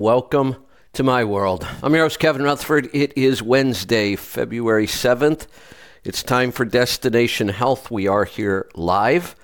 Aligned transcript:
Welcome 0.00 0.54
to 0.92 1.02
my 1.02 1.24
world. 1.24 1.66
I'm 1.82 1.92
your 1.92 2.04
host, 2.04 2.20
Kevin 2.20 2.44
Rutherford. 2.44 2.88
It 2.92 3.18
is 3.18 3.42
Wednesday, 3.42 4.14
February 4.14 4.86
7th. 4.86 5.48
It's 6.04 6.22
time 6.22 6.52
for 6.52 6.64
Destination 6.64 7.48
Health. 7.48 7.90
We 7.90 8.06
are 8.06 8.24
here 8.24 8.70
live. 8.76 9.34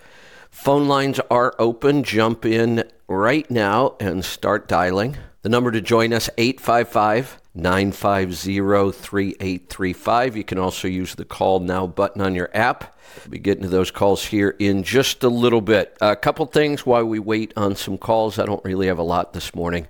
Phone 0.52 0.86
lines 0.86 1.18
are 1.28 1.56
open. 1.58 2.04
Jump 2.04 2.46
in 2.46 2.84
right 3.08 3.50
now 3.50 3.96
and 3.98 4.24
start 4.24 4.68
dialing. 4.68 5.16
The 5.42 5.48
number 5.48 5.72
to 5.72 5.80
join 5.80 6.12
us, 6.12 6.30
855 6.38 7.40
950 7.56 8.92
3835. 8.92 10.36
You 10.36 10.44
can 10.44 10.58
also 10.58 10.88
use 10.88 11.14
the 11.14 11.24
call 11.24 11.60
now 11.60 11.86
button 11.86 12.22
on 12.22 12.34
your 12.34 12.50
app. 12.54 12.96
We'll 13.24 13.30
be 13.30 13.38
getting 13.38 13.62
to 13.62 13.68
those 13.68 13.90
calls 13.90 14.24
here 14.24 14.56
in 14.58 14.82
just 14.82 15.22
a 15.22 15.28
little 15.28 15.60
bit. 15.60 15.96
A 16.00 16.16
couple 16.16 16.46
things 16.46 16.84
while 16.84 17.04
we 17.04 17.18
wait 17.20 17.52
on 17.56 17.76
some 17.76 17.96
calls. 17.96 18.38
I 18.38 18.46
don't 18.46 18.64
really 18.64 18.88
have 18.88 18.98
a 18.98 19.04
lot 19.04 19.32
this 19.32 19.54
morning. 19.54 19.86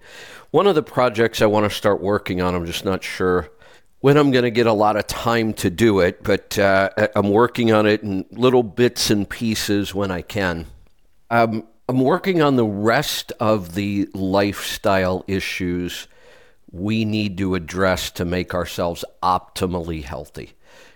One 0.54 0.68
of 0.68 0.76
the 0.76 0.84
projects 0.84 1.42
I 1.42 1.46
want 1.46 1.68
to 1.68 1.76
start 1.76 2.00
working 2.00 2.40
on, 2.40 2.54
I'm 2.54 2.64
just 2.64 2.84
not 2.84 3.02
sure 3.02 3.48
when 3.98 4.16
I'm 4.16 4.30
going 4.30 4.44
to 4.44 4.52
get 4.52 4.68
a 4.68 4.72
lot 4.72 4.94
of 4.94 5.04
time 5.08 5.52
to 5.54 5.68
do 5.68 5.98
it, 5.98 6.22
but 6.22 6.56
uh, 6.56 6.90
I'm 7.16 7.30
working 7.30 7.72
on 7.72 7.86
it 7.86 8.04
in 8.04 8.24
little 8.30 8.62
bits 8.62 9.10
and 9.10 9.28
pieces 9.28 9.96
when 9.96 10.12
I 10.12 10.22
can. 10.22 10.66
Um, 11.28 11.66
I'm 11.88 11.98
working 11.98 12.40
on 12.40 12.54
the 12.54 12.64
rest 12.64 13.32
of 13.40 13.74
the 13.74 14.08
lifestyle 14.14 15.24
issues 15.26 16.06
we 16.70 17.04
need 17.04 17.36
to 17.38 17.56
address 17.56 18.12
to 18.12 18.24
make 18.24 18.54
ourselves 18.54 19.04
optimally 19.24 20.04
healthy. 20.04 20.52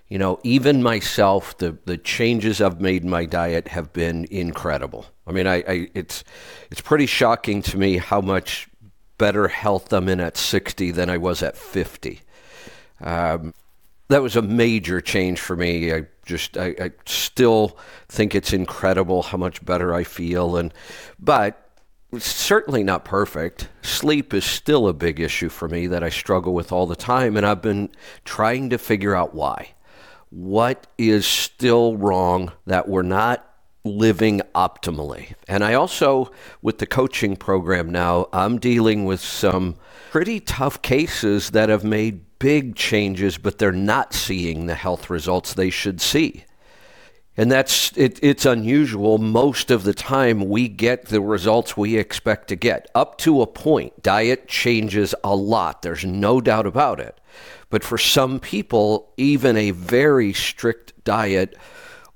You 0.06 0.18
know, 0.18 0.38
even 0.44 0.84
myself, 0.84 1.58
the, 1.58 1.76
the 1.84 1.98
changes 1.98 2.60
I've 2.60 2.80
made 2.80 3.02
in 3.02 3.10
my 3.10 3.24
diet 3.24 3.66
have 3.66 3.92
been 3.92 4.24
incredible. 4.30 5.06
I 5.26 5.32
mean, 5.32 5.48
I, 5.48 5.64
I 5.66 5.88
it's 5.94 6.22
it's 6.70 6.80
pretty 6.80 7.06
shocking 7.06 7.60
to 7.62 7.76
me 7.76 7.96
how 7.96 8.20
much 8.20 8.67
better 9.18 9.48
health 9.48 9.92
I'm 9.92 10.08
in 10.08 10.20
at 10.20 10.36
60 10.36 10.92
than 10.92 11.10
I 11.10 11.18
was 11.18 11.42
at 11.42 11.56
50. 11.56 12.20
Um, 13.00 13.52
that 14.08 14.22
was 14.22 14.36
a 14.36 14.42
major 14.42 15.00
change 15.00 15.40
for 15.40 15.54
me. 15.56 15.92
I 15.92 16.06
just 16.24 16.56
I, 16.56 16.74
I 16.80 16.90
still 17.04 17.76
think 18.08 18.34
it's 18.34 18.52
incredible 18.52 19.22
how 19.22 19.38
much 19.38 19.64
better 19.64 19.94
I 19.94 20.04
feel, 20.04 20.56
and 20.56 20.72
but 21.18 21.68
it's 22.12 22.26
certainly 22.26 22.82
not 22.82 23.04
perfect. 23.04 23.68
Sleep 23.82 24.32
is 24.32 24.44
still 24.44 24.88
a 24.88 24.94
big 24.94 25.20
issue 25.20 25.50
for 25.50 25.68
me 25.68 25.86
that 25.88 26.02
I 26.02 26.08
struggle 26.08 26.54
with 26.54 26.72
all 26.72 26.86
the 26.86 26.96
time, 26.96 27.36
and 27.36 27.44
I've 27.44 27.62
been 27.62 27.90
trying 28.24 28.70
to 28.70 28.78
figure 28.78 29.14
out 29.14 29.34
why. 29.34 29.74
What 30.30 30.86
is 30.96 31.26
still 31.26 31.96
wrong 31.96 32.52
that 32.66 32.88
we're 32.88 33.02
not 33.02 33.47
living 33.96 34.42
optimally? 34.54 35.34
And 35.46 35.64
I 35.64 35.74
also, 35.74 36.30
with 36.62 36.78
the 36.78 36.86
coaching 36.86 37.36
program 37.36 37.90
now, 37.90 38.28
I'm 38.32 38.58
dealing 38.58 39.04
with 39.04 39.20
some 39.20 39.76
pretty 40.10 40.40
tough 40.40 40.82
cases 40.82 41.50
that 41.50 41.68
have 41.68 41.84
made 41.84 42.38
big 42.38 42.76
changes, 42.76 43.38
but 43.38 43.58
they're 43.58 43.72
not 43.72 44.14
seeing 44.14 44.66
the 44.66 44.74
health 44.74 45.10
results 45.10 45.54
they 45.54 45.70
should 45.70 46.00
see. 46.00 46.44
And 47.38 47.52
that's 47.52 47.96
it, 47.96 48.18
it's 48.20 48.44
unusual. 48.44 49.18
Most 49.18 49.70
of 49.70 49.84
the 49.84 49.94
time 49.94 50.48
we 50.48 50.66
get 50.66 51.06
the 51.06 51.20
results 51.20 51.76
we 51.76 51.96
expect 51.96 52.48
to 52.48 52.56
get 52.56 52.90
up 52.96 53.16
to 53.18 53.42
a 53.42 53.46
point. 53.46 54.02
Diet 54.02 54.48
changes 54.48 55.14
a 55.22 55.36
lot. 55.36 55.82
There's 55.82 56.04
no 56.04 56.40
doubt 56.40 56.66
about 56.66 56.98
it. 56.98 57.20
But 57.70 57.84
for 57.84 57.96
some 57.96 58.40
people 58.40 59.12
even 59.16 59.56
a 59.56 59.70
very 59.70 60.32
strict 60.32 61.04
diet 61.04 61.56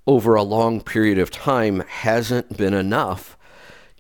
over 0.07 0.35
a 0.35 0.43
long 0.43 0.81
period 0.81 1.19
of 1.19 1.31
time 1.31 1.81
hasn't 1.89 2.57
been 2.57 2.75
enough 2.75 3.37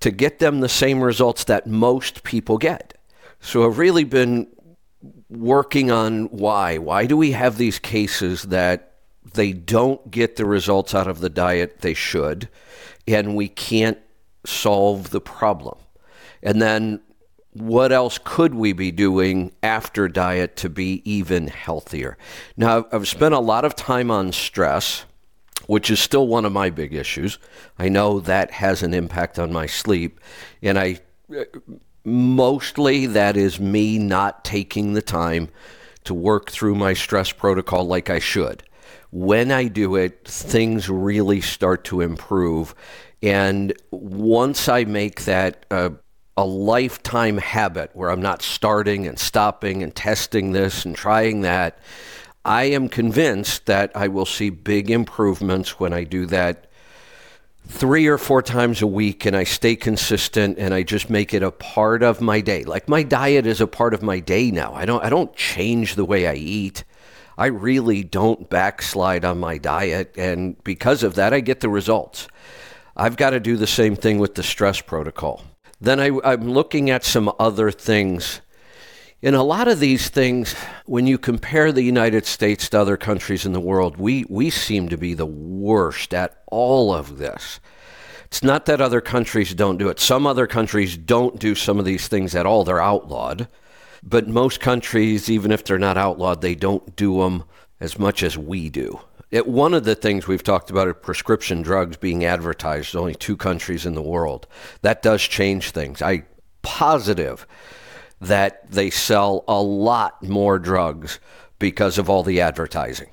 to 0.00 0.11
get 0.11 0.39
them 0.39 0.61
the 0.61 0.69
same 0.69 1.00
results 1.00 1.45
that 1.45 1.67
most 1.67 2.25
people 2.25 2.58
get 2.58 2.98
so 3.41 3.64
i've 3.67 3.78
really 3.78 4.05
been 4.05 4.47
working 5.28 5.91
on 5.91 6.25
why 6.27 6.77
why 6.78 7.06
do 7.06 7.17
we 7.17 7.33
have 7.33 7.56
these 7.56 7.78
cases 7.78 8.45
that 8.45 8.92
they 9.34 9.53
don't 9.53 10.11
get 10.11 10.36
the 10.36 10.45
results 10.45 10.95
out 10.95 11.06
of 11.06 11.20
the 11.20 11.30
diet 11.30 11.80
they 11.80 11.95
should, 11.95 12.48
and 13.07 13.36
we 13.36 13.48
can't 13.48 13.98
solve 14.45 15.11
the 15.11 15.20
problem. 15.20 15.79
And 16.42 16.61
then 16.61 17.01
what 17.52 17.92
else 17.92 18.19
could 18.23 18.55
we 18.55 18.73
be 18.73 18.90
doing 18.90 19.52
after 19.63 20.08
diet 20.08 20.57
to 20.57 20.69
be 20.69 21.02
even 21.05 21.48
healthier? 21.48 22.17
Now, 22.57 22.86
I've 22.90 23.08
spent 23.08 23.34
a 23.34 23.40
lot 23.40 23.64
of 23.64 23.77
time 23.77 24.11
on 24.11 24.33
stress, 24.33 25.05
which 25.67 25.90
is 25.90 26.00
still 26.00 26.27
one 26.27 26.45
of 26.45 26.52
my 26.52 26.70
big 26.70 26.95
issues. 26.95 27.39
I 27.78 27.89
know 27.89 28.20
that 28.20 28.50
has 28.52 28.83
an 28.83 28.95
impact 28.95 29.39
on 29.39 29.52
my 29.52 29.67
sleep, 29.67 30.20
and 30.62 30.78
I 30.78 31.00
mostly 32.05 33.06
that 33.06 33.36
is 33.36 33.61
me 33.61 33.98
not 33.98 34.45
taking 34.45 34.92
the 34.92 35.02
time 35.02 35.48
to 36.05 36.14
work 36.14 36.51
through 36.51 36.74
my 36.74 36.95
stress 36.95 37.33
protocol 37.33 37.86
like 37.86 38.11
I 38.11 38.18
should 38.18 38.64
when 39.12 39.52
I 39.52 39.68
do 39.68 39.95
it, 39.96 40.27
things 40.27 40.89
really 40.89 41.42
start 41.42 41.84
to 41.84 42.01
improve. 42.01 42.74
And 43.22 43.72
once 43.90 44.68
I 44.68 44.84
make 44.84 45.27
that 45.27 45.67
uh, 45.70 45.90
a 46.36 46.45
lifetime 46.45 47.36
habit 47.36 47.90
where 47.92 48.11
I'm 48.11 48.22
not 48.22 48.40
starting 48.40 49.06
and 49.06 49.18
stopping 49.18 49.83
and 49.83 49.95
testing 49.95 50.52
this 50.52 50.86
and 50.86 50.96
trying 50.96 51.42
that, 51.42 51.78
I 52.45 52.64
am 52.64 52.89
convinced 52.89 53.67
that 53.67 53.92
I 53.95 54.08
will 54.08 54.27
see 54.27 54.51
big 54.51 54.91
improvements 54.91 55.79
when 55.79 55.92
I 55.92 56.05
do 56.05 56.27
that 56.27 56.67
three 57.67 58.08
or 58.08 58.19
four 58.19 58.42
times 58.42 58.83
a 58.83 58.86
week 58.86 59.25
and 59.25 59.36
I 59.36 59.45
stay 59.45 59.77
consistent 59.77 60.58
and 60.58 60.75
I 60.75 60.83
just 60.83 61.08
make 61.08 61.33
it 61.33 61.42
a 61.42 61.52
part 61.52 62.02
of 62.02 62.20
my 62.20 62.41
day. 62.41 62.64
Like 62.64 62.89
my 62.89 63.02
diet 63.05 63.47
is 63.47 63.61
a 63.61 63.67
part 63.69 63.95
of 63.95 64.02
my 64.02 64.19
day 64.19 64.51
now. 64.51 64.75
I 64.75 64.85
don't 64.85 65.05
I 65.05 65.08
don't 65.08 65.35
change 65.36 65.95
the 65.95 66.05
way 66.05 66.27
I 66.27 66.35
eat. 66.35 66.85
I 67.39 67.47
really 67.47 68.02
don't 68.02 68.51
backslide 68.51 69.25
on 69.25 69.39
my 69.39 69.58
diet. 69.58 70.14
And 70.19 70.63
because 70.64 71.02
of 71.02 71.14
that, 71.14 71.33
I 71.33 71.41
get 71.41 71.61
the 71.61 71.69
results. 71.69 72.29
I've 72.97 73.17
got 73.17 73.31
to 73.31 73.41
do 73.41 73.57
the 73.57 73.67
same 73.67 73.97
thing 73.97 74.19
with 74.19 74.35
the 74.35 74.42
stress 74.42 74.81
protocol. 74.81 75.42
Then 75.81 75.98
I, 75.98 76.11
I'm 76.25 76.51
looking 76.51 76.91
at 76.91 77.05
some 77.05 77.33
other 77.39 77.70
things. 77.70 78.42
In 79.22 79.36
a 79.36 79.44
lot 79.44 79.68
of 79.68 79.78
these 79.78 80.08
things, 80.08 80.52
when 80.84 81.06
you 81.06 81.16
compare 81.16 81.70
the 81.70 81.83
United 81.83 82.27
States 82.27 82.68
to 82.68 82.80
other 82.80 82.96
countries 82.96 83.46
in 83.46 83.52
the 83.52 83.60
world, 83.60 83.96
we, 83.96 84.24
we 84.28 84.50
seem 84.50 84.88
to 84.88 84.98
be 84.98 85.14
the 85.14 85.24
worst 85.24 86.12
at 86.12 86.42
all 86.48 86.92
of 86.92 87.18
this. 87.18 87.60
It's 88.24 88.42
not 88.42 88.66
that 88.66 88.80
other 88.80 89.00
countries 89.00 89.55
don't 89.55 89.77
do 89.77 89.88
it. 89.90 90.00
Some 90.00 90.27
other 90.27 90.48
countries 90.48 90.96
don't 90.96 91.38
do 91.38 91.55
some 91.55 91.78
of 91.78 91.84
these 91.84 92.08
things 92.08 92.34
at 92.34 92.46
all, 92.46 92.64
they're 92.64 92.83
outlawed. 92.83 93.46
But 94.02 94.27
most 94.27 94.58
countries, 94.58 95.30
even 95.30 95.52
if 95.52 95.62
they're 95.62 95.78
not 95.78 95.96
outlawed, 95.96 96.40
they 96.40 96.56
don't 96.56 96.96
do 96.96 97.18
them 97.18 97.44
as 97.78 98.00
much 98.00 98.24
as 98.24 98.36
we 98.36 98.70
do. 98.70 98.98
It, 99.30 99.46
one 99.46 99.72
of 99.72 99.84
the 99.84 99.94
things 99.94 100.27
we've 100.27 100.42
talked 100.42 100.68
about 100.68 100.89
are 100.89 100.94
prescription 100.94 101.62
drugs 101.62 101.96
being 101.96 102.24
advertised. 102.24 102.96
only 102.96 103.14
two 103.14 103.36
countries 103.36 103.86
in 103.86 103.94
the 103.94 104.02
world. 104.02 104.48
That 104.80 105.00
does 105.00 105.22
change 105.22 105.70
things. 105.70 106.02
I 106.02 106.24
positive 106.62 107.46
that 108.22 108.70
they 108.70 108.88
sell 108.88 109.44
a 109.48 109.60
lot 109.60 110.22
more 110.22 110.58
drugs 110.58 111.18
because 111.58 111.98
of 111.98 112.08
all 112.08 112.22
the 112.22 112.40
advertising. 112.40 113.08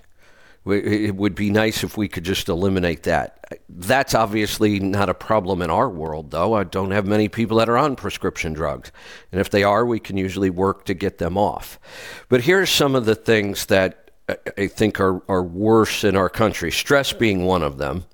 It 0.66 1.16
would 1.16 1.34
be 1.34 1.50
nice 1.50 1.84
if 1.84 1.98
we 1.98 2.08
could 2.08 2.24
just 2.24 2.48
eliminate 2.48 3.04
that. 3.04 3.44
That's 3.70 4.14
obviously 4.14 4.80
not 4.80 5.10
a 5.10 5.16
problem 5.16 5.64
in 5.64 5.72
our 5.72 5.90
world, 5.90 6.30
though. 6.30 6.54
I 6.54 6.64
don't 6.64 6.92
have 6.92 7.08
many 7.08 7.28
people 7.28 7.58
that 7.58 7.70
are 7.70 7.78
on 7.78 7.96
prescription 7.96 8.54
drugs. 8.54 8.92
And 9.32 9.42
if 9.42 9.50
they 9.50 9.64
are, 9.64 9.84
we 9.84 10.00
can 10.00 10.16
usually 10.16 10.52
work 10.52 10.86
to 10.86 10.94
get 10.94 11.18
them 11.18 11.38
off. 11.38 11.80
But 12.28 12.42
here's 12.42 12.70
some 12.70 12.94
of 12.94 13.06
the 13.06 13.16
things 13.16 13.66
that 13.68 14.12
I 14.58 14.68
think 14.68 15.00
are, 15.00 15.24
are 15.28 15.42
worse 15.42 16.04
in 16.04 16.16
our 16.16 16.30
country, 16.30 16.72
stress 16.72 17.14
being 17.14 17.46
one 17.46 17.64
of 17.64 17.80
them. 17.80 18.06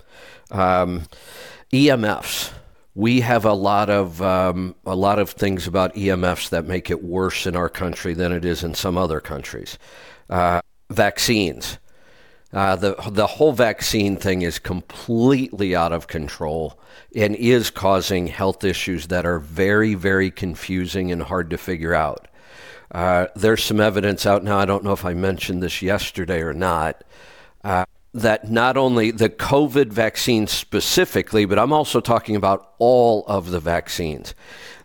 Um, 0.49 1.07
EMFs. 1.73 2.53
We 2.95 3.21
have 3.21 3.45
a 3.45 3.53
lot 3.53 3.89
of 3.89 4.21
um, 4.21 4.75
a 4.85 4.95
lot 4.95 5.19
of 5.19 5.29
things 5.31 5.67
about 5.67 5.93
EMFs 5.95 6.49
that 6.49 6.65
make 6.65 6.89
it 6.89 7.03
worse 7.03 7.45
in 7.45 7.55
our 7.55 7.69
country 7.69 8.13
than 8.13 8.31
it 8.31 8.45
is 8.45 8.63
in 8.63 8.73
some 8.73 8.97
other 8.97 9.19
countries. 9.19 9.77
Uh, 10.29 10.61
vaccines 10.89 11.77
uh, 12.55 12.73
the 12.77 12.95
the 13.11 13.27
whole 13.27 13.51
vaccine 13.51 14.15
thing 14.15 14.41
is 14.41 14.59
completely 14.59 15.75
out 15.75 15.91
of 15.91 16.07
control 16.07 16.79
and 17.13 17.35
is 17.35 17.69
causing 17.69 18.27
health 18.27 18.63
issues 18.63 19.07
that 19.07 19.25
are 19.25 19.39
very 19.39 19.93
very 19.93 20.31
confusing 20.31 21.11
and 21.11 21.23
hard 21.23 21.49
to 21.49 21.57
figure 21.57 21.93
out. 21.93 22.29
Uh, 22.91 23.27
there's 23.35 23.61
some 23.61 23.81
evidence 23.81 24.25
out 24.25 24.41
now. 24.41 24.57
I 24.57 24.63
don't 24.63 24.85
know 24.85 24.93
if 24.93 25.03
I 25.03 25.13
mentioned 25.13 25.61
this 25.61 25.81
yesterday 25.81 26.41
or 26.41 26.53
not. 26.53 27.03
That 28.15 28.49
not 28.49 28.77
only 28.77 29.11
the 29.11 29.29
COVID 29.29 29.91
vaccine 29.91 30.47
specifically, 30.47 31.43
but 31.43 31.59
I'm 31.59 31.73
also 31.73 31.99
talking 31.99 32.37
about 32.37 32.71
all 32.77 33.25
of 33.27 33.51
the 33.51 33.59
vaccines. 33.59 34.33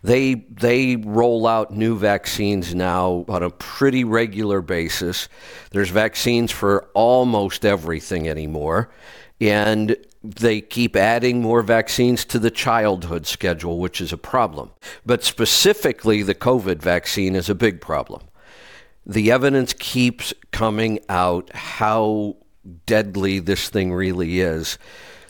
They 0.03 0.33
they 0.33 0.97
roll 0.97 1.47
out 1.47 1.71
new 1.71 1.97
vaccines 1.97 2.75
now 2.75 3.23
on 3.29 3.41
a 3.41 3.49
pretty 3.49 4.03
regular 4.03 4.61
basis. 4.61 5.29
There's 5.71 5.89
vaccines 5.91 6.51
for 6.51 6.89
almost 6.93 7.63
everything 7.63 8.27
anymore. 8.27 8.91
And 9.39 9.95
they 10.23 10.59
keep 10.59 10.97
adding 10.97 11.41
more 11.41 11.61
vaccines 11.61 12.25
to 12.25 12.37
the 12.37 12.51
childhood 12.51 13.25
schedule, 13.25 13.79
which 13.79 14.01
is 14.01 14.11
a 14.11 14.17
problem. 14.17 14.71
But 15.05 15.23
specifically, 15.23 16.21
the 16.21 16.35
COVID 16.35 16.79
vaccine 16.79 17.35
is 17.35 17.49
a 17.49 17.55
big 17.55 17.79
problem. 17.79 18.23
The 19.05 19.31
evidence 19.31 19.73
keeps 19.73 20.33
coming 20.51 20.99
out 21.09 21.49
how 21.55 22.37
deadly 22.85 23.39
this 23.39 23.69
thing 23.69 23.93
really 23.93 24.39
is. 24.41 24.77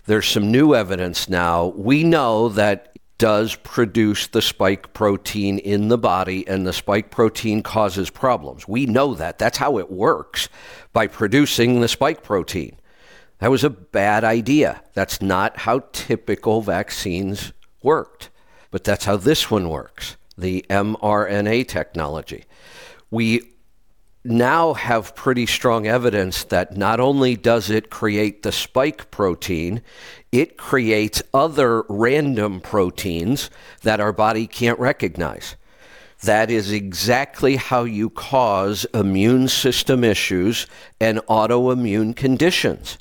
There's 0.06 0.28
some 0.28 0.52
new 0.52 0.76
evidence 0.76 1.30
now. 1.30 1.68
We 1.68 2.04
know 2.04 2.50
that 2.50 2.98
does 3.18 3.56
produce 3.58 4.28
the 4.28 4.42
spike 4.42 4.94
protein 4.94 5.60
in 5.60 5.90
the 5.90 5.98
body, 5.98 6.48
and 6.48 6.66
the 6.66 6.74
spike 6.74 7.12
protein 7.12 7.62
causes 7.62 8.10
problems. 8.10 8.68
We 8.68 8.88
know 8.88 9.14
that. 9.14 9.38
That's 9.38 9.60
how 9.60 9.78
it 9.78 9.92
works 9.92 10.50
by 10.92 11.06
producing 11.06 11.82
the 11.82 11.88
spike 11.88 12.24
protein. 12.24 12.78
That 13.38 13.52
was 13.52 13.64
a 13.64 13.70
bad 13.70 14.24
idea. 14.24 14.84
That's 14.94 15.22
not 15.22 15.58
how 15.60 15.84
typical 15.92 16.62
vaccines 16.62 17.54
worked. 17.84 18.32
But 18.72 18.84
that's 18.86 19.06
how 19.06 19.18
this 19.18 19.52
one 19.52 19.70
works 19.70 20.18
the 20.38 20.66
mRNA 20.70 21.68
technology. 21.68 22.46
We 23.12 23.52
now 24.24 24.74
have 24.74 25.16
pretty 25.16 25.46
strong 25.46 25.88
evidence 25.88 26.44
that 26.46 26.78
not 26.78 27.00
only 27.00 27.36
does 27.36 27.70
it 27.70 27.90
create 27.90 28.44
the 28.44 28.52
spike 28.52 29.10
protein, 29.10 29.82
it 30.32 30.58
creates 30.58 31.24
other 31.34 31.84
random 31.90 32.62
proteins 32.62 33.50
that 33.82 34.00
our 34.00 34.14
body 34.14 34.46
can't 34.46 34.80
recognize. 34.80 35.56
That 36.24 36.52
is 36.52 36.72
exactly 36.72 37.56
how 37.56 37.84
you 37.84 38.12
cause 38.12 38.86
immune 38.94 39.48
system 39.48 40.04
issues 40.04 40.68
and 41.00 41.18
autoimmune 41.22 42.16
conditions. 42.16 43.00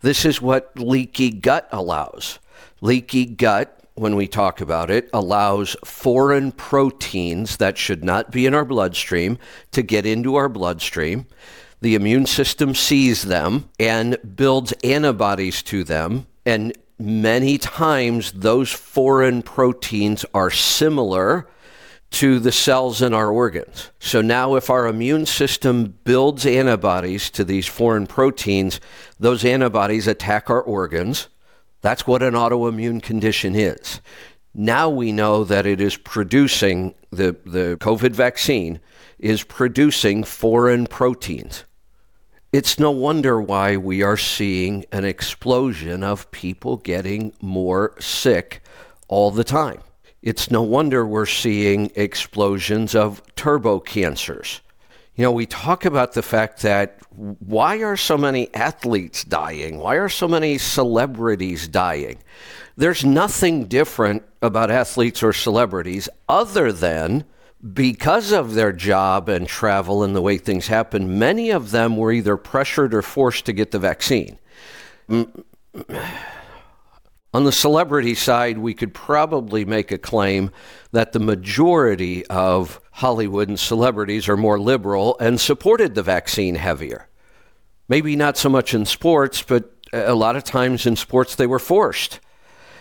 This 0.00 0.24
is 0.24 0.42
what 0.42 0.76
leaky 0.76 1.30
gut 1.30 1.68
allows. 1.70 2.40
Leaky 2.80 3.26
gut, 3.26 3.79
when 4.00 4.16
we 4.16 4.26
talk 4.26 4.62
about 4.62 4.90
it, 4.90 5.10
allows 5.12 5.76
foreign 5.84 6.52
proteins 6.52 7.58
that 7.58 7.76
should 7.76 8.02
not 8.02 8.30
be 8.30 8.46
in 8.46 8.54
our 8.54 8.64
bloodstream 8.64 9.36
to 9.72 9.82
get 9.82 10.06
into 10.06 10.36
our 10.36 10.48
bloodstream. 10.48 11.26
The 11.82 11.94
immune 11.94 12.24
system 12.24 12.74
sees 12.74 13.20
them 13.22 13.68
and 13.78 14.16
builds 14.36 14.72
antibodies 14.82 15.62
to 15.64 15.84
them. 15.84 16.26
And 16.46 16.72
many 16.98 17.58
times, 17.58 18.32
those 18.32 18.72
foreign 18.72 19.42
proteins 19.42 20.24
are 20.32 20.50
similar 20.50 21.46
to 22.12 22.38
the 22.38 22.52
cells 22.52 23.02
in 23.02 23.12
our 23.12 23.30
organs. 23.30 23.90
So 23.98 24.22
now, 24.22 24.54
if 24.54 24.70
our 24.70 24.86
immune 24.86 25.26
system 25.26 25.98
builds 26.04 26.46
antibodies 26.46 27.28
to 27.32 27.44
these 27.44 27.66
foreign 27.66 28.06
proteins, 28.06 28.80
those 29.18 29.44
antibodies 29.44 30.06
attack 30.06 30.48
our 30.48 30.62
organs. 30.62 31.28
That's 31.80 32.06
what 32.06 32.22
an 32.22 32.34
autoimmune 32.34 33.02
condition 33.02 33.54
is. 33.54 34.00
Now 34.54 34.88
we 34.88 35.12
know 35.12 35.44
that 35.44 35.66
it 35.66 35.80
is 35.80 35.96
producing, 35.96 36.94
the, 37.10 37.36
the 37.44 37.76
COVID 37.80 38.12
vaccine 38.12 38.80
is 39.18 39.44
producing 39.44 40.24
foreign 40.24 40.86
proteins. 40.86 41.64
It's 42.52 42.80
no 42.80 42.90
wonder 42.90 43.40
why 43.40 43.76
we 43.76 44.02
are 44.02 44.16
seeing 44.16 44.84
an 44.90 45.04
explosion 45.04 46.02
of 46.02 46.30
people 46.32 46.78
getting 46.78 47.32
more 47.40 47.94
sick 48.00 48.62
all 49.06 49.30
the 49.30 49.44
time. 49.44 49.80
It's 50.20 50.50
no 50.50 50.62
wonder 50.62 51.06
we're 51.06 51.26
seeing 51.26 51.92
explosions 51.94 52.94
of 52.94 53.22
turbo 53.36 53.78
cancers. 53.78 54.60
You 55.20 55.26
know, 55.26 55.32
we 55.32 55.44
talk 55.44 55.84
about 55.84 56.14
the 56.14 56.22
fact 56.22 56.62
that 56.62 56.96
why 57.10 57.82
are 57.82 57.94
so 57.94 58.16
many 58.16 58.48
athletes 58.54 59.22
dying? 59.22 59.76
Why 59.76 59.96
are 59.96 60.08
so 60.08 60.26
many 60.26 60.56
celebrities 60.56 61.68
dying? 61.68 62.20
There's 62.74 63.04
nothing 63.04 63.66
different 63.66 64.22
about 64.40 64.70
athletes 64.70 65.22
or 65.22 65.34
celebrities 65.34 66.08
other 66.26 66.72
than 66.72 67.24
because 67.74 68.32
of 68.32 68.54
their 68.54 68.72
job 68.72 69.28
and 69.28 69.46
travel 69.46 70.02
and 70.02 70.16
the 70.16 70.22
way 70.22 70.38
things 70.38 70.68
happen, 70.68 71.18
many 71.18 71.50
of 71.50 71.70
them 71.70 71.98
were 71.98 72.12
either 72.12 72.38
pressured 72.38 72.94
or 72.94 73.02
forced 73.02 73.44
to 73.44 73.52
get 73.52 73.72
the 73.72 73.78
vaccine. 73.78 74.38
On 75.10 75.44
the 77.44 77.52
celebrity 77.52 78.14
side, 78.14 78.56
we 78.56 78.72
could 78.72 78.94
probably 78.94 79.66
make 79.66 79.92
a 79.92 79.98
claim 79.98 80.50
that 80.92 81.12
the 81.12 81.20
majority 81.20 82.24
of 82.28 82.80
Hollywood 83.00 83.48
and 83.48 83.58
celebrities 83.58 84.28
are 84.28 84.36
more 84.36 84.60
liberal 84.60 85.16
and 85.20 85.40
supported 85.40 85.94
the 85.94 86.02
vaccine 86.02 86.54
heavier. 86.54 87.08
Maybe 87.88 88.14
not 88.14 88.36
so 88.36 88.50
much 88.50 88.74
in 88.74 88.84
sports, 88.84 89.42
but 89.42 89.72
a 89.92 90.14
lot 90.14 90.36
of 90.36 90.44
times 90.44 90.84
in 90.84 90.96
sports 90.96 91.34
they 91.34 91.46
were 91.46 91.58
forced. 91.58 92.20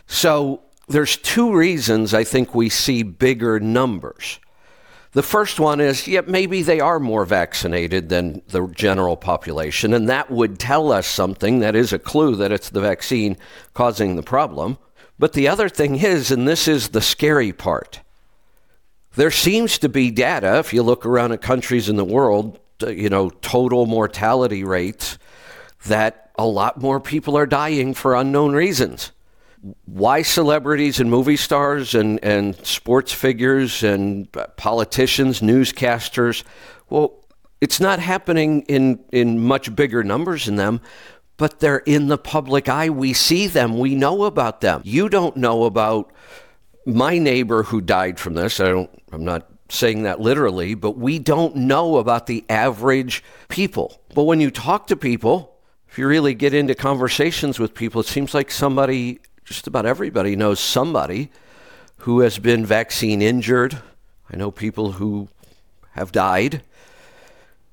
So 0.08 0.62
there's 0.90 1.16
two 1.16 1.56
reasons 1.56 2.14
I 2.14 2.26
think 2.26 2.54
we 2.54 2.68
see 2.68 3.02
bigger 3.02 3.62
numbers. 3.62 4.40
The 5.14 5.24
first 5.24 5.58
one 5.58 5.80
is, 5.80 6.06
yeah, 6.06 6.22
maybe 6.28 6.64
they 6.64 6.82
are 6.82 7.00
more 7.00 7.26
vaccinated 7.26 8.10
than 8.10 8.42
the 8.50 8.68
general 8.68 9.16
population, 9.16 9.94
and 9.94 10.10
that 10.10 10.30
would 10.30 10.60
tell 10.60 10.92
us 10.92 11.08
something. 11.08 11.60
That 11.60 11.76
is 11.76 11.94
a 11.94 11.98
clue 11.98 12.36
that 12.36 12.52
it's 12.52 12.70
the 12.70 12.82
vaccine 12.82 13.38
causing 13.74 14.18
the 14.18 14.22
problem. 14.22 14.78
But 15.18 15.32
the 15.32 15.48
other 15.48 15.70
thing 15.70 15.96
is, 15.96 16.30
and 16.30 16.46
this 16.46 16.68
is 16.68 16.90
the 16.90 17.02
scary 17.02 17.54
part, 17.54 18.02
there 19.20 19.32
seems 19.32 19.78
to 19.80 19.90
be 19.90 20.12
data, 20.12 20.60
if 20.60 20.74
you 20.74 20.84
look 20.84 21.06
around 21.06 21.32
at 21.32 21.42
countries 21.42 21.90
in 21.90 21.96
the 21.96 22.06
world, 22.06 22.60
uh, 22.82 22.90
you 22.90 23.10
know, 23.10 23.30
total 23.30 23.86
mortality 23.86 24.64
rates, 24.64 25.18
that 25.86 26.32
a 26.38 26.46
lot 26.46 26.82
more 26.82 27.00
people 27.00 27.38
are 27.38 27.46
dying 27.46 27.94
for 27.94 28.16
unknown 28.16 28.54
reasons 28.54 29.12
why 29.86 30.22
celebrities 30.22 31.00
and 31.00 31.10
movie 31.10 31.36
stars 31.36 31.94
and, 31.94 32.24
and 32.24 32.56
sports 32.66 33.12
figures 33.12 33.84
and 33.84 34.32
politicians, 34.56 35.42
newscasters, 35.42 36.44
well, 36.90 37.26
it's 37.60 37.80
not 37.80 38.00
happening 38.00 38.62
in, 38.64 39.04
in 39.12 39.44
much 39.44 39.76
bigger 39.76 40.04
numbers 40.04 40.46
than 40.46 40.56
them, 40.56 40.80
but 41.36 41.60
they're 41.60 41.80
in 41.80 42.08
the 42.08 42.18
public 42.18 42.70
eye. 42.70 42.90
We 42.90 43.14
see 43.14 43.48
them, 43.48 43.78
we 43.78 43.96
know 43.96 44.24
about 44.24 44.62
them. 44.62 44.82
You 44.86 45.10
don't 45.10 45.36
know 45.36 45.66
about 45.66 46.12
my 46.96 47.18
neighbor 47.18 47.64
who 47.64 47.82
died 47.82 48.20
from 48.20 48.34
this. 48.34 48.60
I 48.60 48.70
don't, 48.70 48.90
I'm 49.12 49.24
not 49.24 49.48
saying 49.70 50.04
that 50.04 50.20
literally, 50.20 50.74
but 50.74 50.98
we 50.98 51.20
don't 51.20 51.56
know 51.56 51.98
about 51.98 52.28
the 52.28 52.44
average 52.50 53.24
people. 53.48 54.02
But 54.14 54.24
when 54.24 54.42
you 54.42 54.52
talk 54.52 54.88
to 54.88 54.96
people, 54.96 55.56
if 55.88 55.98
you 55.98 56.08
really 56.08 56.34
get 56.34 56.54
into 56.54 56.76
conversations 56.76 57.60
with 57.60 57.74
people, 57.74 58.02
it 58.02 58.08
seems 58.08 58.34
like 58.34 58.52
somebody 58.52 59.20
just 59.46 59.68
about 59.68 59.86
everybody 59.86 60.36
knows 60.36 60.60
somebody 60.60 61.32
who 61.98 62.20
has 62.20 62.38
been 62.38 62.66
vaccine 62.66 63.22
injured. 63.22 63.82
I 64.32 64.38
know 64.38 64.52
people 64.52 64.94
who 64.94 65.30
have 65.92 66.12
died. 66.12 66.62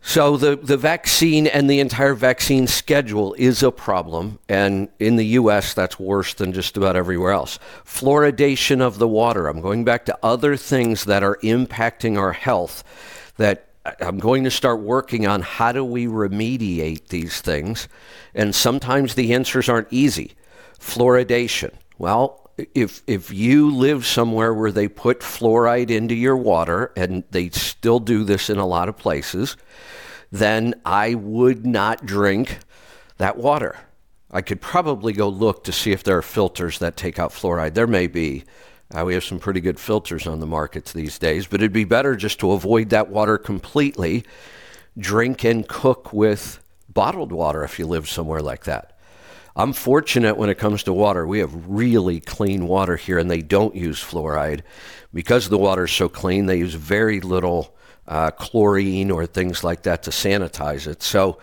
So 0.09 0.37
the, 0.37 0.55
the 0.55 0.77
vaccine 0.77 1.49
and 1.49 1.69
the 1.69 1.81
entire 1.81 2.15
vaccine 2.15 2.69
schedule 2.69 3.35
is 3.35 3.65
a 3.65 3.73
problem. 3.73 4.39
And 4.49 4.89
in 5.01 5.17
the 5.17 5.27
U.S., 5.41 5.75
that's 5.75 5.99
worse 5.99 6.33
than 6.33 6.53
just 6.53 6.77
about 6.77 6.95
everywhere 6.95 7.33
else. 7.33 7.59
Fluoridation 7.85 8.81
of 8.81 8.99
the 8.99 9.09
water. 9.09 9.49
I'm 9.49 9.61
going 9.61 9.83
back 9.83 10.05
to 10.05 10.17
other 10.23 10.57
things 10.57 11.07
that 11.07 11.25
are 11.25 11.39
impacting 11.43 12.17
our 12.17 12.33
health 12.33 12.85
that 13.39 13.67
I'm 14.01 14.19
going 14.19 14.45
to 14.45 14.51
start 14.51 14.79
working 14.81 15.27
on 15.27 15.43
how 15.43 15.73
do 15.73 15.85
we 15.85 16.07
remediate 16.07 17.09
these 17.09 17.41
things. 17.41 17.89
And 18.33 18.55
sometimes 18.55 19.17
the 19.17 19.35
answers 19.35 19.69
aren't 19.69 19.89
easy 19.91 20.37
fluoridation. 20.79 21.75
Well, 21.99 22.49
if 22.75 23.03
if 23.09 23.33
you 23.33 23.75
live 23.75 24.07
somewhere 24.07 24.55
where 24.55 24.73
they 24.73 24.89
put 24.89 25.21
fluoride 25.21 25.91
into 25.91 26.15
your 26.15 26.37
water 26.37 26.93
and 26.97 27.25
they 27.33 27.51
still 27.51 27.99
do 27.99 28.25
this 28.25 28.49
in 28.49 28.59
a 28.59 28.67
lot 28.67 28.89
of 28.89 28.97
places, 28.97 29.57
then 30.31 30.75
I 30.85 31.15
would 31.15 31.67
not 31.67 32.07
drink 32.07 32.59
that 33.19 33.37
water. 33.37 33.77
I 34.31 34.43
could 34.43 34.61
probably 34.61 35.13
go 35.13 35.29
look 35.29 35.65
to 35.65 35.73
see 35.73 35.93
if 35.93 36.03
there 36.03 36.19
are 36.19 36.23
filters 36.23 36.79
that 36.81 36.97
take 36.97 37.19
out 37.19 37.31
fluoride. 37.31 37.75
There 37.75 37.87
may 37.87 38.07
be. 38.07 38.45
Uh, 38.95 39.05
we 39.05 39.15
have 39.15 39.25
some 39.25 39.39
pretty 39.41 39.61
good 39.61 39.81
filters 39.81 40.27
on 40.27 40.41
the 40.41 40.47
markets 40.47 40.93
these 40.93 41.19
days, 41.19 41.47
but 41.47 41.61
it'd 41.61 41.73
be 41.73 41.85
better 41.85 42.15
just 42.15 42.39
to 42.41 42.53
avoid 42.53 42.91
that 42.91 43.09
water 43.09 43.39
completely. 43.39 44.25
Drink 44.99 45.45
and 45.45 45.67
cook 45.67 46.13
with 46.13 46.63
bottled 46.93 47.33
water 47.33 47.65
if 47.65 47.79
you 47.79 47.87
live 47.87 48.09
somewhere 48.09 48.41
like 48.41 48.65
that. 48.65 48.97
I'm 49.57 49.73
fortunate 49.73 50.37
when 50.37 50.51
it 50.51 50.59
comes 50.59 50.83
to 50.83 50.93
water. 50.93 51.27
We 51.27 51.39
have 51.39 51.69
really 51.69 52.21
clean 52.21 52.67
water 52.67 52.97
here, 52.97 53.19
and 53.19 53.31
they 53.31 53.43
don't 53.43 53.75
use 53.75 54.03
fluoride. 54.03 54.61
Because 55.15 55.49
the 55.49 55.59
water 55.59 55.85
is 55.85 55.93
so 55.93 56.09
clean, 56.09 56.47
they 56.47 56.59
use 56.59 56.75
very 56.75 57.21
little 57.21 57.75
uh, 58.09 58.31
chlorine 58.31 59.11
or 59.11 59.27
things 59.27 59.65
like 59.65 59.83
that 59.83 60.03
to 60.05 60.11
sanitize 60.11 60.87
it. 60.87 61.03
So, 61.03 61.39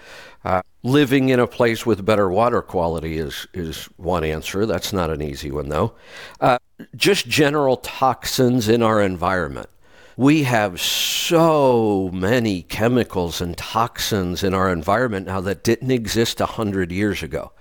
uh, 0.46 0.62
living 0.84 1.30
in 1.30 1.40
a 1.40 1.48
place 1.48 1.86
with 1.86 2.06
better 2.06 2.30
water 2.30 2.62
quality 2.62 3.18
is, 3.18 3.48
is 3.54 3.86
one 3.96 4.24
answer. 4.24 4.66
That's 4.66 4.92
not 4.92 5.10
an 5.10 5.22
easy 5.22 5.52
one, 5.52 5.70
though. 5.70 5.94
Uh, 6.40 6.58
just 6.96 7.28
general 7.28 7.78
toxins 7.78 8.68
in 8.68 8.82
our 8.82 9.02
environment. 9.02 9.70
We 10.16 10.44
have 10.44 10.80
so 10.80 12.10
many 12.14 12.62
chemicals 12.64 13.42
and 13.42 13.58
toxins 13.58 14.44
in 14.44 14.54
our 14.54 14.72
environment 14.72 15.28
now 15.28 15.42
that 15.42 15.64
didn't 15.64 15.92
exist 15.92 16.40
100 16.40 16.92
years 16.92 17.24
ago. 17.24 17.52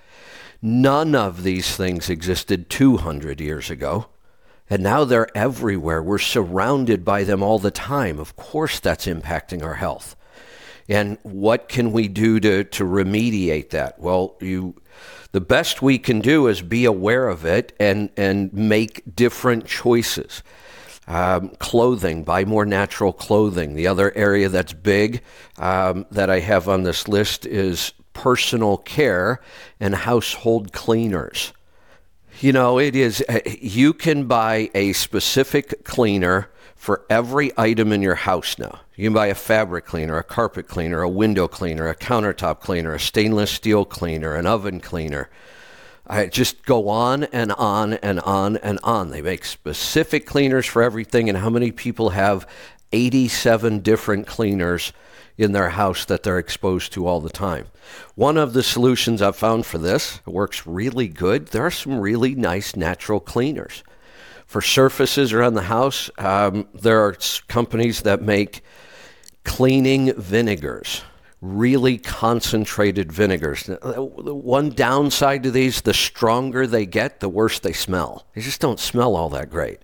None 0.61 1.15
of 1.15 1.45
these 1.45 1.77
things 1.77 2.11
existed 2.11 2.69
200 2.69 3.41
years 3.41 3.71
ago. 3.71 4.07
And 4.73 4.83
now 4.83 5.05
they're 5.05 5.29
everywhere. 5.37 6.02
We're 6.02 6.17
surrounded 6.17 7.05
by 7.05 7.25
them 7.25 7.43
all 7.43 7.59
the 7.59 7.71
time. 7.71 8.19
Of 8.19 8.37
course, 8.37 8.81
that's 8.81 9.05
impacting 9.05 9.62
our 9.62 9.75
health. 9.75 10.17
And 10.88 11.19
what 11.25 11.69
can 11.69 11.93
we 11.93 12.09
do 12.09 12.41
to, 12.41 12.64
to 12.64 12.85
remediate 12.85 13.69
that? 13.69 13.99
Well, 13.99 14.35
you, 14.41 14.81
the 15.33 15.43
best 15.43 15.83
we 15.83 15.99
can 15.99 16.21
do 16.21 16.47
is 16.47 16.62
be 16.62 16.87
aware 16.87 17.29
of 17.29 17.45
it 17.45 17.76
and, 17.79 18.09
and 18.17 18.50
make 18.55 19.02
different 19.14 19.67
choices. 19.67 20.43
Um, 21.07 21.50
clothing, 21.59 22.25
buy 22.25 22.47
more 22.47 22.64
natural 22.64 23.12
clothing. 23.12 23.75
The 23.75 23.88
other 23.88 24.11
area 24.17 24.49
that's 24.49 24.73
big 24.73 25.21
um, 25.59 26.07
that 26.11 26.31
I 26.31 26.41
have 26.41 26.67
on 26.67 26.85
this 26.85 27.09
list 27.09 27.45
is 27.45 27.93
personal 28.14 28.79
care 28.79 29.43
and 29.79 29.95
household 29.95 30.73
cleaners. 30.73 31.52
You 32.43 32.53
know, 32.53 32.81
it 32.81 32.97
is, 32.97 33.25
uh, 33.29 33.39
you 33.47 33.95
can 33.95 34.25
buy 34.25 34.69
a 34.75 34.95
specific 34.95 35.85
cleaner 35.85 36.51
for 36.75 37.07
every 37.09 37.53
item 37.57 37.93
in 37.93 38.03
your 38.03 38.17
house 38.17 38.59
now. 38.59 38.81
You 38.97 39.07
can 39.07 39.13
buy 39.13 39.29
a 39.29 39.35
fabric 39.37 39.87
cleaner, 39.87 40.19
a 40.19 40.25
carpet 40.25 40.67
cleaner, 40.67 41.03
a 41.03 41.09
window 41.09 41.47
cleaner, 41.47 41.87
a 41.87 41.95
countertop 41.95 42.59
cleaner, 42.59 42.95
a 42.95 42.99
stainless 42.99 43.53
steel 43.53 43.85
cleaner, 43.85 44.35
an 44.35 44.47
oven 44.47 44.81
cleaner. 44.81 45.31
I 46.05 46.27
just 46.27 46.67
go 46.67 46.89
on 46.89 47.23
and 47.23 47.53
on 47.53 47.93
and 47.93 48.19
on 48.19 48.57
and 48.57 48.81
on. 48.83 49.11
They 49.11 49.23
make 49.23 49.45
specific 49.45 50.27
cleaners 50.27 50.67
for 50.67 50.83
everything, 50.83 51.29
and 51.29 51.39
how 51.39 51.49
many 51.49 51.71
people 51.71 52.11
have 52.11 52.45
87 52.91 53.79
different 53.79 54.27
cleaners 54.27 54.93
in 55.39 55.53
their 55.53 55.71
house 55.71 56.05
that 56.05 56.23
they're 56.23 56.39
exposed 56.39 56.93
to 56.93 57.07
all 57.07 57.21
the 57.21 57.31
time? 57.31 57.67
One 58.15 58.37
of 58.37 58.53
the 58.53 58.62
solutions 58.62 59.23
I've 59.23 59.37
found 59.37 59.67
for 59.67 59.79
this 59.79 60.21
works 60.27 60.67
really 60.67 61.09
good. 61.09 61.49
There 61.49 61.65
are 61.65 61.71
some 61.71 61.99
really 61.99 62.35
nice 62.35 62.77
natural 62.77 63.21
cleaners. 63.21 63.83
For 64.47 64.61
surfaces 64.61 65.33
around 65.33 65.55
the 65.55 65.62
house, 65.62 66.11
um, 66.19 66.69
there 66.75 67.01
are 67.01 67.17
companies 67.49 68.03
that 68.03 68.23
make 68.23 68.62
cleaning 69.45 70.12
vinegars 70.15 71.03
really 71.43 71.99
concentrated 71.99 73.12
vinegars. 73.12 73.67
One 73.67 74.71
downside 74.71 75.43
to 75.43 75.51
these, 75.51 75.83
the 75.83 75.93
stronger 75.93 76.69
they 76.69 76.87
get, 76.87 77.19
the 77.19 77.29
worse 77.29 77.59
they 77.59 77.73
smell. 77.73 78.25
They 78.35 78.41
just 78.41 78.61
don't 78.61 78.79
smell 78.79 79.17
all 79.17 79.29
that 79.31 79.51
great. 79.51 79.81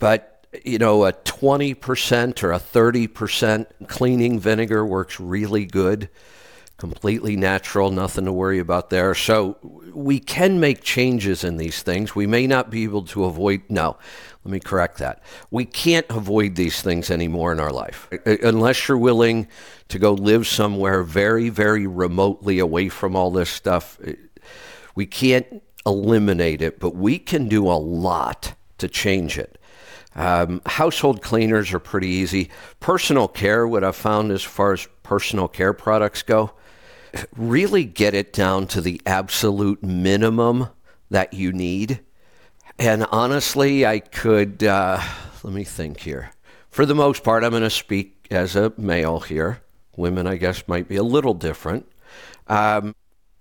But 0.00 0.35
you 0.64 0.78
know, 0.78 1.04
a 1.04 1.12
20% 1.12 2.42
or 2.42 2.52
a 2.52 2.58
30% 2.58 3.66
cleaning 3.88 4.38
vinegar 4.38 4.84
works 4.84 5.20
really 5.20 5.64
good. 5.64 6.08
Completely 6.76 7.36
natural, 7.36 7.90
nothing 7.90 8.26
to 8.26 8.32
worry 8.32 8.58
about 8.58 8.90
there. 8.90 9.14
So 9.14 9.56
we 9.94 10.20
can 10.20 10.60
make 10.60 10.82
changes 10.82 11.42
in 11.42 11.56
these 11.56 11.82
things. 11.82 12.14
We 12.14 12.26
may 12.26 12.46
not 12.46 12.70
be 12.70 12.84
able 12.84 13.04
to 13.04 13.24
avoid, 13.24 13.62
no, 13.70 13.96
let 14.44 14.52
me 14.52 14.60
correct 14.60 14.98
that. 14.98 15.22
We 15.50 15.64
can't 15.64 16.06
avoid 16.10 16.54
these 16.54 16.82
things 16.82 17.10
anymore 17.10 17.50
in 17.50 17.60
our 17.60 17.72
life 17.72 18.08
uh, 18.12 18.36
unless 18.42 18.86
you're 18.86 18.98
willing 18.98 19.48
to 19.88 19.98
go 19.98 20.12
live 20.12 20.46
somewhere 20.46 21.02
very, 21.02 21.48
very 21.48 21.86
remotely 21.86 22.58
away 22.58 22.88
from 22.90 23.16
all 23.16 23.30
this 23.30 23.50
stuff. 23.50 23.98
Uh, 24.06 24.12
we 24.94 25.06
can't 25.06 25.62
eliminate 25.86 26.62
it, 26.62 26.78
but 26.78 26.94
we 26.94 27.18
can 27.18 27.48
do 27.48 27.66
a 27.66 27.74
lot 27.78 28.54
to 28.78 28.88
change 28.88 29.38
it. 29.38 29.55
Um, 30.16 30.60
household 30.66 31.22
cleaners 31.22 31.72
are 31.72 31.78
pretty 31.78 32.08
easy. 32.08 32.50
Personal 32.80 33.28
care, 33.28 33.68
what 33.68 33.84
I've 33.84 33.94
found 33.94 34.32
as 34.32 34.42
far 34.42 34.72
as 34.72 34.88
personal 35.04 35.46
care 35.46 35.72
products 35.72 36.22
go, 36.22 36.52
really 37.36 37.84
get 37.84 38.14
it 38.14 38.32
down 38.32 38.66
to 38.68 38.80
the 38.80 39.00
absolute 39.06 39.82
minimum 39.84 40.70
that 41.10 41.32
you 41.32 41.52
need 41.52 42.00
and 42.78 43.06
honestly, 43.10 43.86
I 43.86 44.00
could, 44.00 44.62
uh, 44.62 45.00
let 45.42 45.54
me 45.54 45.64
think 45.64 46.00
here. 46.00 46.30
For 46.70 46.84
the 46.84 46.94
most 46.94 47.24
part, 47.24 47.42
I'm 47.42 47.50
going 47.50 47.62
to 47.62 47.70
speak 47.70 48.26
as 48.30 48.54
a 48.54 48.72
male 48.76 49.20
here. 49.20 49.62
Women, 49.96 50.26
I 50.26 50.36
guess, 50.36 50.68
might 50.68 50.88
be 50.88 50.96
a 50.96 51.02
little 51.02 51.32
different. 51.32 51.90
Um, 52.48 52.94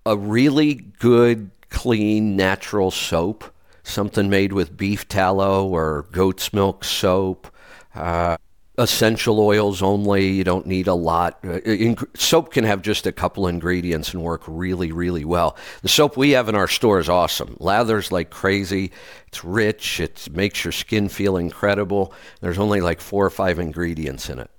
a 0.06 0.16
really 0.16 0.76
good, 0.76 1.52
clean, 1.70 2.38
natural 2.38 2.92
soap, 2.92 3.44
something 3.88 4.30
made 4.30 4.54
with 4.54 4.76
beef 4.76 5.08
tallow 5.08 5.68
or 5.68 6.08
goat's 6.12 6.52
milk 6.54 6.84
soap, 6.84 7.48
uh, 7.94 8.38
essential 8.78 9.40
oils 9.40 9.82
only. 9.82 10.28
You 10.28 10.44
don't 10.44 10.66
need 10.66 10.88
a 10.88 10.94
lot. 10.94 11.40
Uh, 11.44 11.60
in, 11.62 11.98
soap 12.16 12.52
can 12.52 12.64
have 12.64 12.82
just 12.82 13.06
a 13.06 13.12
couple 13.12 13.48
ingredients 13.48 14.14
and 14.14 14.22
work 14.24 14.44
really, 14.48 14.92
really 14.92 15.24
well. 15.24 15.56
The 15.82 15.88
soap 15.88 16.18
we 16.18 16.32
have 16.32 16.50
in 16.50 16.56
our 16.56 16.68
store 16.68 17.00
is 17.00 17.10
awesome. 17.10 17.56
Lathers 17.60 18.12
like 18.12 18.30
crazy. 18.30 18.92
It's 19.28 19.44
rich. 19.44 20.00
It 20.00 20.28
makes 20.32 20.64
your 20.64 20.72
skin 20.72 21.08
feel 21.10 21.38
incredible. 21.38 22.14
There's 22.42 22.60
only 22.60 22.82
like 22.82 23.00
four 23.00 23.26
or 23.26 23.30
five 23.30 23.60
ingredients 23.60 24.30
in 24.30 24.40
it. 24.40 24.52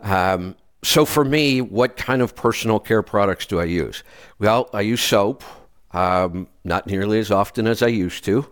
Um, 0.00 0.56
so 0.82 1.04
for 1.04 1.24
me, 1.24 1.60
what 1.60 1.96
kind 1.96 2.22
of 2.22 2.34
personal 2.34 2.78
care 2.78 3.02
products 3.02 3.46
do 3.46 3.60
I 3.60 3.64
use? 3.64 4.02
Well, 4.38 4.70
I 4.72 4.80
use 4.80 5.02
soap, 5.02 5.44
um, 5.92 6.48
not 6.64 6.86
nearly 6.86 7.18
as 7.18 7.30
often 7.30 7.66
as 7.66 7.82
I 7.82 7.88
used 7.88 8.24
to. 8.24 8.46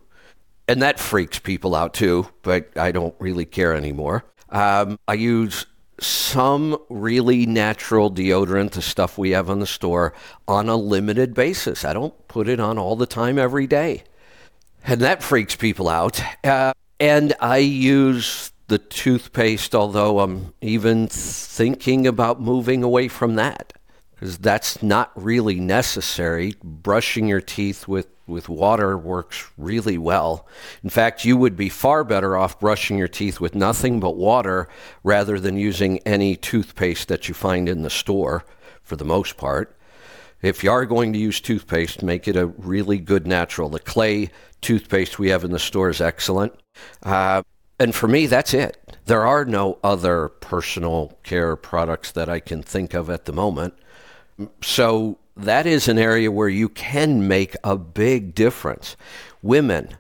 And 0.67 0.83
that 0.83 0.99
freaks 0.99 1.39
people 1.39 1.75
out 1.75 1.95
too, 1.95 2.29
but 2.43 2.69
I 2.77 2.93
don't 2.93 3.15
really 3.19 3.47
care 3.47 3.75
anymore. 3.75 4.25
Um, 4.51 4.99
I 5.09 5.15
use 5.15 5.67
some 6.01 6.77
really 6.89 7.47
natural 7.47 8.11
deodorant, 8.11 8.73
the 8.73 8.83
stuff 8.83 9.19
we 9.19 9.31
have 9.31 9.51
on 9.51 9.61
the 9.61 9.67
store, 9.67 10.13
on 10.47 10.69
a 10.69 10.77
limited 10.77 11.35
basis. 11.35 11.85
I 11.85 11.93
don't 11.93 12.29
put 12.29 12.49
it 12.49 12.61
on 12.61 12.79
all 12.79 12.97
the 12.97 13.07
time 13.07 13.39
every 13.39 13.67
day. 13.67 14.05
And 14.85 15.01
that 15.01 15.23
freaks 15.23 15.57
people 15.57 15.89
out. 15.89 16.21
Uh, 16.45 16.73
and 17.01 17.35
I 17.41 17.59
use 17.59 18.53
the 18.69 18.79
toothpaste, 18.79 19.75
although 19.75 20.21
I'm 20.21 20.53
even 20.61 21.09
thinking 21.09 22.07
about 22.07 22.41
moving 22.41 22.83
away 22.83 23.09
from 23.09 23.37
that 23.37 23.73
because 24.19 24.39
that's 24.39 24.83
not 24.83 25.13
really 25.15 25.61
necessary. 25.61 26.55
Brushing 26.63 27.29
your 27.29 27.41
teeth 27.41 27.87
with, 27.87 28.09
with 28.27 28.49
water 28.49 28.99
works 28.99 29.49
really 29.57 29.97
well. 29.97 30.47
In 30.83 30.91
fact, 30.91 31.25
you 31.25 31.37
would 31.37 31.57
be 31.57 31.69
far 31.69 32.03
better 32.03 32.37
off 32.37 32.59
brushing 32.59 32.99
your 32.99 33.09
teeth 33.09 33.39
with 33.39 33.55
nothing 33.55 34.01
but 34.01 34.17
water 34.17 34.69
rather 35.05 35.39
than 35.39 35.57
using 35.57 35.99
any 36.01 36.35
toothpaste 36.35 37.07
that 37.09 37.29
you 37.29 37.35
find 37.35 37.69
in 37.69 37.83
the 37.83 37.91
store 37.91 38.45
for 38.83 38.97
the 38.97 39.05
most 39.05 39.37
part. 39.37 39.77
If 40.43 40.65
you 40.65 40.71
are 40.73 40.85
going 40.85 41.13
to 41.13 41.19
use 41.19 41.41
toothpaste, 41.41 42.03
make 42.03 42.27
it 42.27 42.37
a 42.37 42.47
really 42.47 42.99
good 42.99 43.27
natural. 43.27 43.69
The 43.69 43.79
clay 43.79 44.31
toothpaste 44.61 45.21
we 45.21 45.31
have 45.31 45.45
in 45.45 45.53
the 45.53 45.59
store 45.61 45.91
is 45.91 46.01
excellent. 46.01 46.55
Uh, 47.05 47.43
and 47.79 47.95
for 47.95 48.09
me, 48.09 48.27
that's 48.27 48.53
it. 48.53 48.77
There 49.07 49.25
are 49.25 49.45
no 49.45 49.79
other 49.85 50.29
personal 50.29 51.19
care 51.23 51.55
products 51.55 52.11
that 52.13 52.29
I 52.29 52.41
can 52.41 52.63
think 52.63 52.95
of 52.95 53.09
at 53.09 53.25
the 53.25 53.33
moment. 53.33 53.75
So 54.63 55.19
that 55.37 55.67
is 55.67 55.89
an 55.89 55.99
area 55.99 56.31
where 56.31 56.49
you 56.49 56.69
can 56.69 57.29
make 57.29 57.57
a 57.65 57.77
big 57.77 58.35
difference. 58.35 58.97
Women, 59.43 59.97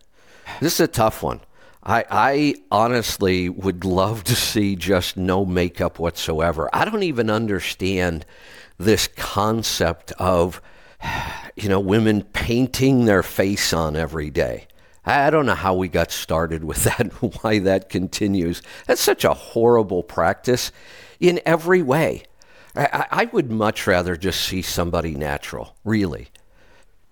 this 0.61 0.75
is 0.75 0.80
a 0.80 0.88
tough 0.88 1.23
one. 1.23 1.40
I, 1.83 2.04
I 2.11 2.54
honestly 2.71 3.49
would 3.49 3.85
love 3.85 4.25
to 4.25 4.37
see 4.37 4.76
just 4.76 5.16
no 5.16 5.47
makeup 5.47 5.99
whatsoever. 5.99 6.68
I 6.73 6.85
don't 6.85 7.02
even 7.02 7.30
understand 7.30 8.26
this 8.78 9.09
concept 9.09 10.12
of, 10.18 10.61
you 11.57 11.68
know, 11.68 11.80
women 11.80 12.23
painting 12.23 13.04
their 13.04 13.23
face 13.23 13.73
on 13.73 13.97
every 13.97 14.30
day. 14.30 14.66
I 15.07 15.30
don't 15.30 15.47
know 15.47 15.54
how 15.54 15.75
we 15.75 15.88
got 15.88 16.11
started 16.11 16.64
with 16.64 16.85
that, 16.85 17.12
why 17.42 17.61
that 17.61 17.88
continues. 17.88 18.61
That's 18.87 19.00
such 19.00 19.25
a 19.25 19.33
horrible 19.33 20.02
practice 20.02 20.71
in 21.18 21.40
every 21.47 21.83
way. 21.83 22.25
I, 22.76 23.06
I 23.10 23.25
would 23.26 23.50
much 23.50 23.87
rather 23.87 24.16
just 24.16 24.42
see 24.42 24.62
somebody 24.62 25.14
natural, 25.14 25.76
really. 25.84 26.28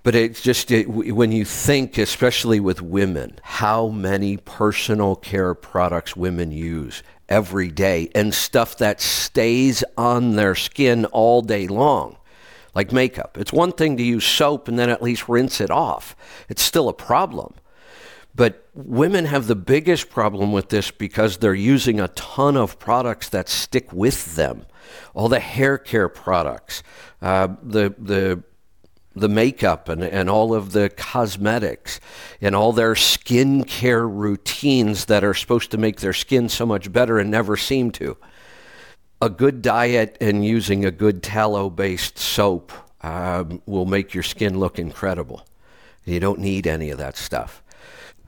But 0.03 0.15
it's 0.15 0.41
just 0.41 0.71
it, 0.71 0.89
when 0.89 1.33
you 1.33 1.45
think, 1.45 1.99
especially 1.99 2.61
with 2.61 2.81
women, 2.81 3.41
how 3.43 3.89
many 3.89 4.37
personal 4.37 5.17
care 5.17 5.53
products 5.55 6.15
women 6.15 6.53
use 6.53 7.03
every 7.29 7.73
day 7.73 8.09
and 8.15 8.33
stuff 8.33 8.79
that 8.79 9.01
stays 9.01 9.83
on 9.99 10.37
their 10.37 10.55
skin 10.55 11.07
all 11.07 11.43
day 11.43 11.67
long, 11.67 12.17
like 12.73 12.93
makeup. 12.93 13.37
It's 13.37 13.53
one 13.53 13.73
thing 13.73 13.97
to 13.97 14.03
use 14.05 14.25
soap 14.25 14.69
and 14.69 14.79
then 14.79 14.91
at 14.91 15.03
least 15.03 15.29
rinse 15.29 15.61
it 15.61 15.73
off, 15.73 16.15
it's 16.49 16.63
still 16.63 16.89
a 16.89 16.95
problem. 16.95 17.55
But 18.33 18.69
women 18.75 19.25
have 19.25 19.47
the 19.47 19.57
biggest 19.57 20.11
problem 20.11 20.53
with 20.53 20.69
this 20.69 20.91
because 20.91 21.39
they're 21.39 21.55
using 21.55 21.99
a 21.99 22.09
ton 22.09 22.57
of 22.57 22.79
products 22.79 23.31
that 23.31 23.49
stick 23.49 23.93
with 23.93 24.37
them 24.37 24.67
all 25.15 25.29
the 25.29 25.41
hair 25.41 25.79
care 25.79 26.09
products, 26.09 26.83
uh, 27.23 27.49
the 27.63 27.95
the 27.99 28.43
the 29.17 29.29
makeup 29.29 29.89
and, 29.89 30.05
and 30.05 30.29
all 30.29 30.55
of 30.55 30.73
the 30.73 30.91
cosmetics 30.91 31.99
and 32.43 32.55
all 32.55 32.73
their 32.73 32.95
skin 32.95 33.65
care 33.65 34.07
routines 34.07 35.07
that 35.07 35.25
are 35.25 35.33
supposed 35.33 35.71
to 35.71 35.79
make 35.79 36.01
their 36.01 36.13
skin 36.13 36.49
so 36.51 36.67
much 36.67 36.93
better 36.93 37.19
and 37.19 37.31
never 37.31 37.57
seem 37.57 37.91
to. 37.91 38.17
A 39.23 39.31
good 39.31 39.63
diet 39.63 40.19
and 40.21 40.45
using 40.45 40.85
a 40.85 40.91
good 40.91 41.23
tallow 41.23 41.71
based 41.71 42.19
soap 42.19 42.73
um, 43.01 43.63
will 43.65 43.87
make 43.87 44.13
your 44.13 44.23
skin 44.23 44.61
look 44.61 44.79
incredible. 44.79 45.47
You 46.05 46.21
don't 46.21 46.39
need 46.39 46.67
any 46.67 46.91
of 46.91 46.99
that 46.99 47.17
stuff. 47.17 47.63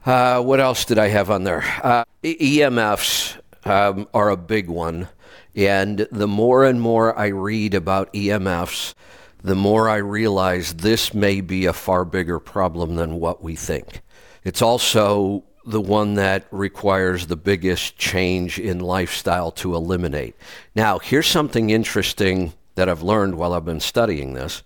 Uh, 0.05 0.41
what 0.41 0.59
else 0.59 0.85
did 0.85 0.97
I 0.97 1.09
have 1.09 1.29
on 1.29 1.43
there? 1.43 1.63
Uh, 1.83 2.03
EMFs 2.23 3.37
um, 3.65 4.07
are 4.13 4.29
a 4.29 4.37
big 4.37 4.67
one. 4.67 5.07
And 5.55 6.07
the 6.11 6.27
more 6.27 6.63
and 6.63 6.79
more 6.79 7.17
I 7.17 7.27
read 7.27 7.73
about 7.73 8.13
EMFs, 8.13 8.93
the 9.41 9.55
more 9.55 9.89
I 9.89 9.97
realize 9.97 10.73
this 10.75 11.13
may 11.13 11.41
be 11.41 11.65
a 11.65 11.73
far 11.73 12.05
bigger 12.05 12.39
problem 12.39 12.95
than 12.95 13.19
what 13.19 13.41
we 13.41 13.55
think. 13.55 14.01
It's 14.43 14.61
also 14.61 15.43
the 15.65 15.81
one 15.81 16.15
that 16.15 16.45
requires 16.51 17.27
the 17.27 17.35
biggest 17.35 17.97
change 17.97 18.59
in 18.59 18.79
lifestyle 18.79 19.51
to 19.51 19.75
eliminate. 19.75 20.35
Now, 20.75 20.99
here's 20.99 21.27
something 21.27 21.69
interesting 21.69 22.53
that 22.75 22.89
I've 22.89 23.03
learned 23.03 23.35
while 23.35 23.53
I've 23.53 23.65
been 23.65 23.79
studying 23.79 24.33
this. 24.33 24.63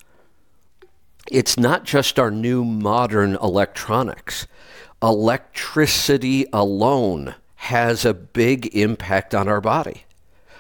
It's 1.32 1.58
not 1.58 1.84
just 1.84 2.20
our 2.20 2.32
new 2.32 2.64
modern 2.64 3.36
electronics. 3.36 4.48
Electricity 5.02 6.46
alone 6.54 7.36
has 7.56 8.06
a 8.06 8.14
big 8.14 8.76
impact 8.76 9.34
on 9.34 9.48
our 9.48 9.62
body. 9.62 10.04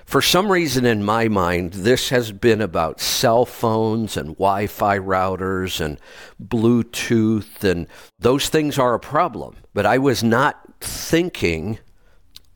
For 0.06 0.22
some 0.22 0.52
reason 0.52 0.86
in 0.86 1.04
my 1.04 1.28
mind, 1.28 1.74
this 1.74 2.10
has 2.10 2.32
been 2.32 2.62
about 2.62 3.00
cell 3.00 3.46
phones 3.46 4.18
and 4.18 4.30
Wi 4.30 4.68
Fi 4.68 5.00
routers 5.00 5.80
and 5.84 6.00
Bluetooth, 6.42 7.64
and 7.64 7.88
those 8.20 8.50
things 8.50 8.78
are 8.78 8.94
a 8.94 9.00
problem. 9.00 9.56
But 9.74 9.86
I 9.86 9.98
was 9.98 10.24
not 10.24 10.60
thinking 10.80 11.80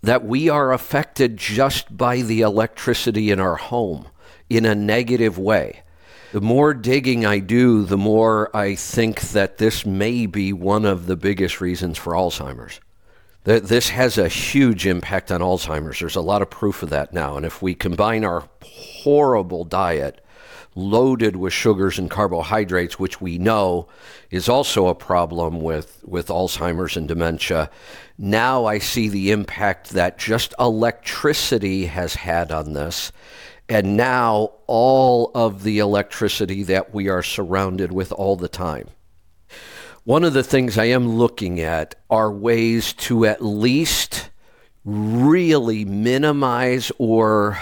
that 0.01 0.25
we 0.25 0.49
are 0.49 0.71
affected 0.71 1.37
just 1.37 1.97
by 1.97 2.21
the 2.21 2.41
electricity 2.41 3.31
in 3.31 3.39
our 3.39 3.55
home 3.55 4.07
in 4.49 4.65
a 4.65 4.75
negative 4.75 5.37
way. 5.37 5.83
The 6.33 6.41
more 6.41 6.73
digging 6.73 7.25
I 7.25 7.39
do, 7.39 7.83
the 7.83 7.97
more 7.97 8.55
I 8.55 8.75
think 8.75 9.21
that 9.29 9.57
this 9.57 9.85
may 9.85 10.25
be 10.25 10.51
one 10.51 10.85
of 10.85 11.07
the 11.07 11.15
biggest 11.15 11.61
reasons 11.61 11.97
for 11.97 12.13
Alzheimer's. 12.13 12.79
This 13.47 13.87
has 13.87 14.17
a 14.17 14.27
huge 14.27 14.85
impact 14.85 15.31
on 15.31 15.39
Alzheimer's. 15.39 16.01
There's 16.01 16.17
a 16.17 16.21
lot 16.21 16.41
of 16.41 16.49
proof 16.49 16.83
of 16.83 16.89
that 16.89 17.13
now. 17.13 17.37
And 17.37 17.45
if 17.45 17.61
we 17.61 17.75
combine 17.75 18.25
our 18.25 18.49
horrible 18.61 19.63
diet 19.63 20.21
loaded 20.75 21.37
with 21.37 21.53
sugars 21.53 21.97
and 21.97 22.11
carbohydrates, 22.11 22.99
which 22.99 23.21
we 23.21 23.37
know 23.37 23.87
is 24.31 24.49
also 24.49 24.87
a 24.87 24.93
problem 24.93 25.61
with, 25.61 26.03
with 26.03 26.27
Alzheimer's 26.27 26.97
and 26.97 27.07
dementia, 27.07 27.69
now 28.17 28.65
I 28.65 28.79
see 28.79 29.07
the 29.07 29.31
impact 29.31 29.91
that 29.91 30.17
just 30.17 30.53
electricity 30.59 31.85
has 31.85 32.15
had 32.15 32.51
on 32.51 32.73
this. 32.73 33.13
And 33.69 33.95
now 33.95 34.55
all 34.67 35.31
of 35.33 35.63
the 35.63 35.79
electricity 35.79 36.63
that 36.63 36.93
we 36.93 37.07
are 37.07 37.23
surrounded 37.23 37.93
with 37.93 38.11
all 38.11 38.35
the 38.35 38.49
time. 38.49 38.89
One 40.07 40.23
of 40.23 40.31
the 40.31 40.41
things 40.41 40.77
I 40.77 40.85
am 40.85 41.17
looking 41.17 41.59
at 41.59 41.95
are 42.09 42.31
ways 42.31 42.93
to 42.93 43.25
at 43.25 43.43
least 43.43 44.29
really 44.85 45.83
minimize 45.83 46.93
or 46.97 47.59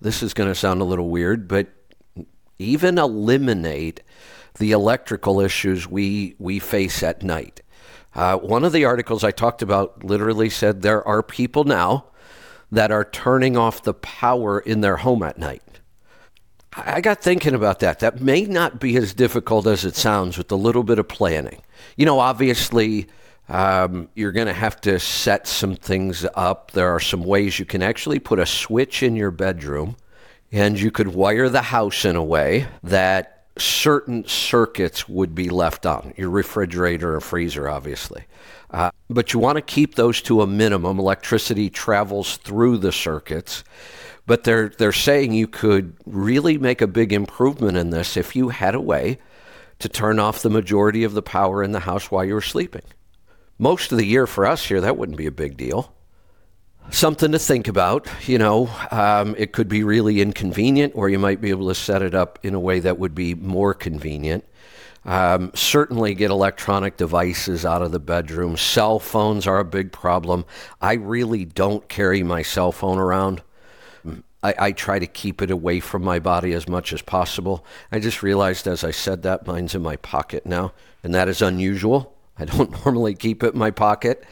this 0.00 0.20
is 0.20 0.34
going 0.34 0.48
to 0.50 0.56
sound 0.56 0.80
a 0.80 0.84
little 0.84 1.08
weird, 1.08 1.46
but 1.46 1.68
even 2.58 2.98
eliminate 2.98 4.02
the 4.58 4.72
electrical 4.72 5.38
issues 5.38 5.86
we, 5.86 6.34
we 6.40 6.58
face 6.58 7.04
at 7.04 7.22
night. 7.22 7.62
Uh, 8.12 8.38
one 8.38 8.64
of 8.64 8.72
the 8.72 8.84
articles 8.84 9.22
I 9.22 9.30
talked 9.30 9.62
about 9.62 10.02
literally 10.02 10.50
said 10.50 10.82
there 10.82 11.06
are 11.06 11.22
people 11.22 11.62
now 11.62 12.06
that 12.72 12.90
are 12.90 13.04
turning 13.04 13.56
off 13.56 13.84
the 13.84 13.94
power 13.94 14.58
in 14.58 14.80
their 14.80 14.96
home 14.96 15.22
at 15.22 15.38
night. 15.38 15.62
I 16.72 17.00
got 17.00 17.22
thinking 17.22 17.54
about 17.54 17.80
that. 17.80 18.00
That 18.00 18.20
may 18.20 18.42
not 18.42 18.78
be 18.78 18.96
as 18.96 19.14
difficult 19.14 19.66
as 19.66 19.84
it 19.84 19.96
sounds 19.96 20.36
with 20.36 20.52
a 20.52 20.56
little 20.56 20.82
bit 20.82 20.98
of 20.98 21.08
planning. 21.08 21.62
You 21.96 22.06
know, 22.06 22.20
obviously, 22.20 23.06
um, 23.48 24.08
you're 24.14 24.32
going 24.32 24.46
to 24.46 24.52
have 24.52 24.80
to 24.82 25.00
set 25.00 25.46
some 25.46 25.74
things 25.74 26.26
up. 26.34 26.72
There 26.72 26.94
are 26.94 27.00
some 27.00 27.24
ways 27.24 27.58
you 27.58 27.64
can 27.64 27.82
actually 27.82 28.18
put 28.18 28.38
a 28.38 28.46
switch 28.46 29.02
in 29.02 29.16
your 29.16 29.30
bedroom, 29.30 29.96
and 30.52 30.78
you 30.78 30.90
could 30.90 31.08
wire 31.08 31.48
the 31.48 31.62
house 31.62 32.04
in 32.04 32.16
a 32.16 32.24
way 32.24 32.66
that 32.82 33.46
certain 33.56 34.26
circuits 34.26 35.08
would 35.08 35.34
be 35.34 35.48
left 35.48 35.86
on 35.86 36.12
your 36.16 36.30
refrigerator 36.30 37.14
and 37.14 37.22
freezer, 37.22 37.68
obviously. 37.68 38.24
Uh, 38.70 38.90
but 39.08 39.32
you 39.32 39.40
want 39.40 39.56
to 39.56 39.62
keep 39.62 39.94
those 39.94 40.20
to 40.22 40.42
a 40.42 40.46
minimum. 40.46 40.98
Electricity 40.98 41.70
travels 41.70 42.36
through 42.36 42.76
the 42.76 42.92
circuits. 42.92 43.64
But 44.28 44.44
they're, 44.44 44.68
they're 44.68 44.92
saying 44.92 45.32
you 45.32 45.48
could 45.48 45.94
really 46.04 46.58
make 46.58 46.82
a 46.82 46.86
big 46.86 47.14
improvement 47.14 47.78
in 47.78 47.88
this 47.88 48.14
if 48.14 48.36
you 48.36 48.50
had 48.50 48.74
a 48.74 48.80
way 48.80 49.18
to 49.78 49.88
turn 49.88 50.18
off 50.18 50.42
the 50.42 50.50
majority 50.50 51.02
of 51.02 51.14
the 51.14 51.22
power 51.22 51.62
in 51.62 51.72
the 51.72 51.80
house 51.80 52.10
while 52.10 52.26
you 52.26 52.34
were 52.34 52.42
sleeping. 52.42 52.82
Most 53.58 53.90
of 53.90 53.96
the 53.96 54.04
year 54.04 54.26
for 54.26 54.44
us 54.44 54.66
here, 54.66 54.82
that 54.82 54.98
wouldn't 54.98 55.16
be 55.16 55.24
a 55.24 55.32
big 55.32 55.56
deal. 55.56 55.94
Something 56.90 57.32
to 57.32 57.38
think 57.38 57.68
about. 57.68 58.06
You 58.26 58.36
know, 58.36 58.68
um, 58.90 59.34
it 59.38 59.52
could 59.52 59.66
be 59.66 59.82
really 59.82 60.20
inconvenient, 60.20 60.92
or 60.94 61.08
you 61.08 61.18
might 61.18 61.40
be 61.40 61.48
able 61.48 61.68
to 61.68 61.74
set 61.74 62.02
it 62.02 62.14
up 62.14 62.38
in 62.42 62.52
a 62.52 62.60
way 62.60 62.80
that 62.80 62.98
would 62.98 63.14
be 63.14 63.34
more 63.34 63.72
convenient. 63.72 64.44
Um, 65.06 65.52
certainly 65.54 66.14
get 66.14 66.30
electronic 66.30 66.98
devices 66.98 67.64
out 67.64 67.80
of 67.80 67.92
the 67.92 67.98
bedroom. 67.98 68.58
Cell 68.58 68.98
phones 68.98 69.46
are 69.46 69.58
a 69.58 69.64
big 69.64 69.90
problem. 69.90 70.44
I 70.82 70.94
really 70.94 71.46
don't 71.46 71.88
carry 71.88 72.22
my 72.22 72.42
cell 72.42 72.72
phone 72.72 72.98
around. 72.98 73.42
I, 74.42 74.54
I, 74.58 74.72
try 74.72 74.98
to 74.98 75.06
keep 75.06 75.42
it 75.42 75.50
away 75.50 75.80
from 75.80 76.04
my 76.04 76.20
body 76.20 76.52
as 76.52 76.68
much 76.68 76.92
as 76.92 77.02
possible. 77.02 77.64
I 77.90 77.98
just 77.98 78.22
realized 78.22 78.68
as 78.68 78.84
I 78.84 78.92
said 78.92 79.22
that, 79.22 79.46
mine's 79.46 79.74
in 79.74 79.82
my 79.82 79.96
pocket 79.96 80.46
now, 80.46 80.72
and 81.02 81.14
that 81.14 81.28
is 81.28 81.42
unusual. 81.42 82.14
I 82.38 82.44
don't 82.44 82.70
normally 82.84 83.14
keep 83.14 83.42
it 83.42 83.54
in 83.54 83.58
my 83.58 83.70
pocket. 83.70 84.24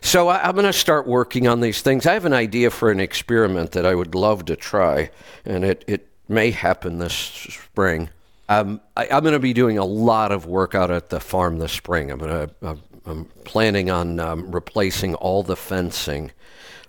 So 0.00 0.28
I, 0.28 0.48
am 0.48 0.54
going 0.54 0.66
to 0.66 0.72
start 0.72 1.06
working 1.06 1.46
on 1.46 1.60
these 1.60 1.80
things. 1.80 2.06
I 2.06 2.14
have 2.14 2.24
an 2.24 2.32
idea 2.32 2.70
for 2.70 2.90
an 2.90 3.00
experiment 3.00 3.72
that 3.72 3.86
I 3.86 3.94
would 3.94 4.14
love 4.14 4.44
to 4.46 4.56
try, 4.56 5.10
and 5.44 5.64
it, 5.64 5.84
it 5.86 6.08
may 6.28 6.50
happen 6.50 6.98
this 6.98 7.14
spring. 7.14 8.10
Um, 8.48 8.80
I, 8.96 9.06
am 9.06 9.22
going 9.22 9.32
to 9.32 9.38
be 9.38 9.52
doing 9.52 9.78
a 9.78 9.84
lot 9.84 10.32
of 10.32 10.46
work 10.46 10.74
out 10.74 10.90
at 10.90 11.08
the 11.08 11.20
farm 11.20 11.58
this 11.58 11.72
spring. 11.72 12.10
I'm 12.10 12.18
going 12.18 12.48
to. 12.48 12.78
I'm 13.06 13.26
planning 13.44 13.88
on 13.88 14.18
um, 14.18 14.50
replacing 14.50 15.14
all 15.14 15.44
the 15.44 15.54
fencing 15.54 16.32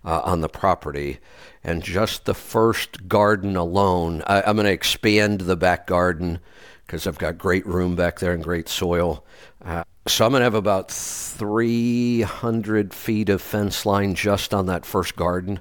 uh, 0.03 0.21
on 0.23 0.41
the 0.41 0.49
property 0.49 1.19
and 1.67 1.83
just 1.83 2.23
the 2.23 2.33
first 2.33 3.09
garden 3.09 3.57
alone, 3.57 4.23
I, 4.25 4.49
am 4.49 4.55
going 4.55 4.67
to 4.67 4.71
expand 4.71 5.41
the 5.41 5.57
back 5.57 5.85
garden 5.85 6.39
because 6.85 7.05
I've 7.05 7.17
got 7.17 7.37
great 7.37 7.67
room 7.67 7.97
back 7.97 8.19
there 8.19 8.31
and 8.31 8.41
great 8.41 8.69
soil. 8.69 9.25
Uh, 9.65 9.83
so 10.07 10.25
I'm 10.25 10.31
going 10.31 10.39
to 10.39 10.45
have 10.45 10.53
about 10.53 10.89
300 10.89 12.93
feet 12.93 13.27
of 13.27 13.41
fence 13.41 13.85
line 13.85 14.15
just 14.15 14.53
on 14.53 14.67
that 14.67 14.85
first 14.85 15.17
garden. 15.17 15.59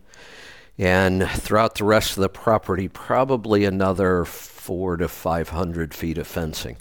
And 0.78 1.28
throughout 1.28 1.74
the 1.74 1.82
rest 1.82 2.16
of 2.16 2.20
the 2.20 2.28
property, 2.28 2.86
probably 2.86 3.64
another 3.64 4.24
four 4.24 4.96
to 4.98 5.08
500 5.08 5.92
feet 5.92 6.18
of 6.18 6.28
fencing. 6.28 6.76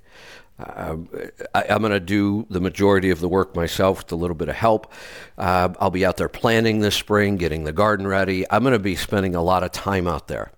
Uh, 0.57 0.97
I, 1.53 1.65
am 1.69 1.81
going 1.81 1.91
to 1.91 1.99
do 1.99 2.45
the 2.49 2.61
majority 2.61 3.09
of 3.09 3.19
the 3.19 3.27
work 3.27 3.55
myself 3.55 3.99
with 3.99 4.11
a 4.13 4.15
little 4.15 4.35
bit 4.35 4.47
of 4.47 4.55
help. 4.55 4.91
Uh, 5.37 5.73
I'll 5.79 5.89
be 5.89 6.05
out 6.05 6.15
there 6.15 6.29
planting 6.29 6.79
this 6.79 6.95
spring, 6.95 7.35
getting 7.35 7.65
the 7.65 7.73
garden 7.73 8.07
ready. 8.07 8.45
I'm 8.49 8.63
going 8.63 8.73
to 8.73 8.79
be 8.79 8.95
spending 8.95 9.35
a 9.35 9.41
lot 9.41 9.63
of 9.63 9.71
time 9.71 10.07
out 10.07 10.27
there. 10.27 10.51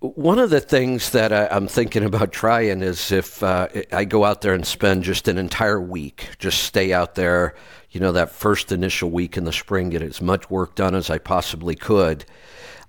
One 0.00 0.38
of 0.40 0.50
the 0.50 0.60
things 0.60 1.10
that 1.10 1.32
I, 1.32 1.56
am 1.56 1.68
thinking 1.68 2.04
about 2.04 2.32
trying 2.32 2.82
is 2.82 3.12
if 3.12 3.42
uh, 3.42 3.68
I 3.92 4.04
go 4.04 4.24
out 4.24 4.42
there 4.42 4.52
and 4.52 4.66
spend 4.66 5.04
just 5.04 5.28
an 5.28 5.38
entire 5.38 5.80
week, 5.80 6.28
just 6.38 6.64
stay 6.64 6.92
out 6.92 7.14
there, 7.14 7.54
you 7.90 8.00
know, 8.00 8.12
that 8.12 8.30
first 8.30 8.72
initial 8.72 9.10
week 9.10 9.36
in 9.36 9.44
the 9.44 9.52
spring, 9.52 9.90
get 9.90 10.02
as 10.02 10.20
much 10.20 10.50
work 10.50 10.74
done 10.74 10.94
as 10.94 11.08
I 11.08 11.18
possibly 11.18 11.76
could. 11.76 12.24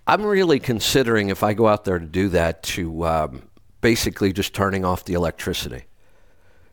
I'm 0.07 0.25
really 0.25 0.59
considering 0.59 1.29
if 1.29 1.43
I 1.43 1.53
go 1.53 1.67
out 1.67 1.85
there 1.85 1.99
to 1.99 2.05
do 2.05 2.29
that 2.29 2.63
to 2.63 3.05
um, 3.05 3.49
basically 3.81 4.33
just 4.33 4.53
turning 4.53 4.83
off 4.83 5.05
the 5.05 5.13
electricity 5.13 5.86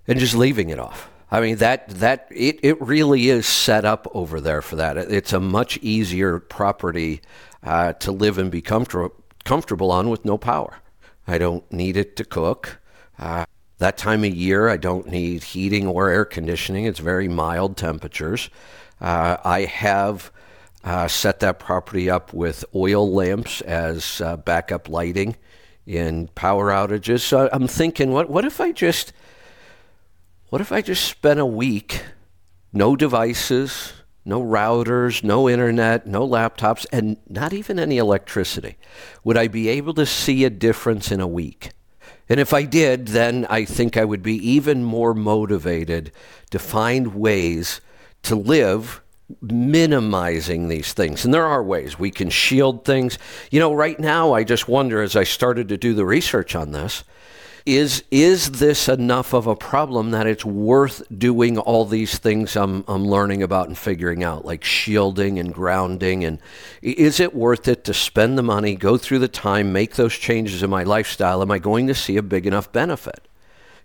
and 0.06 0.18
just 0.18 0.34
leaving 0.34 0.70
it 0.70 0.78
off. 0.78 1.10
I 1.30 1.40
mean 1.40 1.56
that 1.56 1.88
that 1.88 2.28
it, 2.30 2.60
it 2.62 2.80
really 2.80 3.28
is 3.28 3.46
set 3.46 3.84
up 3.84 4.06
over 4.14 4.40
there 4.40 4.62
for 4.62 4.76
that. 4.76 4.96
It's 4.96 5.32
a 5.32 5.40
much 5.40 5.78
easier 5.78 6.38
property 6.38 7.22
uh, 7.62 7.94
to 7.94 8.12
live 8.12 8.38
and 8.38 8.50
be 8.50 8.60
comfortable 8.60 9.14
comfortable 9.44 9.90
on 9.90 10.10
with 10.10 10.24
no 10.24 10.38
power. 10.38 10.78
I 11.26 11.38
don't 11.38 11.70
need 11.72 11.96
it 11.96 12.16
to 12.16 12.24
cook. 12.24 12.78
Uh, 13.18 13.44
that 13.78 13.96
time 13.96 14.24
of 14.24 14.34
year, 14.34 14.68
I 14.68 14.76
don't 14.76 15.08
need 15.08 15.42
heating 15.42 15.86
or 15.86 16.08
air 16.08 16.24
conditioning. 16.24 16.84
It's 16.84 17.00
very 17.00 17.28
mild 17.28 17.76
temperatures. 17.76 18.48
Uh, 19.00 19.36
I 19.44 19.62
have 19.64 20.30
uh, 20.84 21.08
set 21.08 21.40
that 21.40 21.58
property 21.58 22.08
up 22.08 22.32
with 22.32 22.64
oil 22.74 23.10
lamps 23.10 23.60
as 23.62 24.20
uh, 24.20 24.36
backup 24.36 24.88
lighting 24.88 25.36
in 25.86 26.28
power 26.28 26.70
outages. 26.70 27.20
So 27.20 27.48
I'm 27.52 27.66
thinking, 27.66 28.12
what 28.12 28.30
what 28.30 28.44
if 28.44 28.60
I 28.60 28.72
just 28.72 29.12
what 30.54 30.60
if 30.60 30.70
I 30.70 30.82
just 30.82 31.04
spent 31.06 31.40
a 31.40 31.44
week, 31.44 32.04
no 32.72 32.94
devices, 32.94 33.92
no 34.24 34.40
routers, 34.40 35.24
no 35.24 35.48
internet, 35.48 36.06
no 36.06 36.24
laptops, 36.24 36.86
and 36.92 37.16
not 37.28 37.52
even 37.52 37.80
any 37.80 37.98
electricity? 37.98 38.76
Would 39.24 39.36
I 39.36 39.48
be 39.48 39.66
able 39.68 39.94
to 39.94 40.06
see 40.06 40.44
a 40.44 40.50
difference 40.50 41.10
in 41.10 41.20
a 41.20 41.26
week? 41.26 41.70
And 42.28 42.38
if 42.38 42.54
I 42.54 42.62
did, 42.62 43.08
then 43.08 43.48
I 43.50 43.64
think 43.64 43.96
I 43.96 44.04
would 44.04 44.22
be 44.22 44.36
even 44.48 44.84
more 44.84 45.12
motivated 45.12 46.12
to 46.50 46.60
find 46.60 47.16
ways 47.16 47.80
to 48.22 48.36
live 48.36 49.02
minimizing 49.40 50.68
these 50.68 50.92
things. 50.92 51.24
And 51.24 51.34
there 51.34 51.46
are 51.46 51.64
ways 51.64 51.98
we 51.98 52.12
can 52.12 52.30
shield 52.30 52.84
things. 52.84 53.18
You 53.50 53.58
know, 53.58 53.74
right 53.74 53.98
now, 53.98 54.34
I 54.34 54.44
just 54.44 54.68
wonder 54.68 55.02
as 55.02 55.16
I 55.16 55.24
started 55.24 55.68
to 55.70 55.76
do 55.76 55.94
the 55.94 56.06
research 56.06 56.54
on 56.54 56.70
this, 56.70 57.02
is 57.66 58.04
is 58.10 58.50
this 58.52 58.88
enough 58.88 59.32
of 59.32 59.46
a 59.46 59.56
problem 59.56 60.10
that 60.10 60.26
it's 60.26 60.44
worth 60.44 61.02
doing 61.16 61.56
all 61.56 61.86
these 61.86 62.18
things 62.18 62.56
I'm 62.56 62.84
I'm 62.86 63.06
learning 63.06 63.42
about 63.42 63.68
and 63.68 63.78
figuring 63.78 64.22
out 64.22 64.44
like 64.44 64.62
shielding 64.64 65.38
and 65.38 65.52
grounding 65.52 66.24
and 66.24 66.40
is 66.82 67.20
it 67.20 67.34
worth 67.34 67.66
it 67.66 67.84
to 67.84 67.94
spend 67.94 68.36
the 68.36 68.42
money, 68.42 68.74
go 68.74 68.98
through 68.98 69.20
the 69.20 69.28
time, 69.28 69.72
make 69.72 69.94
those 69.94 70.14
changes 70.14 70.62
in 70.62 70.68
my 70.68 70.82
lifestyle? 70.82 71.40
Am 71.40 71.50
I 71.50 71.58
going 71.58 71.86
to 71.86 71.94
see 71.94 72.18
a 72.18 72.22
big 72.22 72.46
enough 72.46 72.70
benefit? 72.70 73.26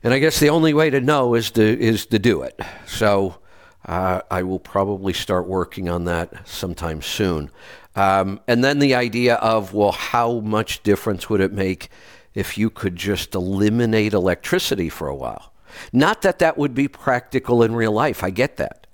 And 0.03 0.13
I 0.13 0.19
guess 0.19 0.39
the 0.39 0.49
only 0.49 0.73
way 0.73 0.89
to 0.89 0.99
know 0.99 1.33
is 1.35 1.51
to 1.51 1.61
is 1.63 2.05
to 2.07 2.19
do 2.19 2.41
it. 2.41 2.59
So 2.85 3.39
uh, 3.85 4.21
I 4.29 4.43
will 4.43 4.59
probably 4.59 5.13
start 5.13 5.47
working 5.47 5.87
on 5.87 6.03
that 6.05 6.47
sometime 6.47 7.01
soon. 7.01 7.49
Um, 7.95 8.39
and 8.47 8.63
then 8.63 8.79
the 8.79 8.95
idea 8.95 9.35
of, 9.35 9.73
well, 9.73 9.91
how 9.91 10.39
much 10.39 10.83
difference 10.83 11.29
would 11.29 11.41
it 11.41 11.51
make 11.51 11.89
if 12.33 12.57
you 12.57 12.69
could 12.69 12.95
just 12.95 13.35
eliminate 13.35 14.13
electricity 14.13 14.89
for 14.89 15.07
a 15.07 15.15
while? 15.15 15.53
Not 15.93 16.21
that 16.23 16.39
that 16.39 16.57
would 16.57 16.73
be 16.73 16.87
practical 16.87 17.63
in 17.63 17.75
real 17.75 17.91
life, 17.91 18.23
I 18.23 18.29
get 18.29 18.57
that. 18.57 18.87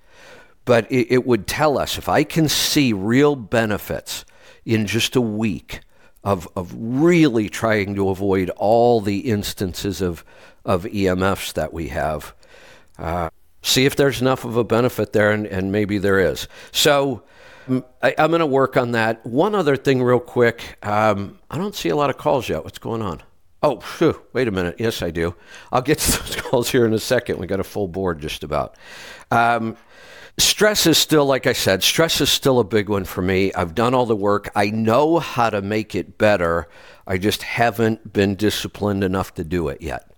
But 0.66 0.92
it, 0.92 1.12
it 1.12 1.26
would 1.26 1.48
tell 1.48 1.78
us 1.78 1.98
if 1.98 2.10
I 2.10 2.24
can 2.24 2.50
see 2.50 2.92
real 2.92 3.36
benefits 3.36 4.26
in 4.66 4.88
just 4.88 5.16
a 5.16 5.22
week 5.22 5.82
of, 6.24 6.48
of 6.56 6.74
really 6.76 7.50
trying 7.50 7.96
to 7.96 8.10
avoid 8.10 8.50
all 8.58 9.00
the 9.00 9.20
instances 9.20 10.02
of, 10.02 10.26
of 10.66 10.84
EMFs 10.86 11.54
that 11.54 11.72
we 11.72 11.90
have. 11.90 12.34
Uh, 12.98 13.30
see 13.62 13.86
if 13.86 13.96
there's 13.96 14.22
enough 14.22 14.44
of 14.44 14.58
a 14.58 14.64
benefit 14.64 15.14
there, 15.14 15.32
and, 15.32 15.46
and 15.46 15.72
maybe 15.72 16.00
there 16.00 16.20
is. 16.20 16.48
So 16.72 17.24
I, 18.02 18.16
am 18.18 18.30
going 18.30 18.40
to 18.40 18.46
work 18.46 18.78
on 18.78 18.92
that. 18.92 19.26
One 19.26 19.56
other 19.56 19.76
thing, 19.76 20.02
real 20.02 20.20
quick. 20.20 20.78
Um, 20.86 21.40
I 21.50 21.58
don't 21.58 21.76
see 21.76 21.90
a 21.90 21.96
lot 21.96 22.10
of 22.10 22.18
calls 22.18 22.50
yet. 22.50 22.64
What's 22.64 22.78
going 22.78 23.02
on? 23.02 23.24
Oh, 23.64 23.80
phew, 23.80 24.22
wait 24.34 24.48
a 24.48 24.52
minute. 24.52 24.76
Yes, 24.78 25.02
I 25.02 25.12
do. 25.12 25.36
I'll 25.72 25.82
get 25.82 26.00
to 26.00 26.12
those 26.20 26.36
calls 26.36 26.70
here 26.70 26.86
in 26.86 26.94
a 26.94 27.00
second. 27.00 27.40
We 27.40 27.48
got 27.48 27.60
a 27.60 27.64
full 27.64 27.88
board 27.88 28.20
just 28.20 28.44
about. 28.44 28.76
Um, 29.32 29.78
stress 30.38 30.86
is 30.86 30.98
still, 30.98 31.26
like 31.26 31.48
I 31.48 31.54
said, 31.54 31.84
stress 31.84 32.22
is 32.22 32.30
still 32.30 32.60
a 32.60 32.64
big 32.64 32.90
one 32.90 33.06
for 33.06 33.22
me. 33.22 33.54
I've 33.54 33.74
done 33.74 33.94
all 33.94 34.06
the 34.06 34.16
work. 34.16 34.52
I 34.56 34.70
know 34.70 35.20
how 35.20 35.50
to 35.50 35.62
make 35.62 35.96
it 35.96 36.18
better. 36.18 36.68
I 37.08 37.18
just 37.18 37.44
haven't 37.44 38.14
been 38.14 38.36
disciplined 38.36 39.04
enough 39.04 39.34
to 39.36 39.44
do 39.44 39.68
it 39.70 39.82
yet 39.82 40.15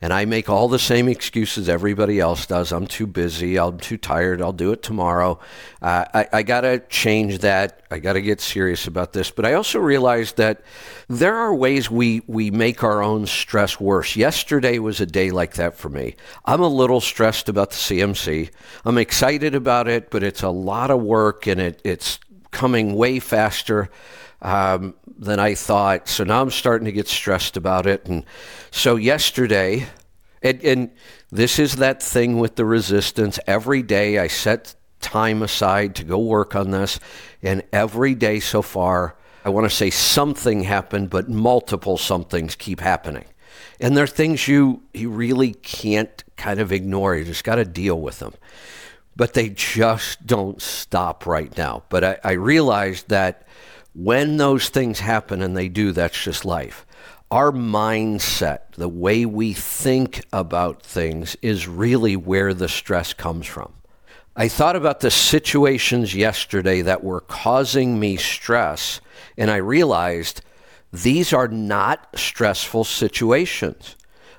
and 0.00 0.12
I 0.12 0.26
make 0.26 0.48
all 0.48 0.68
the 0.68 0.78
same 0.78 1.08
excuses 1.08 1.68
everybody 1.68 2.20
else 2.20 2.46
does. 2.46 2.70
I'm 2.70 2.86
too 2.86 3.06
busy. 3.06 3.58
I'm 3.58 3.78
too 3.78 3.96
tired. 3.96 4.40
I'll 4.40 4.52
do 4.52 4.70
it 4.70 4.82
tomorrow. 4.82 5.40
Uh, 5.82 6.04
I, 6.14 6.28
I 6.32 6.42
got 6.44 6.60
to 6.60 6.78
change 6.88 7.38
that. 7.40 7.82
I 7.90 7.98
got 7.98 8.12
to 8.12 8.20
get 8.20 8.40
serious 8.40 8.86
about 8.86 9.12
this. 9.12 9.32
But 9.32 9.44
I 9.44 9.54
also 9.54 9.80
realized 9.80 10.36
that 10.36 10.62
there 11.08 11.34
are 11.34 11.52
ways 11.52 11.90
we, 11.90 12.22
we 12.28 12.52
make 12.52 12.84
our 12.84 13.02
own 13.02 13.26
stress 13.26 13.80
worse. 13.80 14.14
Yesterday 14.14 14.78
was 14.78 15.00
a 15.00 15.06
day 15.06 15.32
like 15.32 15.54
that 15.54 15.76
for 15.76 15.88
me. 15.88 16.14
I'm 16.44 16.60
a 16.60 16.68
little 16.68 17.00
stressed 17.00 17.48
about 17.48 17.70
the 17.70 17.76
CMC. 17.76 18.50
I'm 18.84 18.98
excited 18.98 19.56
about 19.56 19.88
it, 19.88 20.10
but 20.10 20.22
it's 20.22 20.42
a 20.42 20.50
lot 20.50 20.92
of 20.92 21.02
work 21.02 21.48
and 21.48 21.60
it, 21.60 21.80
it's 21.82 22.20
coming 22.52 22.94
way 22.94 23.18
faster 23.18 23.90
um, 24.42 24.94
than 25.18 25.40
I 25.40 25.54
thought. 25.54 26.08
So 26.08 26.24
now 26.24 26.40
I'm 26.40 26.50
starting 26.50 26.86
to 26.86 26.92
get 26.92 27.08
stressed 27.08 27.56
about 27.56 27.86
it. 27.86 28.06
And 28.06 28.24
so 28.70 28.96
yesterday, 28.96 29.88
and, 30.42 30.62
and 30.62 30.90
this 31.30 31.58
is 31.58 31.76
that 31.76 32.02
thing 32.02 32.38
with 32.38 32.56
the 32.56 32.64
resistance. 32.64 33.38
Every 33.46 33.82
day 33.82 34.18
I 34.18 34.28
set 34.28 34.76
time 35.00 35.42
aside 35.42 35.96
to 35.96 36.04
go 36.04 36.18
work 36.18 36.54
on 36.54 36.70
this. 36.70 37.00
And 37.42 37.62
every 37.72 38.14
day 38.14 38.40
so 38.40 38.62
far, 38.62 39.16
I 39.44 39.50
want 39.50 39.68
to 39.68 39.74
say 39.74 39.90
something 39.90 40.64
happened, 40.64 41.10
but 41.10 41.28
multiple 41.28 41.98
somethings 41.98 42.54
keep 42.54 42.80
happening. 42.80 43.24
And 43.80 43.96
they're 43.96 44.06
things 44.06 44.48
you, 44.48 44.82
you 44.92 45.10
really 45.10 45.54
can't 45.54 46.24
kind 46.36 46.60
of 46.60 46.72
ignore. 46.72 47.16
You 47.16 47.24
just 47.24 47.44
got 47.44 47.56
to 47.56 47.64
deal 47.64 48.00
with 48.00 48.18
them. 48.18 48.34
But 49.16 49.34
they 49.34 49.48
just 49.48 50.26
don't 50.26 50.62
stop 50.62 51.26
right 51.26 51.56
now. 51.56 51.82
But 51.88 52.04
I, 52.04 52.18
I 52.22 52.32
realized 52.32 53.08
that 53.08 53.47
when 53.94 54.36
those 54.36 54.68
things 54.68 55.00
happen, 55.00 55.42
and 55.42 55.56
they 55.56 55.68
do, 55.68 55.92
that's 55.92 56.22
just 56.22 56.44
life. 56.44 56.86
Our 57.30 57.52
mindset, 57.52 58.72
the 58.76 58.88
way 58.88 59.26
we 59.26 59.52
think 59.52 60.24
about 60.32 60.82
things, 60.82 61.36
is 61.42 61.68
really 61.68 62.16
where 62.16 62.54
the 62.54 62.68
stress 62.68 63.12
comes 63.12 63.46
from. 63.46 63.72
I 64.34 64.48
thought 64.48 64.76
about 64.76 65.00
the 65.00 65.10
situations 65.10 66.14
yesterday 66.14 66.80
that 66.82 67.02
were 67.02 67.20
causing 67.20 67.98
me 67.98 68.16
stress, 68.16 69.00
and 69.36 69.50
I 69.50 69.56
realized 69.56 70.42
these 70.92 71.32
are 71.32 71.48
not 71.48 72.08
stressful 72.14 72.84
situations. 72.84 73.96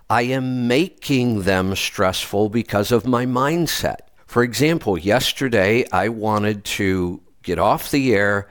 I 0.10 0.24
am 0.24 0.68
making 0.68 1.44
them 1.44 1.76
stressful 1.76 2.50
because 2.50 2.92
of 2.92 3.06
my 3.06 3.26
mindset. 3.26 4.00
For 4.26 4.42
example, 4.42 4.98
yesterday 4.98 5.86
I 5.92 6.10
wanted 6.10 6.64
to 6.66 7.22
get 7.44 7.60
off 7.60 7.92
the 7.92 8.14
air 8.16 8.48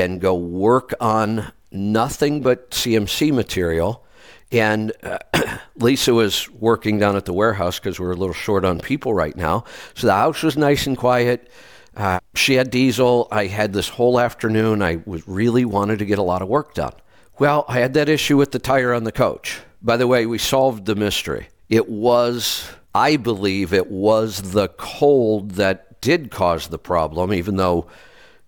and 0.00 0.20
go 0.20 0.34
work 0.34 0.94
on 1.00 1.52
nothing 1.70 2.40
but 2.42 2.70
CMC 2.70 3.32
material. 3.32 4.04
And 4.52 4.92
uh, 5.02 5.18
Lisa 5.76 6.14
was 6.14 6.50
working 6.50 6.98
down 6.98 7.16
at 7.16 7.24
the 7.24 7.32
warehouse 7.32 7.78
because 7.78 7.98
we're 7.98 8.12
a 8.12 8.16
little 8.16 8.34
short 8.34 8.64
on 8.64 8.78
people 8.80 9.14
right 9.14 9.36
now. 9.36 9.64
So 9.94 10.06
the 10.06 10.14
house 10.14 10.42
was 10.42 10.56
nice 10.56 10.86
and 10.86 10.96
quiet. 10.96 11.50
Uh, 11.96 12.20
she 12.34 12.54
had 12.54 12.70
diesel. 12.70 13.26
I 13.30 13.46
had 13.46 13.72
this 13.72 13.88
whole 13.88 14.20
afternoon. 14.20 14.82
I 14.82 15.00
was 15.06 15.26
really 15.26 15.64
wanted 15.64 15.98
to 16.00 16.04
get 16.04 16.18
a 16.18 16.22
lot 16.22 16.42
of 16.42 16.48
work 16.48 16.74
done. 16.74 16.92
Well, 17.38 17.64
I 17.68 17.80
had 17.80 17.94
that 17.94 18.08
issue 18.08 18.36
with 18.36 18.52
the 18.52 18.58
tire 18.58 18.92
on 18.94 19.04
the 19.04 19.12
coach. 19.12 19.60
By 19.82 19.96
the 19.96 20.06
way, 20.06 20.26
we 20.26 20.38
solved 20.38 20.86
the 20.86 20.94
mystery. 20.94 21.48
It 21.68 21.88
was, 21.88 22.68
I 22.94 23.16
believe, 23.16 23.72
it 23.72 23.90
was 23.90 24.52
the 24.52 24.68
cold 24.68 25.52
that 25.52 26.00
did 26.00 26.30
cause 26.30 26.68
the 26.68 26.78
problem, 26.78 27.32
even 27.32 27.56
though 27.56 27.88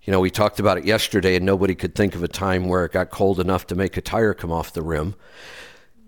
you 0.08 0.12
know, 0.12 0.20
we 0.20 0.30
talked 0.30 0.58
about 0.58 0.78
it 0.78 0.86
yesterday, 0.86 1.36
and 1.36 1.44
nobody 1.44 1.74
could 1.74 1.94
think 1.94 2.14
of 2.14 2.22
a 2.22 2.28
time 2.28 2.66
where 2.66 2.86
it 2.86 2.92
got 2.92 3.10
cold 3.10 3.38
enough 3.38 3.66
to 3.66 3.74
make 3.74 3.98
a 3.98 4.00
tire 4.00 4.32
come 4.32 4.50
off 4.50 4.72
the 4.72 4.80
rim. 4.80 5.14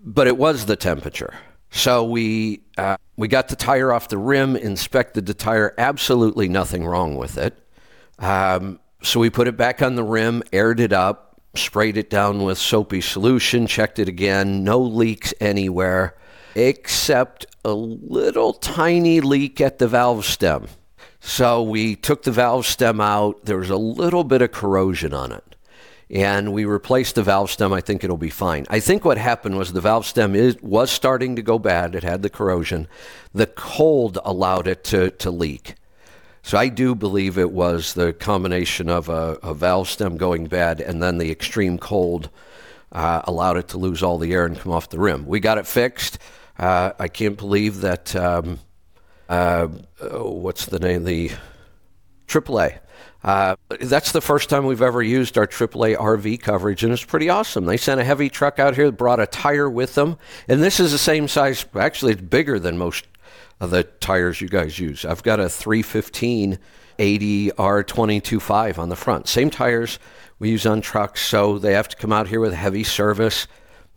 But 0.03 0.25
it 0.25 0.39
was 0.39 0.65
the 0.65 0.75
temperature. 0.75 1.35
So 1.69 2.03
we 2.03 2.63
uh, 2.79 2.97
we 3.15 3.27
got 3.27 3.49
the 3.49 3.55
tire 3.55 3.93
off 3.93 4.07
the 4.07 4.17
rim, 4.17 4.55
inspected 4.55 5.27
the 5.27 5.35
tire, 5.35 5.75
absolutely 5.77 6.49
nothing 6.49 6.83
wrong 6.83 7.15
with 7.15 7.37
it. 7.37 7.55
Um, 8.17 8.79
so 9.03 9.19
we 9.19 9.29
put 9.29 9.47
it 9.47 9.55
back 9.55 9.83
on 9.83 9.93
the 9.93 10.03
rim, 10.03 10.41
aired 10.51 10.79
it 10.79 10.93
up, 10.93 11.39
sprayed 11.53 11.95
it 11.95 12.09
down 12.09 12.41
with 12.41 12.57
soapy 12.57 13.01
solution, 13.01 13.67
checked 13.67 13.99
it 13.99 14.07
again, 14.07 14.63
no 14.63 14.79
leaks 14.79 15.31
anywhere, 15.39 16.15
except 16.55 17.45
a 17.63 17.73
little 17.73 18.53
tiny 18.53 19.21
leak 19.21 19.61
at 19.61 19.77
the 19.77 19.87
valve 19.87 20.25
stem. 20.25 20.69
So 21.23 21.61
we 21.61 21.95
took 21.95 22.23
the 22.23 22.31
valve 22.31 22.65
stem 22.65 22.99
out. 22.99 23.45
There 23.45 23.57
was 23.57 23.69
a 23.69 23.77
little 23.77 24.23
bit 24.23 24.41
of 24.41 24.51
corrosion 24.51 25.13
on 25.13 25.31
it. 25.31 25.55
And 26.09 26.51
we 26.51 26.65
replaced 26.65 27.15
the 27.15 27.23
valve 27.23 27.51
stem. 27.51 27.71
I 27.71 27.79
think 27.79 28.03
it'll 28.03 28.17
be 28.17 28.31
fine. 28.31 28.65
I 28.69 28.79
think 28.79 29.05
what 29.05 29.19
happened 29.19 29.57
was 29.57 29.71
the 29.71 29.79
valve 29.79 30.07
stem 30.07 30.35
is, 30.35 30.59
was 30.61 30.89
starting 30.91 31.35
to 31.35 31.43
go 31.43 31.59
bad. 31.59 31.93
It 31.93 32.03
had 32.03 32.23
the 32.23 32.29
corrosion. 32.29 32.87
The 33.33 33.45
cold 33.45 34.17
allowed 34.25 34.67
it 34.67 34.83
to, 34.85 35.11
to 35.11 35.29
leak. 35.29 35.75
So 36.41 36.57
I 36.57 36.69
do 36.69 36.95
believe 36.95 37.37
it 37.37 37.51
was 37.51 37.93
the 37.93 38.13
combination 38.13 38.89
of 38.89 39.07
a, 39.07 39.37
a 39.43 39.53
valve 39.53 39.89
stem 39.89 40.17
going 40.17 40.47
bad 40.47 40.81
and 40.81 41.03
then 41.03 41.19
the 41.19 41.31
extreme 41.31 41.77
cold 41.77 42.31
uh, 42.91 43.21
allowed 43.25 43.57
it 43.57 43.67
to 43.69 43.77
lose 43.77 44.01
all 44.01 44.17
the 44.17 44.33
air 44.33 44.47
and 44.47 44.57
come 44.59 44.71
off 44.71 44.89
the 44.89 44.99
rim. 44.99 45.27
We 45.27 45.39
got 45.39 45.59
it 45.59 45.67
fixed. 45.67 46.17
Uh, 46.57 46.93
I 46.97 47.07
can't 47.07 47.37
believe 47.37 47.81
that. 47.81 48.15
Um, 48.15 48.59
uh, 49.31 49.67
what's 49.67 50.65
the 50.65 50.77
name? 50.77 51.05
The 51.05 51.31
AAA. 52.27 52.79
Uh, 53.23 53.55
that's 53.79 54.11
the 54.11 54.19
first 54.19 54.49
time 54.49 54.65
we've 54.65 54.81
ever 54.81 55.01
used 55.01 55.37
our 55.37 55.47
AAA 55.47 55.95
RV 55.95 56.41
coverage, 56.41 56.83
and 56.83 56.91
it's 56.91 57.05
pretty 57.05 57.29
awesome. 57.29 57.65
They 57.65 57.77
sent 57.77 58.01
a 58.01 58.03
heavy 58.03 58.29
truck 58.29 58.59
out 58.59 58.75
here, 58.75 58.91
brought 58.91 59.21
a 59.21 59.27
tire 59.27 59.69
with 59.69 59.95
them, 59.95 60.17
and 60.49 60.61
this 60.61 60.81
is 60.81 60.91
the 60.91 60.97
same 60.97 61.29
size. 61.29 61.65
Actually, 61.75 62.13
it's 62.13 62.21
bigger 62.21 62.59
than 62.59 62.77
most 62.77 63.07
of 63.61 63.69
the 63.69 63.83
tires 63.83 64.41
you 64.41 64.49
guys 64.49 64.79
use. 64.79 65.05
I've 65.05 65.23
got 65.23 65.39
a 65.39 65.47
315 65.47 66.59
80 66.99 67.51
R225 67.51 68.77
on 68.77 68.89
the 68.89 68.95
front. 68.97 69.27
Same 69.27 69.49
tires 69.49 69.97
we 70.39 70.49
use 70.49 70.65
on 70.65 70.81
trucks, 70.81 71.25
so 71.25 71.57
they 71.57 71.73
have 71.73 71.87
to 71.87 71.95
come 71.95 72.11
out 72.11 72.27
here 72.27 72.41
with 72.41 72.53
heavy 72.53 72.83
service. 72.83 73.47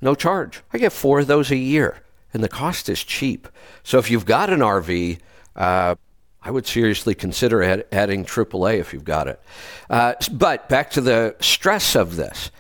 No 0.01 0.15
charge. 0.15 0.63
I 0.73 0.79
get 0.79 0.93
four 0.93 1.21
of 1.21 1.27
those 1.27 1.51
a 1.51 1.57
year 1.57 2.04
and 2.35 2.45
the 2.45 2.49
cost 2.49 2.89
is 2.89 3.03
cheap. 3.03 3.49
So 3.85 3.99
if 3.99 4.11
you've 4.11 4.27
got 4.27 4.51
an 4.51 4.61
RV, 4.61 5.19
uh, 5.57 5.95
I 6.43 6.51
would 6.51 6.67
seriously 6.67 7.15
consider 7.15 7.63
add, 7.63 7.87
adding 7.91 8.25
AAA 8.25 8.79
if 8.79 8.93
you've 8.93 9.05
got 9.05 9.29
it. 9.29 9.41
Uh, 9.89 10.15
but 10.33 10.69
back 10.69 10.91
to 10.91 11.01
the 11.01 11.37
stress 11.41 11.95
of 11.95 12.17
this. 12.17 12.51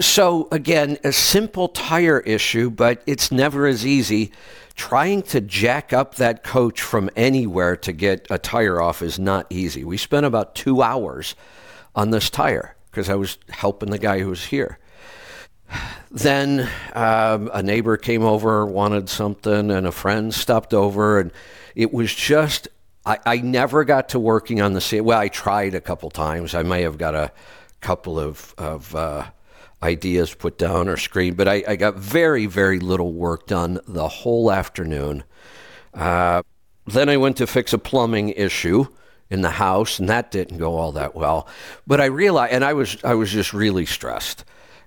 So, 0.00 0.48
again, 0.50 0.98
a 1.04 1.12
simple 1.12 1.68
tire 1.68 2.20
issue, 2.20 2.70
but 2.70 3.02
it's 3.06 3.30
never 3.30 3.66
as 3.66 3.86
easy. 3.86 4.32
Trying 4.74 5.22
to 5.24 5.40
jack 5.40 5.92
up 5.92 6.16
that 6.16 6.42
coach 6.42 6.80
from 6.80 7.10
anywhere 7.16 7.76
to 7.76 7.92
get 7.92 8.26
a 8.30 8.38
tire 8.38 8.80
off 8.80 9.02
is 9.02 9.18
not 9.18 9.46
easy. 9.50 9.84
We 9.84 9.98
spent 9.98 10.26
about 10.26 10.54
two 10.54 10.82
hours 10.82 11.34
on 11.94 12.10
this 12.10 12.30
tire 12.30 12.76
because 12.90 13.08
I 13.10 13.14
was 13.14 13.38
helping 13.50 13.90
the 13.90 13.98
guy 13.98 14.20
who 14.20 14.30
was 14.30 14.46
here. 14.46 14.78
Then 16.10 16.68
um, 16.92 17.50
a 17.52 17.62
neighbor 17.62 17.96
came 17.96 18.22
over, 18.22 18.64
wanted 18.64 19.08
something, 19.08 19.70
and 19.70 19.86
a 19.86 19.92
friend 19.92 20.32
stopped 20.32 20.72
over, 20.72 21.18
and 21.18 21.32
it 21.74 21.92
was 21.92 22.14
just 22.14 22.68
I, 23.06 23.18
I 23.26 23.36
never 23.38 23.84
got 23.84 24.10
to 24.10 24.18
working 24.18 24.60
on 24.60 24.72
the 24.72 24.80
scene. 24.80 25.04
Well, 25.04 25.18
I 25.18 25.28
tried 25.28 25.74
a 25.74 25.80
couple 25.80 26.10
times. 26.10 26.54
I 26.54 26.62
may 26.62 26.82
have 26.82 26.98
got 26.98 27.14
a 27.14 27.32
couple 27.80 28.18
of 28.18 28.54
of 28.56 28.94
uh, 28.94 29.26
ideas 29.82 30.34
put 30.34 30.56
down 30.56 30.88
or 30.88 30.96
screened, 30.96 31.36
but 31.36 31.48
I, 31.48 31.62
I, 31.68 31.76
got 31.76 31.96
very 31.96 32.46
very 32.46 32.78
little 32.78 33.12
work 33.12 33.46
done 33.46 33.78
the 33.86 34.08
whole 34.08 34.50
afternoon. 34.50 35.24
Uh, 35.92 36.42
then 36.86 37.08
I 37.08 37.18
went 37.18 37.36
to 37.38 37.46
fix 37.46 37.72
a 37.72 37.78
plumbing 37.78 38.30
issue 38.30 38.86
in 39.30 39.42
the 39.42 39.50
house, 39.50 39.98
and 39.98 40.08
that 40.08 40.30
didn't 40.30 40.58
go 40.58 40.76
all 40.76 40.92
that 40.92 41.14
well. 41.14 41.46
But 41.86 42.00
I 42.00 42.06
realized, 42.06 42.52
and 42.52 42.64
I 42.64 42.72
was 42.72 42.96
I 43.04 43.14
was 43.14 43.30
just 43.30 43.52
really 43.52 43.84
stressed. 43.84 44.44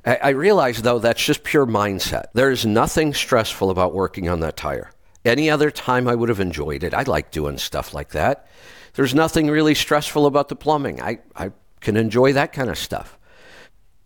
I, 0.07 0.29
realized 0.29 0.83
though 0.83 0.99
that's 0.99 1.23
just 1.23 1.43
pure 1.43 1.65
mindset. 1.65 2.25
There 2.33 2.49
is 2.49 2.65
nothing 2.65 3.13
stressful 3.13 3.69
about 3.69 3.93
working 3.93 4.29
on 4.29 4.39
that 4.39 4.55
tire. 4.55 4.91
Any 5.25 5.49
other 5.49 5.69
time 5.69 6.07
I 6.07 6.15
would 6.15 6.29
have 6.29 6.39
enjoyed 6.39 6.83
it. 6.83 6.93
I 6.93 7.03
like 7.03 7.31
doing 7.31 7.57
stuff 7.57 7.93
like 7.93 8.09
that. 8.09 8.47
There's 8.93 9.13
nothing 9.13 9.47
really 9.47 9.75
stressful 9.75 10.25
about 10.25 10.47
the 10.47 10.55
plumbing. 10.55 11.01
I, 11.01 11.19
I 11.35 11.51
can 11.81 11.97
enjoy 11.97 12.33
that 12.33 12.53
kind 12.53 12.69
of 12.69 12.77
stuff. 12.77 13.17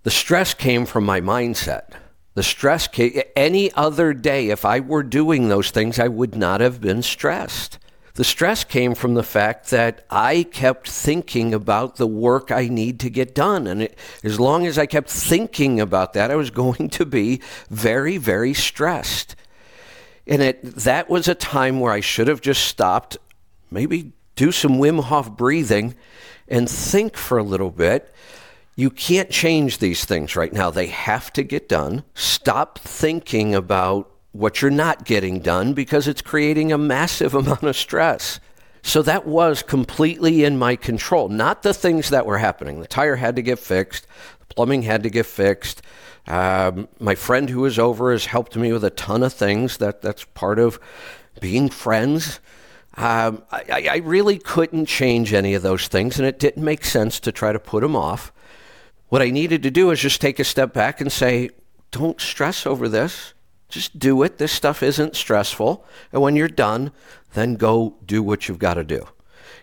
The 0.03 0.09
stress 0.09 0.53
came 0.53 0.85
from 0.85 1.05
my 1.05 1.21
mindset. 1.21 1.91
The 2.33 2.43
stress 2.43 2.87
came, 2.87 3.21
any 3.35 3.71
other 3.73 4.13
day, 4.13 4.49
if 4.49 4.65
I 4.65 4.79
were 4.79 5.03
doing 5.03 5.49
those 5.49 5.69
things, 5.69 5.99
I 5.99 6.07
would 6.07 6.35
not 6.35 6.61
have 6.61 6.81
been 6.81 7.03
stressed. 7.03 7.77
The 8.15 8.23
stress 8.23 8.63
came 8.63 8.93
from 8.93 9.13
the 9.13 9.23
fact 9.23 9.69
that 9.71 10.05
I 10.09 10.43
kept 10.43 10.89
thinking 10.89 11.53
about 11.53 11.95
the 11.95 12.07
work 12.07 12.51
I 12.51 12.67
need 12.67 12.99
to 13.01 13.09
get 13.09 13.33
done. 13.33 13.67
And 13.67 13.83
it, 13.83 13.97
as 14.23 14.39
long 14.39 14.67
as 14.67 14.77
I 14.77 14.85
kept 14.85 15.09
thinking 15.09 15.79
about 15.79 16.13
that, 16.13 16.31
I 16.31 16.35
was 16.35 16.49
going 16.51 16.89
to 16.89 17.05
be 17.05 17.41
very, 17.69 18.17
very 18.17 18.53
stressed. 18.53 19.35
And 20.27 20.41
it, 20.41 20.61
that 20.63 21.09
was 21.09 21.27
a 21.27 21.35
time 21.35 21.79
where 21.79 21.93
I 21.93 22.01
should 22.01 22.27
have 22.27 22.41
just 22.41 22.65
stopped, 22.65 23.17
maybe 23.69 24.11
do 24.35 24.51
some 24.51 24.73
Wim 24.73 25.03
Hof 25.03 25.35
breathing 25.35 25.95
and 26.47 26.69
think 26.69 27.15
for 27.15 27.37
a 27.37 27.43
little 27.43 27.71
bit. 27.71 28.13
You 28.75 28.89
can't 28.89 29.29
change 29.29 29.77
these 29.77 30.05
things 30.05 30.35
right 30.35 30.51
now. 30.51 30.69
They 30.69 30.87
have 30.87 31.31
to 31.33 31.43
get 31.43 31.67
done. 31.67 32.03
Stop 32.13 32.79
thinking 32.79 33.53
about 33.53 34.11
what 34.31 34.61
you're 34.61 34.71
not 34.71 35.05
getting 35.05 35.39
done 35.39 35.73
because 35.73 36.07
it's 36.07 36.21
creating 36.21 36.71
a 36.71 36.77
massive 36.77 37.33
amount 37.35 37.63
of 37.63 37.75
stress. 37.75 38.39
So 38.83 39.01
that 39.03 39.27
was 39.27 39.61
completely 39.61 40.43
in 40.43 40.57
my 40.57 40.75
control, 40.75 41.29
not 41.29 41.61
the 41.61 41.73
things 41.73 42.09
that 42.09 42.25
were 42.25 42.39
happening. 42.39 42.79
The 42.79 42.87
tire 42.87 43.15
had 43.15 43.35
to 43.35 43.41
get 43.43 43.59
fixed, 43.59 44.07
the 44.39 44.53
plumbing 44.53 44.81
had 44.81 45.03
to 45.03 45.09
get 45.09 45.27
fixed, 45.27 45.83
um, 46.27 46.87
my 46.99 47.15
friend 47.15 47.49
who 47.49 47.61
was 47.61 47.79
over 47.79 48.11
has 48.11 48.25
helped 48.25 48.55
me 48.55 48.71
with 48.71 48.83
a 48.83 48.89
ton 48.89 49.23
of 49.23 49.33
things. 49.33 49.77
That 49.77 50.01
that's 50.01 50.23
part 50.25 50.59
of 50.59 50.79
being 51.39 51.69
friends. 51.69 52.39
Um, 52.97 53.43
I, 53.51 53.87
I 53.89 53.97
really 53.97 54.37
couldn't 54.37 54.85
change 54.85 55.33
any 55.33 55.53
of 55.53 55.61
those 55.61 55.87
things, 55.87 56.17
and 56.17 56.27
it 56.27 56.39
didn't 56.39 56.63
make 56.63 56.83
sense 56.83 57.19
to 57.21 57.31
try 57.31 57.53
to 57.53 57.59
put 57.59 57.81
them 57.81 57.95
off. 57.95 58.33
What 59.07 59.21
I 59.21 59.29
needed 59.29 59.63
to 59.63 59.71
do 59.71 59.91
is 59.91 59.99
just 59.99 60.21
take 60.21 60.39
a 60.39 60.43
step 60.43 60.73
back 60.73 61.01
and 61.01 61.11
say, 61.11 61.49
"Don't 61.91 62.19
stress 62.19 62.65
over 62.65 62.87
this. 62.87 63.33
Just 63.71 63.97
do 63.97 64.21
it. 64.23 64.37
This 64.37 64.51
stuff 64.51 64.83
isn't 64.83 65.15
stressful. 65.15 65.85
And 66.11 66.21
when 66.21 66.35
you're 66.35 66.47
done, 66.47 66.91
then 67.33 67.55
go 67.55 67.95
do 68.05 68.21
what 68.21 68.47
you've 68.47 68.59
got 68.59 68.75
to 68.75 68.83
do." 68.83 69.07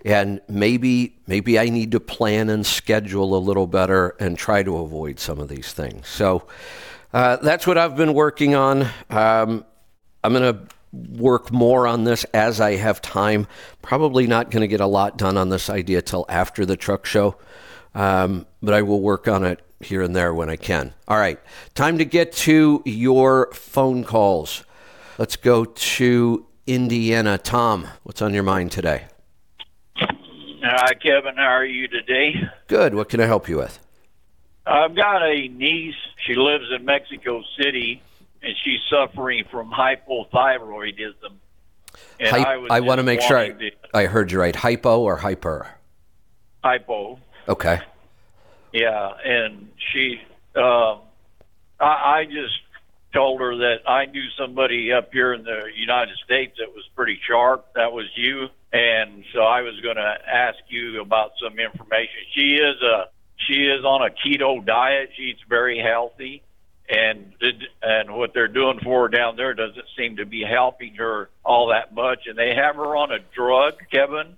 and 0.05 0.40
maybe 0.49 1.16
maybe 1.27 1.59
I 1.59 1.68
need 1.68 1.92
to 1.92 2.01
plan 2.01 2.51
and 2.51 2.64
schedule 2.64 3.37
a 3.37 3.40
little 3.40 3.66
better 3.66 4.14
and 4.21 4.38
try 4.38 4.62
to 4.62 4.79
avoid 4.79 5.18
some 5.18 5.40
of 5.40 5.49
these 5.49 5.73
things. 5.73 6.07
So 6.09 6.47
uh, 7.12 7.37
that's 7.37 7.66
what 7.66 7.79
I've 7.79 7.97
been 7.97 8.14
working 8.14 8.55
on. 8.55 8.83
Um, 9.11 9.64
I'm 10.23 10.33
going 10.33 10.55
to 10.55 10.61
work 10.92 11.53
more 11.53 11.87
on 11.87 12.05
this 12.05 12.25
as 12.35 12.61
I 12.61 12.77
have 12.77 13.01
time. 13.01 13.47
Probably 13.83 14.27
not 14.27 14.51
going 14.51 14.62
to 14.62 14.68
get 14.68 14.81
a 14.81 14.87
lot 14.87 15.18
done 15.18 15.37
on 15.37 15.49
this 15.49 15.71
idea 15.71 16.03
till 16.03 16.27
after 16.29 16.66
the 16.66 16.77
truck 16.77 17.07
show, 17.07 17.37
um, 17.94 18.46
but 18.62 18.74
I 18.74 18.83
will 18.83 19.01
work 19.01 19.29
on 19.29 19.44
it 19.44 19.61
here 19.81 20.03
and 20.03 20.14
there 20.14 20.35
when 20.35 20.51
I 20.51 20.57
can. 20.57 20.92
All 21.07 21.18
right, 21.18 21.38
time 21.74 21.98
to 21.98 22.05
get 22.05 22.33
to 22.33 22.83
your 22.85 23.53
phone 23.53 24.05
calls. 24.05 24.64
Let's 25.18 25.37
go 25.37 25.64
to 25.64 26.46
Indiana. 26.66 27.38
Tom, 27.38 27.88
what's 28.03 28.22
on 28.22 28.35
your 28.35 28.42
mind 28.42 28.72
today? 28.72 29.07
Hi, 29.96 30.94
Kevin. 30.94 31.37
How 31.37 31.44
are 31.44 31.64
you 31.64 31.88
today? 31.88 32.35
Good. 32.66 32.94
What 32.94 33.09
can 33.09 33.20
I 33.20 33.27
help 33.27 33.48
you 33.48 33.57
with? 33.57 33.79
I've 34.66 34.94
got 34.94 35.22
a 35.22 35.48
niece. 35.48 35.94
She 36.27 36.35
lives 36.35 36.66
in 36.77 36.85
Mexico 36.85 37.42
City, 37.59 38.03
and 38.42 38.55
she's 38.62 38.81
suffering 38.90 39.44
from 39.51 39.70
hypothyroidism. 39.70 41.33
And 42.20 42.29
Hy- 42.29 42.55
I, 42.55 42.77
I 42.77 42.81
want 42.81 42.98
to 42.98 43.03
make 43.03 43.22
sure 43.22 43.38
I, 43.38 43.55
I 43.94 44.07
heard 44.07 44.31
you 44.31 44.38
right. 44.38 44.55
Hypo 44.55 45.01
or 45.01 45.16
hyper? 45.16 45.68
Hypo. 46.62 47.18
Okay. 47.48 47.80
Yeah, 48.72 49.11
and 49.24 49.68
she, 49.92 50.20
uh, 50.54 50.98
I, 51.80 52.20
I 52.20 52.24
just 52.26 52.61
told 53.14 53.40
her 53.40 53.56
that 53.56 53.88
I 53.88 54.04
knew 54.06 54.24
somebody 54.38 54.92
up 54.92 55.11
here 55.12 55.32
in 55.32 55.44
the 55.44 55.62
United 55.74 56.16
States 56.24 56.56
that 56.58 56.74
was 56.74 56.84
pretty 56.94 57.18
sharp. 57.26 57.72
That 57.74 57.92
was 57.92 58.04
you, 58.14 58.48
and 58.72 59.24
so 59.32 59.40
I 59.40 59.62
was 59.62 59.80
going 59.80 59.96
to 59.96 60.18
ask 60.30 60.58
you 60.68 61.00
about 61.00 61.32
some 61.42 61.58
information. 61.58 62.20
She 62.34 62.56
is 62.56 62.82
a 62.82 63.06
she 63.46 63.64
is 63.64 63.84
on 63.84 64.02
a 64.02 64.11
keto 64.11 64.64
diet. 64.64 65.11
She 65.16 65.22
eats 65.30 65.40
very 65.48 65.78
healthy, 65.78 66.42
and 66.90 67.32
and 67.82 68.14
what 68.14 68.34
they're 68.34 68.48
doing 68.48 68.80
for 68.82 69.02
her 69.02 69.08
down 69.08 69.37
there 69.37 69.54
doesn't 69.54 69.87
seem 69.96 70.16
to 70.16 70.26
be 70.26 70.44
helping 70.44 70.96
her 70.96 71.30
all 71.44 71.68
that 71.68 71.94
much. 71.94 72.26
And 72.26 72.37
they 72.37 72.54
have 72.54 72.76
her 72.76 72.94
on 72.94 73.11
a 73.11 73.20
drug, 73.34 73.74
Kevin. 73.90 74.37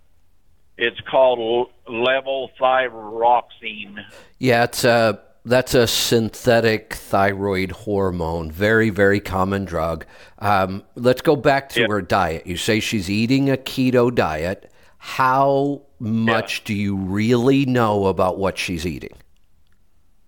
It's 0.80 1.00
called 1.02 1.70
levothyroxine. 1.86 4.04
Yeah, 4.38 4.64
it's 4.64 4.84
uh 4.84 5.18
that's 5.44 5.74
a 5.74 5.86
synthetic 5.86 6.94
thyroid 6.94 7.70
hormone. 7.70 8.50
Very, 8.50 8.90
very 8.90 9.20
common 9.20 9.64
drug. 9.64 10.04
Um, 10.38 10.84
let's 10.96 11.22
go 11.22 11.36
back 11.36 11.70
to 11.70 11.80
yeah. 11.80 11.86
her 11.88 12.02
diet. 12.02 12.46
You 12.46 12.56
say 12.56 12.80
she's 12.80 13.10
eating 13.10 13.50
a 13.50 13.56
keto 13.56 14.14
diet. 14.14 14.70
How 14.98 15.82
much 15.98 16.60
yeah. 16.60 16.66
do 16.66 16.74
you 16.74 16.96
really 16.96 17.64
know 17.64 18.06
about 18.06 18.38
what 18.38 18.58
she's 18.58 18.86
eating? 18.86 19.16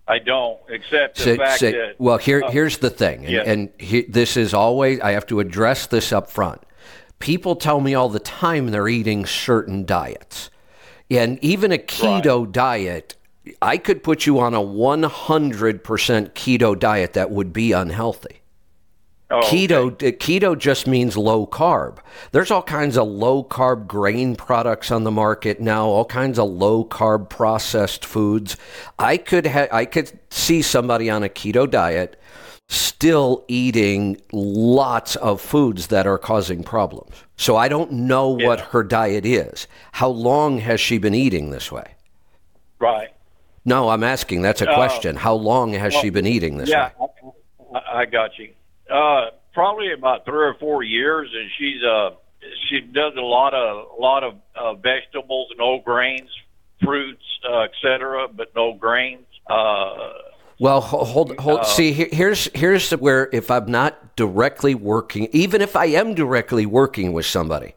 I 0.09 0.19
don't, 0.19 0.59
except 0.69 1.19
the 1.19 1.37
fact 1.37 1.61
that. 1.61 1.95
Well, 1.99 2.19
here, 2.19 2.43
uh, 2.45 2.51
here's 2.51 2.79
the 2.79 2.91
thing, 2.91 3.25
and, 3.25 3.33
yeah. 3.33 3.43
and 3.47 3.71
he, 3.79 4.03
this 4.03 4.37
is 4.37 4.53
always 4.53 5.01
I 5.01 5.13
have 5.13 5.27
to 5.27 5.41
address 5.41 5.87
this 5.87 6.13
up 6.13 6.31
front. 6.31 6.63
People 7.23 7.55
tell 7.55 7.81
me 7.81 7.95
all 7.95 8.09
the 8.09 8.19
time 8.19 8.73
they're 8.73 8.89
eating 8.89 9.27
certain 9.27 9.85
diets, 9.87 10.51
and 11.09 11.39
even 11.43 11.71
a 11.71 11.79
keto 11.79 12.45
right. 12.45 12.53
diet 12.53 13.17
I 13.61 13.77
could 13.77 14.03
put 14.03 14.27
you 14.27 14.39
on 14.41 14.55
a 14.55 14.61
100% 14.61 15.83
keto 15.83 16.79
diet 16.79 17.13
that 17.13 17.31
would 17.31 17.53
be 17.53 17.73
unhealthy. 17.73 18.41
Oh, 19.31 19.41
keto 19.45 19.93
okay. 19.93 20.13
keto 20.13 20.59
just 20.59 20.87
means 20.87 21.17
low 21.17 21.47
carb. 21.47 21.99
There's 22.33 22.51
all 22.51 22.63
kinds 22.63 22.99
of 22.99 23.09
low 23.09 23.43
carb 23.43 23.87
grain 23.87 24.37
products 24.37 24.91
on 24.91 25.05
the 25.05 25.11
market 25.11 25.59
now, 25.59 25.87
all 25.87 26.05
kinds 26.05 26.39
of 26.39 26.51
low 26.51 26.85
carb 26.85 27.31
processed 27.31 28.05
foods. 28.05 28.57
I 28.99 29.17
could 29.17 29.47
ha- 29.47 29.69
I 29.73 29.87
could 29.87 30.13
see 30.29 30.61
somebody 30.61 31.09
on 31.09 31.23
a 31.23 31.31
keto 31.31 31.71
diet 31.71 32.21
still 32.73 33.45
eating 33.49 34.21
lots 34.33 35.17
of 35.17 35.41
foods 35.41 35.89
that 35.89 36.07
are 36.07 36.19
causing 36.19 36.63
problems. 36.63 37.15
So 37.37 37.57
I 37.57 37.69
don't 37.69 37.93
know 37.93 38.39
yeah. 38.39 38.47
what 38.47 38.61
her 38.61 38.83
diet 38.83 39.27
is. 39.27 39.67
How 39.93 40.09
long 40.09 40.59
has 40.59 40.81
she 40.81 40.99
been 40.99 41.15
eating 41.15 41.51
this 41.51 41.71
way? 41.71 41.95
Right. 42.79 43.11
No, 43.65 43.91
I'm 43.91 44.03
asking. 44.03 44.43
That's 44.43 44.63
a 44.63 44.71
uh, 44.71 44.75
question. 44.75 45.17
How 45.17 45.35
long 45.35 45.73
has 45.75 45.93
well, 45.93 46.03
she 46.03 46.11
been 46.11 46.27
eating 46.27 46.57
this 46.57 46.69
yeah, 46.69 46.91
way? 46.99 47.33
I, 47.75 48.01
I 48.01 48.05
got 48.07 48.31
you. 48.39 48.53
Uh, 48.91 49.31
probably 49.53 49.93
about 49.93 50.25
three 50.25 50.47
or 50.47 50.55
four 50.55 50.83
years, 50.83 51.31
and 51.33 51.51
she's 51.59 51.83
uh 51.85 52.11
she 52.69 52.81
does 52.81 53.13
a 53.17 53.21
lot 53.21 53.55
of 53.55 53.99
a 53.99 54.01
lot 54.01 54.25
of 54.25 54.35
uh, 54.57 54.75
vegetables, 54.75 55.49
and 55.51 55.59
no 55.59 55.79
grains, 55.79 56.29
fruits, 56.83 57.23
uh, 57.49 57.61
etc., 57.61 58.29
but 58.29 58.49
no 58.57 58.73
grains. 58.73 59.27
Uh, 59.49 60.13
well, 60.63 60.81
hold, 60.81 61.37
hold. 61.39 61.61
Uh, 61.61 61.65
see, 61.65 61.93
here's 61.93 62.49
here's 62.55 62.93
where 62.93 63.29
if 63.33 63.51
I'm 63.51 63.69
not 63.69 64.15
directly 64.15 64.77
working, 64.77 65.29
even 65.33 65.61
if 65.61 65.75
I 65.75 65.87
am 65.87 66.15
directly 66.15 66.67
working 66.67 67.13
with 67.13 67.27
somebody, 67.27 67.75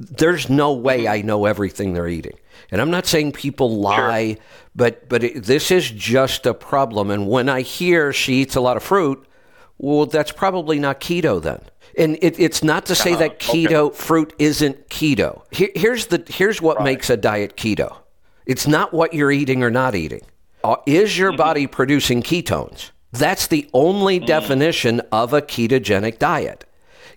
there's 0.00 0.50
no 0.50 0.72
way 0.72 1.06
I 1.06 1.22
know 1.22 1.44
everything 1.44 1.94
they're 1.94 2.08
eating. 2.08 2.36
And 2.72 2.80
I'm 2.80 2.90
not 2.90 3.06
saying 3.06 3.30
people 3.32 3.80
lie, 3.80 4.34
sure. 4.34 4.42
but 4.74 5.08
but 5.08 5.22
it, 5.22 5.44
this 5.44 5.70
is 5.70 5.88
just 5.88 6.46
a 6.46 6.54
problem. 6.54 7.10
And 7.10 7.28
when 7.28 7.48
I 7.48 7.60
hear 7.60 8.12
she 8.12 8.42
eats 8.42 8.56
a 8.56 8.60
lot 8.60 8.76
of 8.76 8.82
fruit, 8.82 9.24
well, 9.78 10.06
that's 10.06 10.32
probably 10.32 10.80
not 10.80 11.00
keto 11.00 11.40
then. 11.40 11.60
And 11.96 12.18
it, 12.20 12.40
it's 12.40 12.64
not 12.64 12.86
to 12.86 12.96
say 12.96 13.14
uh, 13.14 13.18
that 13.18 13.38
keto 13.38 13.90
okay. 13.90 13.96
fruit 13.96 14.34
isn't 14.40 14.88
keto. 14.88 15.42
Here, 15.52 15.70
here's 15.76 16.06
the 16.06 16.24
here's 16.26 16.60
what 16.60 16.78
right. 16.78 16.84
makes 16.86 17.08
a 17.08 17.16
diet 17.16 17.56
keto. 17.56 17.98
It's 18.46 18.66
not 18.66 18.92
what 18.92 19.14
you're 19.14 19.30
eating 19.30 19.62
or 19.62 19.70
not 19.70 19.94
eating. 19.94 20.22
Uh, 20.66 20.76
is 20.84 21.16
your 21.16 21.30
mm-hmm. 21.30 21.36
body 21.36 21.66
producing 21.68 22.22
ketones? 22.22 22.90
That's 23.12 23.46
the 23.46 23.70
only 23.72 24.18
mm. 24.18 24.26
definition 24.26 25.00
of 25.12 25.32
a 25.32 25.40
ketogenic 25.40 26.18
diet. 26.18 26.64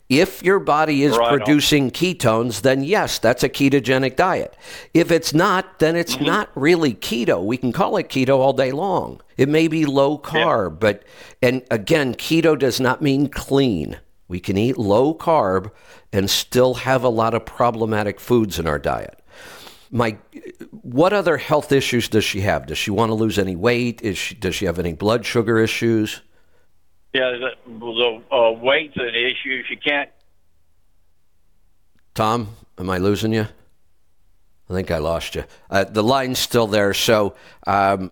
If 0.07 0.43
your 0.43 0.59
body 0.59 1.03
is 1.03 1.17
right 1.17 1.29
producing 1.29 1.85
on. 1.85 1.91
ketones, 1.91 2.61
then 2.61 2.83
yes, 2.83 3.17
that's 3.17 3.41
a 3.41 3.49
ketogenic 3.49 4.15
diet. 4.15 4.55
If 4.93 5.11
it's 5.11 5.33
not, 5.33 5.79
then 5.79 5.95
it's 5.95 6.15
mm-hmm. 6.15 6.25
not 6.25 6.51
really 6.53 6.93
keto. 6.93 7.43
We 7.43 7.57
can 7.57 7.71
call 7.71 7.97
it 7.97 8.09
keto 8.09 8.37
all 8.37 8.53
day 8.53 8.71
long. 8.71 9.19
It 9.35 9.49
may 9.49 9.67
be 9.67 9.85
low 9.85 10.19
carb, 10.19 10.73
yeah. 10.73 10.77
but, 10.79 11.03
and 11.41 11.63
again, 11.71 12.13
keto 12.13 12.57
does 12.57 12.79
not 12.79 13.01
mean 13.01 13.29
clean. 13.29 13.97
We 14.27 14.39
can 14.39 14.59
eat 14.59 14.77
low 14.77 15.15
carb 15.15 15.71
and 16.13 16.29
still 16.29 16.75
have 16.75 17.03
a 17.03 17.09
lot 17.09 17.33
of 17.33 17.47
problematic 17.47 18.19
foods 18.19 18.59
in 18.59 18.67
our 18.67 18.79
diet. 18.79 19.18
My, 19.91 20.17
what 20.69 21.13
other 21.13 21.37
health 21.37 21.71
issues 21.71 22.07
does 22.07 22.23
she 22.23 22.41
have? 22.41 22.67
Does 22.67 22.77
she 22.77 22.91
want 22.91 23.09
to 23.09 23.15
lose 23.15 23.39
any 23.39 23.55
weight? 23.55 24.01
Is 24.01 24.17
she, 24.17 24.35
does 24.35 24.55
she 24.55 24.65
have 24.65 24.77
any 24.77 24.93
blood 24.93 25.25
sugar 25.25 25.59
issues? 25.59 26.21
Yeah, 27.13 27.31
the, 27.31 27.49
the 27.67 28.21
uh, 28.31 28.51
weight's 28.51 28.95
an 28.97 29.15
issue. 29.15 29.63
She 29.67 29.75
can't. 29.75 30.09
Tom, 32.13 32.49
am 32.77 32.89
I 32.89 32.99
losing 32.99 33.33
you? 33.33 33.47
I 34.69 34.73
think 34.73 34.91
I 34.91 34.99
lost 34.99 35.33
you. 35.33 35.45
Uh, 35.69 35.85
the 35.85 36.03
line's 36.03 36.37
still 36.37 36.67
there, 36.67 36.93
so 36.93 37.33
um, 37.65 38.11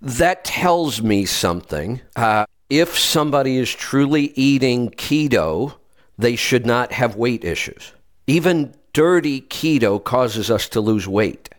that 0.00 0.44
tells 0.44 1.02
me 1.02 1.24
something. 1.24 2.00
Uh, 2.14 2.46
if 2.70 2.96
somebody 2.96 3.58
is 3.58 3.72
truly 3.74 4.32
eating 4.36 4.90
keto, 4.90 5.74
they 6.16 6.36
should 6.36 6.64
not 6.64 6.92
have 6.92 7.16
weight 7.16 7.44
issues. 7.44 7.92
Even 8.28 8.74
dirty 8.94 9.42
keto 9.42 10.02
causes 10.02 10.50
us 10.50 10.66
to 10.70 10.80
lose 10.80 11.06
weight. 11.06 11.50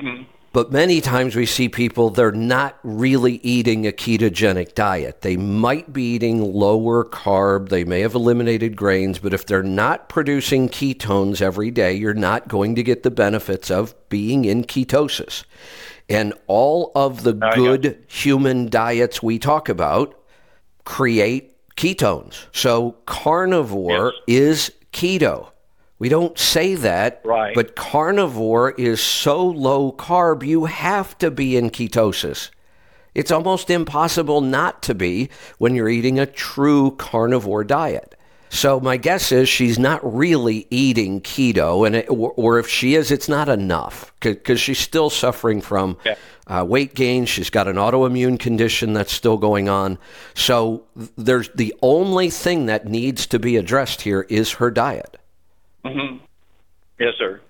Mm-hmm. 0.00 0.24
But 0.52 0.72
many 0.72 1.00
times 1.00 1.36
we 1.36 1.46
see 1.46 1.68
people, 1.68 2.10
they're 2.10 2.32
not 2.32 2.76
really 2.82 3.34
eating 3.44 3.86
a 3.86 3.92
ketogenic 3.92 4.74
diet. 4.74 5.20
They 5.20 5.36
might 5.36 5.92
be 5.92 6.14
eating 6.14 6.42
lower 6.42 7.04
carb. 7.04 7.68
They 7.68 7.84
may 7.84 8.00
have 8.00 8.16
eliminated 8.16 8.74
grains, 8.74 9.20
but 9.20 9.32
if 9.32 9.46
they're 9.46 9.62
not 9.62 10.08
producing 10.08 10.68
ketones 10.68 11.40
every 11.40 11.70
day, 11.70 11.92
you're 11.92 12.14
not 12.14 12.48
going 12.48 12.74
to 12.74 12.82
get 12.82 13.04
the 13.04 13.12
benefits 13.12 13.70
of 13.70 13.94
being 14.08 14.44
in 14.44 14.64
ketosis. 14.64 15.44
And 16.08 16.34
all 16.48 16.90
of 16.96 17.22
the 17.22 17.34
good 17.34 18.02
human 18.08 18.68
diets 18.68 19.22
we 19.22 19.38
talk 19.38 19.68
about 19.68 20.20
create 20.84 21.54
ketones. 21.76 22.46
So 22.50 22.96
carnivore 23.06 24.14
yes. 24.26 24.40
is 24.42 24.72
keto. 24.92 25.49
We 26.00 26.08
don't 26.08 26.38
say 26.38 26.76
that, 26.76 27.20
right. 27.24 27.54
but 27.54 27.76
carnivore 27.76 28.70
is 28.72 29.02
so 29.02 29.46
low 29.46 29.92
carb, 29.92 30.42
you 30.42 30.64
have 30.64 31.16
to 31.18 31.30
be 31.30 31.58
in 31.58 31.68
ketosis. 31.68 32.48
It's 33.14 33.30
almost 33.30 33.68
impossible 33.68 34.40
not 34.40 34.82
to 34.84 34.94
be 34.94 35.28
when 35.58 35.74
you're 35.74 35.90
eating 35.90 36.18
a 36.18 36.24
true 36.24 36.92
carnivore 36.92 37.64
diet. 37.64 38.16
So 38.48 38.80
my 38.80 38.96
guess 38.96 39.30
is 39.30 39.46
she's 39.46 39.78
not 39.78 40.00
really 40.02 40.66
eating 40.70 41.20
keto, 41.20 41.86
and 41.86 41.94
it, 41.94 42.10
or, 42.10 42.32
or, 42.32 42.58
if 42.58 42.66
she 42.66 42.94
is, 42.94 43.10
it's 43.10 43.28
not 43.28 43.50
enough 43.50 44.12
because 44.20 44.58
she's 44.58 44.78
still 44.78 45.10
suffering 45.10 45.60
from 45.60 45.98
yeah. 46.04 46.16
uh, 46.46 46.64
weight 46.66 46.94
gain. 46.94 47.26
She's 47.26 47.50
got 47.50 47.68
an 47.68 47.76
autoimmune 47.76 48.40
condition 48.40 48.94
that's 48.94 49.12
still 49.12 49.36
going 49.36 49.68
on. 49.68 49.98
So 50.34 50.84
there's 51.16 51.50
the 51.50 51.74
only 51.82 52.30
thing 52.30 52.66
that 52.66 52.86
needs 52.86 53.26
to 53.28 53.38
be 53.38 53.56
addressed 53.56 54.00
here 54.00 54.26
is 54.30 54.52
her 54.52 54.70
diet. 54.70 55.19
Mm-hmm. 55.84 56.16
Yes, 56.98 57.14
sir. 57.18 57.40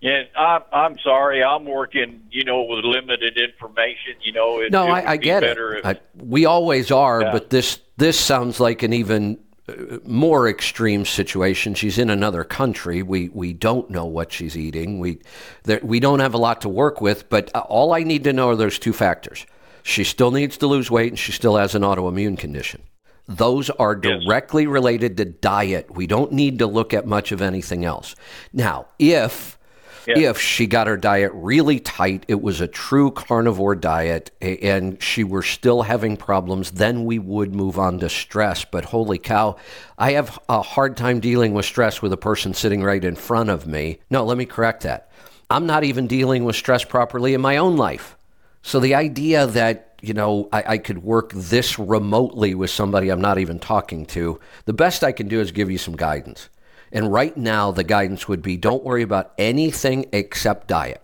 Yeah, 0.00 0.24
I'm, 0.36 0.62
I'm 0.72 0.98
sorry. 0.98 1.44
I'm 1.44 1.64
working, 1.64 2.22
you 2.30 2.44
know, 2.44 2.62
with 2.62 2.84
limited 2.84 3.38
information. 3.38 4.16
You 4.20 4.32
know, 4.32 4.60
it, 4.60 4.72
no, 4.72 4.86
it 4.86 4.90
I, 4.90 5.12
I 5.12 5.16
get 5.16 5.44
it. 5.44 5.56
If, 5.56 5.86
I, 5.86 5.96
we 6.16 6.44
always 6.44 6.90
are, 6.90 7.22
yeah. 7.22 7.32
but 7.32 7.50
this 7.50 7.78
this 7.98 8.18
sounds 8.18 8.58
like 8.58 8.82
an 8.82 8.92
even 8.92 9.38
uh, 9.68 9.98
more 10.04 10.48
extreme 10.48 11.04
situation. 11.04 11.74
She's 11.74 11.98
in 11.98 12.10
another 12.10 12.42
country. 12.42 13.04
We 13.04 13.28
we 13.28 13.52
don't 13.52 13.88
know 13.90 14.04
what 14.04 14.32
she's 14.32 14.56
eating. 14.56 14.98
We 14.98 15.20
there, 15.62 15.78
we 15.84 16.00
don't 16.00 16.18
have 16.18 16.34
a 16.34 16.38
lot 16.38 16.62
to 16.62 16.68
work 16.68 17.00
with. 17.00 17.28
But 17.28 17.52
uh, 17.54 17.60
all 17.60 17.94
I 17.94 18.02
need 18.02 18.24
to 18.24 18.32
know 18.32 18.48
are 18.48 18.56
those 18.56 18.80
two 18.80 18.92
factors. 18.92 19.46
She 19.84 20.02
still 20.02 20.32
needs 20.32 20.56
to 20.58 20.66
lose 20.66 20.90
weight, 20.90 21.12
and 21.12 21.18
she 21.18 21.30
still 21.30 21.56
has 21.56 21.76
an 21.76 21.82
autoimmune 21.82 22.36
condition. 22.36 22.82
Those 23.28 23.70
are 23.70 23.94
directly 23.94 24.64
yes. 24.64 24.70
related 24.70 25.16
to 25.16 25.24
diet. 25.24 25.94
We 25.94 26.06
don't 26.06 26.32
need 26.32 26.58
to 26.58 26.66
look 26.66 26.92
at 26.92 27.06
much 27.06 27.32
of 27.32 27.40
anything 27.40 27.84
else. 27.84 28.14
Now, 28.52 28.86
if 28.98 29.58
yes. 30.06 30.18
if 30.18 30.40
she 30.40 30.66
got 30.66 30.86
her 30.86 30.96
diet 30.96 31.30
really 31.34 31.78
tight, 31.78 32.24
it 32.28 32.42
was 32.42 32.60
a 32.60 32.66
true 32.66 33.10
carnivore 33.10 33.74
diet, 33.74 34.30
and 34.40 35.00
she 35.02 35.24
were 35.24 35.42
still 35.42 35.82
having 35.82 36.16
problems, 36.16 36.72
then 36.72 37.04
we 37.04 37.18
would 37.18 37.54
move 37.54 37.78
on 37.78 37.98
to 38.00 38.08
stress. 38.08 38.64
But 38.64 38.86
holy 38.86 39.18
cow, 39.18 39.56
I 39.98 40.12
have 40.12 40.38
a 40.48 40.62
hard 40.62 40.96
time 40.96 41.20
dealing 41.20 41.54
with 41.54 41.64
stress 41.64 42.02
with 42.02 42.12
a 42.12 42.16
person 42.16 42.54
sitting 42.54 42.82
right 42.82 43.04
in 43.04 43.16
front 43.16 43.50
of 43.50 43.66
me. 43.66 44.00
No, 44.10 44.24
let 44.24 44.38
me 44.38 44.46
correct 44.46 44.82
that. 44.82 45.10
I'm 45.48 45.66
not 45.66 45.84
even 45.84 46.06
dealing 46.06 46.44
with 46.44 46.56
stress 46.56 46.84
properly 46.84 47.34
in 47.34 47.40
my 47.40 47.58
own 47.58 47.76
life. 47.76 48.16
So 48.62 48.80
the 48.80 48.94
idea 48.94 49.46
that 49.46 49.91
you 50.02 50.14
know, 50.14 50.48
I, 50.52 50.64
I, 50.66 50.78
could 50.78 51.04
work 51.04 51.32
this 51.32 51.78
remotely 51.78 52.56
with 52.56 52.70
somebody 52.70 53.08
I'm 53.08 53.20
not 53.20 53.38
even 53.38 53.60
talking 53.60 54.04
to. 54.06 54.40
The 54.64 54.72
best 54.72 55.04
I 55.04 55.12
can 55.12 55.28
do 55.28 55.40
is 55.40 55.52
give 55.52 55.70
you 55.70 55.78
some 55.78 55.94
guidance. 55.94 56.48
And 56.90 57.12
right 57.12 57.34
now, 57.36 57.70
the 57.70 57.84
guidance 57.84 58.26
would 58.26 58.42
be 58.42 58.56
don't 58.56 58.82
worry 58.82 59.02
about 59.02 59.32
anything 59.38 60.06
except 60.12 60.66
diet. 60.66 61.00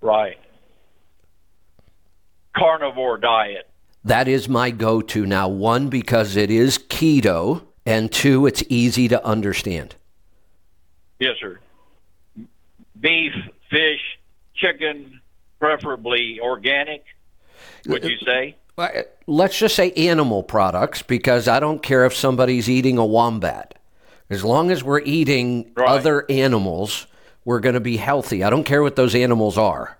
Right. 0.00 0.38
Carnivore 2.56 3.18
diet. 3.18 3.68
That 4.04 4.28
is 4.28 4.48
my 4.48 4.70
go 4.70 5.02
to 5.02 5.26
now. 5.26 5.48
One, 5.48 5.88
because 5.88 6.36
it 6.36 6.50
is 6.50 6.78
keto, 6.78 7.62
and 7.84 8.10
two, 8.10 8.46
it's 8.46 8.62
easy 8.68 9.08
to 9.08 9.22
understand. 9.26 9.96
Yes, 11.18 11.36
sir. 11.40 11.58
Beef, 12.98 13.32
fish, 13.68 14.00
chicken, 14.54 15.20
preferably 15.58 16.38
organic 16.40 17.04
would 17.86 18.04
you 18.04 18.18
say? 18.24 18.56
Let's 19.26 19.58
just 19.58 19.76
say 19.76 19.92
animal 19.92 20.42
products 20.42 21.02
because 21.02 21.48
I 21.48 21.60
don't 21.60 21.82
care 21.82 22.06
if 22.06 22.14
somebody's 22.14 22.68
eating 22.68 22.98
a 22.98 23.04
wombat. 23.04 23.78
As 24.30 24.44
long 24.44 24.70
as 24.70 24.82
we're 24.82 25.00
eating 25.00 25.72
right. 25.76 25.88
other 25.88 26.24
animals, 26.30 27.06
we're 27.44 27.60
going 27.60 27.74
to 27.74 27.80
be 27.80 27.96
healthy. 27.96 28.44
I 28.44 28.50
don't 28.50 28.64
care 28.64 28.82
what 28.82 28.96
those 28.96 29.14
animals 29.14 29.58
are. 29.58 29.98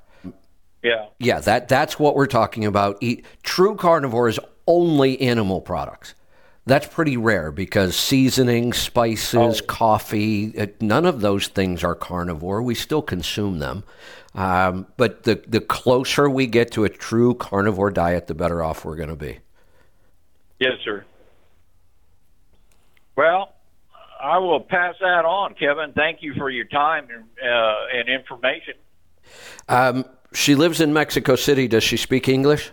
Yeah. 0.82 1.06
Yeah, 1.18 1.40
that 1.40 1.68
that's 1.68 1.98
what 1.98 2.14
we're 2.14 2.26
talking 2.26 2.64
about. 2.64 2.96
Eat, 3.00 3.24
true 3.42 3.74
carnivore 3.76 4.28
is 4.28 4.40
only 4.66 5.20
animal 5.20 5.60
products. 5.60 6.14
That's 6.64 6.86
pretty 6.86 7.16
rare 7.16 7.50
because 7.50 7.96
seasoning, 7.96 8.72
spices, 8.72 9.60
oh. 9.60 9.64
coffee, 9.66 10.54
none 10.80 11.06
of 11.06 11.20
those 11.20 11.48
things 11.48 11.82
are 11.82 11.94
carnivore. 11.94 12.62
We 12.62 12.74
still 12.74 13.02
consume 13.02 13.58
them. 13.58 13.82
Um, 14.34 14.86
but 14.96 15.24
the, 15.24 15.42
the 15.46 15.60
closer 15.60 16.30
we 16.30 16.46
get 16.46 16.72
to 16.72 16.84
a 16.84 16.88
true 16.88 17.34
carnivore 17.34 17.90
diet, 17.90 18.26
the 18.26 18.34
better 18.34 18.62
off 18.62 18.84
we're 18.84 18.96
going 18.96 19.08
to 19.08 19.16
be. 19.16 19.40
Yes, 20.58 20.72
sir. 20.84 21.04
Well, 23.16 23.54
I 24.22 24.38
will 24.38 24.60
pass 24.60 24.94
that 25.00 25.24
on, 25.24 25.54
Kevin. 25.54 25.92
Thank 25.92 26.22
you 26.22 26.34
for 26.34 26.50
your 26.50 26.66
time 26.66 27.08
and, 27.12 27.24
uh, 27.50 27.74
and 27.94 28.08
information. 28.08 28.74
Um, 29.68 30.04
she 30.32 30.54
lives 30.54 30.80
in 30.80 30.92
Mexico 30.92 31.36
City. 31.36 31.66
Does 31.66 31.82
she 31.82 31.96
speak 31.96 32.28
English? 32.28 32.70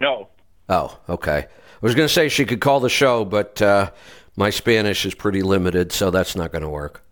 No. 0.00 0.28
Oh, 0.68 0.98
okay. 1.08 1.46
I 1.46 1.46
was 1.80 1.94
going 1.94 2.08
to 2.08 2.12
say 2.12 2.28
she 2.28 2.44
could 2.44 2.60
call 2.60 2.80
the 2.80 2.88
show, 2.88 3.24
but 3.24 3.60
uh, 3.62 3.90
my 4.36 4.50
Spanish 4.50 5.06
is 5.06 5.14
pretty 5.14 5.42
limited, 5.42 5.92
so 5.92 6.10
that's 6.10 6.34
not 6.34 6.50
going 6.50 6.62
to 6.62 6.68
work. 6.68 7.02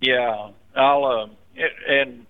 Yeah, 0.00 0.50
I'll. 0.76 1.04
Uh, 1.04 1.26
and 1.88 2.26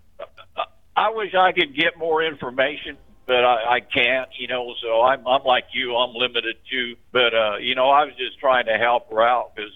I 0.97 1.11
wish 1.11 1.35
I 1.35 1.53
could 1.53 1.75
get 1.75 1.99
more 1.99 2.23
information, 2.23 2.97
but 3.27 3.45
I, 3.45 3.77
I 3.77 3.81
can't. 3.81 4.29
You 4.39 4.49
know, 4.49 4.75
so 4.83 5.03
I'm 5.03 5.27
I'm 5.27 5.45
like 5.45 5.65
you. 5.73 5.97
I'm 5.97 6.15
limited 6.15 6.57
too. 6.71 6.97
But 7.13 7.35
uh, 7.35 7.57
you 7.57 7.75
know, 7.75 7.91
I 7.91 8.05
was 8.05 8.15
just 8.17 8.39
trying 8.39 8.67
to 8.67 8.77
help 8.77 9.11
her 9.11 9.23
out 9.23 9.55
because 9.55 9.73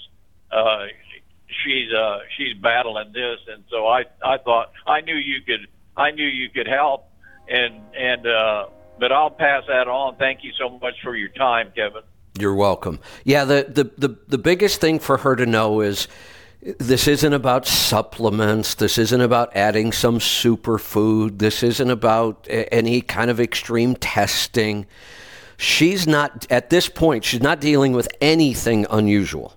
uh, 0.51 0.87
she's 1.65 1.93
uh, 1.93 2.19
she's 2.37 2.55
battling 2.61 3.13
this, 3.13 3.39
and 3.53 3.65
so 3.71 3.87
I 3.87 4.05
I 4.25 4.39
thought 4.39 4.73
I 4.87 5.01
knew 5.01 5.17
you 5.17 5.41
could 5.43 5.67
I 5.97 6.11
knew 6.11 6.27
you 6.27 6.49
could 6.51 6.67
help, 6.67 7.09
and 7.49 7.81
and 7.97 8.27
uh, 8.27 8.67
but 8.99 9.13
I'll 9.13 9.31
pass 9.31 9.65
that 9.69 9.89
on. 9.89 10.17
Thank 10.17 10.45
you 10.45 10.53
so 10.59 10.79
much 10.79 10.95
for 11.03 11.17
your 11.17 11.31
time, 11.31 11.73
Kevin. 11.75 12.03
You're 12.39 12.55
welcome. 12.55 12.99
Yeah, 13.23 13.45
the, 13.45 13.67
the, 13.69 14.09
the, 14.09 14.17
the 14.27 14.39
biggest 14.39 14.81
thing 14.81 14.99
for 14.99 15.19
her 15.19 15.37
to 15.37 15.47
know 15.47 15.81
is 15.81 16.09
This 16.65 17.07
isn't 17.09 17.35
about 17.35 17.67
supplements. 17.67 18.75
This 18.75 18.97
isn't 18.97 19.21
about 19.21 19.55
adding 19.55 19.93
some 19.93 20.19
superfood. 20.19 21.39
This 21.39 21.63
isn't 21.63 21.91
about 21.91 22.47
any 22.49 23.03
kind 23.03 23.31
of 23.31 23.39
extreme 23.39 23.97
testing. 23.97 24.87
She's 25.59 26.07
not, 26.07 26.47
at 26.51 26.71
this 26.71 26.89
point, 26.89 27.23
she's 27.23 27.43
not 27.43 27.61
dealing 27.61 27.93
with 27.93 28.09
anything 28.23 28.87
unusual. 28.89 29.55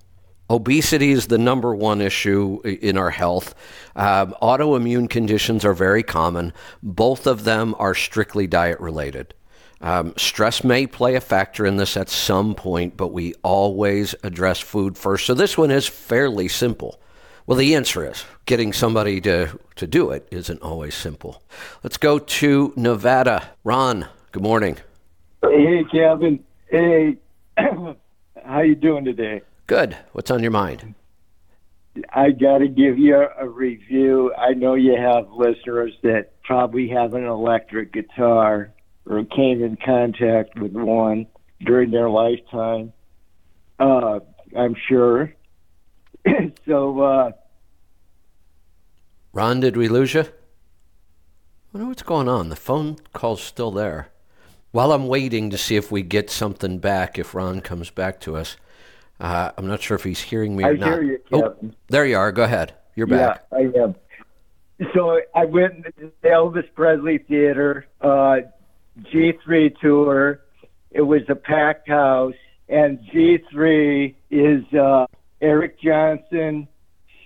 Obesity 0.50 1.12
is 1.12 1.28
the 1.28 1.38
number 1.38 1.74
one 1.74 2.02
issue 2.02 2.60
in 2.66 2.98
our 2.98 3.12
health. 3.12 3.56
Um, 3.96 4.36
autoimmune 4.42 5.10
conditions 5.10 5.64
are 5.64 5.74
very 5.74 6.04
common. 6.04 6.52
Both 6.84 7.26
of 7.26 7.46
them 7.46 7.74
are 7.80 7.96
strictly 7.96 8.48
diet 8.48 8.82
related. 8.82 9.34
Um, 9.82 10.14
stress 10.18 10.64
may 10.64 10.88
play 10.88 11.16
a 11.16 11.22
factor 11.22 11.66
in 11.66 11.78
this 11.78 11.98
at 11.98 12.10
some 12.10 12.56
point, 12.56 12.98
but 12.98 13.10
we 13.10 13.36
always 13.44 14.16
address 14.24 14.60
food 14.60 14.98
first. 14.98 15.26
So 15.26 15.34
this 15.34 15.58
one 15.58 15.72
is 15.72 15.88
fairly 15.88 16.48
simple. 16.48 17.00
Well, 17.46 17.58
the 17.58 17.76
answer 17.76 18.10
is 18.10 18.26
getting 18.46 18.74
somebody 18.74 19.22
to, 19.22 19.58
to 19.76 19.88
do 19.88 20.12
it 20.12 20.28
isn't 20.32 20.62
always 20.62 20.96
simple. 20.96 21.42
Let's 21.84 21.98
go 21.98 22.20
to 22.20 22.74
Nevada. 22.76 23.50
Ron, 23.64 24.08
good 24.32 24.44
morning. 24.44 24.78
Hey, 25.42 25.86
Kevin. 25.92 26.44
Hey, 26.70 27.18
how 27.58 28.62
you 28.62 28.76
doing 28.76 29.06
today? 29.06 29.42
Good. 29.68 29.96
What's 30.12 30.32
on 30.32 30.42
your 30.42 30.52
mind? 30.52 30.96
I 32.14 32.32
got 32.32 32.60
to 32.60 32.68
give 32.68 32.98
you 32.98 33.16
a 33.16 33.48
review. 33.48 34.34
I 34.36 34.54
know 34.54 34.76
you 34.76 34.96
have 34.98 35.32
listeners 35.32 35.94
that 36.04 36.42
probably 36.44 36.90
have 36.90 37.14
an 37.14 37.26
electric 37.26 37.94
guitar 37.94 38.74
or 39.10 39.24
came 39.26 39.64
in 39.64 39.78
contact 39.84 40.60
with 40.60 40.74
one 40.74 41.28
during 41.62 41.92
their 41.92 42.10
lifetime. 42.10 42.94
Uh, 43.80 44.20
I'm 44.56 44.76
sure. 44.88 45.34
so, 46.66 47.00
uh, 47.00 47.32
Ron, 49.34 49.60
did 49.60 49.78
we 49.78 49.88
lose 49.88 50.14
you? 50.14 50.22
I 50.22 50.26
wonder 51.74 51.88
what's 51.90 52.04
going 52.04 52.28
on. 52.28 52.50
The 52.50 52.56
phone 52.56 52.98
call's 53.14 53.42
still 53.42 53.72
there. 53.72 54.10
While 54.72 54.92
I'm 54.92 55.08
waiting 55.08 55.50
to 55.52 55.58
see 55.58 55.76
if 55.76 55.92
we 55.92 56.02
get 56.02 56.30
something 56.30 56.80
back, 56.80 57.18
if 57.18 57.34
Ron 57.34 57.62
comes 57.62 57.90
back 57.90 58.20
to 58.22 58.36
us, 58.36 58.58
uh, 59.20 59.52
I'm 59.58 59.68
not 59.68 59.82
sure 59.82 59.96
if 59.96 60.04
he's 60.04 60.22
hearing 60.22 60.56
me 60.56 60.64
or 60.64 60.68
I 60.68 60.74
not. 60.74 60.90
hear 60.90 61.04
you, 61.04 61.20
Oh, 61.32 61.56
there 61.88 62.06
you 62.06 62.18
are. 62.18 62.32
Go 62.32 62.44
ahead. 62.44 62.74
You're 62.96 63.08
back. 63.08 63.46
Yeah, 63.52 63.58
I 63.58 63.84
am. 63.84 63.96
So 64.94 65.20
I 65.36 65.46
went 65.46 65.86
to 65.86 66.12
the 66.22 66.28
Elvis 66.28 66.72
Presley 66.76 67.18
Theater, 67.18 67.88
uh, 68.02 68.38
G3 69.14 69.80
tour. 69.80 70.42
It 70.92 71.02
was 71.02 71.22
a 71.30 71.36
packed 71.36 71.90
house, 71.90 72.34
and 72.70 73.00
G3 73.14 74.16
is 74.32 74.64
uh, 74.74 75.06
Eric 75.42 75.80
Johnson, 75.80 76.68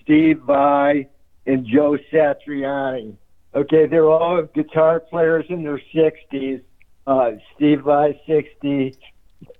Steve 0.01 0.41
Vai, 0.45 1.07
and 1.45 1.65
Joe 1.65 1.97
Satriani. 2.11 3.15
Okay, 3.53 3.85
they're 3.87 4.09
all 4.09 4.43
guitar 4.53 4.99
players 4.99 5.45
in 5.49 5.63
their 5.63 5.81
60s. 5.93 6.61
Uh, 7.05 7.31
Steve 7.55 7.81
Vai, 7.81 8.19
60. 8.27 8.95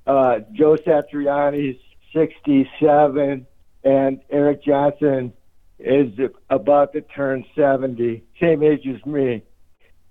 Uh, 0.05 0.39
Joe 0.53 0.77
Satriani's 0.77 1.79
67. 2.13 3.45
And 3.83 4.21
Eric 4.29 4.63
Johnson 4.63 5.33
is 5.79 6.13
about 6.49 6.93
to 6.93 7.01
turn 7.01 7.43
70, 7.55 8.23
same 8.39 8.63
age 8.63 8.87
as 8.87 9.03
me. 9.05 9.43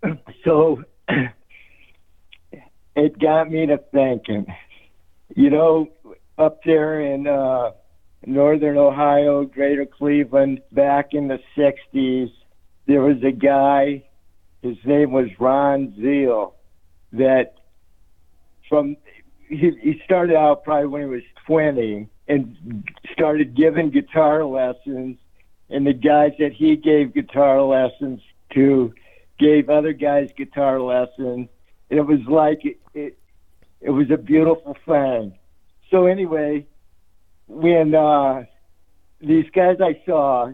So 0.44 0.82
it 2.96 3.18
got 3.18 3.50
me 3.50 3.66
to 3.66 3.78
thinking, 3.92 4.46
you 5.34 5.50
know, 5.50 5.88
up 6.38 6.62
there 6.64 7.00
in 7.00 7.26
uh, 7.26 7.70
northern 8.26 8.76
Ohio, 8.76 9.44
greater 9.44 9.86
Cleveland, 9.86 10.62
back 10.72 11.12
in 11.12 11.28
the 11.28 11.40
60s, 11.56 12.32
there 12.86 13.02
was 13.02 13.22
a 13.22 13.30
guy, 13.30 14.04
his 14.62 14.76
name 14.84 15.12
was 15.12 15.28
Ron 15.38 15.94
Zeal, 16.00 16.54
that 17.12 17.54
from 18.68 18.96
he, 19.48 19.72
he 19.82 20.00
started 20.04 20.36
out 20.36 20.64
probably 20.64 20.86
when 20.86 21.02
he 21.02 21.08
was 21.08 21.22
20 21.46 22.08
and 22.28 22.88
started 23.12 23.56
giving 23.56 23.90
guitar 23.90 24.44
lessons 24.44 25.18
and 25.68 25.86
the 25.86 25.92
guys 25.92 26.32
that 26.38 26.52
he 26.52 26.76
gave 26.76 27.12
guitar 27.14 27.60
lessons 27.62 28.20
to 28.54 28.92
gave 29.38 29.68
other 29.68 29.92
guys 29.92 30.30
guitar 30.36 30.80
lessons 30.80 31.48
it 31.90 32.00
was 32.00 32.20
like 32.26 32.64
it, 32.64 32.78
it 32.94 33.18
it 33.80 33.90
was 33.90 34.10
a 34.10 34.16
beautiful 34.16 34.76
thing 34.86 35.36
so 35.90 36.06
anyway 36.06 36.64
when 37.48 37.94
uh 37.94 38.44
these 39.20 39.46
guys 39.52 39.76
i 39.80 40.00
saw 40.06 40.50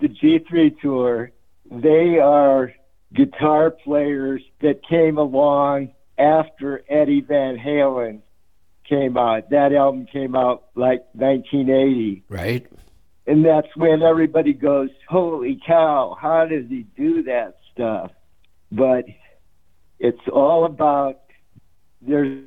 the 0.00 0.08
g3 0.08 0.80
tour 0.80 1.30
they 1.70 2.18
are 2.18 2.72
guitar 3.12 3.70
players 3.70 4.42
that 4.60 4.80
came 4.86 5.18
along 5.18 5.90
after 6.18 6.82
eddie 6.88 7.20
van 7.20 7.56
halen 7.56 8.20
came 8.88 9.16
out 9.18 9.50
that 9.50 9.72
album 9.72 10.06
came 10.06 10.34
out 10.34 10.64
like 10.74 11.04
1980 11.12 12.24
Right? 12.28 12.66
and 13.28 13.44
that's 13.44 13.68
when 13.76 14.02
everybody 14.02 14.54
goes, 14.54 14.88
"Holy 15.06 15.60
cow! 15.64 16.16
How 16.18 16.46
does 16.46 16.66
he 16.70 16.86
do 16.96 17.22
that 17.24 17.58
stuff?" 17.70 18.10
But 18.72 19.04
it's 19.98 20.28
all 20.32 20.64
about 20.64 21.20
there's 22.00 22.44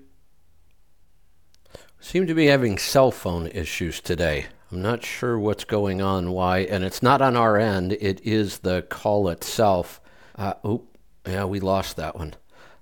Seem 2.04 2.26
to 2.26 2.34
be 2.34 2.48
having 2.48 2.80
cell 2.80 3.12
phone 3.12 3.46
issues 3.46 4.02
today. 4.02 4.48
I'm 4.72 4.82
not 4.82 5.06
sure 5.06 5.38
what's 5.38 5.66
going 5.66 6.02
on, 6.02 6.32
why, 6.32 6.60
and 6.60 6.84
it's 6.84 7.04
not 7.04 7.22
on 7.22 7.38
our 7.38 7.58
end. 7.58 7.94
It 7.94 8.20
is 8.26 8.60
the 8.60 8.82
call 8.82 9.30
itself. 9.30 10.02
Uh, 10.36 10.56
oop, 10.66 10.98
yeah, 11.28 11.46
we 11.46 11.60
lost 11.60 11.98
that 11.98 12.16
one. 12.16 12.34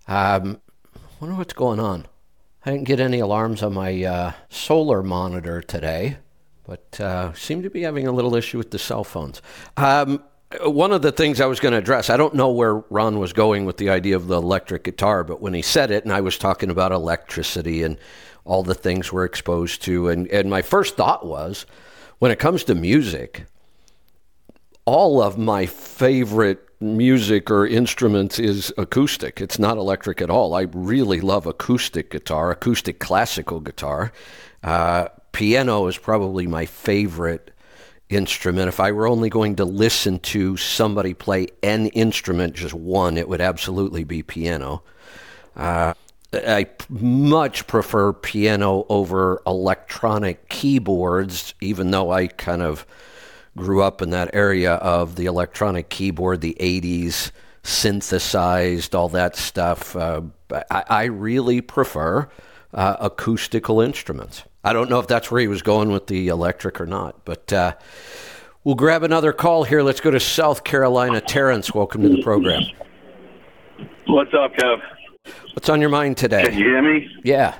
Um, 0.08 0.62
wonder 1.20 1.36
what's 1.36 1.52
going 1.52 1.82
on. 1.82 2.06
I 2.66 2.72
didn't 2.72 2.88
get 2.88 3.02
any 3.02 3.20
alarms 3.20 3.62
on 3.62 3.74
my 3.74 4.04
uh, 4.06 4.32
solar 4.48 5.04
monitor 5.04 5.62
today, 5.62 6.18
but 6.66 6.98
uh, 7.02 7.34
seem 7.34 7.62
to 7.64 7.70
be 7.70 7.82
having 7.82 8.08
a 8.08 8.14
little 8.14 8.36
issue 8.36 8.58
with 8.58 8.72
the 8.72 8.80
cell 8.80 9.04
phones. 9.04 9.42
Um, 9.76 10.24
one 10.62 10.91
of 10.91 11.02
the 11.02 11.12
things 11.12 11.39
I 11.39 11.45
was 11.45 11.60
going 11.60 11.74
to 11.74 11.78
address, 11.78 12.10
I 12.10 12.18
don't 12.18 12.34
know 12.34 12.50
where 12.50 12.76
Ron 12.89 13.20
was 13.20 13.34
going 13.34 13.66
with 13.66 13.78
the 13.78 13.89
idea 13.89 14.16
of 14.16 14.28
the 14.28 14.38
electric 14.38 14.84
guitar, 14.84 15.24
but 15.24 15.41
when 15.41 15.54
he 15.54 15.62
said 15.62 15.91
it, 15.91 16.04
and 16.04 16.14
I 16.14 16.22
was 16.22 16.38
talking 16.38 16.72
about 16.72 16.91
electricity 16.91 17.84
and 17.84 17.97
all 18.45 18.64
the 18.64 18.74
things 18.74 19.14
we're 19.14 19.26
exposed 19.26 19.84
to, 19.84 20.10
and, 20.10 20.28
and 20.30 20.50
my 20.50 20.64
first 20.64 20.95
thought 20.95 21.26
was, 21.26 21.68
when 22.18 22.32
it 22.32 22.39
comes 22.39 22.64
to 22.64 22.76
music, 22.76 23.45
all 24.86 25.22
of 25.22 25.38
my 25.38 25.68
favorite 25.68 26.66
music 26.82 27.52
or 27.52 27.68
instruments 27.68 28.39
is 28.39 28.74
acoustic. 28.78 29.41
It's 29.41 29.60
not 29.60 29.78
electric 29.78 30.20
at 30.22 30.30
all. 30.32 30.56
I 30.56 30.62
really 30.74 31.22
love 31.22 31.45
acoustic 31.45 32.10
guitar, 32.10 32.50
acoustic 32.50 33.00
classical 33.00 33.60
guitar. 33.60 34.12
Uh, 34.64 35.10
piano 35.32 35.86
is 35.88 35.97
probably 35.97 36.47
my 36.47 36.66
favorite 36.66 37.52
instrument. 38.10 38.68
If 38.68 38.80
I 38.80 38.91
were 38.91 39.07
only 39.07 39.30
going 39.30 39.55
to 39.57 39.66
listen 39.66 40.20
to 40.20 40.57
somebody 40.57 41.14
play 41.14 41.47
an 41.64 41.88
instrument, 41.88 42.55
just 42.55 42.74
one, 42.74 43.18
it 43.18 43.30
would 43.30 43.41
absolutely 43.41 44.03
be 44.03 44.24
piano. 44.24 44.84
Uh, 45.55 45.93
I 46.34 46.68
much 46.89 47.66
prefer 47.68 48.14
piano 48.14 48.86
over 48.89 49.41
electronic 49.47 50.49
keyboards, 50.49 51.53
even 51.62 51.91
though 51.91 52.12
I 52.12 52.28
kind 52.28 52.62
of 52.62 52.86
grew 53.57 53.82
up 53.82 54.01
in 54.01 54.12
that 54.12 54.30
area 54.34 54.74
of 54.76 55.16
the 55.16 55.26
electronic 55.26 55.89
keyboard, 55.89 56.41
the 56.41 56.55
80s, 56.60 57.32
synthesized, 57.64 58.95
all 58.95 59.10
that 59.10 59.36
stuff. 59.36 59.95
Uh, 59.95 60.22
I, 60.51 60.84
I 60.89 61.03
really 61.05 61.62
prefer 61.62 62.30
uh, 62.74 62.97
acoustical 62.99 63.82
instruments. 63.82 64.43
I 64.64 64.74
don't 64.74 64.89
know 64.89 64.99
if 64.99 65.07
that's 65.07 65.32
where 65.32 65.39
he 65.39 65.47
was 65.47 65.62
going 65.62 65.91
with 65.91 66.07
the 66.07 66.28
electric 66.28 66.82
or 66.82 66.86
not, 66.86 67.24
but 67.24 67.51
uh, 67.53 67.76
we'll 68.64 68.76
grab 68.76 69.03
another 69.03 69.32
call 69.32 69.64
here. 69.64 69.82
Let's 69.82 70.01
go 70.01 70.12
to 70.12 70.20
South 70.20 70.64
Carolina. 70.66 71.22
Terrence, 71.22 71.74
welcome 71.74 72.01
to 72.03 72.10
the 72.10 72.22
program. 72.22 72.64
What's 74.07 74.34
up, 74.34 74.53
Kev? 74.55 74.82
What's 75.53 75.70
on 75.70 75.80
your 75.80 75.89
mind 75.89 76.18
today? 76.18 76.43
Can 76.43 76.57
you 76.57 76.66
hear 76.66 76.82
me? 76.82 77.07
Yeah. 77.24 77.55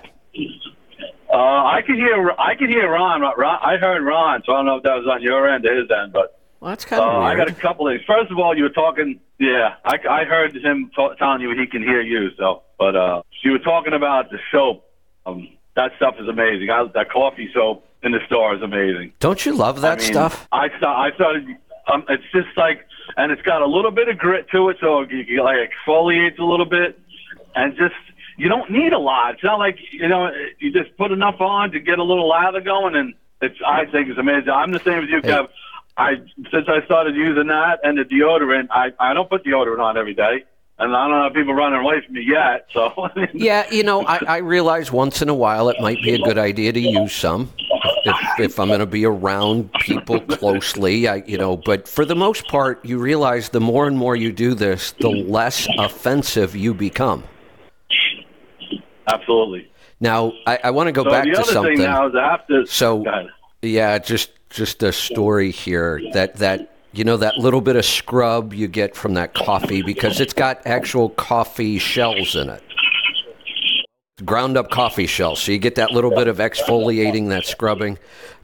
Uh, 1.32 1.38
I 1.38 1.82
could 1.86 1.96
hear 1.96 2.32
I 2.38 2.56
could 2.56 2.70
hear 2.70 2.92
Ron. 2.92 3.22
Ron. 3.22 3.60
I 3.62 3.78
heard 3.78 4.04
Ron, 4.04 4.42
so 4.46 4.54
I 4.54 4.58
don't 4.58 4.66
know 4.66 4.78
if 4.78 4.84
that 4.84 4.96
was 4.96 5.08
on 5.08 5.22
your 5.22 5.48
end 5.48 5.66
or 5.66 5.76
his 5.76 5.90
end, 5.92 6.12
but 6.12 6.40
Well, 6.60 6.70
that's 6.70 6.84
kind 6.86 7.02
uh, 7.02 7.06
of 7.06 7.24
I 7.24 7.36
got 7.36 7.48
a 7.48 7.54
couple 7.54 7.88
things. 7.88 8.02
First 8.08 8.32
of 8.32 8.40
all, 8.40 8.58
you 8.58 8.64
were 8.64 8.70
talking. 8.70 9.20
Yeah, 9.38 9.76
I, 9.86 9.98
I 10.10 10.24
heard 10.26 10.54
him 10.56 10.92
t- 10.94 11.10
telling 11.18 11.42
you 11.42 11.52
he 11.58 11.66
can 11.68 11.82
hear 11.82 12.02
you. 12.02 12.30
So, 12.38 12.64
but 12.78 12.96
uh, 12.96 13.22
you 13.44 13.52
were 13.52 13.60
talking 13.60 13.94
about 13.94 14.32
the 14.32 14.40
soap. 14.52 14.90
Um, 15.26 15.48
that 15.80 15.92
stuff 15.96 16.16
is 16.20 16.28
amazing. 16.28 16.70
I, 16.70 16.86
that 16.94 17.10
coffee 17.10 17.50
soap 17.54 17.86
in 18.04 18.12
the 18.12 18.20
store 18.26 18.54
is 18.54 18.62
amazing. 18.62 19.14
Don't 19.20 19.46
you 19.46 19.54
love 19.54 19.80
that 19.82 20.00
I 20.00 20.02
mean, 20.02 20.12
stuff? 20.12 20.48
I 20.52 20.68
I 20.86 21.12
started. 21.16 21.48
Um, 21.92 22.04
it's 22.10 22.24
just 22.34 22.56
like, 22.58 22.86
and 23.16 23.32
it's 23.32 23.42
got 23.42 23.62
a 23.62 23.66
little 23.66 23.92
bit 23.92 24.10
of 24.10 24.18
grit 24.18 24.48
to 24.52 24.70
it, 24.70 24.78
so 24.82 25.02
it, 25.02 25.10
you 25.12 25.42
like 25.42 25.58
exfoliates 25.70 26.38
a 26.38 26.44
little 26.44 26.66
bit, 26.66 27.00
and 27.56 27.76
just 27.78 27.96
you 28.38 28.50
don't 28.50 28.70
need 28.70 28.92
a 28.92 29.00
lot. 29.00 29.36
It's 29.36 29.44
not 29.44 29.58
like 29.58 29.78
you 29.92 30.08
know 30.10 30.30
you 30.60 30.72
just 30.74 30.96
put 30.98 31.12
enough 31.12 31.40
on 31.40 31.72
to 31.72 31.80
get 31.80 31.98
a 31.98 32.04
little 32.04 32.28
lather 32.28 32.60
going, 32.62 32.96
and 32.96 33.14
it's 33.42 33.56
I 33.66 33.86
think 33.86 34.10
it's 34.10 34.20
amazing. 34.20 34.50
I'm 34.50 34.72
the 34.72 34.80
same 34.80 35.04
as 35.06 35.10
you, 35.10 35.22
Hey. 35.24 35.30
Kev. 35.32 35.48
I 35.98 36.16
since 36.52 36.68
I 36.68 36.84
started 36.86 37.16
using 37.16 37.48
that 37.48 37.80
and 37.84 37.98
the 37.98 38.04
deodorant, 38.04 38.68
I 38.72 38.92
I 39.00 39.14
don't 39.14 39.30
put 39.30 39.46
deodorant 39.46 39.80
on 39.80 39.98
every 39.98 40.14
day, 40.14 40.44
and 40.80 40.96
I 40.96 41.08
don't 41.08 41.24
have 41.24 41.34
people 41.34 41.54
running 41.54 41.80
away 41.80 42.02
from 42.06 42.14
me 42.16 42.22
yet. 42.26 42.68
So 42.74 43.10
Yeah, 43.34 43.70
you 43.72 43.84
know, 43.84 44.06
I, 44.06 44.20
I 44.28 44.38
realize 44.38 44.92
once 44.92 45.22
in 45.22 45.30
a 45.30 45.34
while 45.34 45.70
it 45.70 45.78
might 45.82 46.02
be 46.02 46.14
a 46.14 46.20
good 46.20 46.38
idea 46.38 46.72
to 46.74 46.80
use 46.80 47.14
some 47.14 47.52
if, 48.06 48.16
if 48.40 48.60
I'm 48.60 48.68
going 48.70 48.80
to 48.80 48.86
be 48.86 49.06
around 49.06 49.72
people 49.74 50.20
closely. 50.22 51.08
I, 51.08 51.16
you 51.28 51.38
know, 51.38 51.58
but 51.58 51.88
for 51.88 52.06
the 52.06 52.16
most 52.16 52.48
part, 52.48 52.84
you 52.86 52.98
realize 53.00 53.50
the 53.50 53.60
more 53.62 53.88
and 53.88 53.98
more 53.98 54.16
you 54.16 54.32
do 54.32 54.54
this, 54.54 54.94
the 55.00 55.10
less 55.10 55.68
offensive 55.78 56.56
you 56.56 56.74
become. 56.74 57.24
absolutely. 59.08 59.70
Now, 60.00 60.32
I, 60.48 60.60
I 60.66 60.72
want 60.72 60.88
to 60.88 60.92
go 60.94 61.04
So 61.04 61.10
back 61.10 61.26
the 61.26 61.32
to 61.32 61.44
something. 61.44 61.78
thing 61.78 61.86
now 61.86 62.08
is 62.08 62.16
after. 62.16 62.66
So-. 62.66 63.04
Yeah, 63.62 63.98
just 64.00 64.32
just 64.50 64.82
a 64.84 64.92
story 64.94 65.52
here 65.52 66.02
that 66.14 66.38
that 66.38 66.72
you 66.92 67.04
know 67.04 67.18
that 67.18 67.38
little 67.38 67.62
bit 67.62 67.76
of 67.76 67.86
scrub 67.86 68.54
you 68.54 68.68
get 68.68 68.96
from 68.96 69.14
that 69.14 69.34
coffee 69.34 69.82
because 69.82 70.20
it's 70.20 70.34
got 70.34 70.66
actual 70.66 71.10
coffee 71.10 71.78
shells 71.80 72.36
in 72.36 72.50
it. 72.50 72.64
Ground 74.26 74.58
up 74.58 74.70
coffee 74.70 75.08
shells, 75.08 75.40
so 75.42 75.52
you 75.54 75.60
get 75.60 75.76
that 75.76 75.92
little 75.92 76.10
bit 76.10 76.28
of 76.28 76.38
exfoliating, 76.40 77.30
that 77.30 77.46
scrubbing. 77.46 77.98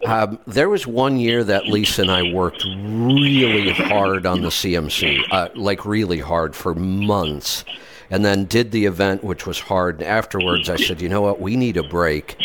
Um, 0.05 0.39
there 0.47 0.69
was 0.69 0.87
one 0.87 1.17
year 1.17 1.43
that 1.43 1.65
Lisa 1.65 2.03
and 2.03 2.11
I 2.11 2.31
worked 2.31 2.63
really 2.63 3.71
hard 3.71 4.25
on 4.25 4.41
the 4.41 4.49
CMC, 4.49 5.21
uh, 5.31 5.49
like 5.53 5.85
really 5.85 6.19
hard 6.19 6.55
for 6.55 6.73
months, 6.75 7.65
and 8.09 8.23
then 8.23 8.45
did 8.45 8.71
the 8.71 8.85
event, 8.85 9.23
which 9.23 9.45
was 9.47 9.59
hard. 9.59 9.95
And 9.99 10.07
afterwards, 10.09 10.69
I 10.69 10.75
said, 10.75 11.01
you 11.01 11.09
know 11.09 11.21
what, 11.21 11.39
we 11.41 11.55
need 11.55 11.77
a 11.77 11.83
break. 11.83 12.35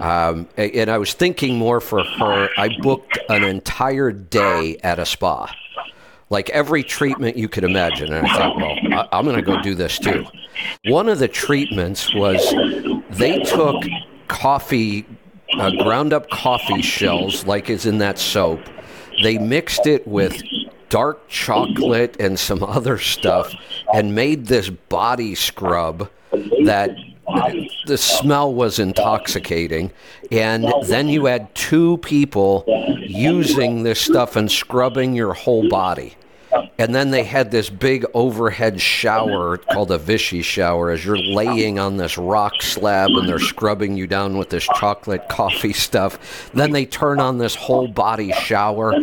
Um, 0.00 0.48
and 0.56 0.90
I 0.90 0.98
was 0.98 1.12
thinking 1.12 1.56
more 1.58 1.80
for 1.80 2.02
her. 2.02 2.48
I 2.56 2.70
booked 2.80 3.18
an 3.28 3.44
entire 3.44 4.12
day 4.12 4.78
at 4.82 4.98
a 4.98 5.04
spa, 5.06 5.54
like 6.30 6.48
every 6.50 6.82
treatment 6.82 7.36
you 7.36 7.48
could 7.48 7.64
imagine. 7.64 8.12
And 8.12 8.26
I 8.26 8.34
thought, 8.36 8.56
well, 8.56 8.76
I- 8.92 9.08
I'm 9.12 9.24
going 9.24 9.36
to 9.36 9.42
go 9.42 9.60
do 9.62 9.74
this 9.74 9.98
too. 9.98 10.24
One 10.86 11.08
of 11.08 11.18
the 11.18 11.28
treatments 11.28 12.14
was 12.14 12.40
they 13.10 13.40
took 13.40 13.82
coffee, 14.28 15.06
uh, 15.58 15.70
ground 15.82 16.12
up 16.12 16.30
coffee 16.30 16.82
shells, 16.82 17.44
like 17.46 17.68
is 17.70 17.86
in 17.86 17.98
that 17.98 18.18
soap. 18.18 18.60
They 19.22 19.36
mixed 19.38 19.86
it 19.86 20.06
with 20.06 20.40
dark 20.90 21.26
chocolate 21.28 22.16
and 22.20 22.38
some 22.38 22.62
other 22.62 22.98
stuff 22.98 23.54
and 23.94 24.14
made 24.14 24.46
this 24.46 24.68
body 24.68 25.34
scrub 25.34 26.10
that 26.64 26.90
the 27.86 27.96
smell 27.96 28.52
was 28.52 28.78
intoxicating. 28.78 29.90
And 30.30 30.70
then 30.86 31.08
you 31.08 31.24
had 31.26 31.54
two 31.54 31.96
people 31.98 32.64
using 32.98 33.82
this 33.82 34.00
stuff 34.00 34.36
and 34.36 34.50
scrubbing 34.50 35.14
your 35.14 35.32
whole 35.32 35.68
body. 35.68 36.16
And 36.78 36.94
then 36.94 37.10
they 37.10 37.22
had 37.22 37.50
this 37.50 37.70
big 37.70 38.04
overhead 38.12 38.80
shower 38.80 39.58
called 39.58 39.92
a 39.92 39.98
Vichy 39.98 40.42
shower 40.42 40.90
as 40.90 41.04
you're 41.04 41.18
laying 41.18 41.78
on 41.78 41.96
this 41.96 42.18
rock 42.18 42.54
slab 42.60 43.10
and 43.10 43.28
they're 43.28 43.38
scrubbing 43.38 43.96
you 43.96 44.06
down 44.06 44.36
with 44.36 44.50
this 44.50 44.64
chocolate 44.64 45.28
coffee 45.28 45.72
stuff. 45.72 46.50
Then 46.52 46.72
they 46.72 46.86
turn 46.86 47.20
on 47.20 47.38
this 47.38 47.54
whole 47.54 47.86
body 47.86 48.32
shower. 48.32 48.94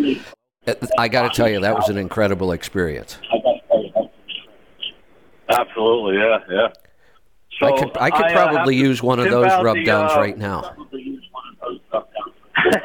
I 0.97 1.07
got 1.07 1.31
to 1.31 1.35
tell 1.35 1.49
you, 1.49 1.59
that 1.61 1.75
was 1.75 1.89
an 1.89 1.97
incredible 1.97 2.51
experience. 2.51 3.17
Absolutely, 5.49 6.17
yeah, 6.17 6.39
yeah. 6.49 6.67
So 7.59 7.65
I 7.65 7.79
could, 7.79 7.97
I 7.97 8.11
could 8.11 8.25
uh, 8.25 8.31
probably 8.33 8.75
to 8.75 8.81
use 8.81 9.01
one 9.01 9.19
of 9.19 9.29
those 9.29 9.51
rub 9.63 9.77
downs 9.85 10.11
uh, 10.13 10.19
right 10.19 10.37
now. 10.37 10.75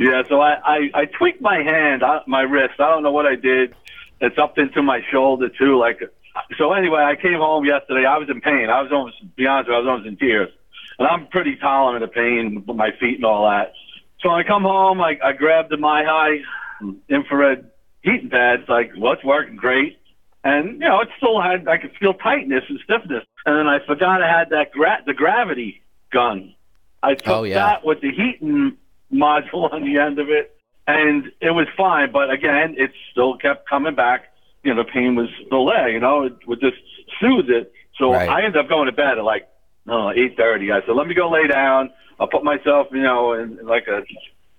yeah, 0.00 0.22
so 0.28 0.40
I, 0.40 0.56
I, 0.64 0.90
I 0.94 1.04
tweaked 1.04 1.40
my 1.40 1.62
hand, 1.62 2.02
uh, 2.02 2.20
my 2.26 2.42
wrist. 2.42 2.80
I 2.80 2.88
don't 2.90 3.02
know 3.02 3.12
what 3.12 3.26
I 3.26 3.36
did. 3.36 3.74
It's 4.20 4.38
up 4.38 4.58
into 4.58 4.82
my 4.82 5.00
shoulder 5.12 5.48
too. 5.50 5.78
Like, 5.78 6.00
so 6.58 6.72
anyway, 6.72 7.02
I 7.02 7.14
came 7.20 7.38
home 7.38 7.64
yesterday. 7.64 8.06
I 8.06 8.18
was 8.18 8.28
in 8.30 8.40
pain. 8.40 8.70
I 8.70 8.80
was 8.82 8.90
almost, 8.90 9.18
to 9.20 9.26
be 9.26 9.46
honest, 9.46 9.68
with 9.68 9.74
you, 9.74 9.76
I 9.76 9.78
was 9.80 9.88
almost 9.88 10.08
in 10.08 10.16
tears. 10.16 10.50
And 10.98 11.06
I'm 11.08 11.26
pretty 11.28 11.56
tolerant 11.56 12.04
of 12.04 12.12
pain 12.12 12.64
with 12.66 12.76
my 12.76 12.90
feet 12.98 13.16
and 13.16 13.24
all 13.24 13.48
that. 13.50 13.72
So 14.24 14.30
I 14.30 14.42
come 14.42 14.62
home, 14.62 15.00
I, 15.00 15.18
I 15.22 15.32
grabbed 15.34 15.70
the 15.70 15.76
MiHigh 15.76 16.40
infrared 17.08 17.70
heating 18.02 18.30
pads. 18.30 18.62
Like, 18.68 18.90
well, 18.98 19.12
it's 19.12 19.24
working 19.24 19.54
great. 19.56 19.98
And, 20.42 20.72
you 20.80 20.88
know, 20.88 21.00
it 21.00 21.08
still 21.18 21.40
had, 21.40 21.68
I 21.68 21.76
could 21.78 21.92
feel 22.00 22.14
tightness 22.14 22.64
and 22.68 22.80
stiffness. 22.84 23.24
And 23.46 23.56
then 23.58 23.66
I 23.66 23.78
forgot 23.86 24.22
I 24.22 24.28
had 24.38 24.50
that 24.50 24.72
gra- 24.72 25.02
the 25.06 25.14
gravity 25.14 25.82
gun. 26.12 26.54
I 27.02 27.14
took 27.14 27.28
Oh, 27.28 27.42
yeah. 27.44 27.54
that 27.54 27.84
with 27.84 28.00
the 28.00 28.10
heating 28.10 28.76
module 29.12 29.70
on 29.72 29.84
the 29.84 29.98
end 29.98 30.18
of 30.18 30.30
it, 30.30 30.56
and 30.86 31.26
it 31.40 31.50
was 31.50 31.66
fine. 31.76 32.10
But 32.12 32.30
again, 32.30 32.74
it 32.78 32.92
still 33.12 33.36
kept 33.36 33.68
coming 33.68 33.94
back. 33.94 34.24
You 34.62 34.74
know, 34.74 34.82
the 34.84 34.90
pain 34.90 35.14
was 35.14 35.28
still 35.46 35.66
there. 35.66 35.90
You 35.90 36.00
know, 36.00 36.24
it 36.24 36.32
would 36.46 36.60
just 36.60 36.76
soothe 37.20 37.50
it. 37.50 37.72
So 37.98 38.12
Right. 38.12 38.28
I 38.28 38.44
ended 38.44 38.56
up 38.56 38.68
going 38.70 38.86
to 38.86 38.92
bed 38.92 39.18
at 39.18 39.24
like 39.24 39.46
uh, 39.88 40.10
eight 40.10 40.36
thirty. 40.36 40.72
I 40.72 40.80
said, 40.86 40.94
let 40.96 41.06
me 41.06 41.14
go 41.14 41.30
lay 41.30 41.46
down. 41.46 41.90
I'll 42.20 42.28
put 42.28 42.44
myself, 42.44 42.88
you 42.92 43.02
know, 43.02 43.32
in 43.32 43.58
like 43.64 43.86
a 43.88 44.02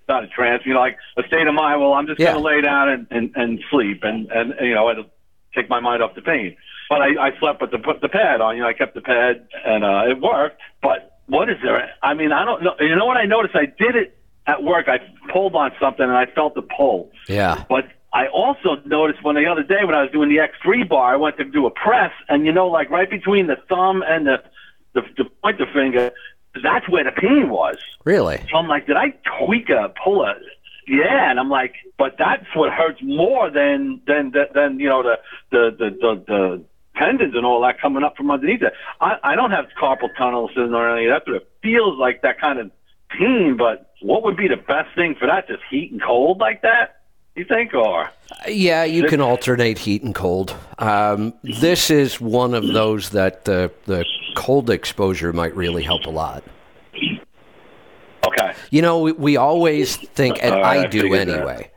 not 0.08 0.22
a 0.24 0.28
trance, 0.28 0.62
you 0.64 0.74
know, 0.74 0.80
like 0.80 0.98
a 1.16 1.22
state 1.26 1.46
of 1.46 1.54
mind. 1.54 1.80
Well, 1.80 1.94
I'm 1.94 2.06
just 2.06 2.20
Yeah. 2.20 2.32
gonna 2.32 2.44
lay 2.44 2.60
down 2.60 2.88
and, 2.88 3.06
and, 3.10 3.32
and 3.34 3.60
sleep, 3.70 4.00
and 4.02 4.30
and 4.30 4.54
you 4.60 4.74
know, 4.74 4.90
it'll 4.90 5.06
take 5.54 5.68
my 5.68 5.80
mind 5.80 6.02
off 6.02 6.14
the 6.14 6.22
pain. 6.22 6.56
But 6.88 7.02
I, 7.02 7.28
I 7.28 7.38
slept 7.40 7.60
with 7.60 7.72
the 7.72 7.78
put 7.78 8.00
the 8.00 8.08
pad 8.08 8.40
on. 8.40 8.56
You 8.56 8.62
know, 8.62 8.68
I 8.68 8.72
kept 8.72 8.94
the 8.94 9.00
pad, 9.00 9.46
and 9.64 9.84
uh, 9.84 10.04
it 10.08 10.20
worked. 10.20 10.60
But 10.82 11.18
what 11.26 11.48
is 11.50 11.56
there? 11.62 11.90
I 12.02 12.14
mean, 12.14 12.30
I 12.32 12.44
don't 12.44 12.62
know. 12.62 12.74
You 12.78 12.94
know 12.94 13.06
what 13.06 13.16
I 13.16 13.24
noticed? 13.24 13.56
I 13.56 13.66
did 13.66 13.96
it 13.96 14.16
at 14.46 14.62
work. 14.62 14.86
I 14.88 14.98
pulled 15.32 15.56
on 15.56 15.72
something, 15.80 16.04
and 16.04 16.16
I 16.16 16.26
felt 16.26 16.54
the 16.54 16.62
pull. 16.62 17.10
Yeah. 17.28 17.64
But 17.68 17.86
I 18.12 18.28
also 18.28 18.76
noticed 18.84 19.24
when 19.24 19.34
the 19.34 19.46
other 19.46 19.64
day 19.64 19.84
when 19.84 19.96
I 19.96 20.02
was 20.02 20.12
doing 20.12 20.28
the 20.28 20.36
X3 20.36 20.88
bar, 20.88 21.14
I 21.14 21.16
went 21.16 21.36
to 21.38 21.44
do 21.44 21.66
a 21.66 21.70
press, 21.70 22.12
and 22.28 22.46
you 22.46 22.52
know, 22.52 22.68
like 22.68 22.88
right 22.90 23.10
between 23.10 23.48
the 23.48 23.56
thumb 23.68 24.04
and 24.06 24.26
the 24.26 24.36
the, 24.94 25.02
the 25.18 25.24
pointer 25.42 25.66
finger, 25.74 26.12
that's 26.62 26.88
where 26.88 27.04
the 27.04 27.12
pain 27.12 27.50
was. 27.50 27.76
Really? 28.04 28.44
So 28.50 28.56
I'm 28.56 28.68
like, 28.68 28.86
did 28.86 28.96
I 28.96 29.14
tweak 29.44 29.68
a 29.68 29.92
pull 30.02 30.22
a? 30.24 30.34
Yeah, 30.88 31.30
and 31.30 31.40
I'm 31.40 31.50
like, 31.50 31.74
but 31.98 32.16
that's 32.18 32.46
what 32.54 32.72
hurts 32.72 33.00
more 33.02 33.50
than 33.50 34.00
than 34.06 34.32
than, 34.32 34.46
than 34.54 34.80
you 34.80 34.88
know 34.88 35.02
the 35.02 35.16
the 35.50 35.70
the 35.78 35.90
the. 35.90 36.24
the 36.26 36.64
tendons 36.98 37.34
and 37.36 37.44
all 37.44 37.60
that 37.60 37.78
coming 37.78 38.02
up 38.02 38.16
from 38.16 38.30
underneath 38.30 38.62
it. 38.62 38.72
I, 39.02 39.18
I 39.22 39.34
don't 39.34 39.50
have 39.50 39.66
carpal 39.78 40.08
tunnel 40.16 40.48
syndrome 40.48 40.72
or 40.72 40.96
any 40.96 41.06
of 41.06 41.12
that, 41.12 41.24
but 41.26 41.34
it 41.34 41.48
feels 41.62 41.98
like 41.98 42.22
that 42.22 42.40
kind 42.40 42.58
of 42.58 42.70
pain. 43.10 43.56
But 43.58 43.92
what 44.00 44.22
would 44.24 44.38
be 44.38 44.48
the 44.48 44.56
best 44.56 44.94
thing 44.94 45.14
for 45.20 45.26
that? 45.26 45.46
Just 45.46 45.60
heat 45.70 45.92
and 45.92 46.00
cold 46.02 46.38
like 46.40 46.62
that? 46.62 46.95
You 47.36 47.44
think, 47.44 47.74
or 47.74 48.10
Yeah, 48.48 48.84
you 48.84 49.06
can 49.08 49.20
alternate 49.20 49.76
heat 49.78 50.02
and 50.02 50.14
cold. 50.14 50.56
Um, 50.78 51.34
this 51.42 51.90
is 51.90 52.18
one 52.18 52.54
of 52.54 52.66
those 52.66 53.10
that 53.10 53.44
the 53.44 53.70
the 53.84 54.06
cold 54.34 54.70
exposure 54.70 55.34
might 55.34 55.54
really 55.54 55.82
help 55.82 56.06
a 56.06 56.10
lot. 56.10 56.42
okay? 58.26 58.54
You 58.70 58.80
know, 58.80 59.00
we, 59.00 59.12
we 59.12 59.36
always 59.36 59.96
think, 59.96 60.38
and 60.42 60.54
right, 60.54 60.86
I 60.86 60.88
do 60.88 61.02
figured 61.02 61.28
that. 61.28 61.38
anyway. 61.38 61.70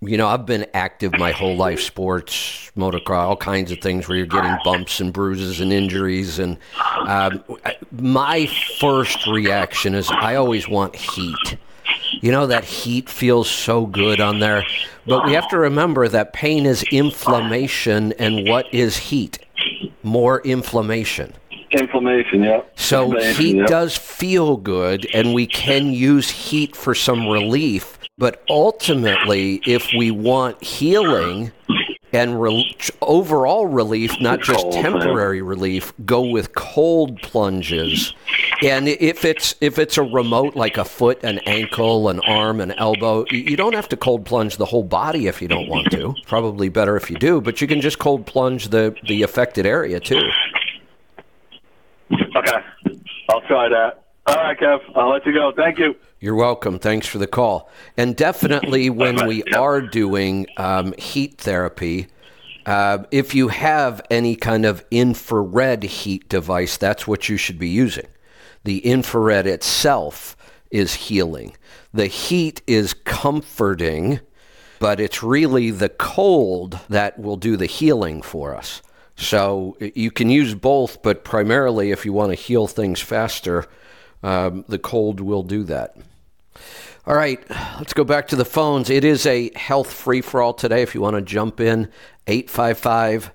You 0.00 0.18
know, 0.18 0.26
I've 0.26 0.44
been 0.44 0.66
active 0.74 1.12
my 1.18 1.32
whole 1.32 1.56
life, 1.56 1.80
sports, 1.80 2.70
motocross, 2.76 3.24
all 3.24 3.36
kinds 3.36 3.72
of 3.72 3.78
things 3.78 4.06
where 4.06 4.18
you're 4.18 4.26
getting 4.26 4.54
bumps 4.62 5.00
and 5.00 5.12
bruises 5.12 5.60
and 5.60 5.72
injuries. 5.72 6.38
And 6.38 6.58
um, 7.06 7.42
my 7.90 8.46
first 8.78 9.26
reaction 9.26 9.94
is 9.94 10.10
I 10.10 10.34
always 10.34 10.68
want 10.68 10.94
heat. 10.94 11.56
You 12.24 12.32
know, 12.32 12.46
that 12.46 12.64
heat 12.64 13.10
feels 13.10 13.50
so 13.50 13.84
good 13.84 14.18
on 14.18 14.38
there. 14.38 14.64
But 15.06 15.26
we 15.26 15.34
have 15.34 15.46
to 15.50 15.58
remember 15.58 16.08
that 16.08 16.32
pain 16.32 16.64
is 16.64 16.82
inflammation, 16.84 18.14
and 18.14 18.48
what 18.48 18.64
is 18.72 18.96
heat? 18.96 19.40
More 20.02 20.40
inflammation. 20.40 21.34
Inflammation, 21.70 22.42
yeah. 22.42 22.62
So 22.76 23.12
Inflammation, 23.12 23.42
heat 23.42 23.56
yeah. 23.56 23.66
does 23.66 23.98
feel 23.98 24.56
good, 24.56 25.06
and 25.12 25.34
we 25.34 25.46
can 25.46 25.92
use 25.92 26.30
heat 26.30 26.74
for 26.74 26.94
some 26.94 27.28
relief. 27.28 27.98
But 28.16 28.42
ultimately, 28.48 29.60
if 29.66 29.90
we 29.94 30.10
want 30.10 30.64
healing 30.64 31.52
and 32.14 32.40
rel 32.40 32.62
overall 33.02 33.66
relief, 33.66 34.12
not 34.20 34.40
just 34.40 34.70
temporary 34.70 35.42
relief, 35.42 35.92
go 36.04 36.22
with 36.22 36.54
cold 36.54 37.20
plunges. 37.22 38.14
And 38.62 38.88
if 38.88 39.24
it's 39.24 39.56
if 39.60 39.78
it's 39.78 39.98
a 39.98 40.02
remote 40.02 40.54
like 40.54 40.78
a 40.78 40.84
foot, 40.84 41.22
an 41.24 41.40
ankle, 41.40 42.08
an 42.08 42.20
arm, 42.20 42.60
an 42.60 42.72
elbow, 42.72 43.24
you 43.30 43.56
don't 43.56 43.74
have 43.74 43.88
to 43.88 43.96
cold 43.96 44.24
plunge 44.24 44.56
the 44.56 44.64
whole 44.64 44.84
body 44.84 45.26
if 45.26 45.42
you 45.42 45.48
don't 45.48 45.68
want 45.68 45.90
to. 45.90 46.14
Probably 46.26 46.68
better 46.68 46.96
if 46.96 47.10
you 47.10 47.16
do, 47.16 47.40
but 47.40 47.60
you 47.60 47.66
can 47.66 47.80
just 47.80 47.98
cold 47.98 48.26
plunge 48.26 48.68
the 48.68 48.96
the 49.08 49.22
affected 49.22 49.66
area 49.66 49.98
too. 49.98 50.22
Okay, 52.36 52.58
I'll 53.28 53.40
try 53.42 53.68
that. 53.68 54.04
All 54.26 54.36
right, 54.36 54.58
Kev, 54.58 54.80
I'll 54.94 55.10
let 55.10 55.26
you 55.26 55.32
go. 55.32 55.52
Thank 55.54 55.78
you. 55.78 55.94
You're 56.24 56.36
welcome. 56.36 56.78
Thanks 56.78 57.06
for 57.06 57.18
the 57.18 57.26
call. 57.26 57.68
And 57.98 58.16
definitely 58.16 58.88
when 59.04 59.26
we 59.26 59.42
are 59.52 59.82
doing 59.82 60.46
um, 60.56 60.94
heat 60.96 61.36
therapy, 61.36 62.06
uh, 62.64 63.04
if 63.10 63.34
you 63.34 63.48
have 63.48 64.00
any 64.10 64.34
kind 64.34 64.64
of 64.64 64.82
infrared 64.90 65.82
heat 65.82 66.26
device, 66.30 66.78
that's 66.78 67.06
what 67.06 67.28
you 67.28 67.36
should 67.36 67.58
be 67.58 67.68
using. 67.68 68.06
The 68.62 68.78
infrared 68.78 69.46
itself 69.46 70.34
is 70.70 70.94
healing. 70.94 71.58
The 71.92 72.06
heat 72.06 72.62
is 72.66 72.94
comforting, 72.94 74.20
but 74.78 75.00
it's 75.00 75.22
really 75.22 75.70
the 75.72 75.90
cold 75.90 76.80
that 76.88 77.18
will 77.18 77.36
do 77.36 77.58
the 77.58 77.66
healing 77.66 78.22
for 78.22 78.56
us. 78.56 78.80
So 79.14 79.76
you 79.78 80.10
can 80.10 80.30
use 80.30 80.54
both, 80.54 81.02
but 81.02 81.22
primarily 81.22 81.90
if 81.90 82.06
you 82.06 82.14
want 82.14 82.30
to 82.30 82.34
heal 82.34 82.66
things 82.66 83.02
faster, 83.02 83.66
um, 84.22 84.64
the 84.68 84.78
cold 84.78 85.20
will 85.20 85.42
do 85.42 85.64
that. 85.64 85.94
All 87.06 87.14
right, 87.14 87.38
let's 87.78 87.92
go 87.92 88.02
back 88.02 88.28
to 88.28 88.36
the 88.36 88.46
phones. 88.46 88.88
It 88.88 89.04
is 89.04 89.26
a 89.26 89.50
health 89.54 89.92
free 89.92 90.22
for 90.22 90.40
all 90.40 90.54
today. 90.54 90.80
If 90.80 90.94
you 90.94 91.02
want 91.02 91.16
to 91.16 91.20
jump 91.20 91.60
in, 91.60 91.90
855 92.26 93.30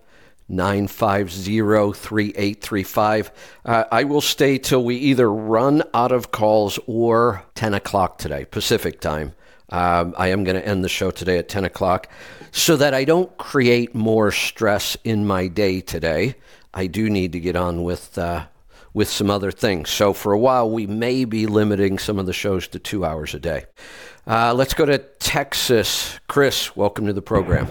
950 0.48 1.94
3835. 1.94 3.32
Uh, 3.64 3.84
I 3.92 4.06
will 4.06 4.22
stay 4.22 4.58
till 4.58 4.84
we 4.84 4.96
either 4.96 5.32
run 5.32 5.84
out 5.94 6.12
of 6.12 6.32
calls 6.32 6.80
or 6.88 7.44
10 7.54 7.76
o'clock 7.76 8.18
today, 8.18 8.46
Pacific 8.46 9.02
time. 9.02 9.36
Um, 9.70 10.16
I 10.18 10.30
am 10.30 10.44
going 10.44 10.60
to 10.60 10.68
end 10.68 10.84
the 10.84 10.90
show 10.90 11.12
today 11.12 11.38
at 11.38 11.48
10 11.48 11.64
o'clock 11.64 12.10
so 12.52 12.76
that 12.76 12.96
I 12.96 13.04
don't 13.04 13.38
create 13.38 13.94
more 13.94 14.32
stress 14.32 14.98
in 15.04 15.28
my 15.28 15.48
day 15.48 15.80
today. 15.80 16.34
I 16.74 16.88
do 16.88 17.08
need 17.08 17.34
to 17.34 17.40
get 17.40 17.56
on 17.56 17.84
with 17.84 18.18
uh, 18.18 18.48
with 18.94 19.10
some 19.10 19.30
other 19.30 19.52
things. 19.52 19.90
So 19.90 20.14
for 20.14 20.34
a 20.34 20.40
while, 20.40 20.70
we 20.70 20.88
may 20.88 21.26
be 21.26 21.46
limiting 21.46 22.00
some 22.00 22.20
of 22.20 22.26
the 22.26 22.34
shows 22.34 22.68
to 22.70 22.80
two 22.80 23.06
hours 23.06 23.34
a 23.34 23.40
day. 23.40 23.66
Uh, 24.28 24.54
let's 24.54 24.74
go 24.74 24.86
to 24.86 24.98
Texas. 24.98 26.20
Chris, 26.28 26.76
welcome 26.76 27.06
to 27.06 27.14
the 27.14 27.22
program. 27.22 27.68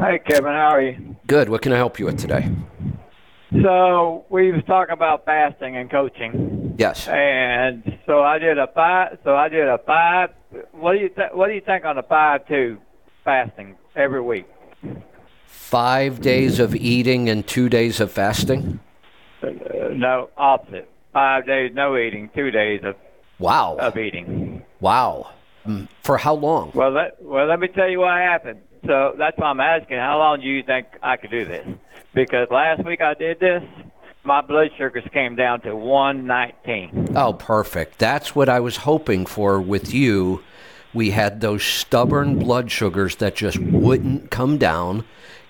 Hey, 0.00 0.20
Kevin, 0.26 0.52
how 0.52 0.68
are 0.74 0.82
you? 0.82 1.16
Good. 1.26 1.48
What 1.48 1.62
can 1.62 1.72
I 1.72 1.76
help 1.76 1.98
you 1.98 2.06
with 2.06 2.18
today? 2.18 2.48
So 3.62 4.26
we 4.28 4.52
was 4.52 4.62
talking 4.66 4.92
about 4.92 5.24
fasting 5.24 5.76
and 5.76 5.90
coaching. 5.90 6.74
Yes. 6.78 7.08
And 7.08 7.98
so 8.04 8.22
I 8.22 8.38
did 8.38 8.58
a 8.58 8.66
five. 8.74 9.18
So 9.24 9.34
I 9.34 9.48
did 9.48 9.66
a 9.66 9.78
five. 9.86 10.30
What 10.72 10.92
do 10.92 10.98
you 10.98 11.08
th- 11.08 11.30
What 11.32 11.48
do 11.48 11.54
you 11.54 11.60
think 11.60 11.84
on 11.84 11.96
a 11.96 12.02
five 12.02 12.46
two 12.48 12.78
fasting 13.24 13.76
every 13.94 14.20
week? 14.20 14.46
Five 15.46 16.20
days 16.20 16.58
of 16.58 16.74
eating 16.74 17.28
and 17.28 17.46
two 17.46 17.68
days 17.68 18.00
of 18.00 18.12
fasting. 18.12 18.80
Uh, 19.46 19.88
no, 19.94 20.28
opposite. 20.36 20.88
Five 21.12 21.46
days 21.46 21.72
no 21.74 21.96
eating, 21.96 22.30
two 22.34 22.50
days 22.50 22.80
of 22.84 22.94
Wow. 23.38 23.76
of 23.80 23.96
eating. 23.96 24.62
Wow. 24.80 25.28
Mm, 25.66 25.88
For 26.02 26.16
how 26.18 26.34
long? 26.34 26.70
Well, 26.74 26.90
let 26.90 27.20
well 27.22 27.46
let 27.46 27.58
me 27.60 27.68
tell 27.68 27.88
you 27.88 28.00
what 28.00 28.12
happened. 28.18 28.60
So 28.86 29.14
that's 29.18 29.36
why 29.38 29.46
I'm 29.48 29.60
asking. 29.60 29.98
How 29.98 30.18
long 30.18 30.40
do 30.40 30.46
you 30.46 30.62
think 30.62 30.86
I 31.02 31.16
could 31.16 31.30
do 31.30 31.44
this? 31.44 31.66
Because 32.14 32.48
last 32.50 32.84
week 32.84 33.00
I 33.00 33.14
did 33.14 33.40
this, 33.40 33.62
my 34.24 34.40
blood 34.42 34.68
sugars 34.78 35.04
came 35.12 35.34
down 35.36 35.60
to 35.62 35.74
119. 35.74 37.08
Oh, 37.16 37.32
perfect. 37.32 37.98
That's 37.98 38.34
what 38.34 38.48
I 38.48 38.60
was 38.60 38.78
hoping 38.78 39.26
for 39.26 39.60
with 39.60 39.92
you. 39.92 40.42
We 40.94 41.10
had 41.10 41.40
those 41.40 41.62
stubborn 41.62 42.38
blood 42.38 42.70
sugars 42.70 43.16
that 43.16 43.34
just 43.36 43.58
wouldn't 43.58 44.30
come 44.30 44.56
down, 44.56 45.04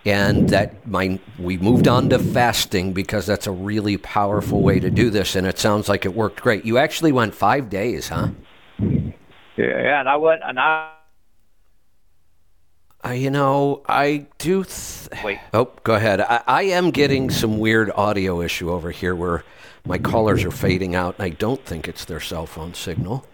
and 0.07 0.49
that 0.51 0.87
my 0.87 1.19
we 1.39 1.59
moved 1.59 1.89
on 1.89 2.09
to 2.11 2.19
fasting 2.19 2.93
because 2.93 3.27
that's 3.27 3.47
a 3.47 3.53
really 3.53 3.97
powerful 3.97 4.63
way 4.63 4.81
to 4.81 4.91
do 4.91 5.11
this, 5.11 5.37
and 5.37 5.47
it 5.47 5.59
sounds 5.59 5.89
like 5.89 6.07
it 6.07 6.15
worked 6.15 6.41
great. 6.41 6.65
You 6.65 6.79
actually 6.79 7.13
went 7.13 7.35
five 7.35 7.69
days, 7.69 8.09
huh? 8.09 8.29
Yeah, 8.79 9.13
yeah, 9.57 10.01
and 10.01 10.09
I 10.09 10.17
went 10.17 10.43
and 10.45 10.59
I 10.59 10.93
Uh, 13.05 13.11
you 13.11 13.31
know, 13.31 13.83
I 13.89 14.27
do. 14.39 14.65
Th- 14.65 15.23
Wait. 15.23 15.39
Oh, 15.55 15.71
go 15.85 15.95
ahead. 15.95 16.21
I, 16.21 16.43
I 16.47 16.63
am 16.63 16.91
getting 16.91 17.31
some 17.31 17.59
weird 17.59 17.91
audio 17.95 18.41
issue 18.41 18.71
over 18.71 18.91
here 18.91 19.15
where 19.15 19.45
my 19.85 19.99
callers 19.99 20.45
are 20.45 20.51
fading 20.51 20.95
out, 20.97 21.17
and 21.19 21.25
I 21.25 21.29
don't 21.31 21.65
think 21.65 21.87
it's 21.87 22.05
their 22.05 22.21
cell 22.21 22.47
phone 22.47 22.75
signal. 22.75 23.25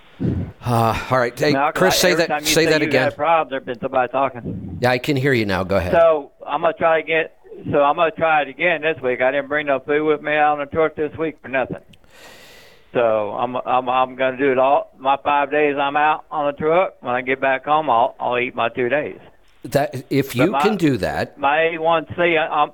Uh, 0.64 1.06
all 1.10 1.18
right, 1.18 1.38
hey, 1.38 1.52
Now, 1.52 1.72
Chris, 1.72 1.98
say 1.98 2.14
that. 2.14 2.40
you 2.40 2.46
Say 2.46 2.66
that 2.66 2.82
again. 2.82 3.12
There's 3.50 3.64
been 3.64 3.80
somebody 3.80 4.10
talking. 4.12 4.78
Yeah, 4.80 4.90
I 4.90 4.98
can 4.98 5.16
hear 5.16 5.32
you 5.32 5.44
now. 5.46 5.64
Go 5.64 5.76
ahead. 5.76 5.92
So 5.92 6.32
I'm 6.46 6.60
gonna 6.62 6.72
try 6.74 7.00
to 7.00 7.06
get. 7.06 7.36
So 7.70 7.82
I'm 7.82 7.96
gonna 7.96 8.10
try 8.12 8.42
it 8.42 8.48
again 8.48 8.82
this 8.82 9.00
week. 9.02 9.20
I 9.20 9.30
didn't 9.30 9.48
bring 9.48 9.66
no 9.66 9.80
food 9.80 10.04
with 10.04 10.22
me 10.22 10.32
out 10.34 10.58
on 10.58 10.58
the 10.60 10.66
truck 10.66 10.94
this 10.94 11.16
week 11.18 11.38
for 11.42 11.48
nothing. 11.48 11.82
So 12.92 13.30
I'm 13.32 13.56
I'm 13.56 13.88
I'm 13.88 14.16
gonna 14.16 14.36
do 14.36 14.52
it 14.52 14.58
all. 14.58 14.92
My 14.98 15.16
five 15.22 15.50
days 15.50 15.76
I'm 15.78 15.96
out 15.96 16.24
on 16.30 16.46
the 16.46 16.52
truck. 16.58 16.94
When 17.02 17.14
I 17.14 17.22
get 17.22 17.40
back 17.40 17.64
home, 17.64 17.90
I'll 17.90 18.14
I'll 18.20 18.38
eat 18.38 18.54
my 18.54 18.68
two 18.68 18.88
days. 18.88 19.18
that 19.64 20.04
if 20.10 20.34
you 20.36 20.50
my- 20.50 20.62
can 20.62 20.76
do 20.76 20.96
that, 20.98 21.38
My 21.38 21.70
A1C, 21.72 22.36
um, 22.50 22.72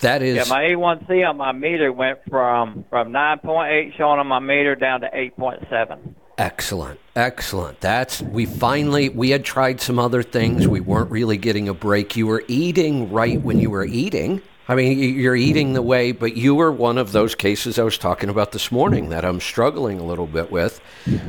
that 0.00 0.22
is 0.22 0.36
yeah, 0.36 0.44
my 0.48 0.62
A1C 0.64 1.28
on 1.28 1.36
my 1.36 1.52
meter 1.52 1.92
went 1.92 2.18
from 2.28 2.84
from 2.90 3.12
9.8 3.12 3.96
showing 3.96 4.18
on 4.18 4.26
my 4.26 4.40
meter 4.40 4.74
down 4.74 5.02
to 5.02 5.08
8.7. 5.08 6.14
Excellent. 6.36 6.98
Excellent. 7.14 7.80
That's 7.80 8.20
we 8.20 8.44
finally 8.44 9.08
we 9.08 9.30
had 9.30 9.44
tried 9.44 9.80
some 9.80 9.98
other 9.98 10.22
things. 10.22 10.66
We 10.66 10.80
weren't 10.80 11.10
really 11.10 11.36
getting 11.36 11.68
a 11.68 11.74
break. 11.74 12.16
You 12.16 12.26
were 12.26 12.42
eating 12.48 13.12
right 13.12 13.40
when 13.40 13.60
you 13.60 13.70
were 13.70 13.84
eating. 13.84 14.42
I 14.66 14.74
mean, 14.74 14.98
you're 14.98 15.36
eating 15.36 15.74
the 15.74 15.82
way, 15.82 16.12
but 16.12 16.36
you 16.36 16.54
were 16.54 16.72
one 16.72 16.96
of 16.96 17.12
those 17.12 17.34
cases 17.34 17.78
I 17.78 17.82
was 17.82 17.98
talking 17.98 18.30
about 18.30 18.52
this 18.52 18.72
morning 18.72 19.10
that 19.10 19.22
I'm 19.22 19.38
struggling 19.38 20.00
a 20.00 20.04
little 20.04 20.26
bit 20.26 20.50
with. 20.50 20.80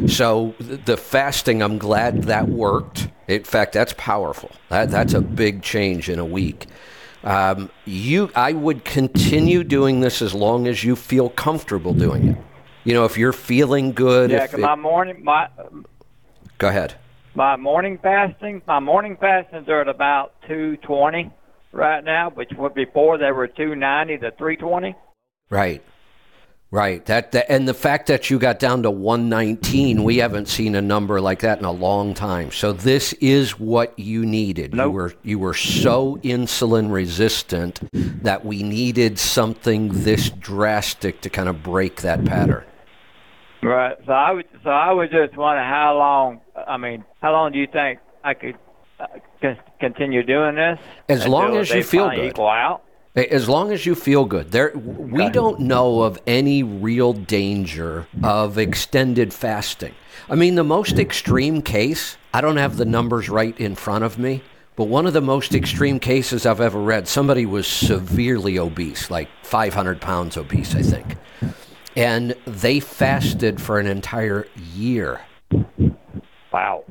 So 0.07 0.55
the 0.59 0.95
fasting, 0.95 1.61
I'm 1.61 1.77
glad 1.77 2.23
that 2.23 2.47
worked. 2.47 3.09
In 3.27 3.43
fact, 3.43 3.73
that's 3.73 3.93
powerful. 3.97 4.51
That 4.69 4.89
that's 4.89 5.13
a 5.13 5.21
big 5.21 5.63
change 5.63 6.09
in 6.09 6.17
a 6.17 6.25
week. 6.25 6.67
Um, 7.25 7.69
you, 7.85 8.31
I 8.35 8.53
would 8.53 8.85
continue 8.85 9.63
doing 9.63 9.99
this 9.99 10.21
as 10.21 10.33
long 10.33 10.67
as 10.67 10.83
you 10.83 10.95
feel 10.95 11.29
comfortable 11.29 11.93
doing 11.93 12.29
it. 12.29 12.37
You 12.85 12.93
know, 12.93 13.03
if 13.05 13.17
you're 13.17 13.33
feeling 13.33 13.91
good, 13.93 14.29
Yeah, 14.31 14.43
if 14.45 14.51
'cause 14.51 14.59
it- 14.59 14.63
my 14.63 14.75
morning 14.75 15.23
my 15.23 15.47
Go 16.59 16.67
ahead. 16.69 16.93
my 17.33 17.57
morning 17.57 17.97
fasting, 18.01 18.61
my 18.67 18.79
morning 18.79 19.17
fastings 19.19 19.67
are 19.67 19.81
at 19.81 19.89
about 19.89 20.33
220 20.47 21.31
right 21.73 22.03
now, 22.03 22.29
which 22.29 22.51
would 22.57 22.73
before 22.73 23.17
they 23.17 23.31
were 23.31 23.47
290 23.47 24.17
to 24.19 24.31
320. 24.31 24.95
Right. 25.49 25.81
Right. 26.71 27.05
That, 27.05 27.31
that 27.33 27.49
and 27.51 27.67
the 27.67 27.73
fact 27.73 28.07
that 28.07 28.29
you 28.29 28.37
got 28.39 28.59
down 28.59 28.83
to 28.83 28.91
119, 28.91 30.03
we 30.03 30.17
haven't 30.17 30.47
seen 30.47 30.75
a 30.75 30.81
number 30.81 31.21
like 31.21 31.39
that 31.39 31.57
in 31.59 31.65
a 31.65 31.71
long 31.71 32.13
time. 32.13 32.51
So 32.51 32.71
this 32.73 33.13
is 33.13 33.59
what 33.59 33.97
you 33.97 34.25
needed. 34.25 34.73
You 34.75 34.89
were 34.89 35.13
you 35.23 35.39
were 35.39 35.53
so 35.53 36.17
insulin 36.23 36.91
resistant 36.91 37.79
that 38.23 38.45
we 38.45 38.61
needed 38.63 39.17
something 39.19 39.89
this 40.03 40.29
drastic 40.29 41.21
to 41.21 41.29
kind 41.29 41.47
of 41.49 41.63
break 41.63 42.01
that 42.01 42.25
pattern. 42.25 42.63
Right. 43.65 43.97
So 44.05 44.11
I 44.11 44.31
would 44.31 44.45
so 44.63 44.69
I 44.69 44.91
was 44.91 45.09
just 45.09 45.35
wondering 45.37 45.67
how 45.67 45.97
long. 45.97 46.41
I 46.67 46.77
mean, 46.77 47.03
how 47.21 47.31
long 47.31 47.51
do 47.51 47.59
you 47.59 47.67
think 47.67 47.99
I 48.23 48.33
could 48.33 48.57
uh, 48.99 49.07
con- 49.41 49.59
continue 49.79 50.23
doing 50.23 50.55
this? 50.55 50.79
As 51.09 51.27
long 51.27 51.55
as 51.57 51.69
you 51.71 51.83
feel 51.83 52.09
good. 52.09 52.31
Equal 52.31 52.47
out. 52.47 52.83
As 53.15 53.47
long 53.47 53.71
as 53.71 53.85
you 53.85 53.95
feel 53.95 54.25
good. 54.25 54.51
There 54.51 54.71
we 54.75 55.29
don't 55.29 55.61
know 55.61 56.01
of 56.01 56.19
any 56.27 56.63
real 56.63 57.13
danger 57.13 58.07
of 58.23 58.57
extended 58.57 59.33
fasting. 59.33 59.93
I 60.29 60.35
mean 60.35 60.55
the 60.55 60.63
most 60.63 60.99
extreme 60.99 61.61
case, 61.61 62.17
I 62.33 62.41
don't 62.41 62.57
have 62.57 62.77
the 62.77 62.85
numbers 62.85 63.29
right 63.29 63.57
in 63.59 63.75
front 63.75 64.03
of 64.03 64.17
me, 64.17 64.41
but 64.75 64.85
one 64.85 65.05
of 65.05 65.13
the 65.13 65.21
most 65.21 65.55
extreme 65.55 65.99
cases 65.99 66.45
I've 66.45 66.59
ever 66.59 66.79
read, 66.79 67.07
somebody 67.07 67.45
was 67.45 67.67
severely 67.67 68.59
obese, 68.59 69.09
like 69.09 69.29
500 69.43 70.01
pounds 70.01 70.35
obese, 70.35 70.75
I 70.75 70.81
think. 70.81 71.15
And 71.95 72.35
they 72.45 72.79
fasted 72.79 73.61
for 73.61 73.79
an 73.79 73.87
entire 73.87 74.47
year 74.75 75.21
Wow. 76.51 76.83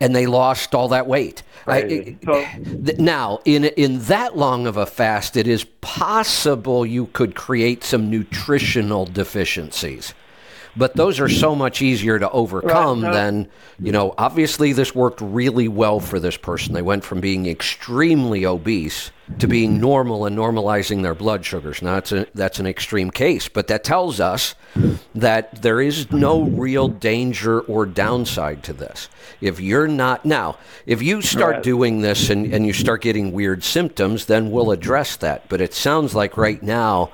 and 0.00 0.14
they 0.14 0.26
lost 0.26 0.74
all 0.74 0.88
that 0.88 1.06
weight. 1.06 1.42
I- 1.66 1.82
th- 1.82 2.98
now, 2.98 3.40
in 3.44 3.64
in 3.64 4.00
that 4.02 4.36
long 4.36 4.66
of 4.66 4.76
a 4.76 4.86
fast, 4.86 5.36
it 5.36 5.48
is 5.48 5.64
possible 5.80 6.84
you 6.86 7.06
could 7.06 7.34
create 7.34 7.82
some 7.82 8.10
nutritional 8.10 9.04
deficiencies. 9.06 10.12
But 10.76 10.94
those 10.94 11.20
are 11.20 11.28
so 11.28 11.54
much 11.54 11.80
easier 11.80 12.18
to 12.18 12.30
overcome 12.30 13.02
Right, 13.02 13.08
no. 13.08 13.14
than, 13.14 13.48
you 13.80 13.92
know, 13.92 14.14
obviously 14.18 14.72
this 14.74 14.94
worked 14.94 15.20
really 15.22 15.68
well 15.68 16.00
for 16.00 16.20
this 16.20 16.36
person. 16.36 16.74
They 16.74 16.82
went 16.82 17.02
from 17.04 17.20
being 17.20 17.46
extremely 17.46 18.44
obese 18.44 19.10
to 19.38 19.48
being 19.48 19.80
normal 19.80 20.26
and 20.26 20.36
normalizing 20.38 21.02
their 21.02 21.14
blood 21.14 21.44
sugars. 21.44 21.82
Now, 21.82 21.94
that's, 21.94 22.12
a, 22.12 22.26
that's 22.34 22.60
an 22.60 22.66
extreme 22.66 23.10
case, 23.10 23.48
but 23.48 23.66
that 23.68 23.82
tells 23.84 24.20
us 24.20 24.54
that 25.14 25.62
there 25.62 25.80
is 25.80 26.12
no 26.12 26.42
real 26.42 26.86
danger 26.88 27.60
or 27.62 27.86
downside 27.86 28.62
to 28.64 28.72
this. 28.72 29.08
If 29.40 29.58
you're 29.58 29.88
not, 29.88 30.24
now, 30.24 30.58
if 30.84 31.02
you 31.02 31.22
start 31.22 31.54
Right. 31.56 31.62
doing 31.62 32.02
this 32.02 32.30
and, 32.30 32.52
and 32.54 32.66
you 32.66 32.72
start 32.72 33.02
getting 33.02 33.32
weird 33.32 33.64
symptoms, 33.64 34.26
then 34.26 34.50
we'll 34.50 34.70
address 34.70 35.16
that. 35.16 35.48
But 35.48 35.60
it 35.60 35.74
sounds 35.74 36.14
like 36.14 36.36
right 36.36 36.62
now, 36.62 37.10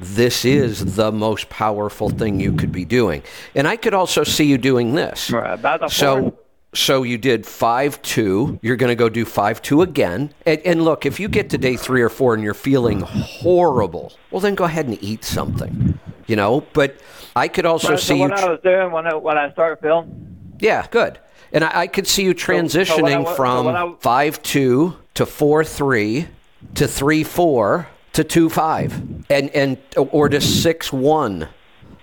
this 0.00 0.44
is 0.44 0.96
the 0.96 1.12
most 1.12 1.48
powerful 1.48 2.08
thing 2.08 2.40
you 2.40 2.52
could 2.52 2.72
be 2.72 2.84
doing. 2.84 3.22
And 3.54 3.66
I 3.68 3.76
could 3.76 3.94
also 3.94 4.24
see 4.24 4.44
you 4.44 4.58
doing 4.58 4.94
this. 4.94 5.30
Right. 5.30 5.54
About 5.54 5.80
the 5.80 5.88
So, 5.88 6.38
So 6.74 7.04
you 7.04 7.18
did 7.18 7.46
five 7.46 8.02
two. 8.02 8.58
You're 8.60 8.76
going 8.76 8.88
to 8.90 8.96
go 8.96 9.08
do 9.08 9.24
five 9.24 9.62
two 9.62 9.82
again. 9.82 10.34
And, 10.44 10.60
and 10.62 10.82
look, 10.84 11.06
if 11.06 11.20
you 11.20 11.28
get 11.28 11.50
to 11.50 11.58
day 11.58 11.76
three 11.76 12.02
or 12.02 12.08
four 12.08 12.34
and 12.34 12.42
you're 12.42 12.52
feeling 12.54 13.00
horrible, 13.00 14.12
well, 14.30 14.40
then 14.40 14.54
go 14.56 14.64
ahead 14.64 14.86
and 14.86 15.00
eat 15.02 15.24
something. 15.24 15.98
You 16.26 16.36
know, 16.36 16.66
but 16.72 16.96
I 17.36 17.48
could 17.48 17.66
also 17.66 17.96
So, 17.96 18.14
see 18.14 18.18
what 18.20 18.30
you. 18.30 18.44
I 18.46 18.50
was 18.50 18.60
doing 18.62 18.90
when 18.90 19.06
I, 19.06 19.14
when 19.14 19.38
I 19.38 19.52
started 19.52 19.80
feeling, 19.82 20.36
yeah, 20.58 20.86
good. 20.90 21.18
And 21.52 21.62
I, 21.62 21.80
I 21.82 21.86
could 21.86 22.06
see 22.06 22.24
you 22.24 22.36
so 22.36 22.52
what 22.52 22.62
I 22.62 22.64
transitioning 22.64 23.24
so 23.26 23.34
from 23.34 23.68
I- 23.68 23.94
five 24.00 24.42
two 24.42 24.96
to 25.14 25.26
four 25.26 25.62
three 25.64 26.26
to 26.74 26.88
three 26.88 27.22
four 27.22 27.86
to 28.14 28.24
two 28.24 28.48
five, 28.48 29.00
and 29.30 29.50
and 29.50 29.78
or 29.96 30.28
to 30.28 30.40
six 30.40 30.92
one. 30.92 31.48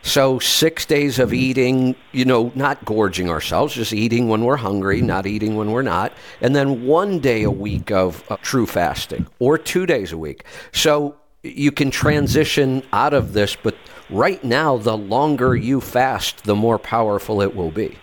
So 0.04 0.40
six 0.40 0.86
days 0.88 1.20
of 1.20 1.32
eating, 1.32 1.96
you 2.12 2.26
know, 2.26 2.52
not 2.56 2.84
gorging 2.86 3.30
ourselves, 3.30 3.76
just 3.76 3.94
eating 3.94 4.28
when 4.30 4.44
we're 4.44 4.58
hungry, 4.58 5.00
not 5.00 5.28
eating 5.28 5.56
when 5.56 5.72
we're 5.72 5.84
not, 5.84 6.12
and 6.42 6.56
then 6.56 6.88
one 6.88 7.20
day 7.20 7.44
a 7.44 7.52
week 7.52 7.92
of 7.92 8.24
uh, 8.32 8.38
true 8.42 8.66
fasting, 8.66 9.28
or 9.38 9.60
two 9.60 9.86
days 9.86 10.12
a 10.12 10.18
week. 10.18 10.44
So 10.72 11.18
you 11.44 11.72
can 11.72 11.92
transition 11.92 12.82
out 12.92 13.14
of 13.14 13.34
this, 13.34 13.56
but 13.56 13.76
right 14.10 14.44
now, 14.44 14.78
the 14.78 14.98
longer 14.98 15.56
you 15.56 15.80
fast, 15.80 16.46
the 16.46 16.56
more 16.56 16.80
powerful 16.80 17.42
it 17.42 17.56
will 17.56 17.72
be. 17.72 17.98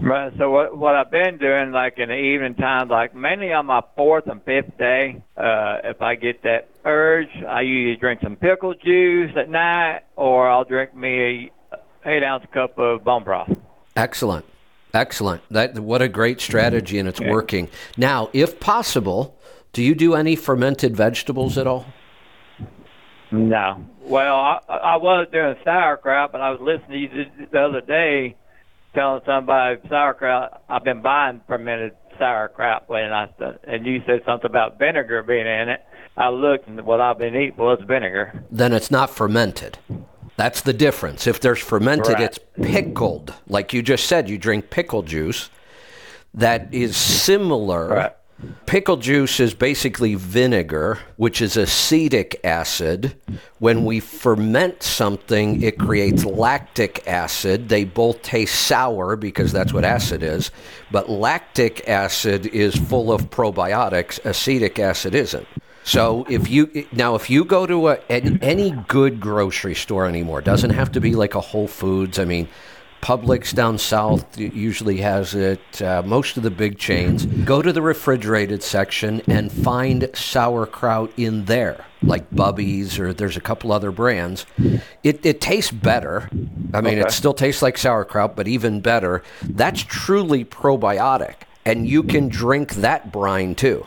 Right. 0.00 0.32
So 0.38 0.50
what 0.50 0.76
what 0.76 0.94
I've 0.94 1.10
been 1.10 1.38
doing, 1.38 1.70
like 1.70 1.98
in 1.98 2.08
the 2.08 2.16
evening 2.16 2.54
times, 2.54 2.90
like 2.90 3.14
mainly 3.14 3.52
on 3.52 3.66
my 3.66 3.82
fourth 3.96 4.26
and 4.26 4.42
fifth 4.42 4.76
day, 4.78 5.22
uh, 5.36 5.78
if 5.84 6.00
I 6.00 6.14
get 6.14 6.42
that 6.42 6.68
urge, 6.84 7.28
I 7.46 7.60
usually 7.60 7.96
drink 7.96 8.20
some 8.22 8.36
pickle 8.36 8.74
juice 8.74 9.32
at 9.36 9.50
night, 9.50 10.00
or 10.16 10.48
I'll 10.48 10.64
drink 10.64 10.94
me 10.94 11.50
a 11.72 12.08
eight 12.08 12.24
ounce 12.24 12.44
cup 12.52 12.78
of 12.78 13.04
bone 13.04 13.24
broth. 13.24 13.54
Excellent. 13.94 14.46
Excellent. 14.94 15.42
That 15.50 15.78
what 15.78 16.02
a 16.02 16.08
great 16.08 16.40
strategy 16.40 16.98
and 16.98 17.08
it's 17.08 17.20
working. 17.20 17.68
Now, 17.96 18.30
if 18.32 18.60
possible, 18.60 19.38
do 19.72 19.82
you 19.82 19.94
do 19.94 20.14
any 20.14 20.36
fermented 20.36 20.96
vegetables 20.96 21.56
at 21.58 21.66
all? 21.66 21.86
No. 23.30 23.86
Well, 24.00 24.34
I, 24.34 24.58
I 24.68 24.96
was 24.96 25.28
doing 25.32 25.54
sauerkraut, 25.64 26.32
but 26.32 26.40
I 26.40 26.50
was 26.50 26.60
listening 26.60 27.08
to 27.08 27.16
you 27.16 27.46
the 27.50 27.60
other 27.60 27.80
day 27.80 28.36
telling 28.94 29.22
somebody 29.26 29.80
sauerkraut. 29.88 30.62
I've 30.68 30.84
been 30.84 31.02
buying 31.02 31.40
fermented 31.46 31.92
sauerkraut 32.18 32.88
when 32.88 33.12
I 33.12 33.28
and 33.64 33.86
you 33.86 34.02
said 34.06 34.20
something 34.26 34.48
about 34.50 34.78
vinegar 34.78 35.22
being 35.22 35.46
in 35.46 35.68
it. 35.68 35.80
I 36.16 36.28
looked 36.28 36.68
and 36.68 36.80
what 36.84 37.00
I've 37.00 37.18
been 37.18 37.34
eating 37.34 37.56
was 37.56 37.80
vinegar. 37.86 38.44
Then 38.50 38.72
it's 38.72 38.90
not 38.90 39.10
fermented. 39.10 39.78
That's 40.36 40.60
the 40.62 40.72
difference. 40.72 41.26
If 41.26 41.40
there's 41.40 41.60
fermented, 41.60 42.14
Right. 42.14 42.22
it's 42.22 42.38
pickled. 42.60 43.34
Like 43.46 43.72
you 43.72 43.82
just 43.82 44.06
said, 44.06 44.28
you 44.28 44.38
drink 44.38 44.70
pickle 44.70 45.02
juice. 45.02 45.50
That 46.34 46.72
is 46.72 46.96
similar. 46.96 47.88
Right. 47.88 48.12
Pickle 48.66 48.96
juice 48.96 49.38
is 49.40 49.54
basically 49.54 50.14
vinegar, 50.14 50.98
which 51.16 51.40
is 51.40 51.56
acetic 51.56 52.40
acid. 52.42 53.14
When 53.58 53.84
we 53.84 54.00
ferment 54.00 54.82
something, 54.82 55.62
it 55.62 55.78
creates 55.78 56.24
lactic 56.24 57.06
acid. 57.06 57.68
They 57.68 57.84
both 57.84 58.22
taste 58.22 58.54
sour 58.66 59.16
because 59.16 59.52
that's 59.52 59.72
what 59.72 59.84
acid 59.84 60.22
is. 60.22 60.50
But 60.90 61.10
lactic 61.10 61.88
acid 61.88 62.46
is 62.46 62.74
full 62.74 63.12
of 63.12 63.30
probiotics, 63.30 64.24
acetic 64.24 64.78
acid 64.78 65.14
isn't. 65.14 65.46
So 65.84 66.24
if 66.28 66.48
you 66.48 66.86
now 66.92 67.16
if 67.16 67.28
you 67.28 67.44
go 67.44 67.66
to 67.66 67.88
a, 67.88 67.98
an, 68.08 68.38
any 68.42 68.70
good 68.88 69.20
grocery 69.20 69.74
store 69.74 70.06
anymore, 70.06 70.40
doesn't 70.40 70.70
have 70.70 70.92
to 70.92 71.00
be 71.00 71.14
like 71.14 71.34
a 71.34 71.40
Whole 71.40 71.66
Foods. 71.66 72.18
I 72.18 72.24
mean, 72.24 72.48
Publix 73.02 73.52
down 73.52 73.78
south 73.78 74.38
usually 74.38 74.98
has 74.98 75.34
it. 75.34 75.82
Uh, 75.82 76.02
most 76.06 76.36
of 76.36 76.44
the 76.44 76.52
big 76.52 76.78
chains 76.78 77.26
go 77.26 77.60
to 77.60 77.72
the 77.72 77.82
refrigerated 77.82 78.62
section 78.62 79.20
and 79.26 79.50
find 79.50 80.08
sauerkraut 80.14 81.10
in 81.16 81.46
there, 81.46 81.84
like 82.02 82.30
Bubby's 82.30 83.00
or 83.00 83.12
there's 83.12 83.36
a 83.36 83.40
couple 83.40 83.72
other 83.72 83.90
brands. 83.90 84.46
It, 85.02 85.26
it 85.26 85.40
tastes 85.40 85.72
better. 85.72 86.30
I 86.72 86.80
mean, 86.80 86.98
it 86.98 87.10
still 87.10 87.34
tastes 87.34 87.60
like 87.60 87.76
sauerkraut, 87.76 88.36
but 88.36 88.46
even 88.46 88.80
better. 88.80 89.24
That's 89.42 89.82
truly 89.82 90.44
probiotic, 90.44 91.34
and 91.64 91.88
you 91.88 92.04
can 92.04 92.28
drink 92.28 92.74
that 92.76 93.10
brine 93.10 93.56
too. 93.56 93.84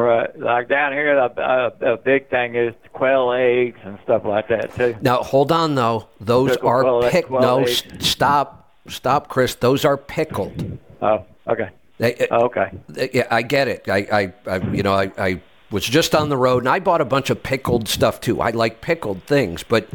Right. 0.00 0.38
Like 0.38 0.68
down 0.68 0.92
here, 0.92 1.14
the 1.14 1.40
uh, 1.42 1.70
the 1.78 2.00
big 2.02 2.28
thing 2.30 2.54
is 2.54 2.74
quail 2.92 3.32
eggs 3.32 3.78
and 3.84 3.98
stuff 4.04 4.24
like 4.24 4.48
that 4.48 4.74
too. 4.74 4.96
Now, 5.00 5.22
hold 5.22 5.52
on 5.52 5.74
though. 5.74 6.08
Those 6.20 6.52
Pickle 6.52 6.68
are 6.68 6.82
quail- 6.82 7.10
pick. 7.10 7.26
quail 7.26 7.40
No, 7.40 7.62
s- 7.64 7.82
stop, 7.98 8.70
stop, 8.88 9.28
Chris. 9.28 9.54
Those 9.56 9.84
are 9.84 9.96
pickled. 9.96 10.78
Oh, 11.02 11.24
okay. 11.48 11.68
They, 11.98 12.26
Okay. 12.30 12.70
Yeah, 13.12 13.26
I 13.30 13.42
get 13.42 13.68
it. 13.68 13.88
I, 13.88 13.98
I, 14.10 14.32
I 14.50 14.56
you 14.72 14.82
know, 14.82 14.94
I, 14.94 15.12
I 15.18 15.40
was 15.70 15.84
just 15.84 16.14
on 16.14 16.30
the 16.30 16.36
road 16.36 16.62
and 16.62 16.68
I 16.68 16.78
bought 16.80 17.02
a 17.02 17.04
bunch 17.04 17.28
of 17.30 17.42
pickled 17.42 17.88
stuff 17.88 18.20
too. 18.22 18.40
I 18.40 18.50
like 18.50 18.80
pickled 18.80 19.22
things, 19.24 19.62
but 19.62 19.86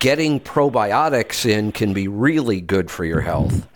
getting 0.00 0.40
probiotics 0.40 1.46
in 1.48 1.70
can 1.72 1.92
be 1.92 2.08
really 2.08 2.60
good 2.60 2.90
for 2.90 3.04
your 3.04 3.20
health 3.20 3.66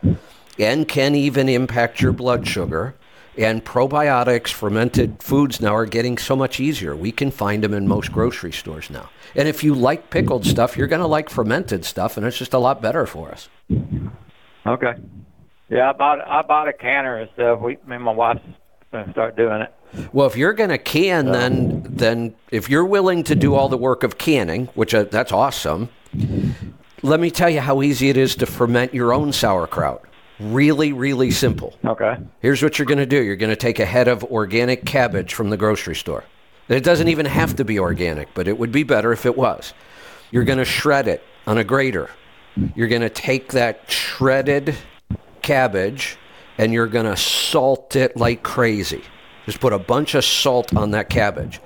and 0.59 0.89
can 0.89 1.15
even 1.15 1.49
impact 1.49 2.01
your 2.01 2.13
blood 2.13 2.47
sugar. 2.49 2.95
And 3.39 3.65
probiotics, 3.65 4.49
fermented 4.49 5.23
foods 5.23 5.61
now 5.61 5.75
are 5.75 5.87
getting 5.87 6.19
so 6.19 6.35
much 6.35 6.59
easier. 6.59 6.97
We 6.97 7.13
can 7.13 7.31
find 7.31 7.63
them 7.63 7.73
in 7.73 7.87
most 7.87 8.11
grocery 8.11 8.53
stores 8.53 8.91
now. 8.91 9.09
And 9.37 9.47
if 9.47 9.63
you 9.63 9.75
like 9.75 10.11
pickled 10.11 10.45
stuff, 10.45 10.77
you're 10.77 10.89
going 10.89 11.03
to 11.03 11.07
like 11.07 11.31
fermented 11.31 11.85
stuff, 11.85 12.17
and 12.17 12.27
it's 12.27 12.37
just 12.37 12.53
a 12.53 12.59
lot 12.59 12.83
better 12.83 13.07
for 13.07 13.31
us. 13.31 13.49
Okay. 14.67 14.95
Yeah, 15.71 15.91
I 15.91 15.93
bought 15.93 16.27
I 16.27 16.43
bought 16.43 16.69
a 16.69 16.73
canner 16.73 17.19
and 17.19 17.31
stuff. 17.35 17.61
We 17.61 17.77
me 17.87 17.97
and 17.97 18.05
my 18.05 18.13
wife's 18.13 18.41
gonna 18.91 19.13
start 19.13 19.37
doing 19.37 19.61
it. 19.61 19.75
Well, 20.13 20.27
if 20.27 20.37
you're 20.37 20.53
going 20.53 20.71
to 20.71 20.79
can, 20.79 21.27
then 21.27 21.83
then 21.89 22.35
if 22.51 22.69
you're 22.69 22.85
willing 22.85 23.23
to 23.25 23.35
do 23.35 23.55
all 23.55 23.69
the 23.69 23.77
work 23.77 24.03
of 24.03 24.19
canning, 24.19 24.67
which 24.75 24.95
uh, 24.95 25.05
that's 25.05 25.33
awesome, 25.33 25.91
let 27.03 27.21
me 27.21 27.31
tell 27.31 27.51
you 27.51 27.61
how 27.61 27.83
easy 27.83 28.09
it 28.09 28.17
is 28.17 28.35
to 28.37 28.47
ferment 28.47 28.95
your 28.95 29.13
own 29.13 29.33
sauerkraut. 29.33 30.05
Really, 30.41 30.93
really 30.93 31.31
simple. 31.31 31.75
Okay. 31.85 32.17
Here's 32.41 32.63
what 32.63 32.79
you're 32.79 32.87
going 32.87 32.99
to 32.99 33.07
do. 33.07 33.23
You're 33.23 33.37
going 33.37 33.51
to 33.51 33.57
take 33.57 33.81
a 33.81 33.85
head 33.85 34.09
of 34.09 34.23
organic 34.25 34.85
cabbage 34.85 35.35
from 35.35 35.51
the 35.51 35.57
grocery 35.57 35.97
store. 35.97 36.25
It 36.69 36.85
doesn't 36.85 37.09
even 37.09 37.27
have 37.27 37.57
to 37.57 37.65
be 37.65 37.79
organic, 37.79 38.33
but 38.35 38.47
it 38.47 38.59
would 38.59 38.71
be 38.71 38.83
better 38.83 39.13
if 39.13 39.27
it 39.27 39.37
was. 39.37 39.73
You're 40.31 40.45
going 40.45 40.59
to 40.59 40.65
shred 40.65 41.09
it 41.09 41.23
on 41.47 41.59
a 41.59 41.65
grater. 41.65 42.11
You're 42.75 42.89
going 42.89 43.03
to 43.03 43.11
take 43.11 43.53
that 43.53 43.91
shredded 43.91 44.77
cabbage 45.43 46.19
and 46.59 46.73
you're 46.73 46.89
going 46.89 47.07
to 47.07 47.17
salt 47.17 47.97
it 47.97 48.17
like 48.17 48.43
crazy. 48.43 49.03
Just 49.47 49.61
put 49.61 49.73
a 49.73 49.79
bunch 49.79 50.15
of 50.15 50.25
salt 50.25 50.77
on 50.77 50.91
that 50.91 51.09
cabbage. 51.09 51.61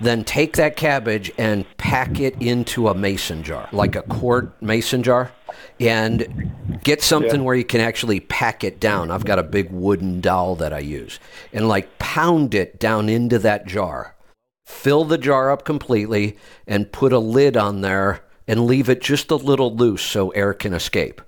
Then 0.00 0.24
take 0.24 0.56
that 0.56 0.76
cabbage 0.76 1.30
and 1.36 1.66
pack 1.76 2.20
it 2.20 2.34
into 2.40 2.88
a 2.88 2.94
mason 2.94 3.42
jar, 3.42 3.68
like 3.70 3.96
a 3.96 4.02
quart 4.02 4.60
mason 4.62 5.02
jar, 5.02 5.30
and 5.78 6.52
get 6.82 7.02
something 7.02 7.40
Yeah. 7.40 7.46
where 7.46 7.54
you 7.56 7.64
can 7.64 7.80
actually 7.80 8.20
pack 8.20 8.64
it 8.64 8.80
down. 8.80 9.10
I've 9.10 9.26
got 9.26 9.38
a 9.38 9.42
big 9.42 9.70
wooden 9.70 10.20
dowel 10.20 10.56
that 10.56 10.72
I 10.72 10.78
use, 10.78 11.20
and 11.52 11.68
like 11.68 11.98
pound 11.98 12.54
it 12.54 12.78
down 12.80 13.08
into 13.08 13.38
that 13.40 13.66
jar. 13.66 14.14
Fill 14.64 15.04
the 15.04 15.18
jar 15.18 15.50
up 15.50 15.64
completely 15.64 16.36
and 16.66 16.92
put 16.92 17.12
a 17.12 17.18
lid 17.18 17.56
on 17.56 17.80
there 17.80 18.20
and 18.48 18.66
leave 18.66 18.88
it 18.88 19.02
just 19.02 19.30
a 19.30 19.36
little 19.36 19.74
loose 19.74 20.02
so 20.02 20.30
air 20.30 20.54
can 20.54 20.72
escape. 20.72 21.20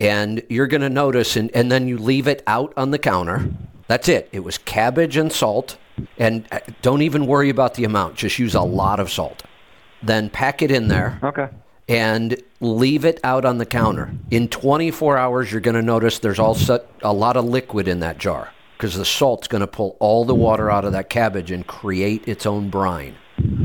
And 0.00 0.42
you're 0.48 0.66
going 0.66 0.80
to 0.82 0.90
notice, 0.90 1.36
and, 1.36 1.50
and 1.54 1.70
then 1.70 1.86
you 1.86 1.96
leave 1.96 2.26
it 2.26 2.42
out 2.46 2.72
on 2.76 2.90
the 2.90 2.98
counter. 2.98 3.48
That's 3.86 4.08
it. 4.08 4.28
It 4.32 4.40
was 4.40 4.58
cabbage 4.58 5.16
and 5.16 5.32
salt. 5.32 5.76
And 6.18 6.46
uh, 6.50 6.60
don't 6.80 7.02
even 7.02 7.26
worry 7.26 7.50
about 7.50 7.74
the 7.74 7.84
amount, 7.84 8.16
just 8.16 8.38
use 8.38 8.54
a 8.54 8.62
lot 8.62 9.00
of 9.00 9.10
salt. 9.10 9.42
Then 10.02 10.30
pack 10.30 10.62
it 10.62 10.70
in 10.70 10.88
there 10.88 11.18
Okay. 11.22 11.48
and 11.88 12.40
leave 12.60 13.04
it 13.04 13.20
out 13.22 13.44
on 13.44 13.58
the 13.58 13.66
counter. 13.66 14.12
In 14.30 14.48
24 14.48 15.16
hours, 15.18 15.52
you're 15.52 15.60
going 15.60 15.74
to 15.76 15.82
notice 15.82 16.18
there's 16.18 16.38
also 16.38 16.84
a 17.02 17.12
lot 17.12 17.36
of 17.36 17.44
liquid 17.44 17.88
in 17.88 18.00
that 18.00 18.18
jar 18.18 18.50
because 18.76 18.96
the 18.96 19.04
salt's 19.04 19.46
going 19.46 19.60
to 19.60 19.66
pull 19.66 19.96
all 20.00 20.24
the 20.24 20.34
water 20.34 20.70
out 20.70 20.84
of 20.84 20.92
that 20.92 21.08
cabbage 21.08 21.50
and 21.50 21.66
create 21.66 22.26
its 22.26 22.46
own 22.46 22.68
brine. 22.68 23.14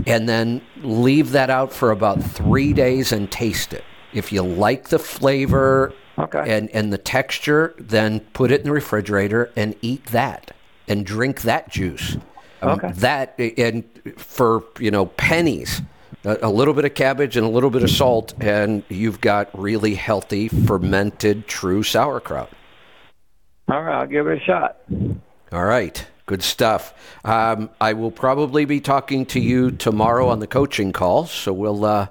And 0.06 0.28
then 0.30 0.62
leave 0.84 1.32
that 1.32 1.50
out 1.50 1.74
for 1.74 1.92
about 1.92 2.22
three 2.22 2.72
days 2.74 3.12
and 3.12 3.32
taste 3.32 3.74
it. 3.74 3.84
If 4.14 4.32
you 4.32 4.42
like 4.42 4.90
the 4.90 5.00
flavor 5.00 5.94
Okay. 6.20 6.44
and, 6.56 6.70
and 6.72 6.92
the 6.92 6.98
texture, 6.98 7.76
then 7.78 8.22
put 8.34 8.52
it 8.52 8.62
in 8.62 8.68
the 8.68 8.72
refrigerator 8.74 9.52
and 9.56 9.76
eat 9.82 10.06
that 10.08 10.52
and 10.88 11.06
drink 11.06 11.42
that 11.42 11.70
juice. 11.70 12.18
Um, 12.62 12.80
That 12.96 13.36
and 13.40 13.84
for 14.18 14.64
you 14.80 14.90
know 14.90 15.06
pennies, 15.06 15.82
a, 16.24 16.38
a 16.44 16.50
little 16.50 16.74
bit 16.74 16.86
of 16.86 16.94
cabbage 16.96 17.38
and 17.38 17.46
a 17.46 17.50
little 17.50 17.70
bit 17.70 17.84
of 17.84 17.90
salt, 17.90 18.34
and 18.40 18.84
you've 18.90 19.22
got 19.22 19.50
really 19.58 19.96
healthy 19.96 20.48
fermented 20.48 21.48
true 21.48 21.84
sauerkraut. 21.84 22.50
All 23.70 23.84
right, 23.84 24.00
I'll 24.00 24.08
give 24.08 24.28
it 24.28 24.42
a 24.42 24.46
shot. 24.46 24.78
All 25.52 25.66
right, 25.66 26.06
good 26.26 26.42
stuff. 26.42 26.94
Um, 27.24 27.70
I 27.80 27.94
will 27.94 28.12
probably 28.12 28.66
be 28.66 28.80
talking 28.80 29.26
to 29.28 29.40
you 29.40 29.72
tomorrow 29.72 30.30
on 30.30 30.40
the 30.40 30.48
coaching 30.48 30.94
call, 30.94 31.26
so 31.28 31.54
we'll 31.54 31.86
uh, 31.86 32.08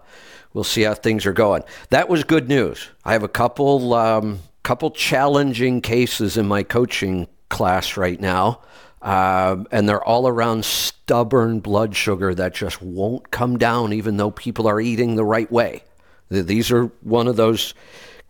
we'll 0.53 0.65
see 0.65 0.83
how 0.83 0.95
things 0.95 1.27
are 1.27 1.33
going. 1.33 1.65
That 1.91 2.09
was 2.09 2.25
good 2.25 2.49
news. 2.49 2.89
I 3.05 3.15
have 3.15 3.23
a 3.23 3.29
couple 3.29 3.95
um, 3.95 4.41
couple 4.63 4.91
challenging 4.91 5.81
cases 5.81 6.37
in 6.37 6.47
my 6.47 6.63
coaching 6.63 7.27
class 7.49 7.97
right 7.97 8.21
now. 8.21 8.61
Um, 9.03 9.67
and 9.71 9.89
they're 9.89 10.03
all 10.03 10.27
around 10.27 10.65
stubborn 10.65 11.61
blood 11.61 11.95
sugar 11.95 12.35
that 12.35 12.55
just 12.55 12.83
won't 12.83 13.31
come 13.31 13.57
down, 13.57 13.93
even 13.93 14.17
though 14.17 14.31
people 14.31 14.67
are 14.67 14.81
eating 14.81 15.15
the 15.15 15.25
right 15.25 15.51
way. 15.51 15.85
These 16.29 16.73
are 16.73 16.87
one 17.03 17.29
of 17.29 17.37
those 17.37 17.75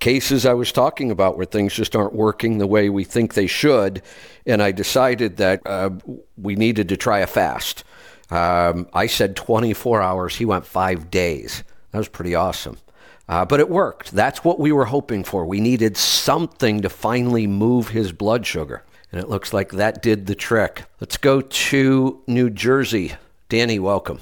cases 0.00 0.44
I 0.44 0.52
was 0.54 0.72
talking 0.72 1.10
about 1.10 1.36
where 1.36 1.46
things 1.46 1.72
just 1.72 1.96
aren't 1.96 2.12
working 2.12 2.58
the 2.58 2.66
way 2.66 2.90
we 2.90 3.04
think 3.04 3.34
they 3.34 3.46
should. 3.46 4.02
And 4.44 4.62
I 4.62 4.72
decided 4.72 5.38
that 5.38 5.62
uh, 5.64 5.90
we 6.36 6.56
needed 6.56 6.90
to 6.90 6.96
try 6.96 7.20
a 7.20 7.26
fast. 7.26 7.84
Um, 8.30 8.88
I 8.92 9.06
said 9.06 9.36
24 9.36 10.02
hours, 10.02 10.36
he 10.36 10.44
went 10.44 10.66
five 10.66 11.10
days. 11.10 11.62
That 11.92 11.98
was 11.98 12.08
pretty 12.08 12.34
awesome. 12.34 12.76
Uh, 13.28 13.44
but 13.44 13.60
it 13.60 13.68
worked. 13.68 14.12
That's 14.12 14.44
what 14.44 14.60
we 14.60 14.72
were 14.72 14.84
hoping 14.84 15.24
for. 15.24 15.46
We 15.46 15.60
needed 15.60 15.96
something 15.96 16.82
to 16.82 16.88
finally 16.88 17.46
move 17.46 17.88
his 17.88 18.12
blood 18.12 18.46
sugar. 18.46 18.84
And 19.16 19.24
it 19.24 19.30
looks 19.30 19.54
like 19.54 19.70
that 19.70 20.02
did 20.02 20.26
the 20.26 20.34
trick. 20.34 20.84
Let's 21.00 21.16
go 21.16 21.40
to 21.40 22.22
New 22.26 22.50
Jersey. 22.50 23.14
Danny, 23.48 23.78
welcome. 23.78 24.18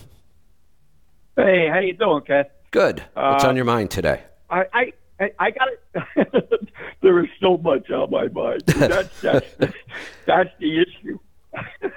Hey, 1.34 1.68
how 1.68 1.80
you 1.80 1.94
doing, 1.94 2.22
Kat? 2.22 2.52
Good. 2.70 3.02
What's 3.14 3.42
Uh, 3.42 3.48
on 3.48 3.56
your 3.56 3.64
mind 3.64 3.90
today? 3.90 4.22
I 4.50 4.64
I 4.72 4.92
I- 5.18 5.32
I 5.40 5.50
got 5.50 5.66
it. 5.96 6.70
there 7.02 7.18
is 7.24 7.28
so 7.40 7.56
much 7.56 7.90
on 7.90 8.08
my 8.12 8.28
mind. 8.28 8.60
That's 8.66 9.20
that's, 9.20 9.54
that's 10.26 10.50
the 10.60 10.82
issue. 10.82 11.18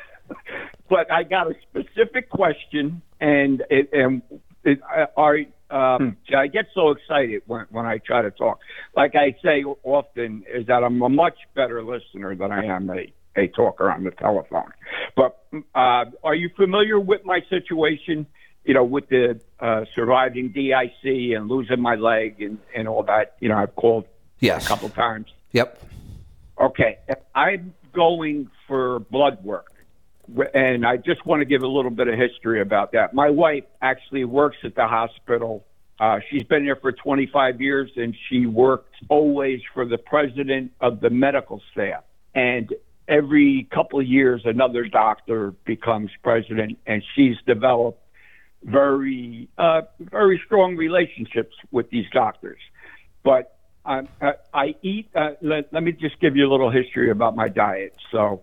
but 0.89 1.11
I 1.11 1.21
got 1.21 1.51
a 1.51 1.55
specific 1.69 2.31
question, 2.31 3.03
and 3.19 3.61
it, 3.69 3.89
and 3.93 4.23
it, 4.67 4.79
I, 4.83 5.21
I 5.21 5.95
um, 5.95 6.17
I 6.35 6.47
get 6.47 6.65
so 6.73 6.91
excited 6.91 7.41
when 7.47 7.65
when 7.71 7.85
I 7.85 7.97
try 7.97 8.21
to 8.21 8.31
talk. 8.31 8.59
Like 8.95 9.15
I 9.15 9.35
say 9.43 9.63
often, 9.83 10.43
is 10.53 10.67
that 10.67 10.83
I'm 10.83 11.01
a 11.01 11.09
much 11.09 11.37
better 11.55 11.83
listener 11.83 12.35
than 12.35 12.51
I 12.51 12.65
am 12.65 12.89
a 12.89 13.11
a 13.35 13.47
talker 13.47 13.91
on 13.91 14.03
the 14.03 14.11
telephone. 14.11 14.71
But 15.15 15.37
uh, 15.75 16.05
are 16.23 16.35
you 16.35 16.49
familiar 16.55 16.99
with 16.99 17.25
my 17.25 17.41
situation? 17.49 18.27
You 18.63 18.73
know, 18.73 18.83
with 18.83 19.07
the 19.09 19.39
uh, 19.61 19.85
surviving 19.95 20.49
DIC 20.49 21.35
and 21.35 21.47
losing 21.47 21.81
my 21.81 21.95
leg 21.95 22.41
and 22.41 22.57
and 22.75 22.87
all 22.87 23.03
that. 23.03 23.35
You 23.39 23.49
know, 23.49 23.57
I've 23.57 23.75
called 23.75 24.05
Yes. 24.39 24.65
a 24.65 24.69
couple 24.69 24.89
times. 24.89 25.27
Yep. 25.53 25.81
Okay, 26.61 26.97
I'm 27.35 27.73
going 27.93 28.49
for 28.67 28.99
blood 28.99 29.43
work, 29.43 29.71
and 30.53 30.85
I 30.85 30.97
just 30.97 31.25
want 31.25 31.41
to 31.41 31.45
give 31.45 31.63
a 31.63 31.67
little 31.67 31.91
bit 31.91 32.07
of 32.07 32.17
history 32.17 32.61
about 32.61 32.91
that. 32.93 33.13
My 33.13 33.29
wife 33.29 33.63
actually 33.81 34.25
works 34.25 34.57
at 34.63 34.75
the 34.75 34.87
hospital. 34.87 35.65
Uh, 35.99 36.19
she's 36.29 36.43
been 36.43 36.65
there 36.65 36.75
for 36.75 36.91
25 36.91 37.61
years, 37.61 37.89
and 37.95 38.15
she 38.29 38.45
worked 38.45 38.93
always 39.09 39.61
for 39.73 39.85
the 39.85 39.97
president 39.97 40.71
of 40.81 40.99
the 40.99 41.09
medical 41.09 41.61
staff. 41.71 42.03
And 42.35 42.73
every 43.07 43.67
couple 43.73 43.99
of 43.99 44.05
years, 44.05 44.41
another 44.45 44.85
doctor 44.85 45.51
becomes 45.65 46.11
president, 46.23 46.77
and 46.85 47.01
she's 47.15 47.35
developed 47.45 48.03
very, 48.63 49.49
uh, 49.57 49.81
very 49.99 50.41
strong 50.45 50.75
relationships 50.75 51.55
with 51.71 51.89
these 51.89 52.05
doctors. 52.11 52.59
But 53.23 53.57
um, 53.85 54.09
I, 54.21 54.33
I 54.53 54.75
eat. 54.81 55.09
Uh, 55.15 55.31
let, 55.41 55.71
let 55.71 55.81
me 55.81 55.93
just 55.93 56.19
give 56.19 56.35
you 56.35 56.47
a 56.47 56.51
little 56.51 56.69
history 56.69 57.09
about 57.09 57.35
my 57.35 57.47
diet. 57.47 57.93
So, 58.11 58.41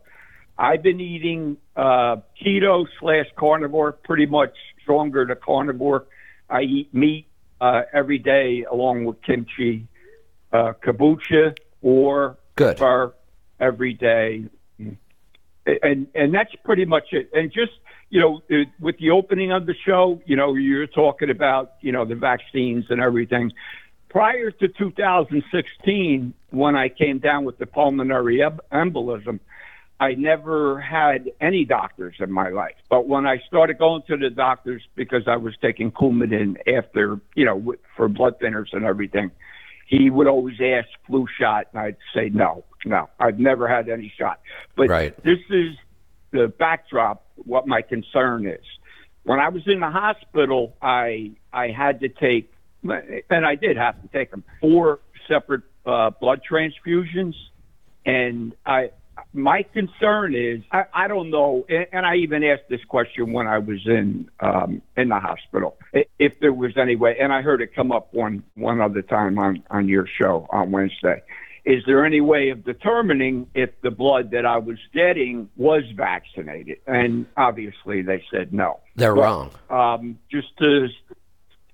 I've 0.59 0.83
been 0.83 1.01
eating 1.01 1.57
uh, 1.77 2.17
keto 2.41 2.87
slash 3.01 3.27
carnivore, 3.37 3.93
pretty 3.93 4.27
much 4.27 4.55
stronger 4.83 5.27
to 5.27 5.35
carnivore. 5.35 6.07
I 6.49 6.63
eat 6.63 6.95
meat 6.95 7.27
uh, 7.61 7.83
every 7.93 8.19
day, 8.19 8.65
along 8.71 9.05
with 9.05 9.21
kimchi, 9.23 9.87
uh, 10.53 10.73
kombucha, 10.85 11.57
or 11.83 12.37
Good. 12.55 12.79
fur 12.79 13.13
every 13.59 13.95
day, 13.95 14.45
and 15.67 16.07
and 16.15 16.35
that's 16.35 16.55
pretty 16.65 16.85
much 16.85 17.09
it. 17.13 17.31
And 17.33 17.53
just 17.53 17.73
you 18.11 18.21
know, 18.21 18.43
it- 18.49 18.69
with 18.79 18.99
the 18.99 19.11
opening 19.11 19.51
of 19.51 19.67
the 19.67 19.75
show, 19.87 20.21
you 20.27 20.37
know, 20.37 20.55
you're 20.55 20.87
talking 20.87 21.31
about 21.31 21.73
you 21.81 21.91
know 21.91 22.05
the 22.05 22.15
vaccines 22.15 22.85
and 22.91 23.01
everything 23.01 23.53
prior 24.15 24.53
to 24.53 24.69
2016, 24.69 26.33
when 26.51 26.77
I 26.77 26.89
came 26.89 27.19
down 27.19 27.45
with 27.45 27.59
the 27.59 27.67
pulmonary 27.67 28.41
embolism, 28.73 29.41
I 30.01 30.15
never 30.15 30.81
had 30.81 31.31
any 31.41 31.65
doctors 31.65 32.17
in 32.19 32.31
my 32.33 32.49
life. 32.49 32.75
But 32.91 33.07
when 33.07 33.27
I 33.27 33.39
started 33.47 33.79
going 33.79 34.03
to 34.09 34.17
the 34.17 34.31
doctors 34.31 34.83
because 34.97 35.29
I 35.29 35.37
was 35.37 35.55
taking 35.63 35.93
Coumadin 35.93 36.57
after, 36.67 37.21
you 37.35 37.45
know, 37.45 37.75
for 37.97 38.09
blood 38.09 38.41
thinners 38.41 38.73
and 38.73 38.85
everything, 38.85 39.31
he 39.87 40.11
would 40.11 40.27
always 40.27 40.61
ask 40.61 40.89
flu 41.07 41.27
shot, 41.39 41.69
and 41.73 41.81
I'd 41.81 41.97
say 42.15 42.29
no, 42.31 42.65
no, 42.85 43.09
I've 43.21 43.39
never 43.39 43.69
had 43.69 43.89
any 43.89 44.13
shot. 44.19 44.41
But 44.77 44.89
Right. 44.89 45.23
this 45.23 45.39
is 45.51 45.77
the 46.33 46.49
backdrop. 46.49 47.25
What 47.37 47.67
my 47.67 47.83
concern 47.83 48.47
is. 48.47 48.65
When 49.25 49.41
I 49.41 49.49
was 49.49 49.63
in 49.67 49.81
the 49.81 49.91
hospital, 49.91 50.77
I 50.83 51.33
I 51.53 51.69
had 51.69 52.01
to 52.01 52.09
take, 52.09 52.53
and 52.83 53.47
I 53.47 53.55
did 53.55 53.77
have 53.77 54.01
to 54.03 54.09
take 54.09 54.31
them 54.31 54.45
four 54.61 55.01
separate 55.29 55.63
uh, 55.87 56.11
blood 56.11 56.43
transfusions, 56.49 57.35
and 58.05 58.55
I. 58.67 58.91
My 59.33 59.63
concern 59.63 60.35
is 60.35 60.63
I, 60.71 60.85
I 60.93 61.09
don't 61.09 61.31
know, 61.31 61.65
and, 61.69 61.87
and 61.93 62.07
I 62.07 62.17
even 62.17 62.45
asked 62.45 62.69
this 62.69 62.85
question 62.85 63.33
when 63.33 63.47
I 63.47 63.59
was 63.59 63.81
in 63.87 64.29
um, 64.41 64.83
in 64.97 65.09
the 65.09 65.19
hospital 65.19 65.77
if 66.19 66.39
there 66.41 66.53
was 66.53 66.77
any 66.77 66.97
way, 66.97 67.17
and 67.19 67.33
I 67.33 67.43
heard 67.43 67.61
it 67.61 67.75
come 67.75 67.93
up 67.93 68.13
one 68.13 68.43
one 68.55 68.81
other 68.81 69.03
time 69.03 69.39
on 69.39 69.63
on 69.71 69.89
your 69.89 70.07
show 70.07 70.47
on 70.51 70.71
Wednesday. 70.71 71.23
Is 71.65 71.83
there 71.87 72.05
any 72.05 72.21
way 72.21 72.51
of 72.51 72.63
determining 72.63 73.47
if 73.55 73.71
the 73.81 73.91
blood 73.91 74.33
that 74.33 74.45
I 74.45 74.59
was 74.59 74.77
getting 74.93 75.49
was 75.57 75.83
vaccinated? 75.97 76.79
And 76.87 77.25
obviously, 77.39 78.03
they 78.03 78.23
said 78.31 78.53
no. 78.53 78.81
They're 78.97 79.15
But, 79.15 79.23
wrong. 79.23 79.51
Um, 79.71 80.19
just 80.31 80.55
to, 80.59 80.89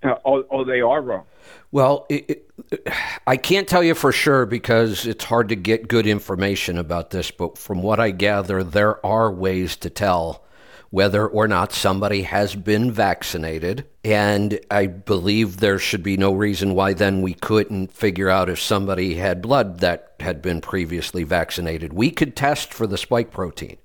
uh, 0.03 0.15
oh, 0.25 0.45
oh, 0.51 0.65
they 0.65 0.81
are 0.81 1.01
wrong. 1.03 1.25
Well, 1.73 2.07
it, 2.09 2.49
it, 2.73 2.89
I 3.27 3.37
can't 3.37 3.69
tell 3.69 3.83
you 3.85 3.95
for 3.95 4.13
sure 4.13 4.47
because 4.47 5.07
it's 5.07 5.25
hard 5.25 5.49
to 5.51 5.57
get 5.57 5.89
good 5.89 6.07
information 6.07 6.79
about 6.79 7.11
this, 7.11 7.31
but 7.31 7.59
from 7.59 7.83
what 7.83 8.01
I 8.01 8.11
gather, 8.11 8.65
there 8.65 9.05
are 9.05 9.31
ways 9.31 9.77
to 9.77 9.91
tell 9.91 10.45
whether 10.91 11.27
or 11.27 11.47
not 11.47 11.73
somebody 11.73 12.23
has 12.23 12.57
been 12.57 12.91
vaccinated. 12.91 13.87
And 14.05 14.59
I 14.71 14.87
believe 14.87 15.59
there 15.59 15.79
should 15.79 16.03
be 16.03 16.17
no 16.17 16.33
reason 16.33 16.75
why 16.75 16.95
then 16.95 17.23
we 17.23 17.35
couldn't 17.35 17.93
figure 17.93 18.29
out 18.29 18.51
if 18.51 18.61
somebody 18.61 19.15
had 19.15 19.41
blood 19.41 19.79
that 19.81 20.15
had 20.19 20.43
been 20.43 20.61
previously 20.61 21.23
vaccinated. 21.23 21.93
We 21.93 22.11
could 22.11 22.35
test 22.35 22.75
for 22.75 22.89
the 22.89 22.99
spike 22.99 23.31
protein. 23.31 23.77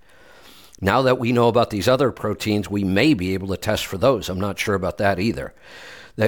Now 0.81 1.03
that 1.03 1.19
we 1.19 1.31
know 1.31 1.47
about 1.47 1.69
these 1.69 1.87
other 1.87 2.11
proteins, 2.11 2.69
we 2.69 2.83
may 2.83 3.13
be 3.13 3.33
able 3.33 3.47
to 3.49 3.57
test 3.57 3.85
for 3.85 3.97
those. 3.97 4.27
I'm 4.27 4.39
not 4.39 4.59
sure 4.59 4.75
about 4.75 4.97
that 4.97 5.19
either. 5.19 5.53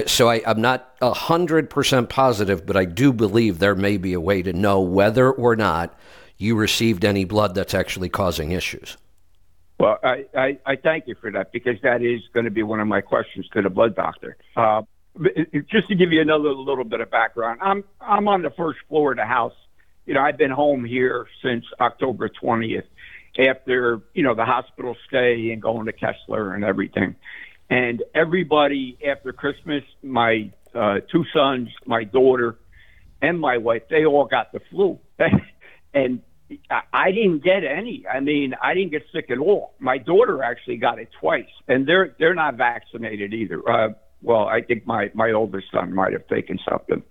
So 0.06 0.28
I, 0.28 0.42
I'm 0.46 0.60
not 0.60 0.98
100% 1.00 2.08
positive, 2.08 2.66
but 2.66 2.76
I 2.76 2.84
do 2.84 3.12
believe 3.12 3.58
there 3.58 3.74
may 3.74 3.96
be 3.96 4.12
a 4.12 4.20
way 4.20 4.42
to 4.42 4.52
know 4.52 4.80
whether 4.80 5.30
or 5.30 5.56
not 5.56 5.98
you 6.36 6.56
received 6.56 7.04
any 7.04 7.24
blood 7.24 7.54
that's 7.54 7.74
actually 7.74 8.08
causing 8.08 8.52
issues. 8.52 8.96
Well, 9.80 9.98
I, 10.02 10.26
I, 10.36 10.58
I 10.66 10.76
thank 10.76 11.06
you 11.06 11.14
for 11.20 11.30
that 11.32 11.52
because 11.52 11.76
that 11.82 12.02
is 12.02 12.20
going 12.34 12.44
to 12.44 12.50
be 12.50 12.62
one 12.62 12.80
of 12.80 12.88
my 12.88 13.00
questions 13.00 13.48
to 13.54 13.62
the 13.62 13.70
blood 13.70 13.94
doctor. 13.94 14.36
Uh, 14.56 14.82
it- 15.20 15.68
just 15.68 15.88
to 15.88 15.94
give 15.94 16.12
you 16.12 16.20
another 16.20 16.52
little 16.52 16.84
bit 16.84 17.00
of 17.00 17.10
background, 17.10 17.60
I'm 17.62 17.84
I'm 18.00 18.28
on 18.28 18.42
the 18.42 18.50
first 18.50 18.78
floor 18.88 19.12
of 19.12 19.18
the 19.18 19.24
house. 19.24 19.54
You 20.06 20.14
know, 20.14 20.20
I've 20.20 20.38
been 20.38 20.50
home 20.50 20.84
here 20.84 21.26
since 21.42 21.64
October 21.80 22.28
20th, 22.28 22.84
after 23.38 24.00
you 24.14 24.22
know 24.22 24.34
the 24.34 24.44
hospital 24.44 24.96
stay 25.06 25.50
and 25.52 25.62
going 25.62 25.86
to 25.86 25.92
Kessler 25.92 26.54
and 26.54 26.64
everything. 26.64 27.14
And 27.70 28.02
everybody 28.14 28.98
after 29.06 29.32
Christmas, 29.32 29.82
my 30.02 30.50
uh, 30.74 30.96
two 31.12 31.24
sons, 31.34 31.68
my 31.86 32.04
daughter, 32.04 32.58
and 33.20 33.38
my 33.40 33.58
wife, 33.58 33.82
they 33.90 34.04
all 34.04 34.26
got 34.26 34.52
the 34.52 34.60
flu. 34.70 34.98
and 35.94 36.22
I- 36.70 37.10
didn't 37.12 37.42
get 37.44 37.64
any. 37.64 38.04
I 38.06 38.20
mean, 38.20 38.54
I 38.62 38.74
didn't 38.74 38.90
get 38.90 39.02
sick 39.12 39.30
at 39.30 39.38
all. 39.38 39.74
My 39.78 39.98
daughter 39.98 40.42
actually 40.42 40.76
got 40.76 40.98
it 40.98 41.08
twice, 41.20 41.48
and 41.66 41.86
they're 41.86 42.14
they're 42.18 42.34
not 42.34 42.56
vaccinated 42.56 43.34
either. 43.34 43.68
Uh, 43.68 43.88
well, 44.22 44.46
I 44.46 44.62
think 44.62 44.86
my 44.86 45.10
my 45.14 45.32
oldest 45.32 45.66
son 45.72 45.94
might 45.94 46.12
have 46.12 46.26
taken 46.28 46.58
something, 46.68 47.02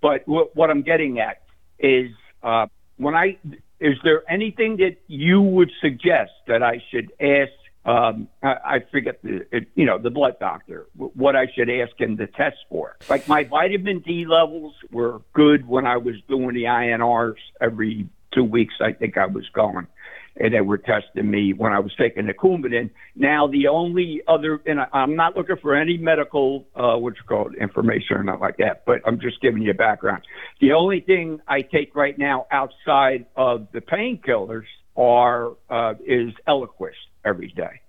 but 0.00 0.26
what, 0.26 0.54
what 0.56 0.70
I'm 0.70 0.82
getting 0.82 1.18
at 1.18 1.42
is 1.78 2.10
uh, 2.42 2.66
when 2.96 3.14
I 3.14 3.38
is 3.80 3.94
there 4.04 4.22
anything 4.30 4.78
that 4.78 4.96
you 5.06 5.40
would 5.40 5.70
suggest 5.80 6.32
that 6.46 6.62
I 6.62 6.82
should 6.90 7.12
ask? 7.20 7.52
Um, 7.84 8.28
I, 8.42 8.54
I 8.64 8.78
forget 8.90 9.22
the 9.22 9.46
it, 9.50 9.68
you 9.74 9.86
know 9.86 9.98
the 9.98 10.10
blood 10.10 10.38
doctor 10.40 10.86
wh- 10.94 11.16
what 11.16 11.36
I 11.36 11.46
should 11.54 11.70
ask 11.70 11.98
him 11.98 12.16
to 12.18 12.26
test 12.26 12.56
for. 12.68 12.96
Like 13.08 13.28
my 13.28 13.44
vitamin 13.44 14.00
D 14.00 14.26
levels 14.26 14.74
were 14.90 15.22
good 15.32 15.66
when 15.66 15.86
I 15.86 15.96
was 15.96 16.16
doing 16.28 16.54
the 16.54 16.64
INRs 16.64 17.36
every 17.60 18.08
two 18.34 18.44
weeks. 18.44 18.74
I 18.80 18.92
think 18.92 19.16
I 19.16 19.26
was 19.26 19.48
going, 19.54 19.86
and 20.36 20.52
they 20.52 20.60
were 20.60 20.78
testing 20.78 21.30
me 21.30 21.52
when 21.52 21.72
I 21.72 21.78
was 21.78 21.92
taking 21.96 22.26
the 22.26 22.34
Coumadin. 22.34 22.90
Now 23.14 23.46
the 23.46 23.68
only 23.68 24.22
other, 24.26 24.60
and 24.66 24.80
I, 24.80 24.86
I'm 24.92 25.16
not 25.16 25.36
looking 25.36 25.56
for 25.62 25.74
any 25.74 25.96
medical, 25.96 26.66
uh, 26.74 26.96
what's 26.96 27.20
called 27.26 27.54
information 27.54 28.16
or 28.16 28.24
not 28.24 28.40
like 28.40 28.58
that, 28.58 28.84
but 28.86 29.00
I'm 29.06 29.20
just 29.20 29.40
giving 29.40 29.62
you 29.62 29.70
a 29.70 29.74
background. 29.74 30.24
The 30.60 30.72
only 30.72 31.00
thing 31.00 31.40
I 31.46 31.62
take 31.62 31.94
right 31.94 32.18
now 32.18 32.46
outside 32.50 33.26
of 33.36 33.68
the 33.72 33.80
painkillers 33.80 34.66
are 34.96 35.52
uh, 35.70 35.94
is 36.04 36.32
Eliquis 36.46 36.90
every 37.28 37.48
day, 37.48 37.80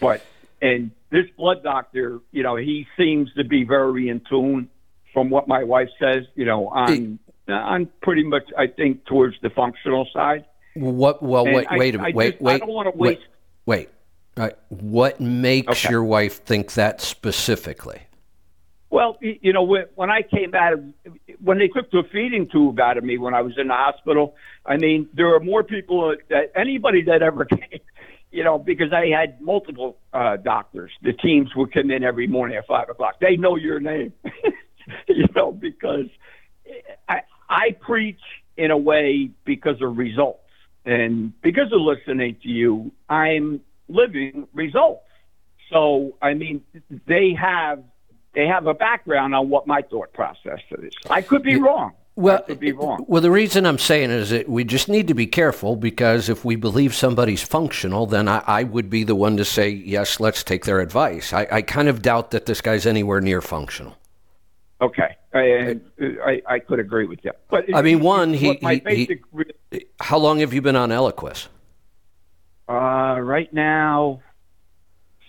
but 0.00 0.22
and 0.62 0.90
this 1.10 1.26
blood 1.36 1.62
doctor, 1.62 2.20
you 2.32 2.42
know, 2.42 2.56
he 2.56 2.86
seems 2.96 3.32
to 3.34 3.44
be 3.44 3.64
very 3.64 4.08
in 4.08 4.20
tune 4.28 4.68
from 5.12 5.30
what 5.30 5.48
my 5.48 5.64
wife 5.64 5.88
says, 5.98 6.24
you 6.34 6.44
know, 6.44 6.68
on 6.68 7.18
on 7.48 7.88
pretty 8.02 8.22
much 8.24 8.44
I 8.56 8.66
think 8.66 9.04
towards 9.06 9.36
the 9.42 9.50
functional 9.50 10.06
side. 10.12 10.44
What? 10.74 11.22
Well, 11.22 11.46
And 11.46 11.54
wait, 11.56 11.66
I- 11.70 11.78
wait 11.78 11.94
a 11.94 11.98
minute. 11.98 12.14
Wait, 12.14 12.30
just- 12.32 12.42
wait. 12.42 12.54
I 12.54 12.58
don't 12.58 12.68
wanna 12.72 12.90
waste- 12.94 13.20
Wait. 13.64 13.88
All 14.36 14.44
right. 14.44 14.54
What 14.68 15.20
makes 15.20 15.84
Okay. 15.84 15.90
your 15.92 16.04
wife 16.04 16.44
think 16.44 16.74
that 16.74 17.00
specifically? 17.00 18.00
Well, 18.90 19.16
you 19.20 19.52
know, 19.52 19.62
when, 19.64 19.86
when 19.94 20.10
I 20.10 20.22
came 20.22 20.54
out 20.54 20.74
of, 20.74 20.84
when 21.42 21.58
they 21.58 21.68
took 21.68 21.90
the 21.90 22.02
feeding 22.12 22.46
tube 22.48 22.78
out 22.78 22.96
of 22.98 23.04
me 23.04 23.18
when 23.18 23.34
I 23.34 23.40
was 23.42 23.54
in 23.58 23.66
the 23.68 23.74
hospital, 23.74 24.36
I 24.64 24.76
mean, 24.76 25.08
there 25.14 25.26
were 25.26 25.40
more 25.40 25.64
people 25.64 26.14
that 26.28 26.52
anybody 26.54 27.02
that 27.02 27.22
ever 27.22 27.44
came, 27.58 27.80
you 28.36 28.44
know, 28.44 28.58
because 28.58 28.92
I 28.92 29.06
had 29.06 29.40
multiple 29.40 29.96
uh, 30.12 30.36
doctors. 30.36 30.92
The 31.00 31.14
teams 31.14 31.56
would 31.56 31.72
come 31.72 31.90
in 31.90 32.04
every 32.04 32.26
morning 32.26 32.58
at 32.58 32.66
five 32.66 32.90
o'clock. 32.90 33.14
They 33.18 33.36
know 33.36 33.56
your 33.56 33.80
name, 33.80 34.12
you 35.08 35.24
know, 35.34 35.52
because 35.52 36.04
I, 37.08 37.22
I 37.48 37.70
preach 37.80 38.20
in 38.58 38.70
a 38.70 38.76
way 38.76 39.30
because 39.46 39.80
of 39.80 39.96
results. 39.96 40.40
And 40.84 41.32
because 41.40 41.72
of 41.72 41.80
listening 41.80 42.36
to 42.42 42.48
you, 42.50 42.92
I'm 43.08 43.62
living 43.88 44.46
results. 44.52 45.02
So, 45.72 46.18
I 46.20 46.34
mean, 46.34 46.60
they 47.06 47.34
have 47.40 47.82
they 48.34 48.46
have 48.46 48.66
a 48.66 48.74
background 48.74 49.34
on 49.34 49.48
what 49.48 49.66
my 49.66 49.80
thought 49.80 50.12
process 50.12 50.60
is. 50.82 50.92
I 51.08 51.22
could 51.22 51.42
be 51.42 51.56
wrong. 51.56 51.94
Well, 52.16 52.38
I 52.38 52.40
could 52.40 52.60
be 52.60 52.72
wrong. 52.72 53.04
Well, 53.06 53.20
the 53.20 53.30
reason 53.30 53.66
I'm 53.66 53.78
saying 53.78 54.10
is 54.10 54.30
that 54.30 54.48
we 54.48 54.64
just 54.64 54.88
need 54.88 55.06
to 55.08 55.14
be 55.14 55.26
careful 55.26 55.76
because 55.76 56.30
if 56.30 56.44
we 56.46 56.56
believe 56.56 56.94
somebody's 56.94 57.42
functional, 57.42 58.06
then 58.06 58.26
I, 58.26 58.42
I 58.46 58.62
would 58.64 58.88
be 58.88 59.04
the 59.04 59.14
one 59.14 59.36
to 59.36 59.44
say, 59.44 59.68
yes, 59.68 60.18
let's 60.18 60.42
take 60.42 60.64
their 60.64 60.80
advice. 60.80 61.34
I, 61.34 61.46
I 61.52 61.62
kind 61.62 61.88
of 61.88 62.00
doubt 62.00 62.30
that 62.30 62.46
this 62.46 62.62
guy's 62.62 62.86
anywhere 62.86 63.20
near 63.20 63.42
functional. 63.42 63.96
Okay, 64.80 65.16
I, 65.32 65.78
I 66.26 66.42
I 66.46 66.58
could 66.58 66.78
agree 66.78 67.06
with 67.06 67.24
you. 67.24 67.32
But 67.50 67.64
I 67.74 67.80
mean, 67.80 68.00
one, 68.00 68.34
he- 68.34 68.54
he- 68.54 68.68
he- 68.68 68.80
basic 68.80 69.22
re- 69.32 69.86
How 70.00 70.18
long 70.18 70.40
have 70.40 70.52
you 70.52 70.60
been 70.60 70.76
on 70.76 70.90
Eliquis? 70.90 71.48
uh, 72.68 73.18
right 73.20 73.52
now 73.54 74.20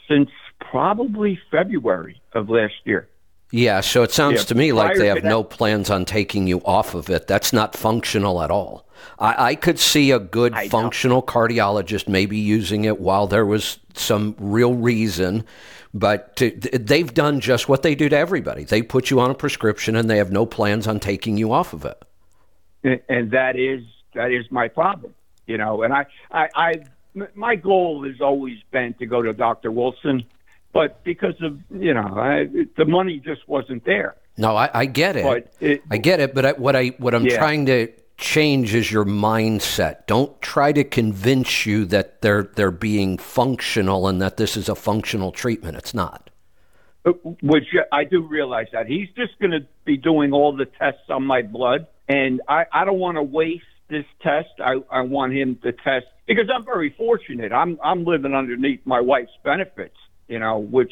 since 0.09 0.29
probably 0.71 1.39
February 1.51 2.21
of 2.33 2.49
last 2.49 2.73
year. 2.85 3.07
Yeah, 3.51 3.79
so 3.81 4.03
it 4.03 4.11
sounds 4.11 4.41
Yeah, 4.41 4.45
to 4.45 4.55
me 4.55 4.73
like 4.73 4.97
they 4.97 5.07
have 5.07 5.23
no 5.23 5.43
plans 5.43 5.89
on 5.89 6.05
taking 6.05 6.47
you 6.47 6.61
off 6.65 6.93
of 6.93 7.09
it. 7.09 7.27
That's 7.27 7.53
not 7.53 7.75
functional 7.75 8.41
at 8.41 8.51
all. 8.51 8.85
I, 9.19 9.49
I 9.51 9.55
could 9.55 9.79
see 9.79 10.11
a 10.11 10.19
good 10.19 10.53
I 10.53 10.63
know. 10.63 10.69
functional 10.69 11.23
cardiologist 11.23 12.07
maybe 12.07 12.37
using 12.37 12.83
it 12.85 12.99
while 12.99 13.27
there 13.27 13.45
was 13.45 13.79
some 13.93 14.35
real 14.37 14.73
reason, 14.73 15.45
but 15.93 16.35
to, 16.37 16.51
they've 16.51 17.13
done 17.13 17.39
just 17.39 17.69
what 17.69 17.83
they 17.83 17.95
do 17.95 18.09
to 18.09 18.17
everybody. 18.17 18.63
They 18.65 18.81
put 18.81 19.09
you 19.09 19.19
on 19.19 19.31
a 19.31 19.35
prescription 19.35 19.95
and 19.95 20.09
they 20.09 20.17
have 20.17 20.31
no 20.31 20.45
plans 20.45 20.87
on 20.87 20.99
taking 20.99 21.37
you 21.37 21.53
off 21.53 21.73
of 21.73 21.85
it. 21.85 22.03
and, 22.83 22.99
and 23.09 23.31
that 23.31 23.55
is 23.55 23.83
that 24.13 24.31
is 24.31 24.45
my 24.51 24.67
problem 24.67 25.13
you 25.45 25.57
know 25.57 25.83
and 25.83 25.93
I, 25.93 26.05
I, 26.31 26.73
my 27.35 27.55
goal 27.55 28.05
has 28.05 28.21
always 28.21 28.57
been 28.71 28.93
to 28.95 29.05
go 29.05 29.21
to 29.21 29.33
dr 29.33 29.69
wilson 29.71 30.23
but 30.73 31.03
because 31.03 31.35
of 31.41 31.59
you 31.71 31.93
know 31.93 32.07
I, 32.17 32.45
the 32.77 32.85
money 32.85 33.19
just 33.19 33.47
wasn't 33.47 33.85
there 33.85 34.15
No, 34.37 34.55
I, 34.55 34.69
I 34.73 34.85
get 34.85 35.15
it. 35.15 35.51
It- 35.59 35.81
I 35.89 35.97
get 35.97 36.19
it. 36.19 36.35
But 36.35 36.45
I, 36.45 36.51
what 36.53 36.75
I 36.75 36.87
what 36.99 37.13
I'm 37.15 37.25
Yeah. 37.25 37.37
trying 37.37 37.65
to 37.67 37.87
change 38.17 38.73
is 38.75 38.91
your 38.91 39.05
mindset. 39.05 40.05
Don't 40.07 40.39
try 40.41 40.71
to 40.73 40.83
convince 40.83 41.65
you 41.65 41.85
that 41.85 42.21
they're 42.21 42.43
they're 42.43 42.71
being 42.71 43.17
functional 43.17 44.07
and 44.07 44.21
that 44.21 44.37
this 44.37 44.55
is 44.57 44.69
a 44.69 44.75
functional 44.75 45.31
treatment. 45.31 45.77
It's 45.77 45.93
not. 45.93 46.29
Uh, 47.05 47.11
which 47.41 47.69
i 47.93 48.03
do 48.03 48.21
realize 48.27 48.67
that 48.73 48.85
he's 48.85 49.07
just 49.15 49.39
going 49.39 49.51
to 49.51 49.65
be 49.85 49.95
doing 49.95 50.33
all 50.33 50.51
the 50.55 50.65
tests 50.65 51.09
on 51.09 51.23
my 51.23 51.41
blood 51.41 51.87
and 52.09 52.41
i 52.49 52.65
i 52.73 52.83
don't 52.83 52.99
want 52.99 53.15
to 53.15 53.23
waste 53.23 53.63
this 53.87 54.03
test 54.21 54.49
i 54.59 54.73
i 54.91 54.99
want 55.01 55.31
him 55.31 55.55
to 55.63 55.71
test 55.71 56.05
because 56.27 56.49
i'm 56.53 56.65
very 56.65 56.89
fortunate 56.97 57.53
i'm 57.53 57.79
i'm 57.81 58.03
living 58.03 58.33
underneath 58.33 58.81
my 58.85 58.99
wife's 58.99 59.31
benefits 59.43 59.95
you 60.27 60.39
know 60.39 60.57
which 60.59 60.91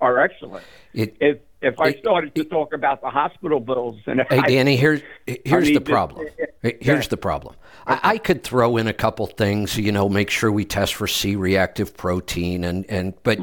are 0.00 0.18
excellent 0.20 0.64
It, 0.94 1.16
if 1.20 1.38
if 1.62 1.80
I 1.80 1.88
It- 1.88 1.98
started 2.00 2.34
to 2.34 2.44
talk 2.44 2.74
about 2.74 3.00
the 3.00 3.08
hospital 3.10 3.60
bills 3.60 3.96
and 4.06 4.20
Hey, 4.28 4.38
I- 4.38 4.46
Danny, 4.48 4.76
here's 4.76 5.00
here's 5.26 5.64
mean, 5.66 5.74
the 5.74 5.80
problem. 5.80 6.26
Hey, 6.62 6.76
Here's 6.80 7.08
the 7.08 7.16
problem. 7.16 7.54
I, 7.86 8.00
I 8.02 8.18
could 8.18 8.42
throw 8.42 8.76
in 8.76 8.86
a 8.88 8.92
couple 8.92 9.26
things, 9.26 9.76
you 9.78 9.90
know, 9.92 10.08
make 10.08 10.30
sure 10.30 10.50
we 10.52 10.64
test 10.64 10.94
for 10.94 11.06
C-reactive 11.06 11.96
protein, 11.96 12.62
and 12.64 12.84
and 12.90 13.14
but 13.22 13.38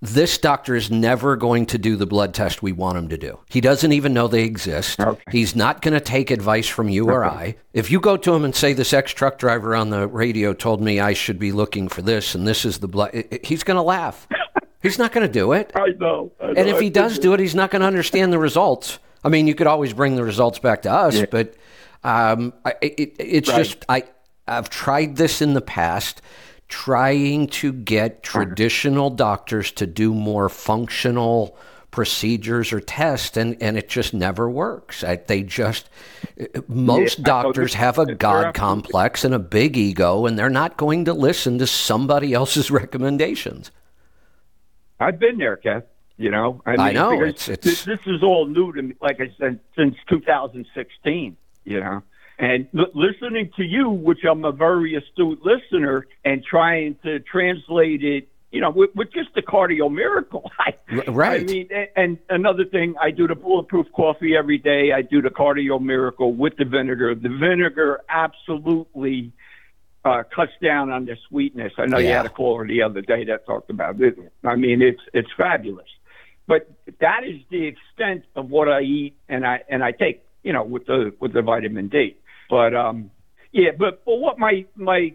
this 0.00 0.38
doctor 0.38 0.74
is 0.76 0.90
never 0.92 1.34
going 1.36 1.66
to 1.66 1.76
do 1.78 1.96
the 1.96 2.06
blood 2.06 2.32
test 2.32 2.62
we 2.62 2.70
want 2.72 2.96
him 2.96 3.08
to 3.08 3.18
do. 3.18 3.36
He 3.50 3.60
doesn't 3.60 3.92
even 3.92 4.14
know 4.14 4.28
they 4.28 4.44
exist. 4.44 5.00
Okay. 5.00 5.20
He's 5.32 5.56
not 5.56 5.82
going 5.82 5.94
to 5.94 6.00
take 6.00 6.30
advice 6.30 6.68
from 6.68 6.88
you 6.88 7.10
or 7.10 7.24
I. 7.24 7.56
If 7.72 7.90
you 7.90 7.98
go 8.00 8.16
to 8.16 8.32
him 8.34 8.44
and 8.44 8.54
say, 8.54 8.72
"This 8.74 8.92
ex-truck 8.92 9.38
driver 9.38 9.74
on 9.76 9.90
the 9.90 10.06
radio 10.06 10.52
told 10.54 10.80
me 10.80 11.00
I 11.00 11.14
should 11.14 11.38
be 11.38 11.50
looking 11.52 11.88
for 11.88 12.02
this, 12.02 12.34
and 12.34 12.46
this 12.46 12.64
is 12.64 12.78
the 12.78 12.88
blood," 12.88 13.10
i- 13.14 13.24
i- 13.32 13.40
he's 13.44 13.62
going 13.64 13.76
to 13.76 13.82
laugh. 13.82 14.26
He's 14.82 14.98
not 14.98 15.12
going 15.12 15.26
to 15.26 15.32
do 15.32 15.52
it. 15.52 15.72
I 15.74 15.88
know. 15.98 16.32
I 16.40 16.46
know. 16.46 16.52
And 16.56 16.68
if 16.68 16.78
he 16.80 16.88
does 16.90 17.18
do 17.18 17.32
it, 17.34 17.40
he's 17.40 17.54
not 17.54 17.70
going 17.70 17.80
to 17.80 17.86
understand 17.86 18.32
the 18.32 18.38
results. 18.38 18.98
I 19.24 19.28
mean, 19.28 19.46
you 19.48 19.54
could 19.54 19.66
always 19.66 19.92
bring 19.92 20.14
the 20.16 20.22
results 20.24 20.58
back 20.60 20.82
to 20.82 20.92
us, 20.92 21.24
but 21.30 21.54
um, 22.04 22.52
I, 22.64 22.74
it, 22.80 23.16
it's 23.18 23.48
Right. 23.48 23.58
just 23.58 23.84
I 23.88 24.04
I've 24.46 24.70
tried 24.70 25.16
this 25.16 25.42
in 25.42 25.54
the 25.54 25.60
past, 25.60 26.22
trying 26.68 27.48
to 27.48 27.72
get 27.72 28.22
traditional 28.22 29.10
doctors 29.10 29.72
to 29.72 29.86
do 29.86 30.14
more 30.14 30.48
functional 30.48 31.56
procedures 31.90 32.72
or 32.72 32.78
tests, 32.80 33.36
and 33.36 33.56
and 33.60 33.76
it 33.76 33.88
just 33.88 34.14
never 34.14 34.48
works. 34.48 35.02
I, 35.02 35.16
they 35.16 35.42
just 35.42 35.90
most 36.68 37.18
Yeah, 37.18 37.24
doctors 37.24 37.74
have 37.74 37.98
a 37.98 38.14
god 38.14 38.54
complex 38.54 39.24
and 39.24 39.34
a 39.34 39.38
big 39.40 39.76
ego, 39.76 40.24
and 40.26 40.38
they're 40.38 40.48
not 40.48 40.76
going 40.76 41.04
to 41.06 41.12
listen 41.12 41.58
to 41.58 41.66
somebody 41.66 42.32
else's 42.40 42.70
recommendations. 42.70 43.72
I've 45.00 45.18
been 45.18 45.38
there, 45.38 45.56
Kev. 45.56 45.82
You 46.16 46.30
know, 46.32 46.60
I, 46.66 46.70
mean, 46.72 46.80
I 46.80 46.92
know, 46.92 47.12
it's- 47.22 47.48
it's- 47.48 47.64
This, 47.64 47.84
this 47.84 48.00
is 48.06 48.22
all 48.24 48.46
new 48.46 48.72
to 48.72 48.82
me. 48.82 48.94
Like 49.00 49.20
I 49.20 49.30
said, 49.38 49.60
since 49.76 49.94
2016. 50.08 51.36
You 51.64 51.80
know, 51.80 52.02
and 52.38 52.66
l- 52.76 52.86
listening 52.94 53.50
to 53.56 53.62
you, 53.62 53.90
which 53.90 54.24
I'm 54.24 54.44
a 54.44 54.52
very 54.52 54.94
astute 54.96 55.44
listener, 55.44 56.06
and 56.24 56.42
trying 56.42 56.96
to 57.04 57.20
translate 57.20 58.02
it. 58.02 58.28
You 58.50 58.62
know, 58.62 58.70
with, 58.70 58.94
with 58.96 59.12
just 59.12 59.34
the 59.34 59.42
cardio 59.42 59.92
miracle. 59.92 60.50
I, 60.58 60.74
right. 61.08 61.42
I 61.42 61.44
mean, 61.44 61.68
and, 61.70 61.88
and 61.96 62.18
another 62.30 62.64
thing, 62.64 62.94
I 63.00 63.10
do 63.10 63.28
the 63.28 63.34
bulletproof 63.34 63.86
coffee 63.94 64.34
every 64.34 64.56
day. 64.56 64.92
I 64.92 65.02
do 65.02 65.20
the 65.20 65.28
cardio 65.28 65.78
miracle 65.80 66.32
with 66.32 66.56
the 66.56 66.64
vinegar. 66.64 67.14
The 67.14 67.28
vinegar 67.28 68.00
absolutely 68.08 69.32
uh, 70.08 70.22
cuts 70.34 70.52
down 70.62 70.90
on 70.90 71.04
the 71.04 71.16
sweetness. 71.28 71.72
I 71.78 71.86
know 71.86 71.98
you 71.98 72.08
had 72.08 72.26
a 72.26 72.30
caller 72.30 72.66
the 72.66 72.82
other 72.82 73.00
day 73.00 73.24
that 73.24 73.46
talked 73.46 73.70
about 73.70 74.00
it. 74.00 74.16
I 74.44 74.56
mean, 74.56 74.82
it's 74.82 75.00
it's 75.12 75.28
fabulous. 75.36 75.88
But 76.46 76.70
that 77.00 77.24
is 77.24 77.40
the 77.50 77.66
extent 77.66 78.24
of 78.34 78.48
what 78.48 78.68
I 78.68 78.80
eat 78.80 79.16
and 79.28 79.46
I 79.46 79.60
and 79.68 79.84
I 79.84 79.92
take, 79.92 80.24
you 80.42 80.52
know, 80.52 80.64
with 80.64 80.86
the 80.86 81.12
with 81.20 81.32
the 81.32 81.42
vitamin 81.42 81.88
D. 81.88 82.16
But 82.48 82.74
um, 82.74 83.10
yeah, 83.52 83.70
but 83.78 84.04
but 84.04 84.16
what 84.16 84.38
my 84.38 84.64
my 84.74 85.14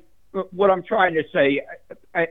what 0.51 0.69
I'm 0.69 0.83
trying 0.83 1.15
to 1.15 1.23
say, 1.33 1.61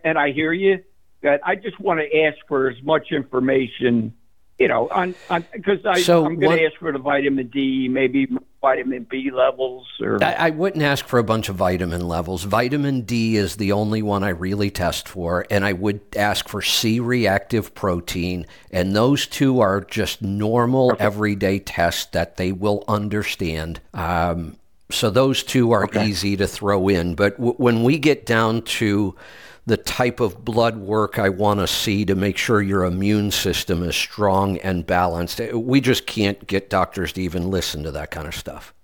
and 0.04 0.18
I 0.18 0.32
hear 0.32 0.52
you, 0.52 0.78
that 1.22 1.40
I 1.44 1.56
just 1.56 1.80
want 1.80 2.00
to 2.00 2.20
ask 2.20 2.36
for 2.48 2.70
as 2.70 2.76
much 2.82 3.08
information, 3.10 4.14
you 4.58 4.68
know, 4.68 4.88
on 4.90 5.14
because 5.52 5.84
I 5.84 6.00
So 6.02 6.24
I'm 6.24 6.38
going 6.38 6.58
to 6.58 6.64
ask 6.66 6.76
for 6.76 6.92
the 6.92 6.98
vitamin 6.98 7.48
D, 7.48 7.88
maybe 7.88 8.28
vitamin 8.60 9.06
B 9.10 9.30
levels, 9.30 9.86
or 10.00 10.22
I, 10.22 10.34
I 10.34 10.50
wouldn't 10.50 10.82
ask 10.82 11.06
for 11.06 11.18
a 11.18 11.24
bunch 11.24 11.48
of 11.48 11.56
vitamin 11.56 12.06
levels. 12.06 12.44
Vitamin 12.44 13.02
D 13.02 13.36
is 13.36 13.56
the 13.56 13.72
only 13.72 14.02
one 14.02 14.22
I 14.22 14.28
really 14.28 14.70
test 14.70 15.08
for, 15.08 15.46
and 15.50 15.64
I 15.64 15.72
would 15.72 16.00
ask 16.16 16.48
for 16.48 16.62
C 16.62 17.00
reactive 17.00 17.74
protein. 17.74 18.46
And 18.70 18.94
those 18.94 19.26
two 19.26 19.60
are 19.60 19.80
just 19.80 20.22
normal 20.22 20.94
everyday 20.98 21.58
tests 21.58 22.06
that 22.12 22.36
they 22.36 22.52
will 22.52 22.84
understand. 22.86 23.80
Um, 23.94 24.56
so 24.90 25.10
those 25.10 25.42
two 25.42 25.72
are 25.72 25.88
easy 25.98 26.36
to 26.36 26.46
throw 26.46 26.88
in. 26.88 27.14
But 27.14 27.36
w- 27.38 27.54
when 27.56 27.82
we 27.82 27.98
get 27.98 28.26
down 28.26 28.62
to 28.62 29.16
the 29.66 29.76
type 29.76 30.20
of 30.20 30.44
blood 30.44 30.76
work 30.76 31.18
I 31.18 31.28
want 31.28 31.60
to 31.60 31.66
see 31.66 32.04
to 32.06 32.14
make 32.14 32.36
sure 32.36 32.60
your 32.60 32.84
immune 32.84 33.30
system 33.30 33.82
is 33.82 33.94
strong 33.94 34.58
and 34.58 34.86
balanced, 34.86 35.40
we 35.52 35.80
just 35.80 36.06
can't 36.06 36.46
get 36.46 36.68
doctors 36.68 37.12
to 37.14 37.22
even 37.22 37.50
listen 37.50 37.82
to 37.84 37.92
that 37.92 38.10
kind 38.10 38.26
of 38.26 38.34
stuff. 38.34 38.74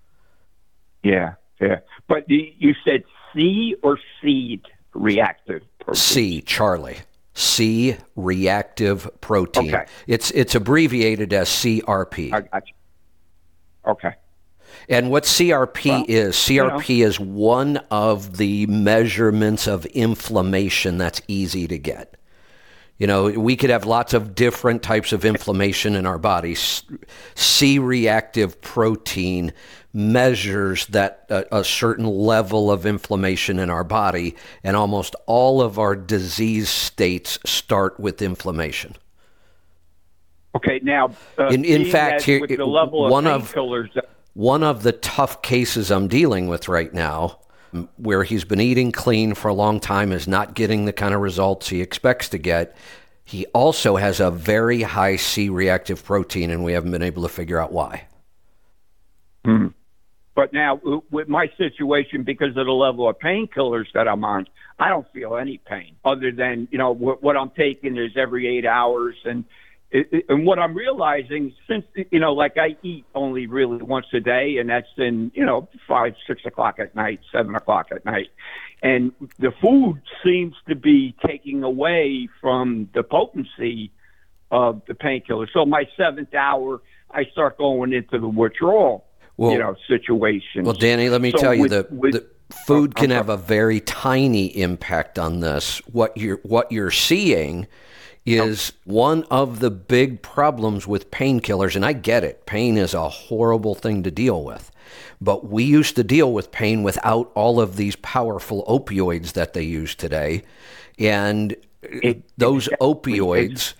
Yeah, 1.02 1.34
yeah. 1.60 1.80
But 2.06 2.28
you 2.28 2.74
said 2.84 3.04
C 3.34 3.74
or 3.82 3.98
seed 4.22 4.62
reactive 4.94 5.62
protein? 5.78 5.94
C, 5.94 6.40
Charlie. 6.42 6.98
C 7.34 7.96
reactive 8.16 9.08
protein. 9.20 9.74
Okay. 9.74 9.86
It's 10.08 10.32
it's 10.32 10.56
abbreviated 10.56 11.32
as 11.32 11.48
CRP. 11.48 12.32
I 12.32 12.40
got 12.40 12.66
you. 12.66 12.74
Okay. 13.92 14.14
And 14.88 15.10
what 15.10 15.24
CRP 15.24 15.86
Well, 15.86 16.04
is, 16.08 16.34
CRP 16.36 17.04
is 17.04 17.20
one 17.20 17.76
of 17.90 18.38
the 18.38 18.66
measurements 18.66 19.66
of 19.66 19.84
inflammation 19.86 20.96
that's 20.96 21.20
easy 21.28 21.68
to 21.68 21.78
get. 21.78 22.14
You 22.96 23.06
know, 23.06 23.30
we 23.30 23.54
could 23.54 23.70
have 23.70 23.84
lots 23.84 24.12
of 24.12 24.34
different 24.34 24.82
types 24.82 25.12
of 25.12 25.24
inflammation 25.24 25.94
in 25.94 26.04
our 26.04 26.18
bodies. 26.18 26.82
C 27.36 27.78
reactive 27.78 28.60
protein 28.60 29.52
measures 29.92 30.86
that 30.86 31.24
a, 31.28 31.58
a 31.58 31.64
certain 31.64 32.06
level 32.06 32.70
of 32.70 32.86
inflammation 32.86 33.58
in 33.58 33.70
our 33.70 33.84
body, 33.84 34.34
and 34.64 34.74
almost 34.74 35.14
all 35.26 35.60
of 35.62 35.78
our 35.78 35.94
disease 35.94 36.68
states 36.68 37.38
start 37.44 38.00
with 38.00 38.20
inflammation. 38.20 38.96
Okay. 40.56 40.80
Now, 40.82 41.12
uh, 41.38 41.48
In- 41.48 41.64
in 41.64 41.84
fact, 41.84 42.22
here- 42.22 42.40
with 42.40 42.56
the 42.56 42.66
level 42.66 43.04
of 43.06 43.12
one 43.12 43.26
of- 43.26 43.52
painkillers 43.54 43.92
that 43.94 44.08
One 44.38 44.62
of 44.62 44.84
the 44.84 44.92
tough 44.92 45.42
cases 45.42 45.90
I'm 45.90 46.06
dealing 46.06 46.46
with 46.46 46.68
right 46.68 46.94
now, 46.94 47.40
where 47.96 48.22
he's 48.22 48.44
been 48.44 48.60
eating 48.60 48.92
clean 48.92 49.34
for 49.34 49.48
a 49.48 49.52
long 49.52 49.80
time, 49.80 50.12
is 50.12 50.28
not 50.28 50.54
getting 50.54 50.84
the 50.84 50.92
kind 50.92 51.12
of 51.12 51.20
results 51.20 51.70
he 51.70 51.82
expects 51.82 52.28
to 52.28 52.38
get. 52.38 52.76
He 53.24 53.46
also 53.46 53.96
has 53.96 54.20
a 54.20 54.30
very 54.30 54.82
high 54.82 55.16
C 55.16 55.48
reactive 55.48 56.04
protein, 56.04 56.52
and 56.52 56.62
we 56.62 56.72
haven't 56.72 56.92
been 56.92 57.02
able 57.02 57.24
to 57.24 57.28
figure 57.28 57.58
out 57.58 57.72
why. 57.72 58.04
Hmm. 59.44 59.66
But 60.36 60.52
now, 60.52 60.80
with 61.10 61.26
my 61.26 61.50
situation, 61.58 62.22
because 62.22 62.56
of 62.56 62.66
the 62.66 62.72
level 62.72 63.08
of 63.08 63.18
painkillers 63.18 63.86
that 63.94 64.06
I'm 64.06 64.24
on, 64.24 64.46
I 64.78 64.88
don't 64.88 65.12
feel 65.12 65.36
any 65.36 65.58
pain 65.58 65.96
other 66.04 66.30
than, 66.30 66.68
you 66.70 66.78
know, 66.78 66.92
what, 66.92 67.24
what 67.24 67.36
I'm 67.36 67.50
taking 67.50 67.96
is 67.96 68.12
every 68.16 68.46
eight 68.46 68.66
hours. 68.66 69.16
And, 69.24 69.46
it, 69.90 70.08
it- 70.12 70.24
and 70.28 70.44
what 70.46 70.58
I'm 70.58 70.74
realizing 70.74 71.52
since, 71.66 71.84
you 72.10 72.20
know, 72.20 72.32
like 72.32 72.56
I 72.58 72.76
eat 72.82 73.04
only 73.14 73.46
really 73.46 73.78
once 73.82 74.06
a 74.12 74.20
day, 74.20 74.58
and 74.58 74.68
that's 74.68 74.86
in, 74.96 75.30
you 75.34 75.44
know, 75.44 75.68
five, 75.86 76.14
six 76.26 76.42
o'clock 76.44 76.78
at 76.78 76.94
night, 76.94 77.20
seven 77.32 77.54
o'clock 77.54 77.88
at 77.90 78.04
night. 78.04 78.28
And 78.82 79.12
the 79.38 79.52
food 79.60 80.00
seems 80.24 80.54
to 80.68 80.74
be 80.76 81.14
taking 81.26 81.62
away 81.62 82.28
from 82.40 82.88
the 82.94 83.02
potency 83.02 83.90
of 84.50 84.82
the 84.86 84.94
painkiller. 84.94 85.48
So 85.52 85.66
my 85.66 85.84
seventh 85.96 86.34
hour, 86.34 86.80
I 87.10 87.24
start 87.32 87.58
going 87.58 87.92
into 87.92 88.18
the 88.18 88.28
withdrawal, 88.28 89.04
Well- 89.36 89.52
you 89.52 89.58
know, 89.58 89.74
situation. 89.88 90.64
Well, 90.64 90.74
Danny, 90.74 91.08
let 91.08 91.20
me 91.20 91.32
So 91.32 91.38
tell 91.38 91.54
you 91.54 91.62
with- 91.62 91.70
that 91.72 91.92
with- 91.92 92.12
the 92.12 92.26
food 92.66 92.94
can 92.94 93.10
have 93.10 93.28
a 93.28 93.36
very 93.36 93.80
tiny 93.80 94.46
impact 94.46 95.18
on 95.18 95.40
this. 95.40 95.78
What 95.92 96.16
you're 96.16 96.38
what 96.44 96.70
you're 96.72 96.90
seeing 96.90 97.66
is 98.36 98.72
one 98.84 99.24
of 99.30 99.60
the 99.60 99.70
big 99.70 100.22
problems 100.22 100.86
with 100.86 101.10
painkillers, 101.10 101.76
and 101.76 101.84
I 101.84 101.92
get 101.92 102.24
it. 102.24 102.46
Pain 102.46 102.76
is 102.76 102.94
a 102.94 103.08
horrible 103.08 103.74
thing 103.74 104.02
to 104.02 104.10
deal 104.10 104.44
with. 104.44 104.70
But 105.20 105.48
we 105.48 105.64
used 105.64 105.96
to 105.96 106.04
deal 106.04 106.32
with 106.32 106.52
pain 106.52 106.82
without 106.82 107.30
all 107.34 107.60
of 107.60 107.76
these 107.76 107.96
powerful 107.96 108.64
opioids 108.68 109.32
that 109.32 109.52
they 109.52 109.62
use 109.62 109.94
today. 109.94 110.42
And 110.98 111.54
those 112.36 112.68
opioids 112.80 113.74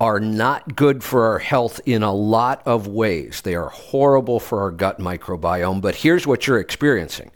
are 0.00 0.20
not 0.20 0.74
good 0.74 1.04
for 1.04 1.26
our 1.26 1.38
health 1.38 1.80
in 1.86 2.02
a 2.02 2.12
lot 2.12 2.62
of 2.66 2.86
ways. 2.86 3.40
They 3.42 3.54
are 3.54 3.68
horrible 3.68 4.40
for 4.40 4.60
our 4.62 4.70
gut 4.70 4.98
microbiome. 4.98 5.80
But 5.80 5.96
here's 5.96 6.26
what 6.26 6.46
you're 6.46 6.58
experiencing 6.58 7.30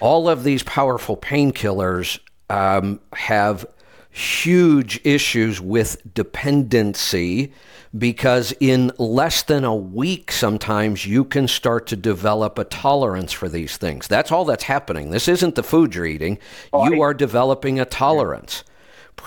all 0.00 0.28
of 0.28 0.44
these 0.44 0.62
powerful 0.62 1.16
painkillers 1.16 2.20
um, 2.50 3.00
have 3.12 3.66
huge 4.10 5.00
issues 5.04 5.60
with 5.60 6.14
dependency 6.14 7.52
because 7.96 8.52
in 8.60 8.92
less 8.98 9.42
than 9.42 9.64
a 9.64 9.74
week, 9.74 10.30
sometimes 10.30 11.06
you 11.06 11.24
can 11.24 11.48
start 11.48 11.86
to 11.86 11.96
develop 11.96 12.58
a 12.58 12.64
tolerance 12.64 13.32
for 13.32 13.48
these 13.48 13.76
things. 13.76 14.08
That's 14.08 14.30
all 14.30 14.44
that's 14.44 14.64
happening. 14.64 15.10
This 15.10 15.28
isn't 15.28 15.54
the 15.54 15.62
food 15.62 15.94
you're 15.94 16.06
eating, 16.06 16.38
oh, 16.72 16.88
you 16.88 17.00
are 17.00 17.14
developing 17.14 17.80
a 17.80 17.84
tolerance 17.84 18.64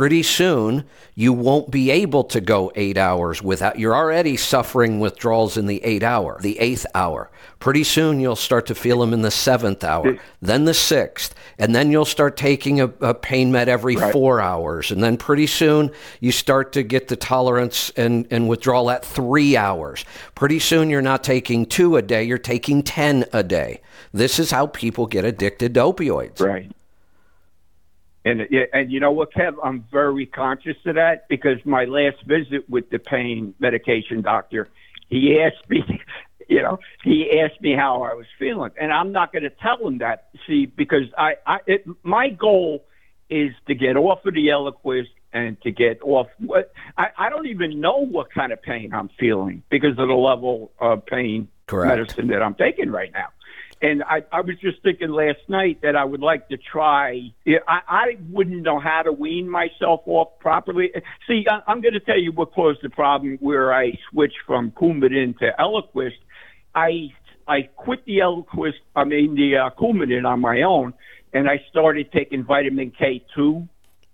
pretty 0.02 0.24
soon 0.24 0.84
you 1.14 1.32
won't 1.32 1.70
be 1.70 1.92
able 1.92 2.24
to 2.24 2.42
go 2.42 2.72
eight 2.74 2.98
hours 2.98 3.44
without 3.44 3.78
you're 3.78 3.94
already 3.94 4.36
suffering 4.36 5.00
withdrawals 5.00 5.58
in 5.58 5.68
the 5.68 5.80
eight 5.84 6.02
hour 6.02 6.40
the 6.42 6.58
eighth 6.58 6.88
hour. 6.96 7.30
Pretty 7.60 7.84
soon 7.84 8.20
you'll 8.20 8.36
start 8.36 8.66
to 8.66 8.74
feel 8.74 9.00
them 9.00 9.14
in 9.14 9.22
the 9.22 9.30
seventh 9.30 9.84
hour 9.84 10.18
then 10.42 10.66
the 10.66 10.74
sixth 10.74 11.36
and 11.60 11.76
then 11.76 11.92
you'll 11.92 12.04
start 12.04 12.36
taking 12.36 12.82
a, 12.82 12.86
a 13.00 13.14
pain 13.14 13.52
med 13.52 13.70
every 13.70 13.96
four 13.96 14.42
hours. 14.42 14.90
And 14.90 15.04
then 15.04 15.18
pretty 15.18 15.46
soon 15.46 15.92
you 16.20 16.32
start 16.32 16.74
to 16.74 16.82
get 16.82 17.08
the 17.08 17.16
tolerance 17.16 17.92
and, 17.92 18.26
and 18.32 18.50
withdrawal 18.50 18.90
at 18.90 19.06
three 19.06 19.56
hours. 19.56 20.04
Pretty 20.34 20.58
soon 20.58 20.90
you're 20.90 21.04
not 21.04 21.24
taking 21.24 21.68
two 21.68 21.96
a 21.96 22.02
day 22.02 22.24
you're 22.24 22.40
taking 22.40 22.82
ten 22.82 23.26
a 23.34 23.44
day. 23.44 23.82
This 24.12 24.40
is 24.40 24.50
how 24.50 24.66
people 24.66 25.06
get 25.06 25.26
addicted 25.26 25.76
to 25.76 25.80
opioids. 25.80 26.40
Right. 26.40 26.72
And 28.24 28.48
yeah, 28.52 28.66
and 28.74 28.92
you 28.92 29.00
know 29.00 29.12
what, 29.12 29.34
Kev? 29.34 29.56
I'm 29.64 29.86
very 29.92 30.26
conscious 30.26 30.78
of 30.86 30.96
that 30.96 31.28
because 31.28 31.58
my 31.66 31.86
last 31.86 32.18
visit 32.26 32.70
with 32.70 32.90
the 32.92 33.00
pain 33.00 33.56
medication 33.60 34.22
doctor, 34.22 34.70
he 35.08 35.42
asked 35.42 35.68
me, 35.70 35.84
you 36.48 36.62
know, 36.62 36.80
he 37.04 37.40
asked 37.40 37.62
me 37.62 37.76
how 37.76 38.04
I 38.04 38.14
was 38.14 38.28
feeling, 38.38 38.72
and 38.80 38.92
I'm 38.92 39.12
not 39.12 39.32
going 39.32 39.44
to 39.44 39.50
tell 39.50 39.86
him 39.86 40.00
that. 40.00 40.30
See, 40.46 40.66
because 40.66 41.06
I, 41.18 41.36
I, 41.48 41.58
it, 41.66 41.86
my 42.04 42.30
goal 42.30 42.86
is 43.30 43.54
to 43.68 43.74
get 43.74 43.96
off 43.96 44.26
of 44.26 44.34
the 44.36 44.48
Eliquis 44.48 45.08
and 45.34 45.60
to 45.62 45.72
get 45.72 46.02
off. 46.04 46.28
What 46.38 46.74
I, 46.98 47.08
I 47.18 47.30
don't 47.30 47.48
even 47.48 47.80
know 47.80 48.06
what 48.06 48.32
kind 48.32 48.52
of 48.52 48.62
pain 48.62 48.94
I'm 48.94 49.10
feeling 49.20 49.64
because 49.72 49.98
of 49.98 50.08
the 50.08 50.14
level 50.14 50.72
of 50.80 51.06
pain 51.06 51.48
Correct. 51.66 51.98
medicine 51.98 52.28
that 52.28 52.44
I'm 52.44 52.56
taking 52.56 52.92
right 52.92 53.12
now. 53.14 53.30
And 53.82 54.04
I, 54.04 54.24
I 54.32 54.42
was 54.42 54.60
just 54.62 54.84
thinking 54.84 55.10
last 55.10 55.40
night 55.48 55.82
that 55.82 55.96
I 55.96 56.04
would 56.04 56.22
like 56.22 56.50
to 56.50 56.58
try. 56.58 57.32
I, 57.48 57.80
I 57.88 58.18
wouldn't 58.30 58.62
know 58.62 58.80
how 58.80 59.02
to 59.02 59.12
wean 59.12 59.50
myself 59.50 60.02
off 60.06 60.38
properly. 60.40 60.92
See, 61.28 61.46
I, 61.50 61.62
I'm 61.66 61.82
going 61.82 61.96
to 61.96 62.00
tell 62.00 62.20
you 62.20 62.32
what 62.32 62.54
caused 62.54 62.80
the 62.84 62.90
problem 62.90 63.38
where 63.40 63.74
I 63.74 63.98
switched 64.12 64.38
from 64.46 64.72
Coumadin 64.72 65.38
to 65.40 65.52
Eliquis. 65.60 66.12
I 66.76 67.10
I 67.48 67.64
quit 67.76 68.06
the 68.06 68.20
Eliquis, 68.20 68.74
I 68.96 69.04
mean 69.04 69.36
the 69.36 69.58
uh, 69.58 69.70
Coumadin 69.72 70.26
on 70.26 70.40
my 70.40 70.62
own, 70.62 70.94
and 71.34 71.50
I 71.50 71.64
started 71.70 72.12
taking 72.12 72.44
vitamin 72.44 72.92
K2. 72.92 73.68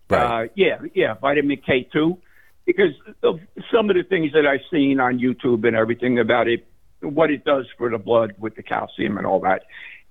Right. 0.09 0.45
Uh, 0.45 0.47
yeah, 0.55 0.79
yeah, 0.95 1.13
vitamin 1.15 1.57
K2, 1.57 2.17
because 2.65 2.93
of 3.23 3.39
some 3.71 3.89
of 3.89 3.95
the 3.95 4.03
things 4.03 4.31
that 4.31 4.47
I've 4.47 4.65
seen 4.71 4.99
on 4.99 5.19
YouTube 5.19 5.67
and 5.67 5.75
everything 5.75 6.19
about 6.19 6.47
it, 6.47 6.65
what 7.01 7.31
it 7.31 7.45
does 7.45 7.65
for 7.77 7.89
the 7.89 7.97
blood 7.97 8.33
with 8.39 8.55
the 8.55 8.63
calcium 8.63 9.17
and 9.17 9.27
all 9.27 9.39
that. 9.41 9.63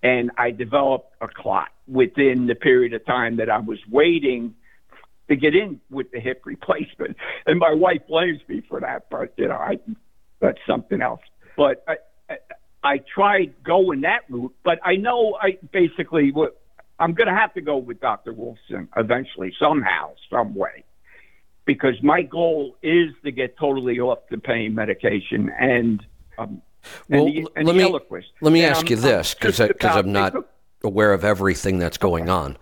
And 0.02 0.30
I 0.36 0.50
developed 0.50 1.14
a 1.20 1.28
clot 1.28 1.68
within 1.88 2.46
the 2.46 2.54
period 2.54 2.92
of 2.92 3.04
time 3.06 3.36
that 3.36 3.50
I 3.50 3.58
was 3.58 3.78
waiting 3.90 4.54
to 5.28 5.36
get 5.36 5.54
in 5.54 5.80
with 5.90 6.10
the 6.12 6.20
hip 6.20 6.42
replacement. 6.44 7.16
And 7.46 7.58
my 7.58 7.72
wife 7.72 8.02
blames 8.08 8.40
me 8.48 8.62
for 8.68 8.80
that, 8.80 9.06
but 9.10 9.32
you 9.36 9.48
know, 9.48 9.56
I 9.56 9.78
that's 10.40 10.58
something 10.66 11.00
else. 11.00 11.22
But 11.56 11.84
I, 11.88 11.96
I, 12.30 12.36
I 12.84 12.98
tried 12.98 13.54
going 13.64 14.02
that 14.02 14.20
route, 14.28 14.54
but 14.64 14.78
I 14.84 14.96
know 14.96 15.36
I 15.40 15.58
basically 15.72 16.30
what 16.32 16.60
I'm 16.98 17.14
going 17.14 17.28
to 17.28 17.34
have 17.34 17.52
to 17.54 17.60
go 17.60 17.76
with 17.76 18.00
Dr. 18.00 18.32
Wolfson 18.32 18.88
eventually, 18.96 19.54
somehow, 19.58 20.12
some 20.30 20.54
way, 20.54 20.84
because 21.64 21.94
my 22.02 22.22
goal 22.22 22.76
is 22.82 23.10
to 23.24 23.32
get 23.32 23.56
totally 23.58 23.98
off 24.00 24.20
the 24.30 24.38
pain 24.38 24.74
medication 24.74 25.50
and. 25.58 26.04
Um, 26.38 26.62
and 27.10 27.20
Well, 27.22 27.32
the, 27.32 27.48
and 27.56 27.66
let 27.66 27.76
me 27.76 27.84
let 28.40 28.52
me 28.52 28.62
And 28.64 28.70
ask 28.70 28.86
I'm- 28.86 28.90
you 28.90 28.96
this 28.96 29.34
because 29.34 29.58
because 29.58 29.96
I'm 29.96 30.12
not 30.12 30.34
aware 30.84 31.12
of 31.12 31.24
everything 31.24 31.78
that's 31.78 31.98
going 31.98 32.28
on. 32.28 32.56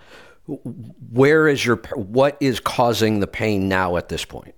Where 0.47 1.49
is 1.49 1.65
your 1.65 1.77
what 1.95 2.37
is 2.41 2.61
causing 2.61 3.21
the 3.21 3.27
pain 3.27 3.69
now 3.69 3.97
at 3.97 4.09
this 4.09 4.25
point? 4.25 4.55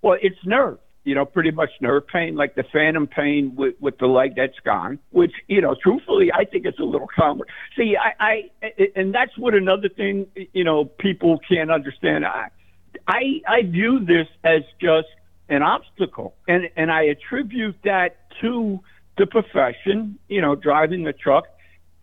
Well, 0.00 0.18
it's 0.20 0.38
nerve. 0.44 0.78
You 1.04 1.16
know, 1.16 1.24
pretty 1.24 1.50
much 1.50 1.70
nerve 1.80 2.06
pain, 2.06 2.36
like 2.36 2.54
the 2.54 2.62
phantom 2.72 3.08
pain 3.08 3.56
with, 3.56 3.74
with 3.80 3.98
the 3.98 4.06
leg 4.06 4.34
that's 4.36 4.58
gone. 4.64 5.00
Which, 5.10 5.32
you 5.48 5.60
know, 5.60 5.74
truthfully, 5.82 6.30
I 6.32 6.44
think 6.44 6.64
it's 6.64 6.78
a 6.78 6.84
little 6.84 7.08
calmer. 7.08 7.44
See, 7.76 7.96
I, 7.96 8.50
I, 8.62 8.74
and 8.94 9.12
that's 9.12 9.36
what 9.36 9.52
another 9.54 9.88
thing, 9.88 10.28
you 10.52 10.62
know, 10.62 10.84
people 10.84 11.40
can't 11.48 11.72
understand. 11.72 12.24
I, 12.24 12.48
I, 13.08 13.40
I 13.48 13.62
view 13.62 13.98
this 14.04 14.28
as 14.44 14.62
just 14.80 15.08
an 15.48 15.62
obstacle, 15.62 16.34
and 16.48 16.68
and 16.76 16.90
I 16.90 17.04
attribute 17.04 17.76
that 17.84 18.16
to 18.40 18.80
the 19.18 19.26
profession. 19.26 20.18
You 20.28 20.40
know, 20.40 20.54
driving 20.54 21.06
a 21.06 21.12
truck. 21.12 21.44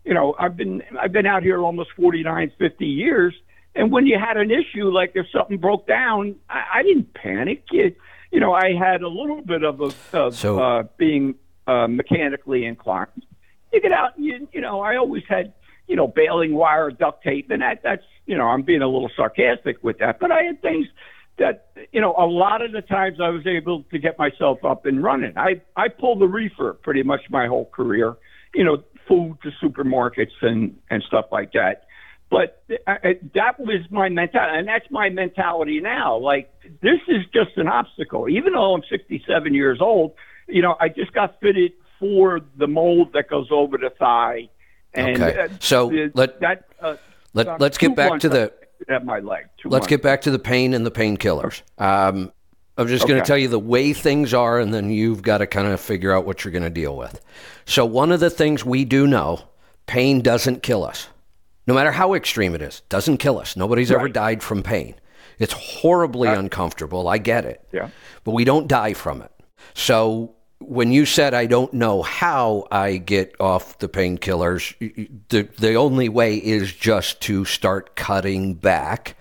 You 0.04 0.14
know, 0.14 0.34
I've 0.38 0.56
been 0.56 0.82
I've 0.98 1.12
been 1.12 1.26
out 1.26 1.42
here 1.42 1.60
almost 1.60 1.90
49, 1.96 2.52
50 2.58 2.86
years, 2.86 3.34
and 3.74 3.92
when 3.92 4.06
you 4.06 4.18
had 4.18 4.36
an 4.36 4.50
issue 4.50 4.90
like 4.90 5.12
if 5.14 5.26
something 5.34 5.58
broke 5.58 5.86
down, 5.86 6.36
I, 6.48 6.64
I 6.76 6.82
didn't 6.82 7.12
panic. 7.14 7.64
You, 7.70 7.94
you 8.30 8.40
know, 8.40 8.52
I 8.54 8.72
had 8.72 9.02
a 9.02 9.08
little 9.08 9.42
bit 9.42 9.62
of 9.62 9.80
a 9.80 9.90
of 10.16 10.34
So- 10.36 10.58
uh, 10.58 10.82
being 10.96 11.34
uh, 11.66 11.86
mechanically 11.88 12.64
inclined. 12.64 13.08
You 13.72 13.80
get 13.80 13.92
out, 13.92 14.18
you 14.18 14.48
you 14.52 14.60
know, 14.60 14.80
I 14.80 14.96
always 14.96 15.22
had 15.28 15.52
you 15.86 15.96
know, 15.96 16.06
baling 16.06 16.54
wire, 16.54 16.92
duct 16.92 17.24
tape, 17.24 17.50
and 17.50 17.62
that 17.62 17.80
that's 17.82 18.04
you 18.24 18.38
know, 18.38 18.46
I'm 18.46 18.62
being 18.62 18.80
a 18.80 18.86
little 18.86 19.10
sarcastic 19.16 19.82
with 19.82 19.98
that, 19.98 20.20
but 20.20 20.30
I 20.30 20.44
had 20.44 20.62
things 20.62 20.86
that 21.40 21.72
you 21.90 22.00
know, 22.00 22.14
a 22.16 22.26
lot 22.26 22.62
of 22.62 22.70
the 22.70 22.82
times 22.82 23.18
I 23.20 23.30
was 23.30 23.46
able 23.46 23.82
to 23.90 23.98
get 23.98 24.18
myself 24.18 24.64
up 24.64 24.86
and 24.86 25.02
running. 25.02 25.36
I 25.36 25.60
I 25.74 25.88
pulled 25.88 26.20
the 26.20 26.28
reefer 26.28 26.74
pretty 26.74 27.02
much 27.02 27.22
my 27.30 27.48
whole 27.48 27.64
career, 27.64 28.16
you 28.54 28.62
know, 28.62 28.84
food 29.08 29.38
to 29.42 29.50
supermarkets 29.62 30.36
and 30.42 30.78
and 30.88 31.02
stuff 31.02 31.26
like 31.32 31.52
that. 31.52 31.86
But 32.30 32.62
I, 32.86 33.18
that 33.34 33.58
was 33.58 33.80
my 33.90 34.08
mentality, 34.08 34.58
and 34.58 34.68
that's 34.68 34.88
my 34.90 35.08
mentality 35.08 35.80
now. 35.80 36.16
Like 36.18 36.52
this 36.80 37.00
is 37.08 37.24
just 37.34 37.56
an 37.56 37.66
obstacle. 37.66 38.28
Even 38.28 38.52
though 38.52 38.74
I'm 38.74 38.82
67 38.88 39.52
years 39.52 39.78
old, 39.80 40.14
you 40.46 40.62
know, 40.62 40.76
I 40.78 40.90
just 40.90 41.12
got 41.12 41.40
fitted 41.40 41.72
for 41.98 42.40
the 42.56 42.68
mold 42.68 43.14
that 43.14 43.28
goes 43.28 43.48
over 43.50 43.76
the 43.78 43.90
thigh. 43.98 44.48
And 44.94 45.22
okay. 45.22 45.48
So 45.58 45.88
the, 45.88 46.12
let 46.14 46.40
that 46.40 46.66
uh, 46.80 46.96
let 47.32 47.60
let's 47.60 47.78
get 47.78 47.96
back 47.96 48.20
to 48.20 48.28
the 48.28 48.52
at 48.88 49.04
my 49.04 49.20
leg. 49.20 49.46
let's 49.64 49.86
get 49.86 50.02
back 50.02 50.22
to 50.22 50.30
the 50.30 50.38
pain 50.38 50.74
and 50.74 50.84
the 50.84 50.90
painkillers. 50.90 51.62
Um, 51.78 52.32
I'm 52.76 52.88
just 52.88 53.06
going 53.06 53.20
to 53.20 53.26
tell 53.26 53.36
you 53.36 53.48
the 53.48 53.58
way 53.58 53.92
things 53.92 54.32
are, 54.32 54.58
and 54.58 54.72
then 54.72 54.90
you've 54.90 55.22
got 55.22 55.38
to 55.38 55.46
kind 55.46 55.68
of 55.68 55.80
figure 55.80 56.12
out 56.12 56.24
what 56.24 56.44
you're 56.44 56.52
going 56.52 56.62
to 56.62 56.70
deal 56.70 56.96
with. 56.96 57.20
So, 57.66 57.84
one 57.84 58.10
of 58.10 58.20
the 58.20 58.30
things 58.30 58.64
we 58.64 58.84
do 58.84 59.06
know 59.06 59.40
pain 59.86 60.22
doesn't 60.22 60.62
kill 60.62 60.84
us. 60.84 61.08
No 61.66 61.74
matter 61.74 61.92
how 61.92 62.14
extreme 62.14 62.54
it 62.54 62.62
is, 62.62 62.80
doesn't 62.88 63.18
kill 63.18 63.38
us. 63.38 63.54
Nobody's 63.56 63.90
ever 63.90 64.08
died 64.08 64.42
from 64.42 64.62
pain. 64.62 64.94
It's 65.38 65.52
horribly 65.52 66.28
uncomfortable. 66.28 67.06
I 67.06 67.18
get 67.18 67.44
it. 67.44 67.66
Yeah. 67.72 67.90
But 68.24 68.32
we 68.32 68.44
don't 68.44 68.66
die 68.66 68.94
from 68.94 69.22
it. 69.22 69.30
So, 69.74 70.34
when 70.60 70.92
you 70.92 71.06
said 71.06 71.34
I 71.34 71.46
don't 71.46 71.72
know 71.74 72.02
how 72.02 72.66
I 72.70 72.98
get 72.98 73.34
off 73.40 73.78
the 73.78 73.88
painkillers, 73.88 74.74
the 75.28 75.42
the 75.58 75.74
only 75.74 76.08
way 76.08 76.36
is 76.36 76.72
just 76.72 77.20
to 77.22 77.44
start 77.44 77.96
cutting 77.96 78.54
back 78.54 79.16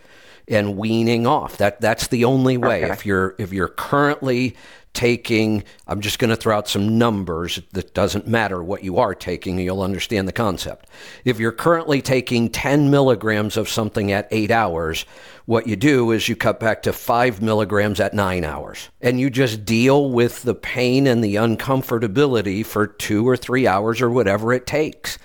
and 0.47 0.77
weaning 0.77 1.25
off. 1.25 1.57
That 1.57 1.79
that's 1.79 2.07
the 2.07 2.25
only 2.25 2.57
way. 2.57 2.83
Okay. 2.83 2.93
If 2.93 3.05
you're 3.05 3.35
if 3.37 3.53
you're 3.53 3.69
currently 3.69 4.55
taking 4.93 5.63
I'm 5.87 6.01
just 6.01 6.19
going 6.19 6.29
to 6.29 6.35
throw 6.35 6.57
out 6.57 6.67
some 6.67 6.97
numbers 6.97 7.61
that 7.71 7.93
doesn't 7.93 8.27
matter 8.27 8.63
what 8.63 8.83
you 8.83 8.97
are 8.97 9.15
taking 9.15 9.59
you'll 9.59 9.81
understand 9.81 10.27
the 10.27 10.33
concept. 10.33 10.87
If 11.25 11.39
you're 11.39 11.51
currently 11.51 12.01
taking 12.01 12.49
10 12.49 12.89
milligrams 12.89 13.55
of 13.57 13.69
something 13.69 14.11
at 14.11 14.27
8 14.31 14.51
hours, 14.51 15.05
what 15.45 15.67
you 15.67 15.75
do 15.75 16.11
is 16.11 16.27
you 16.27 16.35
cut 16.35 16.59
back 16.59 16.81
to 16.83 16.93
5 16.93 17.41
milligrams 17.41 17.99
at 17.99 18.13
9 18.13 18.43
hours 18.43 18.89
and 19.01 19.19
you 19.19 19.29
just 19.29 19.65
deal 19.65 20.09
with 20.09 20.43
the 20.43 20.55
pain 20.55 21.07
and 21.07 21.23
the 21.23 21.35
uncomfortability 21.35 22.65
for 22.65 22.87
2 22.87 23.27
or 23.27 23.37
3 23.37 23.67
hours 23.67 24.01
or 24.01 24.09
whatever 24.09 24.53
it 24.53 24.67
takes. 24.67 25.17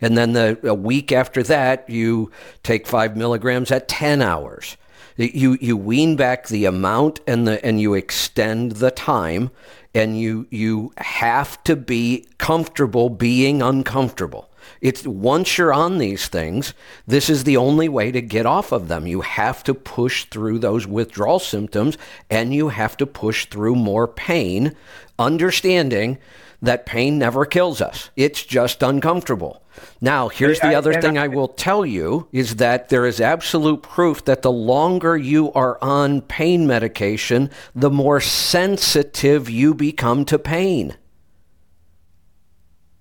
And 0.00 0.16
then 0.16 0.32
the 0.32 0.58
a 0.64 0.74
week 0.74 1.12
after 1.12 1.42
that, 1.44 1.88
you 1.88 2.30
take 2.62 2.86
five 2.86 3.16
milligrams 3.16 3.70
at 3.70 3.88
10 3.88 4.22
hours. 4.22 4.76
You, 5.20 5.58
you 5.60 5.76
wean 5.76 6.16
back 6.16 6.48
the 6.48 6.64
amount 6.64 7.20
and 7.26 7.46
the 7.46 7.62
and 7.64 7.78
you 7.78 7.92
extend 7.92 8.72
the 8.72 8.90
time 8.90 9.50
and 9.94 10.18
you 10.18 10.46
you 10.50 10.92
have 10.96 11.62
to 11.64 11.76
be 11.76 12.26
comfortable 12.38 13.10
being 13.10 13.60
uncomfortable. 13.60 14.48
It's 14.80 15.06
once 15.06 15.58
you're 15.58 15.74
on 15.74 15.98
these 15.98 16.28
things, 16.28 16.72
this 17.06 17.28
is 17.28 17.44
the 17.44 17.58
only 17.58 17.88
way 17.88 18.10
to 18.12 18.22
get 18.22 18.46
off 18.46 18.72
of 18.72 18.88
them. 18.88 19.06
You 19.06 19.20
have 19.20 19.62
to 19.64 19.74
push 19.74 20.24
through 20.24 20.60
those 20.60 20.86
withdrawal 20.86 21.38
symptoms 21.38 21.98
and 22.30 22.54
you 22.54 22.68
have 22.68 22.96
to 22.96 23.06
push 23.06 23.46
through 23.46 23.76
more 23.76 24.08
pain, 24.08 24.74
understanding 25.18 26.16
that 26.62 26.86
pain 26.86 27.18
never 27.18 27.44
kills 27.44 27.80
us. 27.80 28.10
It's 28.16 28.44
just 28.44 28.82
uncomfortable. 28.82 29.62
Now, 30.00 30.28
here's 30.28 30.60
the 30.60 30.74
other 30.74 31.00
thing 31.00 31.16
I 31.16 31.28
will 31.28 31.48
tell 31.48 31.86
you 31.86 32.28
is 32.32 32.56
that 32.56 32.88
there 32.88 33.06
is 33.06 33.20
absolute 33.20 33.82
proof 33.82 34.24
that 34.24 34.42
the 34.42 34.52
longer 34.52 35.16
you 35.16 35.52
are 35.52 35.78
on 35.82 36.20
pain 36.22 36.66
medication, 36.66 37.50
the 37.74 37.90
more 37.90 38.20
sensitive 38.20 39.48
you 39.48 39.74
become 39.74 40.24
to 40.26 40.38
pain. 40.38 40.96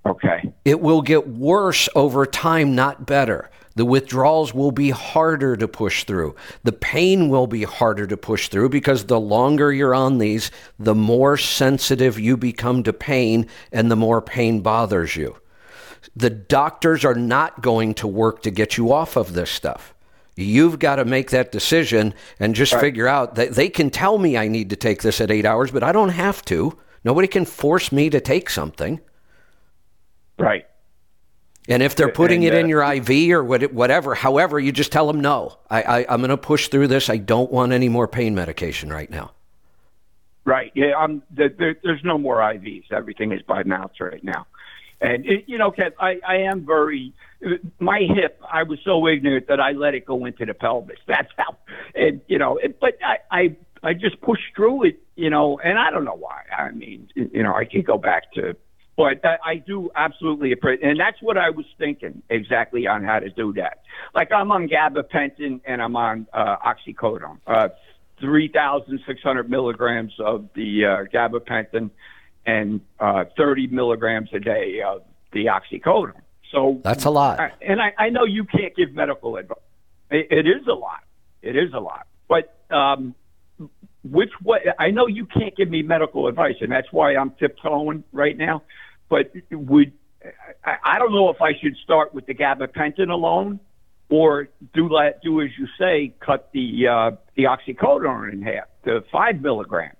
Okay. 0.05 0.53
It 0.63 0.79
will 0.79 1.01
get 1.01 1.27
worse 1.27 1.89
over 1.95 2.25
time, 2.25 2.75
not 2.75 3.05
better. 3.05 3.49
The 3.79 3.85
withdrawals 3.85 4.53
will 4.53 4.73
be 4.73 4.89
harder 4.89 5.55
to 5.55 5.65
push 5.65 6.03
through. 6.03 6.35
The 6.65 6.73
pain 6.73 7.29
will 7.29 7.47
be 7.47 7.63
harder 7.63 8.05
to 8.07 8.17
push 8.17 8.49
through 8.49 8.67
because 8.67 9.05
the 9.05 9.21
longer 9.21 9.71
you're 9.71 9.95
on 9.95 10.17
these, 10.17 10.51
the 10.77 10.93
more 10.93 11.37
sensitive 11.37 12.19
you 12.19 12.35
become 12.35 12.83
to 12.83 12.91
pain 12.91 13.47
and 13.71 13.89
the 13.89 13.95
more 13.95 14.21
pain 14.21 14.59
bothers 14.59 15.15
you. 15.15 15.37
The 16.13 16.29
doctors 16.29 17.05
are 17.05 17.15
not 17.15 17.61
going 17.61 17.93
to 17.93 18.07
work 18.07 18.41
to 18.41 18.51
get 18.51 18.75
you 18.75 18.91
off 18.91 19.15
of 19.15 19.31
this 19.31 19.49
stuff. 19.49 19.95
You've 20.35 20.79
got 20.79 20.97
to 20.97 21.05
make 21.05 21.29
that 21.29 21.53
decision 21.53 22.13
and 22.37 22.55
just 22.55 22.75
figure 22.75 23.07
out 23.07 23.35
that 23.35 23.53
they 23.53 23.69
can 23.69 23.91
tell 23.91 24.17
me 24.17 24.35
I 24.35 24.49
need 24.49 24.71
to 24.71 24.75
take 24.75 25.03
this 25.03 25.21
at 25.21 25.31
eight 25.31 25.45
hours, 25.45 25.71
but 25.71 25.83
I 25.83 25.93
don't 25.93 26.09
have 26.09 26.43
to. 26.45 26.77
Nobody 27.05 27.29
can 27.29 27.45
force 27.45 27.93
me 27.93 28.09
to 28.09 28.19
take 28.19 28.49
something. 28.49 28.99
Right. 30.37 30.65
And 31.69 31.83
if 31.83 31.95
they're 31.95 32.11
putting 32.11 32.43
And, 32.45 32.55
it 32.55 32.57
in 32.57 32.65
uh, 32.65 32.69
your 32.69 32.93
IV 32.93 33.31
or 33.31 33.43
whatever, 33.43 34.15
however, 34.15 34.59
you 34.59 34.71
just 34.71 34.91
tell 34.91 35.05
them 35.05 35.21
no. 35.21 35.59
I, 35.69 35.83
I, 35.83 36.05
I'm 36.09 36.19
going 36.19 36.29
to 36.31 36.37
push 36.37 36.67
through 36.67 36.87
this. 36.87 37.11
I 37.11 37.17
don't 37.17 37.51
want 37.51 37.71
any 37.71 37.87
more 37.87 38.07
pain 38.07 38.33
medication 38.33 38.91
right 38.91 39.09
now. 39.09 39.31
Right. 40.45 40.71
Yeah. 40.73 40.95
I'm. 40.97 41.21
There, 41.29 41.49
there, 41.49 41.75
there's 41.83 42.03
no 42.03 42.17
more 42.17 42.37
IVs. 42.37 42.91
Everything 42.91 43.31
is 43.31 43.41
by 43.43 43.61
mouth 43.63 43.91
right 43.99 44.23
now. 44.23 44.47
And 44.99 45.23
it, 45.25 45.43
you 45.45 45.59
know, 45.59 45.71
Kev, 45.71 45.91
I, 45.99 46.19
I 46.27 46.37
am 46.37 46.65
very. 46.65 47.13
My 47.79 47.99
hip. 47.99 48.41
I 48.51 48.63
was 48.63 48.79
so 48.83 49.07
ignorant 49.07 49.47
that 49.47 49.59
I 49.59 49.71
let 49.71 49.93
it 49.93 50.07
go 50.07 50.25
into 50.25 50.45
the 50.45 50.55
pelvis. 50.55 50.97
That's 51.07 51.29
how. 51.37 51.55
And 51.93 52.21
you 52.27 52.39
know, 52.39 52.57
it, 52.57 52.79
but 52.79 52.97
I, 53.05 53.17
I, 53.31 53.55
I 53.83 53.93
just 53.93 54.19
pushed 54.21 54.55
through 54.55 54.85
it. 54.85 54.99
You 55.15 55.29
know, 55.29 55.59
and 55.63 55.77
I 55.77 55.91
don't 55.91 56.03
know 56.03 56.17
why. 56.17 56.41
I 56.57 56.71
mean, 56.71 57.09
you 57.15 57.43
know, 57.43 57.53
I 57.53 57.65
can 57.65 57.83
go 57.83 57.99
back 57.99 58.31
to. 58.33 58.55
But 58.99 59.23
I, 59.23 59.37
I 59.51 59.55
do 59.55 59.89
absolutely 59.95 60.51
appreciate, 60.51 60.85
and 60.85 60.99
that's 60.99 61.21
what 61.21 61.37
I 61.37 61.51
was 61.51 61.65
thinking 61.77 62.21
exactly 62.29 62.85
on 62.85 63.01
how 63.05 63.19
to 63.19 63.29
do 63.29 63.53
that. 63.53 63.79
Like 64.13 64.29
I'm 64.33 64.51
on 64.51 64.67
gabapentin 64.67 65.61
and 65.63 65.81
I'm 65.81 65.95
on 65.95 66.27
uh, 66.33 66.57
oxycodone. 66.57 67.37
Uh, 67.47 67.69
3,600 68.19 69.49
milligrams 69.49 70.11
of 70.19 70.49
the 70.53 70.83
uh, 70.83 71.17
gabapentin 71.17 71.91
and 72.45 72.81
uh, 72.99 73.23
30 73.37 73.67
milligrams 73.67 74.31
a 74.33 74.39
day 74.39 74.81
of 74.85 75.03
the 75.31 75.45
oxycodone. 75.45 76.19
So 76.51 76.81
That's 76.83 77.05
a 77.05 77.09
lot. 77.09 77.39
I- 77.39 77.51
and 77.61 77.81
I, 77.81 77.93
I 77.97 78.09
know 78.09 78.25
you 78.25 78.43
can't 78.43 78.75
give 78.75 78.91
medical 78.93 79.37
advice. 79.37 79.59
It, 80.11 80.27
it 80.29 80.45
is 80.45 80.67
a 80.67 80.73
lot. 80.73 81.05
It 81.41 81.55
is 81.55 81.71
a 81.73 81.79
lot. 81.79 82.05
But 82.27 82.53
um, 82.69 83.15
which 84.03 84.31
way? 84.43 84.59
I 84.77 84.91
know 84.91 85.07
you 85.07 85.25
can't 85.25 85.55
give 85.55 85.69
me 85.69 85.83
medical 85.83 86.27
advice, 86.27 86.55
and 86.61 86.71
that's 86.71 86.91
why 86.91 87.15
I'm 87.15 87.31
tiptoeing 87.31 88.03
right 88.11 88.37
now. 88.37 88.63
But 89.09 89.31
would 89.51 89.91
I, 90.63 90.75
I 90.83 90.99
don't 90.99 91.11
know 91.11 91.29
if 91.29 91.41
I 91.41 91.53
should 91.59 91.75
start 91.83 92.13
with 92.13 92.25
the 92.25 92.33
gabapentin 92.35 93.09
alone, 93.09 93.59
or 94.09 94.49
do 94.73 94.89
that? 94.89 95.21
Do 95.23 95.41
as 95.41 95.49
you 95.57 95.67
say, 95.77 96.13
cut 96.19 96.49
the 96.53 96.87
uh, 96.87 97.11
the 97.35 97.43
oxycodone 97.43 98.31
in 98.33 98.41
half 98.41 98.65
to 98.85 99.03
five 99.11 99.41
milligrams. 99.41 99.95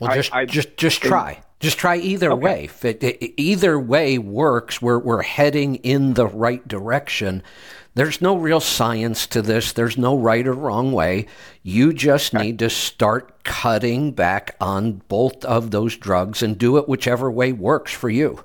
Well, 0.00 0.14
just 0.14 0.32
I- 0.34 0.44
just 0.46 0.76
just 0.76 1.02
try. 1.02 1.40
Just 1.60 1.76
try 1.76 1.96
either 1.96 2.30
Okay. 2.32 2.40
way. 2.44 2.64
If 2.66 2.84
it, 2.84 3.02
it- 3.02 3.34
either 3.40 3.78
way 3.80 4.16
works, 4.18 4.80
we're 4.80 4.98
we're 4.98 5.22
heading 5.22 5.76
in 5.76 6.14
the 6.14 6.26
right 6.26 6.66
direction. 6.68 7.42
There's 7.94 8.20
no 8.22 8.36
real 8.36 8.60
science 8.60 9.26
to 9.28 9.42
this. 9.42 9.72
There's 9.72 9.98
no 9.98 10.16
right 10.16 10.46
or 10.46 10.52
wrong 10.52 10.92
way. 10.92 11.26
You 11.64 11.92
just 11.92 12.32
need 12.32 12.60
to 12.60 12.70
start 12.70 13.42
cutting 13.42 14.12
back 14.12 14.54
on 14.60 15.02
both 15.08 15.44
of 15.44 15.72
those 15.72 15.96
drugs 15.96 16.40
and 16.44 16.56
do 16.56 16.76
it 16.76 16.88
whichever 16.88 17.28
way 17.28 17.52
works 17.52 17.92
for 17.92 18.08
you. 18.08 18.44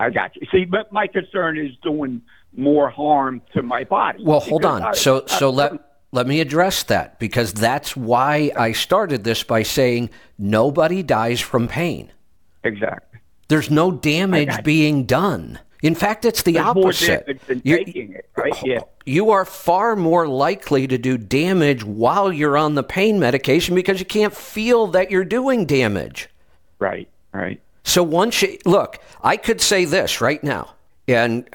I 0.00 0.10
got 0.10 0.34
you. 0.36 0.46
See, 0.50 0.64
but 0.64 0.90
my 0.92 1.06
concern 1.06 1.58
is 1.58 1.72
doing 1.82 2.22
more 2.56 2.88
harm 2.90 3.42
to 3.54 3.62
my 3.62 3.84
body. 3.84 4.22
Well, 4.24 4.40
hold 4.40 4.64
on. 4.64 4.82
I- 4.82 4.92
so 4.92 5.24
I- 5.28 5.38
so 5.38 5.50
let 5.50 5.72
let 6.12 6.26
me 6.26 6.40
address 6.40 6.82
that 6.84 7.18
because 7.20 7.52
that's 7.52 7.96
why 7.96 8.50
I 8.56 8.72
started 8.72 9.22
this 9.22 9.44
by 9.44 9.62
saying 9.62 10.10
nobody 10.38 11.02
dies 11.04 11.40
from 11.40 11.68
pain. 11.68 12.10
exactly. 12.64 13.20
There's 13.48 13.70
no 13.70 13.90
damage 13.90 14.62
being 14.62 15.04
done. 15.04 15.58
In 15.82 15.94
fact, 15.96 16.24
it's 16.24 16.42
the 16.42 16.52
There's 16.52 16.66
opposite. 16.66 17.40
You're- 17.64 17.84
taking 17.84 18.12
it, 18.12 18.28
right? 18.36 18.52
Yeah. 18.64 18.80
You 19.06 19.30
are 19.30 19.44
far 19.44 19.96
more 19.96 20.28
likely 20.28 20.86
to 20.86 20.98
do 20.98 21.16
damage 21.18 21.82
while 21.82 22.30
you're 22.32 22.56
on 22.56 22.74
the 22.74 22.82
pain 22.84 23.18
medication 23.18 23.74
because 23.74 23.98
you 23.98 24.06
can't 24.06 24.36
feel 24.36 24.86
that 24.88 25.10
you're 25.10 25.24
doing 25.24 25.64
damage. 25.66 26.28
Right. 26.78 27.08
Right. 27.32 27.60
So 27.84 28.02
once 28.02 28.42
you 28.42 28.58
look, 28.64 28.98
I 29.22 29.36
could 29.36 29.60
say 29.60 29.84
this 29.84 30.20
right 30.20 30.42
now, 30.44 30.74
and 31.08 31.48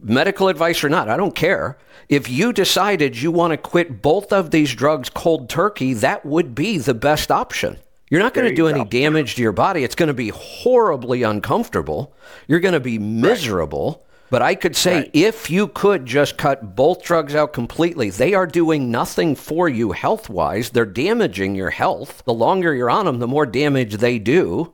medical 0.00 0.48
advice 0.48 0.82
or 0.84 0.88
not, 0.88 1.08
I 1.08 1.16
don't 1.16 1.34
care. 1.34 1.76
If 2.08 2.28
you 2.30 2.52
decided 2.52 3.20
you 3.20 3.32
want 3.32 3.50
to 3.52 3.56
quit 3.56 4.00
both 4.00 4.32
of 4.32 4.50
these 4.52 4.74
drugs 4.74 5.10
cold 5.10 5.48
turkey, 5.48 5.92
that 5.94 6.24
would 6.24 6.54
be 6.54 6.78
the 6.78 6.94
best 6.94 7.30
option. 7.30 7.78
You're 8.10 8.22
not 8.22 8.32
going 8.34 8.48
to 8.48 8.54
do 8.54 8.68
any 8.68 8.84
go. 8.84 8.90
damage 8.90 9.34
to 9.34 9.42
your 9.42 9.50
body. 9.50 9.82
It's 9.82 9.96
going 9.96 10.06
to 10.06 10.14
be 10.14 10.28
horribly 10.28 11.24
uncomfortable. 11.24 12.14
You're 12.46 12.60
going 12.60 12.74
to 12.74 12.80
be 12.80 13.00
miserable, 13.00 14.04
But 14.30 14.42
I 14.42 14.54
could 14.54 14.76
say 14.76 14.96
Right. 14.98 15.10
if 15.12 15.50
you 15.50 15.66
could 15.68 16.06
just 16.06 16.36
cut 16.36 16.76
both 16.76 17.02
drugs 17.02 17.34
out 17.34 17.52
completely, 17.52 18.10
they 18.10 18.34
are 18.34 18.46
doing 18.46 18.90
nothing 18.92 19.34
for 19.34 19.68
you 19.68 19.90
health 19.92 20.28
wise. 20.28 20.70
They're 20.70 20.84
damaging 20.86 21.56
your 21.56 21.70
health. 21.70 22.22
The 22.24 22.34
longer 22.34 22.72
you're 22.74 22.90
on 22.90 23.06
them, 23.06 23.18
the 23.18 23.26
more 23.28 23.46
damage 23.46 23.96
they 23.96 24.18
do. 24.20 24.72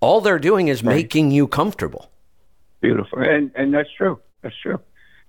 All 0.00 0.20
they're 0.20 0.38
doing 0.38 0.68
is 0.68 0.82
making 0.82 1.30
you 1.30 1.46
comfortable. 1.46 2.10
Beautiful, 2.80 3.18
and 3.18 3.50
and 3.54 3.74
that's 3.74 3.90
true. 3.96 4.18
That's 4.42 4.56
true. 4.62 4.80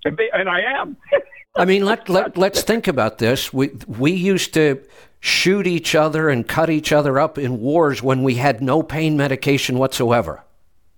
And, 0.05 0.15
be- 0.17 0.29
and 0.33 0.49
I 0.49 0.61
am. 0.61 0.97
I 1.55 1.65
mean, 1.65 1.85
let, 1.85 2.07
let, 2.07 2.37
let's 2.37 2.63
think 2.63 2.87
about 2.87 3.17
this. 3.17 3.51
We, 3.51 3.71
we 3.85 4.13
used 4.13 4.53
to 4.53 4.81
shoot 5.19 5.67
each 5.67 5.93
other 5.95 6.29
and 6.29 6.47
cut 6.47 6.69
each 6.69 6.93
other 6.93 7.19
up 7.19 7.37
in 7.37 7.59
wars 7.59 8.01
when 8.01 8.23
we 8.23 8.35
had 8.35 8.61
no 8.61 8.81
pain 8.81 9.17
medication 9.17 9.77
whatsoever. 9.77 10.41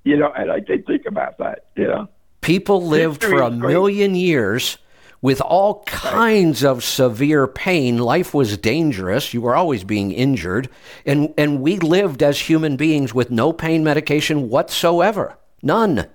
you 0.04 0.16
know, 0.16 0.32
and 0.38 0.52
I 0.52 0.60
did 0.60 0.86
think 0.86 1.08
about 1.08 1.40
that. 1.40 1.66
You 1.76 1.88
know, 1.88 2.10
People 2.41 2.86
lived 2.86 3.24
History 3.24 3.40
for 3.40 3.44
a 3.44 3.50
million 3.52 4.14
years 4.14 4.78
with 5.24 5.41
all 5.41 5.84
kinds 5.86 6.64
of 6.64 6.84
severe 6.84 7.48
pain. 7.48 7.98
Life 7.98 8.34
was 8.34 8.58
dangerous. 8.58 9.34
You 9.34 9.41
were 9.41 9.56
always 9.56 9.84
being 9.84 10.12
injured. 10.12 10.70
And, 11.06 11.34
and 11.38 11.62
we 11.62 11.78
lived 11.78 12.22
as 12.22 12.40
human 12.40 12.76
beings 12.76 13.14
with 13.14 13.32
no 13.32 13.54
pain 13.54 13.86
medication 13.86 14.50
whatsoever. 14.50 15.38
None. 15.64 16.08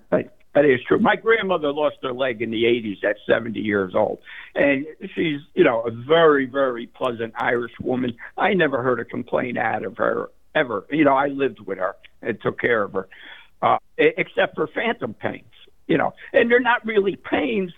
That 0.55 0.65
is 0.67 0.81
true. 0.87 0.99
My 0.99 1.17
grandmother 1.17 1.73
lost 1.73 1.97
her 2.03 2.13
leg 2.13 2.43
in 2.43 2.51
the 2.51 2.65
80s 2.65 3.03
at 3.03 3.17
70 3.27 3.59
years 3.61 3.95
old. 3.95 4.19
And 4.55 4.85
she's, 5.15 5.41
you 5.55 5.65
know, 5.65 5.83
a 5.83 5.91
very, 5.91 6.45
very 6.45 6.87
pleasant 6.87 7.33
Irish 7.37 7.73
woman. 7.81 8.15
I 8.37 8.53
never 8.53 8.83
heard 8.83 9.01
a 9.01 9.05
complaint 9.05 9.57
out 9.57 9.85
of 9.85 9.97
her 9.97 10.31
ever. 10.55 10.85
You 10.91 11.05
know, 11.05 11.15
I 11.15 11.29
lived 11.29 11.61
with 11.61 11.79
her 11.79 11.97
and 12.21 12.39
took 12.43 12.61
care 12.61 12.83
of 12.83 12.93
her, 12.93 13.09
uh, 13.63 13.79
except 13.97 14.57
for 14.57 14.67
phantom 14.67 15.15
pains, 15.15 15.45
you 15.87 15.97
know. 15.97 16.13
And 16.35 16.51
they're 16.51 16.61
not 16.61 16.85
really 16.85 17.17
pains. 17.17 17.73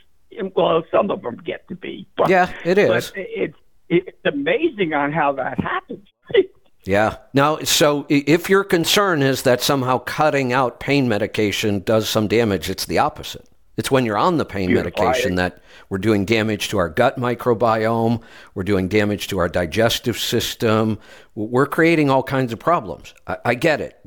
Well, 0.54 0.84
some 0.90 1.10
of 1.10 1.22
them 1.22 1.36
get 1.44 1.66
to 1.68 1.74
be. 1.74 2.06
But, 2.16 2.28
Yeah, 2.28 2.52
it 2.64 2.78
is. 2.78 2.88
But 2.88 3.12
it's, 3.16 3.56
it's 3.88 4.18
amazing 4.24 4.94
on 4.94 5.12
how 5.12 5.32
that 5.32 5.58
happens. 5.58 6.06
Yeah. 6.84 7.16
Now, 7.34 7.58
so 7.58 8.06
if 8.08 8.48
your 8.48 8.64
concern 8.64 9.22
is 9.22 9.42
that 9.42 9.60
somehow 9.60 9.98
cutting 9.98 10.54
out 10.54 10.80
pain 10.80 11.08
medication 11.08 11.80
does 11.80 12.08
some 12.08 12.26
damage, 12.26 12.70
it's 12.70 12.86
the 12.86 12.98
opposite. 12.98 13.46
It's 13.80 13.90
when 13.90 14.04
you're 14.04 14.18
on 14.18 14.36
the 14.36 14.44
pain 14.44 14.66
Beautiful. 14.68 15.02
medication 15.02 15.36
that 15.36 15.62
we're 15.88 15.96
doing 15.96 16.26
damage 16.26 16.68
to 16.68 16.76
our 16.76 16.90
gut 16.90 17.18
microbiome, 17.18 18.20
we're 18.54 18.62
doing 18.62 18.88
damage 18.88 19.26
to 19.28 19.38
our 19.38 19.48
digestive 19.48 20.18
system, 20.18 20.98
we're 21.34 21.64
creating 21.64 22.10
all 22.10 22.22
kinds 22.22 22.52
of 22.52 22.58
problems. 22.58 23.14
I, 23.26 23.38
I 23.46 23.54
get 23.54 23.80
it. 23.80 23.98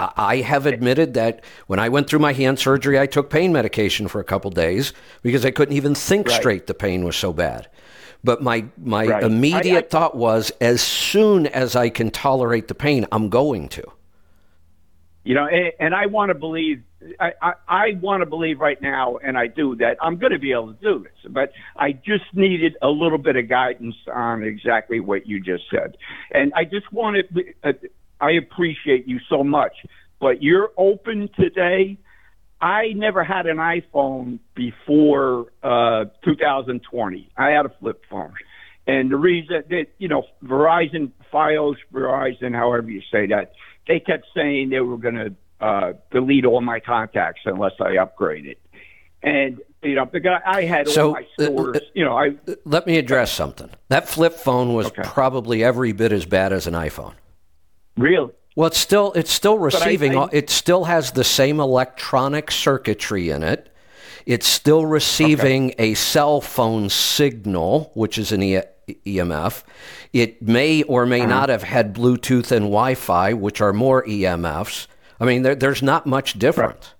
I, 0.00 0.10
I 0.16 0.36
have 0.38 0.66
admitted 0.66 1.14
that 1.14 1.44
when 1.68 1.78
I 1.78 1.88
went 1.90 2.08
through 2.10 2.18
my 2.18 2.32
hand 2.32 2.58
surgery, 2.58 2.98
I 2.98 3.06
took 3.06 3.30
pain 3.30 3.52
medication 3.52 4.08
for 4.08 4.20
a 4.20 4.24
couple 4.24 4.50
days 4.50 4.92
because 5.22 5.44
I 5.44 5.52
couldn't 5.52 5.76
even 5.76 5.94
think 5.94 6.26
Right. 6.26 6.34
straight. 6.40 6.66
The 6.66 6.74
pain 6.74 7.04
was 7.04 7.14
so 7.14 7.32
bad. 7.32 7.68
But 8.24 8.42
my 8.42 8.64
my 8.82 9.06
Right. 9.06 9.22
immediate 9.22 9.74
I- 9.84 9.86
I- 9.86 9.90
thought 9.90 10.16
was, 10.16 10.50
as 10.60 10.80
soon 10.82 11.46
as 11.46 11.76
I 11.76 11.88
can 11.88 12.10
tolerate 12.10 12.66
the 12.66 12.74
pain, 12.74 13.06
I'm 13.12 13.28
going 13.28 13.68
to. 13.68 13.84
You 15.22 15.34
know, 15.36 15.46
and, 15.46 15.72
and 15.78 15.94
I 15.94 16.06
want 16.06 16.30
to 16.30 16.34
believe, 16.34 16.82
I, 17.20 17.32
I, 17.40 17.52
I 17.68 17.84
want 18.00 18.22
to 18.22 18.26
believe 18.26 18.58
right 18.58 18.80
now, 18.80 19.18
and 19.18 19.38
I 19.38 19.46
do, 19.46 19.76
that 19.76 19.96
I'm 20.02 20.16
going 20.16 20.32
to 20.32 20.38
be 20.38 20.52
able 20.52 20.74
to 20.74 20.80
do 20.80 20.98
this. 21.04 21.32
But 21.32 21.52
I 21.76 21.92
just 21.92 22.24
needed 22.34 22.76
a 22.82 22.88
little 22.88 23.18
bit 23.18 23.36
of 23.36 23.48
guidance 23.48 23.94
on 24.12 24.42
exactly 24.42 25.00
what 25.00 25.26
you 25.26 25.40
just 25.40 25.64
said. 25.70 25.96
And 26.32 26.52
I 26.54 26.64
just 26.64 26.92
wanted, 26.92 27.26
uh, 27.62 27.72
I 28.20 28.32
appreciate 28.32 29.06
you 29.06 29.20
so 29.28 29.44
much, 29.44 29.74
but 30.20 30.42
you're 30.42 30.70
open 30.76 31.30
today. 31.38 31.98
I 32.60 32.88
never 32.94 33.22
had 33.22 33.46
an 33.46 33.58
iPhone 33.58 34.40
before 34.56 35.52
uh, 35.62 36.06
2020. 36.24 37.30
I 37.36 37.50
had 37.50 37.66
a 37.66 37.72
flip 37.80 38.02
phone. 38.10 38.34
And 38.88 39.10
the 39.10 39.16
reason 39.16 39.62
that, 39.68 39.86
you 39.98 40.08
know, 40.08 40.24
Verizon, 40.42 41.12
Fios, 41.32 41.76
Verizon, 41.92 42.54
however 42.54 42.90
you 42.90 43.02
say 43.12 43.26
that, 43.28 43.52
they 43.86 44.00
kept 44.00 44.26
saying 44.34 44.70
they 44.70 44.80
were 44.80 44.96
going 44.96 45.14
to 45.14 45.34
uh, 45.60 45.92
delete 46.10 46.44
all 46.44 46.60
my 46.60 46.80
contacts 46.80 47.40
unless 47.44 47.72
I 47.80 47.96
upgrade 47.96 48.46
it. 48.46 48.58
And, 49.22 49.60
you 49.82 49.94
know, 49.96 50.08
the 50.10 50.20
guy, 50.20 50.40
I 50.46 50.62
had 50.62 50.88
So, 50.88 51.08
all 51.08 51.12
my 51.14 51.26
uh, 51.38 51.44
stores, 51.44 51.76
uh, 51.76 51.80
you 51.94 52.04
know, 52.04 52.16
I, 52.16 52.36
Let 52.64 52.86
me 52.86 52.98
address 52.98 53.32
something. 53.32 53.68
That 53.88 54.08
flip 54.08 54.34
phone 54.34 54.74
was 54.74 54.86
Okay. 54.86 55.02
probably 55.04 55.64
every 55.64 55.92
bit 55.92 56.12
as 56.12 56.24
bad 56.24 56.52
as 56.52 56.66
an 56.66 56.74
iPhone. 56.74 57.14
really, 57.96 58.30
Well, 58.54 58.68
it's 58.68 58.78
still 58.78 59.12
it's 59.14 59.32
still 59.32 59.58
receiving. 59.58 60.12
I- 60.12 60.20
all 60.20 60.28
it 60.32 60.50
still 60.50 60.84
has 60.84 61.12
the 61.12 61.24
same 61.24 61.58
electronic 61.60 62.50
circuitry 62.52 63.30
in 63.30 63.42
it. 63.42 63.72
It's 64.26 64.46
still 64.46 64.84
receiving 64.86 65.74
a 65.78 65.94
cell 65.94 66.40
phone 66.40 66.88
signal, 66.90 67.90
which 67.94 68.18
is 68.18 68.30
an 68.30 68.42
e- 68.42 68.60
EMF. 69.06 69.64
It 70.12 70.42
may 70.42 70.82
or 70.84 71.06
may 71.06 71.20
Uh-huh. 71.22 71.28
not 71.30 71.48
have 71.48 71.62
had 71.64 71.94
Bluetooth 71.94 72.52
and 72.52 72.66
Wi-Fi, 72.66 73.32
which 73.32 73.60
are 73.60 73.72
more 73.72 74.04
EMFs. 74.06 74.86
I 75.20 75.24
mean, 75.24 75.42
there, 75.42 75.54
there's 75.54 75.82
not 75.82 76.06
much 76.06 76.38
difference. 76.38 76.94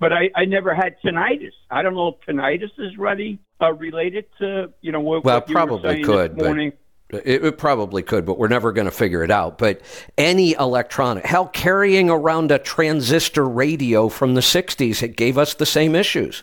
but 0.00 0.12
I, 0.12 0.30
I 0.34 0.44
never 0.44 0.74
had 0.74 0.96
tinnitus. 1.04 1.52
I 1.70 1.82
don't 1.82 1.94
know 1.94 2.08
if 2.08 2.26
tinnitus 2.26 2.70
is 2.78 2.96
ready, 2.98 3.38
uh, 3.60 3.72
related 3.74 4.24
to, 4.38 4.72
you 4.80 4.90
know, 4.92 5.00
what, 5.00 5.24
Well, 5.24 5.36
what 5.38 5.46
probably 5.48 6.02
could, 6.02 6.36
this 6.36 6.72
but- 7.10 7.22
It, 7.24 7.44
it 7.44 7.58
probably 7.58 8.02
could, 8.02 8.24
but 8.24 8.38
we're 8.38 8.48
never 8.48 8.72
going 8.72 8.86
to 8.86 8.90
figure 8.90 9.22
it 9.22 9.30
out. 9.30 9.58
But 9.58 9.82
any 10.16 10.52
electronic, 10.54 11.24
hell, 11.26 11.46
carrying 11.46 12.08
around 12.10 12.50
a 12.50 12.58
transistor 12.58 13.46
radio 13.46 14.08
from 14.08 14.34
the 14.34 14.40
60s, 14.40 15.02
it 15.02 15.16
gave 15.16 15.36
us 15.38 15.52
the 15.54 15.66
same 15.66 15.94
issues. 15.94 16.42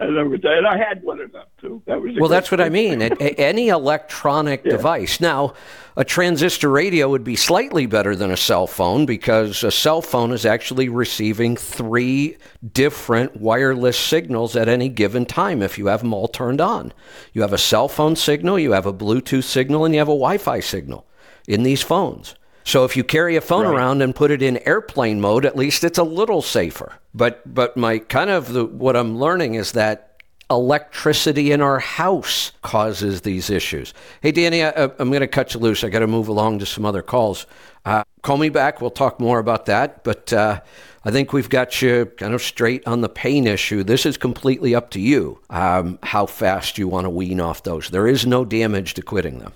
wow. 0.09 0.31
I. 0.51 0.57
And 0.57 0.67
I 0.67 0.77
had 0.77 1.03
one 1.03 1.19
of 1.21 1.31
them, 1.31 1.45
too. 1.59 1.81
That 1.85 2.01
was 2.01 2.13
Well, 2.19 2.29
that's 2.29 2.51
what 2.51 2.61
I 2.61 2.69
mean. 2.69 3.01
A- 3.01 3.11
a- 3.19 3.35
any 3.39 3.69
electronic 3.69 4.63
device. 4.63 5.19
Now, 5.19 5.53
a 5.95 6.03
transistor 6.03 6.69
radio 6.69 7.09
would 7.09 7.23
be 7.23 7.35
slightly 7.35 7.85
better 7.85 8.15
than 8.15 8.31
a 8.31 8.37
cell 8.37 8.67
phone 8.67 9.05
because 9.05 9.63
a 9.63 9.71
cell 9.71 10.01
phone 10.01 10.31
is 10.31 10.45
actually 10.45 10.89
receiving 10.89 11.55
three 11.55 12.37
different 12.71 13.37
wireless 13.37 13.97
signals 13.97 14.55
at 14.55 14.67
any 14.67 14.89
given 14.89 15.25
time 15.25 15.61
if 15.61 15.77
you 15.77 15.87
have 15.87 16.01
them 16.01 16.13
all 16.13 16.27
turned 16.27 16.61
on. 16.61 16.93
You 17.33 17.41
have 17.41 17.53
a 17.53 17.57
cell 17.57 17.87
phone 17.87 18.15
signal, 18.15 18.57
you 18.59 18.71
have 18.71 18.85
a 18.85 18.93
Bluetooth 18.93 19.43
signal, 19.43 19.85
and 19.85 19.93
you 19.93 19.99
have 19.99 20.07
a 20.07 20.11
Wi 20.11 20.37
Fi 20.37 20.59
signal 20.59 21.05
in 21.47 21.63
these 21.63 21.81
phones. 21.81 22.35
So 22.63 22.85
if 22.85 22.95
you 22.95 23.03
carry 23.03 23.35
a 23.35 23.41
phone 23.41 23.65
around 23.65 24.01
and 24.01 24.15
put 24.15 24.31
it 24.31 24.41
in 24.41 24.57
airplane 24.67 25.19
mode, 25.19 25.45
at 25.45 25.55
least 25.55 25.83
it's 25.83 25.97
a 25.97 26.03
little 26.03 26.41
safer. 26.41 26.93
But 27.13 27.53
but 27.53 27.75
my 27.77 27.99
kind 27.99 28.29
of 28.29 28.53
the, 28.53 28.65
what 28.65 28.95
I'm 28.95 29.17
learning 29.17 29.55
is 29.55 29.73
that 29.73 30.13
electricity 30.49 31.51
in 31.51 31.61
our 31.61 31.79
house 31.79 32.51
causes 32.61 33.21
these 33.21 33.49
issues. 33.49 33.93
Hey, 34.21 34.31
Danny, 34.31 34.63
I, 34.63 34.71
I'm 34.99 35.09
going 35.09 35.21
to 35.21 35.27
cut 35.27 35.53
you 35.53 35.59
loose. 35.59 35.83
I 35.83 35.89
got 35.89 35.99
to 35.99 36.07
move 36.07 36.27
along 36.27 36.59
to 36.59 36.65
some 36.65 36.85
other 36.85 37.01
calls. 37.01 37.45
Uh, 37.85 38.03
call 38.21 38.37
me 38.37 38.49
back. 38.49 38.79
We'll 38.79 38.91
talk 38.91 39.19
more 39.19 39.39
about 39.39 39.65
that. 39.65 40.03
But 40.03 40.31
uh, 40.31 40.61
I 41.03 41.11
think 41.11 41.33
we've 41.33 41.49
got 41.49 41.81
you 41.81 42.05
kind 42.17 42.33
of 42.33 42.41
straight 42.41 42.85
on 42.87 43.01
the 43.01 43.09
pain 43.09 43.47
issue. 43.47 43.83
This 43.83 44.05
is 44.05 44.17
completely 44.17 44.75
up 44.75 44.91
to 44.91 44.99
you 44.99 45.39
um, 45.49 45.99
how 46.03 46.25
fast 46.25 46.77
you 46.77 46.87
want 46.87 47.05
to 47.05 47.09
wean 47.09 47.39
off 47.39 47.63
those. 47.63 47.89
There 47.89 48.07
is 48.07 48.25
no 48.25 48.45
damage 48.45 48.93
to 48.95 49.01
quitting 49.01 49.39
them. 49.39 49.53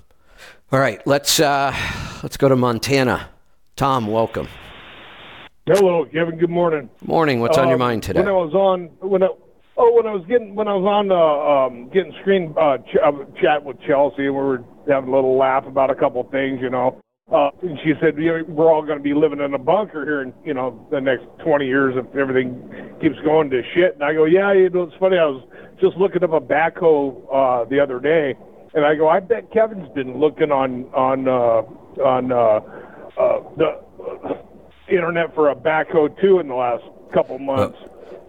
All 0.70 0.80
right, 0.80 1.06
let's 1.08 1.40
uh, 1.40 1.74
let's 2.24 2.36
go 2.36 2.50
to 2.50 2.56
Montana. 2.58 3.30
Tom, 3.78 4.06
welcome. 4.08 4.50
Hello, 5.66 6.06
Kevin. 6.12 6.38
Good 6.38 6.50
morning. 6.50 6.90
Morning. 7.06 7.40
What's 7.40 7.58
on 7.58 7.68
your 7.68 7.76
Um, 7.76 7.80
mind 7.80 8.04
today? 8.04 8.20
When 8.20 8.28
I 8.28 8.34
was 8.34 8.54
on, 8.54 8.86
when 9.00 9.24
I, 9.24 9.28
oh, 9.78 9.94
when 9.96 10.06
I 10.08 10.12
was 10.14 10.26
getting, 10.28 10.56
when 10.56 10.68
I 10.68 10.74
was 10.76 10.84
on, 10.84 11.10
uh, 11.12 11.16
um, 11.16 11.90
getting 11.94 12.12
screen 12.20 12.54
uh, 12.60 12.80
ch- 12.80 13.00
uh, 13.02 13.12
chat 13.42 13.64
with 13.64 13.78
Chelsea, 13.88 14.26
and 14.26 14.36
we 14.36 14.42
were 14.42 14.64
having 14.90 15.10
a 15.10 15.16
little 15.16 15.38
laugh 15.38 15.66
about 15.66 15.90
a 15.90 15.96
couple 15.96 16.20
of 16.20 16.30
things, 16.32 16.60
you 16.62 16.70
know. 16.70 17.00
Uh, 17.32 17.50
and 17.62 17.78
she 17.86 17.94
said, 18.02 18.16
"We're 18.18 18.70
all 18.70 18.82
going 18.82 18.98
to 18.98 19.04
be 19.04 19.14
living 19.14 19.40
in 19.40 19.54
a 19.54 19.58
bunker 19.58 20.04
here 20.04 20.22
in, 20.22 20.34
you 20.44 20.54
know, 20.54 20.86
the 20.92 21.00
next 21.00 21.28
20 21.46 21.66
years 21.66 21.96
if 21.98 22.14
everything 22.14 22.60
keeps 23.02 23.16
going 23.24 23.50
to 23.52 23.62
shit." 23.74 23.94
And 23.96 24.04
I 24.04 24.14
go, 24.14 24.26
"Yeah, 24.26 24.52
you 24.52 24.70
know, 24.70 24.84
it's 24.84 24.96
funny. 25.00 25.18
I 25.18 25.26
was 25.28 25.44
just 25.80 25.96
looking 25.96 26.24
up 26.26 26.34
a 26.34 26.42
backhoe 26.42 27.16
uh, 27.32 27.64
the 27.70 27.80
other 27.80 28.00
day, 28.02 28.36
and 28.78 28.86
I 28.86 28.96
go, 28.96 29.10
I 29.10 29.20
bet 29.20 29.52
Kevin's 29.52 29.90
been 29.94 30.18
looking 30.18 30.52
on 30.52 30.86
on 30.94 31.28
uh, 31.28 32.02
on 32.02 32.32
uh, 32.32 32.62
uh, 33.20 33.44
the." 33.58 33.88
internet 34.90 35.34
for 35.36 35.50
a 35.50 35.56
backhoe 35.56 36.20
too 36.22 36.40
in 36.40 36.48
the 36.48 36.56
last 36.56 36.84
couple 37.14 37.38
months. 37.40 37.78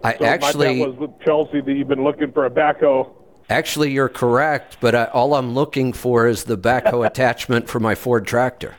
I 0.03 0.17
so 0.17 0.25
actually 0.25 0.79
was 0.79 0.95
with 0.97 1.11
Chelsea 1.25 1.61
that 1.61 1.73
you've 1.73 1.87
been 1.87 2.03
looking 2.03 2.31
for 2.31 2.45
a 2.45 2.49
backhoe. 2.49 3.11
Actually, 3.49 3.91
you're 3.91 4.09
correct, 4.09 4.77
but 4.79 4.93
I, 4.93 5.05
all 5.05 5.33
I'm 5.33 5.53
looking 5.53 5.91
for 5.91 6.27
is 6.27 6.43
the 6.43 6.57
backhoe 6.57 7.05
attachment 7.07 7.67
for 7.67 7.79
my 7.79 7.95
Ford 7.95 8.27
tractor. 8.27 8.75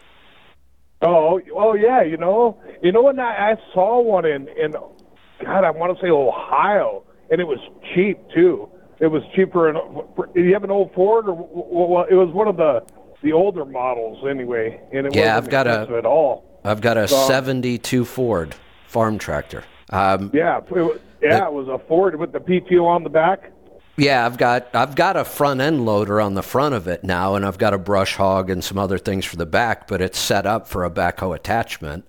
Oh, 1.02 1.40
oh 1.54 1.74
yeah, 1.74 2.02
you 2.02 2.16
know, 2.16 2.60
you 2.82 2.92
know 2.92 3.02
what? 3.02 3.18
I, 3.18 3.52
I 3.52 3.56
saw 3.72 4.00
one 4.00 4.24
in 4.24 4.48
in 4.48 4.72
God, 4.72 5.64
I 5.64 5.70
want 5.70 5.96
to 5.96 6.02
say 6.02 6.10
Ohio, 6.10 7.02
and 7.30 7.40
it 7.40 7.44
was 7.44 7.58
cheap 7.94 8.18
too. 8.34 8.68
It 9.00 9.06
was 9.06 9.22
cheaper. 9.34 9.72
Do 9.72 10.42
you 10.42 10.52
have 10.52 10.64
an 10.64 10.70
old 10.70 10.92
Ford, 10.94 11.26
or 11.28 11.34
well, 11.52 12.06
it 12.08 12.14
was 12.14 12.28
one 12.34 12.48
of 12.48 12.56
the 12.56 12.82
the 13.22 13.32
older 13.32 13.64
models 13.64 14.24
anyway, 14.28 14.80
and 14.92 15.06
it 15.06 15.14
Yeah, 15.14 15.34
wasn't 15.36 15.44
I've 15.44 15.50
got 15.50 15.66
a- 15.66 15.96
at 15.98 16.06
all. 16.06 16.44
I've 16.64 16.80
got 16.80 16.96
a 16.96 17.06
So- 17.08 17.16
72 17.26 18.04
Ford 18.04 18.54
farm 18.86 19.18
tractor. 19.18 19.64
Um, 19.90 20.30
Yeah, 20.32 20.58
it, 20.58 20.70
wa- 20.70 20.92
yeah, 21.22 21.46
it 21.46 21.52
was 21.52 21.68
a 21.68 21.78
Ford 21.86 22.18
with 22.18 22.32
the 22.32 22.40
PTO 22.40 22.86
on 22.86 23.02
the 23.02 23.10
back. 23.10 23.50
Yeah, 23.96 24.24
I've 24.24 24.38
got 24.38 24.68
I've 24.74 24.94
got 24.94 25.16
a 25.16 25.24
front 25.24 25.60
end 25.60 25.84
loader 25.84 26.20
on 26.20 26.34
the 26.34 26.42
front 26.42 26.74
of 26.74 26.86
it 26.86 27.02
now, 27.04 27.34
and 27.34 27.44
I've 27.44 27.58
got 27.58 27.74
a 27.74 27.78
brush 27.78 28.16
hog 28.16 28.48
and 28.50 28.62
some 28.64 28.78
other 28.78 28.98
things 28.98 29.24
for 29.24 29.36
the 29.36 29.46
back, 29.46 29.86
but 29.88 30.00
it's 30.00 30.18
set 30.18 30.46
up 30.46 30.68
for 30.68 30.84
a 30.84 30.90
backhoe 30.90 31.34
attachment. 31.34 32.04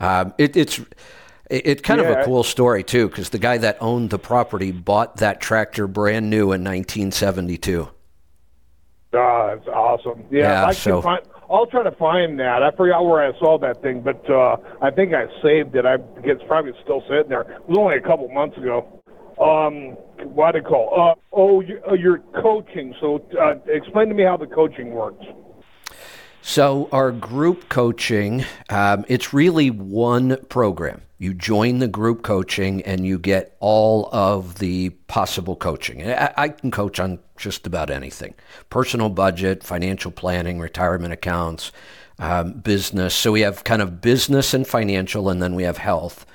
Um, 0.00 0.32
it, 0.38 0.56
it's 0.56 0.78
it, 0.78 0.86
it's 1.50 1.82
kind 1.82 2.00
of 2.00 2.06
a 2.08 2.24
cool 2.24 2.42
story 2.42 2.82
too, 2.82 3.08
because 3.08 3.30
the 3.30 3.38
guy 3.38 3.58
that 3.58 3.78
owned 3.80 4.10
the 4.10 4.18
property 4.18 4.72
bought 4.72 5.16
that 5.18 5.40
tractor 5.40 5.86
brand 5.86 6.30
new 6.30 6.52
in 6.52 6.64
1972. 6.64 7.88
Ah, 9.14 9.54
that's 9.54 9.68
awesome. 9.68 10.24
Yeah, 10.30 10.40
Yeah, 10.40 10.66
I 10.66 10.72
so. 10.72 11.00
Find, 11.00 11.22
I'll 11.48 11.66
try 11.66 11.84
to 11.84 11.92
find 11.92 12.38
that. 12.40 12.62
I 12.62 12.70
forgot 12.72 13.04
where 13.04 13.24
I 13.24 13.38
saw 13.38 13.58
that 13.58 13.80
thing, 13.80 14.02
but 14.02 14.28
uh, 14.28 14.56
I 14.82 14.90
think 14.90 15.14
I 15.14 15.26
saved 15.42 15.76
it. 15.76 15.86
I 15.86 15.96
it's 16.24 16.42
probably 16.48 16.72
still 16.82 17.02
sitting 17.08 17.28
there. 17.28 17.42
It 17.42 17.68
was 17.68 17.78
only 17.78 17.96
a 17.96 18.00
couple 18.00 18.28
months 18.28 18.58
ago. 18.58 19.02
Um, 19.38 19.96
what 20.34 20.52
do 20.52 20.58
you 20.58 20.64
call? 20.64 20.92
Uh, 20.92 21.14
oh, 21.32 21.62
uh, 21.88 21.94
you're 21.94 22.18
coaching. 22.42 22.94
So 23.00 23.24
uh, 23.40 23.54
explain 23.68 24.08
to 24.08 24.14
me 24.14 24.24
how 24.24 24.36
the 24.36 24.46
coaching 24.46 24.90
works. 24.90 25.24
So 26.42 26.88
our 26.92 27.12
group 27.12 27.68
coaching, 27.68 28.44
um, 28.68 29.04
it's 29.08 29.32
really 29.32 29.70
one 29.70 30.36
program. 30.48 31.02
You 31.18 31.32
join 31.32 31.78
the 31.78 31.88
group 31.88 32.22
coaching 32.22 32.82
and 32.82 33.06
you 33.06 33.18
get 33.18 33.56
all 33.58 34.10
of 34.12 34.58
the 34.58 34.90
possible 35.08 35.56
coaching. 35.56 36.06
I, 36.06 36.32
I 36.36 36.48
can 36.50 36.70
coach 36.70 37.00
on 37.00 37.18
just 37.38 37.66
about 37.66 37.90
anything: 37.90 38.34
personal 38.68 39.08
budget, 39.08 39.62
financial 39.62 40.10
planning, 40.10 40.58
retirement 40.58 41.12
accounts, 41.12 41.72
um, 42.18 42.52
business. 42.52 43.14
So 43.14 43.32
we 43.32 43.40
have 43.40 43.64
kind 43.64 43.80
of 43.80 44.00
business 44.00 44.52
and 44.52 44.66
financial, 44.66 45.30
and 45.30 45.42
then 45.42 45.54
we 45.54 45.62
have 45.62 45.78
health. 45.78 46.26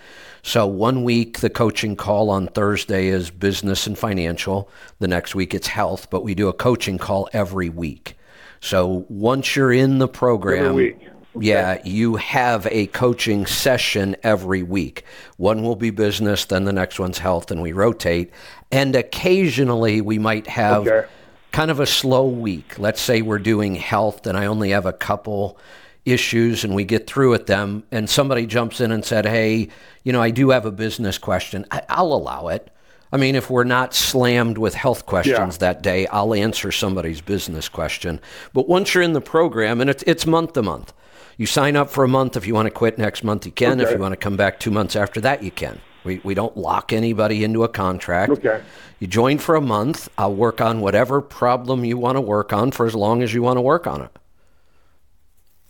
So 0.43 0.65
one 0.65 1.03
week 1.03 1.39
the 1.39 1.49
coaching 1.51 1.95
call 1.95 2.29
on 2.31 2.47
Thursday 2.47 3.07
is 3.07 3.29
business 3.29 3.85
and 3.85 3.97
financial. 3.97 4.69
The 4.99 5.07
next 5.07 5.35
week 5.35 5.53
it's 5.53 5.67
health, 5.67 6.09
but 6.09 6.23
we 6.23 6.33
do 6.33 6.47
a 6.47 6.53
coaching 6.53 6.97
call 6.97 7.29
every 7.33 7.69
week. 7.69 8.15
So 8.59 9.05
once 9.09 9.55
you're 9.55 9.71
in 9.71 9.99
the 9.99 10.07
program, 10.07 10.65
Every 10.65 10.93
week. 10.93 11.10
Yeah, 11.39 11.79
you 11.85 12.15
have 12.17 12.67
a 12.71 12.87
coaching 12.87 13.45
session 13.45 14.15
every 14.23 14.63
week. 14.63 15.03
One 15.37 15.63
will 15.63 15.75
be 15.75 15.89
business, 15.89 16.45
then 16.45 16.65
the 16.65 16.73
next 16.73 16.99
one's 16.99 17.19
health, 17.19 17.51
and 17.51 17.61
we 17.61 17.71
rotate. 17.71 18.31
And 18.71 18.95
occasionally 18.95 20.01
we 20.01 20.19
might 20.19 20.47
have 20.47 20.87
Okay. 20.87 21.07
kind 21.51 21.71
of 21.71 21.79
a 21.79 21.85
slow 21.85 22.27
week. 22.27 22.77
Let's 22.79 23.01
say 23.01 23.21
we're 23.21 23.39
doing 23.39 23.75
health 23.75 24.27
and 24.27 24.37
I 24.37 24.45
only 24.45 24.71
have 24.71 24.85
a 24.85 24.93
couple 24.93 25.57
issues 26.05 26.63
and 26.63 26.73
we 26.73 26.83
get 26.83 27.05
through 27.07 27.29
with 27.31 27.45
them 27.47 27.83
and 27.91 28.09
somebody 28.09 28.45
jumps 28.45 28.81
in 28.81 28.91
and 28.91 29.05
said, 29.05 29.25
"Hey, 29.25 29.67
you 30.03 30.11
know, 30.11 30.21
I 30.21 30.31
do 30.31 30.49
have 30.49 30.65
a 30.65 30.71
business 30.71 31.17
question." 31.17 31.65
I, 31.71 31.81
I'll 31.89 32.13
allow 32.13 32.47
it. 32.47 32.69
I 33.13 33.17
mean, 33.17 33.35
if 33.35 33.49
we're 33.49 33.65
not 33.65 33.93
slammed 33.93 34.57
with 34.57 34.73
health 34.73 35.05
questions 35.05 35.57
that 35.57 35.83
day, 35.83 36.07
I'll 36.07 36.33
answer 36.33 36.71
somebody's 36.71 37.19
business 37.21 37.67
question. 37.69 38.21
But 38.53 38.69
once 38.69 38.93
you're 38.93 39.03
in 39.03 39.13
the 39.13 39.21
program, 39.21 39.81
and 39.81 39.89
it's 39.89 40.03
it's 40.07 40.25
month 40.25 40.53
to 40.53 40.61
month, 40.63 40.93
you 41.37 41.45
sign 41.45 41.75
up 41.75 41.89
for 41.89 42.03
a 42.03 42.07
month. 42.07 42.37
If 42.37 42.47
you 42.47 42.53
want 42.53 42.67
to 42.67 42.71
quit 42.71 42.97
next 42.97 43.23
month, 43.23 43.45
you 43.45 43.51
can. 43.51 43.79
If 43.79 43.91
you 43.91 43.97
want 43.97 44.13
to 44.13 44.17
come 44.17 44.37
back 44.37 44.59
two 44.59 44.71
months 44.71 44.95
after 44.95 45.21
that, 45.21 45.43
you 45.43 45.51
can. 45.51 45.79
We 46.03 46.19
we 46.23 46.33
don't 46.33 46.55
lock 46.57 46.93
anybody 46.93 47.43
into 47.43 47.63
a 47.63 47.69
contract. 47.69 48.31
Okay. 48.31 48.61
You 48.99 49.07
join 49.07 49.37
for 49.37 49.55
a 49.55 49.61
month. 49.61 50.09
I'll 50.17 50.35
work 50.35 50.61
on 50.61 50.81
whatever 50.81 51.21
problem 51.21 51.85
you 51.85 51.97
want 51.97 52.17
to 52.17 52.21
work 52.21 52.53
on 52.53 52.71
for 52.71 52.85
as 52.85 52.95
long 52.95 53.23
as 53.23 53.33
you 53.33 53.41
want 53.41 53.57
to 53.57 53.61
work 53.61 53.87
on 53.87 54.01
it. 54.01 54.11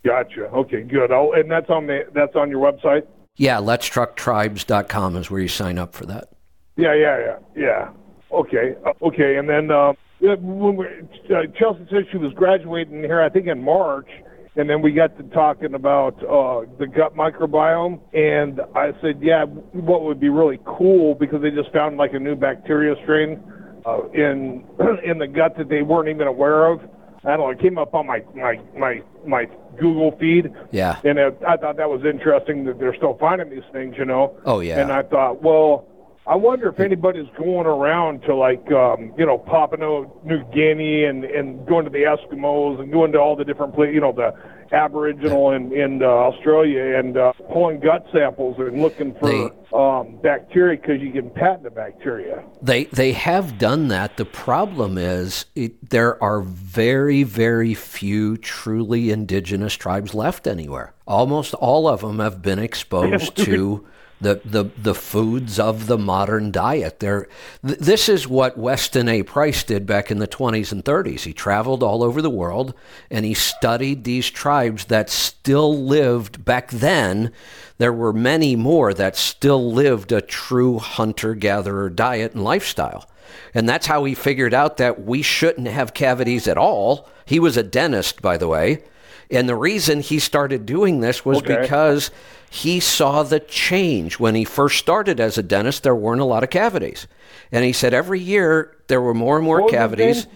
Gotcha. 0.04 0.46
Okay, 0.46 0.82
good. 0.82 1.12
Oh, 1.12 1.32
and 1.32 1.50
that's 1.50 1.70
on 1.70 1.86
the 1.86 2.06
that's 2.14 2.34
on 2.34 2.50
your 2.50 2.60
website. 2.60 3.06
Yeah, 3.36 3.58
letstrucktribes.com 3.58 5.16
is 5.16 5.30
where 5.30 5.40
you 5.40 5.48
sign 5.48 5.78
up 5.78 5.94
for 5.94 6.04
that. 6.06 6.28
Yeah, 6.76 6.94
yeah, 6.94 7.18
yeah, 7.18 7.38
yeah. 7.56 7.90
Okay, 8.30 8.74
uh, 8.84 8.92
okay. 9.06 9.36
And 9.36 9.48
then 9.48 9.70
uh, 9.70 9.92
when 10.20 10.76
we, 10.76 10.86
uh, 11.34 11.46
Chelsea 11.58 11.86
said 11.90 12.06
she 12.10 12.18
was 12.18 12.32
graduating 12.34 13.00
here, 13.02 13.22
I 13.22 13.28
think 13.28 13.46
in 13.46 13.62
March, 13.62 14.08
and 14.56 14.68
then 14.68 14.82
we 14.82 14.92
got 14.92 15.16
to 15.16 15.22
talking 15.24 15.74
about 15.74 16.14
uh, 16.24 16.66
the 16.78 16.86
gut 16.86 17.16
microbiome, 17.16 18.00
and 18.12 18.60
I 18.74 18.92
said, 19.00 19.20
yeah, 19.22 19.44
what 19.44 20.02
would 20.02 20.20
be 20.20 20.28
really 20.28 20.60
cool 20.64 21.14
because 21.14 21.40
they 21.42 21.50
just 21.50 21.72
found 21.72 21.96
like 21.96 22.12
a 22.12 22.18
new 22.18 22.36
bacteria 22.36 22.94
strain 23.02 23.42
uh, 23.86 24.08
in 24.10 24.64
in 25.04 25.18
the 25.18 25.26
gut 25.26 25.56
that 25.56 25.68
they 25.68 25.82
weren't 25.82 26.08
even 26.08 26.26
aware 26.26 26.66
of. 26.66 26.80
I 27.24 27.36
don't 27.36 27.38
know. 27.38 27.50
It 27.50 27.60
came 27.60 27.78
up 27.78 27.94
on 27.94 28.06
my 28.06 28.22
my 28.34 28.60
my 28.76 29.02
my 29.26 29.46
Google 29.78 30.16
feed. 30.18 30.52
Yeah. 30.70 31.00
And 31.04 31.18
uh, 31.18 31.30
I 31.46 31.56
thought 31.56 31.76
that 31.76 31.88
was 31.88 32.04
interesting 32.04 32.64
that 32.64 32.78
they're 32.78 32.96
still 32.96 33.16
finding 33.18 33.48
these 33.48 33.64
things, 33.72 33.94
you 33.96 34.04
know. 34.04 34.36
Oh, 34.44 34.60
yeah. 34.60 34.80
And 34.80 34.92
I 34.92 35.02
thought, 35.02 35.42
well, 35.42 35.86
I 36.24 36.36
wonder 36.36 36.68
if 36.68 36.78
anybody's 36.78 37.28
going 37.36 37.66
around 37.66 38.22
to 38.22 38.34
like, 38.34 38.70
um, 38.70 39.12
you 39.18 39.26
know, 39.26 39.38
Papua 39.38 40.06
New 40.24 40.44
Guinea 40.52 41.04
and 41.04 41.24
and 41.24 41.66
going 41.66 41.84
to 41.84 41.90
the 41.90 42.04
Eskimos 42.04 42.80
and 42.80 42.92
going 42.92 43.10
to 43.12 43.18
all 43.18 43.34
the 43.34 43.44
different 43.44 43.74
places, 43.74 43.94
you 43.94 44.00
know, 44.00 44.12
the 44.12 44.32
Aboriginal 44.72 45.50
in 45.50 45.72
in 45.72 46.00
uh, 46.00 46.06
Australia 46.06 46.96
and 46.96 47.16
uh, 47.16 47.32
pulling 47.52 47.80
gut 47.80 48.06
samples 48.12 48.56
and 48.58 48.80
looking 48.80 49.14
for 49.14 49.52
um, 49.76 50.16
bacteria 50.22 50.80
because 50.80 51.00
you 51.00 51.10
can 51.10 51.28
patent 51.30 51.64
the 51.64 51.70
bacteria. 51.70 52.44
They 52.62 52.84
they 52.84 53.12
have 53.14 53.58
done 53.58 53.88
that. 53.88 54.16
The 54.16 54.24
problem 54.24 54.98
is 54.98 55.46
it, 55.56 55.90
there 55.90 56.22
are 56.22 56.40
very 56.40 57.24
very 57.24 57.74
few 57.74 58.36
truly 58.36 59.10
indigenous 59.10 59.74
tribes 59.74 60.14
left 60.14 60.46
anywhere. 60.46 60.94
Almost 61.04 61.54
all 61.54 61.88
of 61.88 62.00
them 62.00 62.20
have 62.20 62.42
been 62.42 62.60
exposed 62.60 63.36
to 63.44 63.88
the, 64.22 64.40
the 64.44 64.70
the 64.80 64.94
foods 64.94 65.58
of 65.58 65.86
the 65.86 65.98
modern 65.98 66.50
diet. 66.52 67.00
There, 67.00 67.28
th- 67.66 67.78
this 67.78 68.08
is 68.08 68.26
what 68.28 68.56
Weston 68.56 69.08
A. 69.08 69.22
Price 69.22 69.64
did 69.64 69.84
back 69.84 70.10
in 70.10 70.18
the 70.18 70.28
20s 70.28 70.72
and 70.72 70.84
30s. 70.84 71.20
He 71.22 71.32
traveled 71.32 71.82
all 71.82 72.02
over 72.02 72.22
the 72.22 72.30
world 72.30 72.72
and 73.10 73.24
he 73.24 73.34
studied 73.34 74.04
these 74.04 74.30
tribes 74.30 74.86
that 74.86 75.10
still 75.10 75.76
lived 75.84 76.44
back 76.44 76.70
then. 76.70 77.32
There 77.78 77.92
were 77.92 78.12
many 78.12 78.54
more 78.56 78.94
that 78.94 79.16
still 79.16 79.72
lived 79.72 80.12
a 80.12 80.20
true 80.20 80.78
hunter 80.78 81.34
gatherer 81.34 81.90
diet 81.90 82.32
and 82.34 82.44
lifestyle. 82.44 83.08
And 83.54 83.68
that's 83.68 83.86
how 83.86 84.04
he 84.04 84.14
figured 84.14 84.54
out 84.54 84.76
that 84.76 85.04
we 85.04 85.22
shouldn't 85.22 85.68
have 85.68 85.94
cavities 85.94 86.46
at 86.46 86.58
all. 86.58 87.08
He 87.24 87.40
was 87.40 87.56
a 87.56 87.62
dentist, 87.62 88.22
by 88.22 88.36
the 88.36 88.48
way. 88.48 88.84
And 89.30 89.48
the 89.48 89.56
reason 89.56 90.00
he 90.00 90.18
started 90.18 90.66
doing 90.66 91.00
this 91.00 91.24
was 91.24 91.38
Okay. 91.38 91.60
because 91.62 92.10
he 92.52 92.80
saw 92.80 93.22
the 93.22 93.40
change. 93.40 94.18
When 94.18 94.34
he 94.34 94.44
first 94.44 94.78
started 94.78 95.18
as 95.20 95.38
a 95.38 95.42
dentist, 95.42 95.84
there 95.84 95.96
weren't 95.96 96.20
a 96.20 96.26
lot 96.26 96.44
of 96.44 96.50
cavities. 96.50 97.06
And 97.50 97.64
he 97.64 97.72
said 97.72 97.94
every 97.94 98.20
year 98.20 98.76
there 98.88 99.00
were 99.00 99.14
more 99.14 99.36
and 99.36 99.44
more 99.46 99.66
cavities 99.70 100.26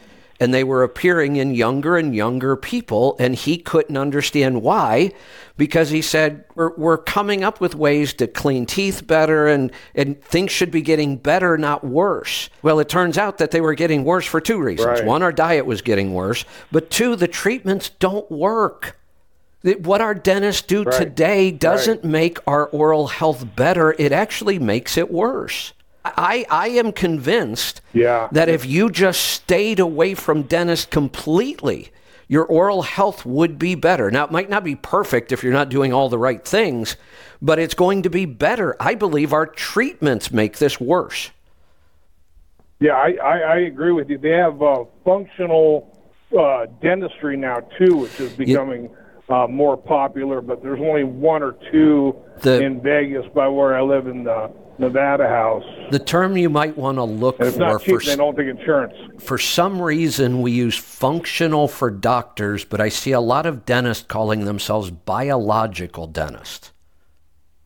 and 0.41 0.53
they 0.55 0.65
were 0.65 0.83
appearing 0.83 1.37
in 1.37 1.55
younger 1.55 1.99
and 1.99 2.15
younger 2.15 2.57
people 2.57 3.17
and 3.19 3.35
he 3.35 3.59
couldn't 3.59 3.99
understand 3.99 4.63
why 4.63 5.13
because 5.59 5.91
he 5.91 6.01
said 6.01 6.45
we're, 6.55 6.75
we're 6.77 6.99
coming 6.99 7.45
up 7.45 7.61
with 7.61 7.75
ways 7.75 8.15
to 8.15 8.27
clean 8.27 8.65
teeth 8.65 9.07
better 9.07 9.47
and, 9.47 9.71
and 9.95 10.23
things 10.23 10.51
should 10.51 10.71
be 10.71 10.83
getting 10.83 11.17
better 11.17 11.57
not 11.57 11.85
worse 11.85 12.51
well 12.63 12.79
it 12.81 12.89
turns 12.89 13.17
out 13.17 13.39
that 13.39 13.51
they 13.51 13.63
were 13.63 13.75
getting 13.75 14.05
worse 14.05 14.27
for 14.27 14.41
two 14.41 14.59
reasons 14.61 14.87
Right. 14.87 15.05
one 15.07 15.23
our 15.23 15.33
diet 15.33 15.65
was 15.67 15.81
getting 15.83 16.13
worse 16.15 16.45
but 16.71 16.91
two 16.91 17.17
the 17.17 17.29
treatments 17.29 17.89
don't 17.99 18.31
work 18.31 18.99
what 19.75 20.01
our 20.01 20.15
dentists 20.15 20.63
do 20.63 20.83
Right. 20.83 20.95
today 20.97 21.51
doesn't 21.51 22.05
make 22.05 22.39
our 22.47 22.67
oral 22.67 23.09
health 23.09 23.45
better 23.57 23.95
it 23.99 24.13
actually 24.13 24.59
makes 24.59 24.97
it 24.97 25.11
worse 25.11 25.73
I, 26.17 26.47
I 26.51 26.69
am 26.69 26.93
convinced 26.93 27.81
Yeah. 27.93 28.29
that 28.33 28.49
if 28.49 28.65
you 28.65 28.91
just 28.91 29.21
stayed 29.23 29.81
away 29.81 30.15
from 30.15 30.43
dentists 30.43 30.87
completely, 30.87 31.91
your 32.29 32.45
oral 32.45 32.83
health 32.83 33.25
would 33.25 33.59
be 33.59 33.75
better. 33.75 34.11
Now, 34.11 34.25
it 34.25 34.31
might 34.31 34.49
not 34.49 34.65
be 34.65 34.77
perfect 34.77 35.33
if 35.33 35.43
you're 35.43 35.53
not 35.53 35.69
doing 35.69 35.93
all 35.93 36.09
the 36.09 36.19
right 36.19 36.45
things, 36.45 36.97
but 37.43 37.59
it's 37.59 37.75
going 37.75 38.03
to 38.03 38.11
be 38.11 38.25
better. 38.25 38.77
I 38.81 38.95
believe 38.95 39.33
our 39.33 39.47
treatments 39.47 40.31
make 40.31 40.59
this 40.59 40.81
worse. 40.81 41.31
Yeah, 42.79 42.93
I, 42.93 43.17
I, 43.23 43.39
I 43.39 43.57
agree 43.61 43.93
with 43.93 44.11
you. 44.11 44.19
They 44.19 44.31
have 44.31 44.61
uh, 44.63 44.85
functional 45.05 45.97
uh, 46.39 46.67
dentistry 46.83 47.37
now 47.37 47.61
too, 47.79 47.97
which 47.97 48.21
is 48.21 48.33
becoming 48.33 48.91
uh, 49.29 49.47
more 49.49 49.77
popular. 49.77 50.41
But 50.41 50.63
there's 50.63 50.81
only 50.81 51.05
one 51.05 51.43
or 51.43 51.57
two 51.73 52.17
The- 52.43 52.63
in 52.63 52.81
Vegas 52.81 53.27
by 53.35 53.49
where 53.49 53.77
I 53.77 53.83
live 53.83 54.07
in 54.07 54.25
the 54.25 54.51
Nevada 54.79 55.27
house. 55.27 55.65
The 55.91 55.99
term 55.99 56.37
you 56.37 56.51
might 56.51 56.77
want 56.77 56.99
to 56.99 57.05
look 57.05 57.39
And 57.39 57.49
it's 57.49 57.57
for 57.57 57.63
not 57.63 57.83
cheap. 57.83 58.01
for, 58.01 58.07
They 58.07 58.17
don't 58.17 58.37
take 58.37 58.47
insurance. 58.49 58.93
for 59.19 59.39
some 59.39 59.81
reason 59.81 60.43
we 60.43 60.53
use 60.53 60.77
functional 60.77 61.67
for 61.67 61.91
doctors, 61.91 62.65
but 62.65 62.79
I 62.81 62.91
see 62.91 63.13
a 63.13 63.21
lot 63.21 63.47
of 63.47 63.65
dentists 63.65 64.05
calling 64.05 64.45
themselves 64.45 64.91
biological 64.91 66.07
dentists. 66.07 66.73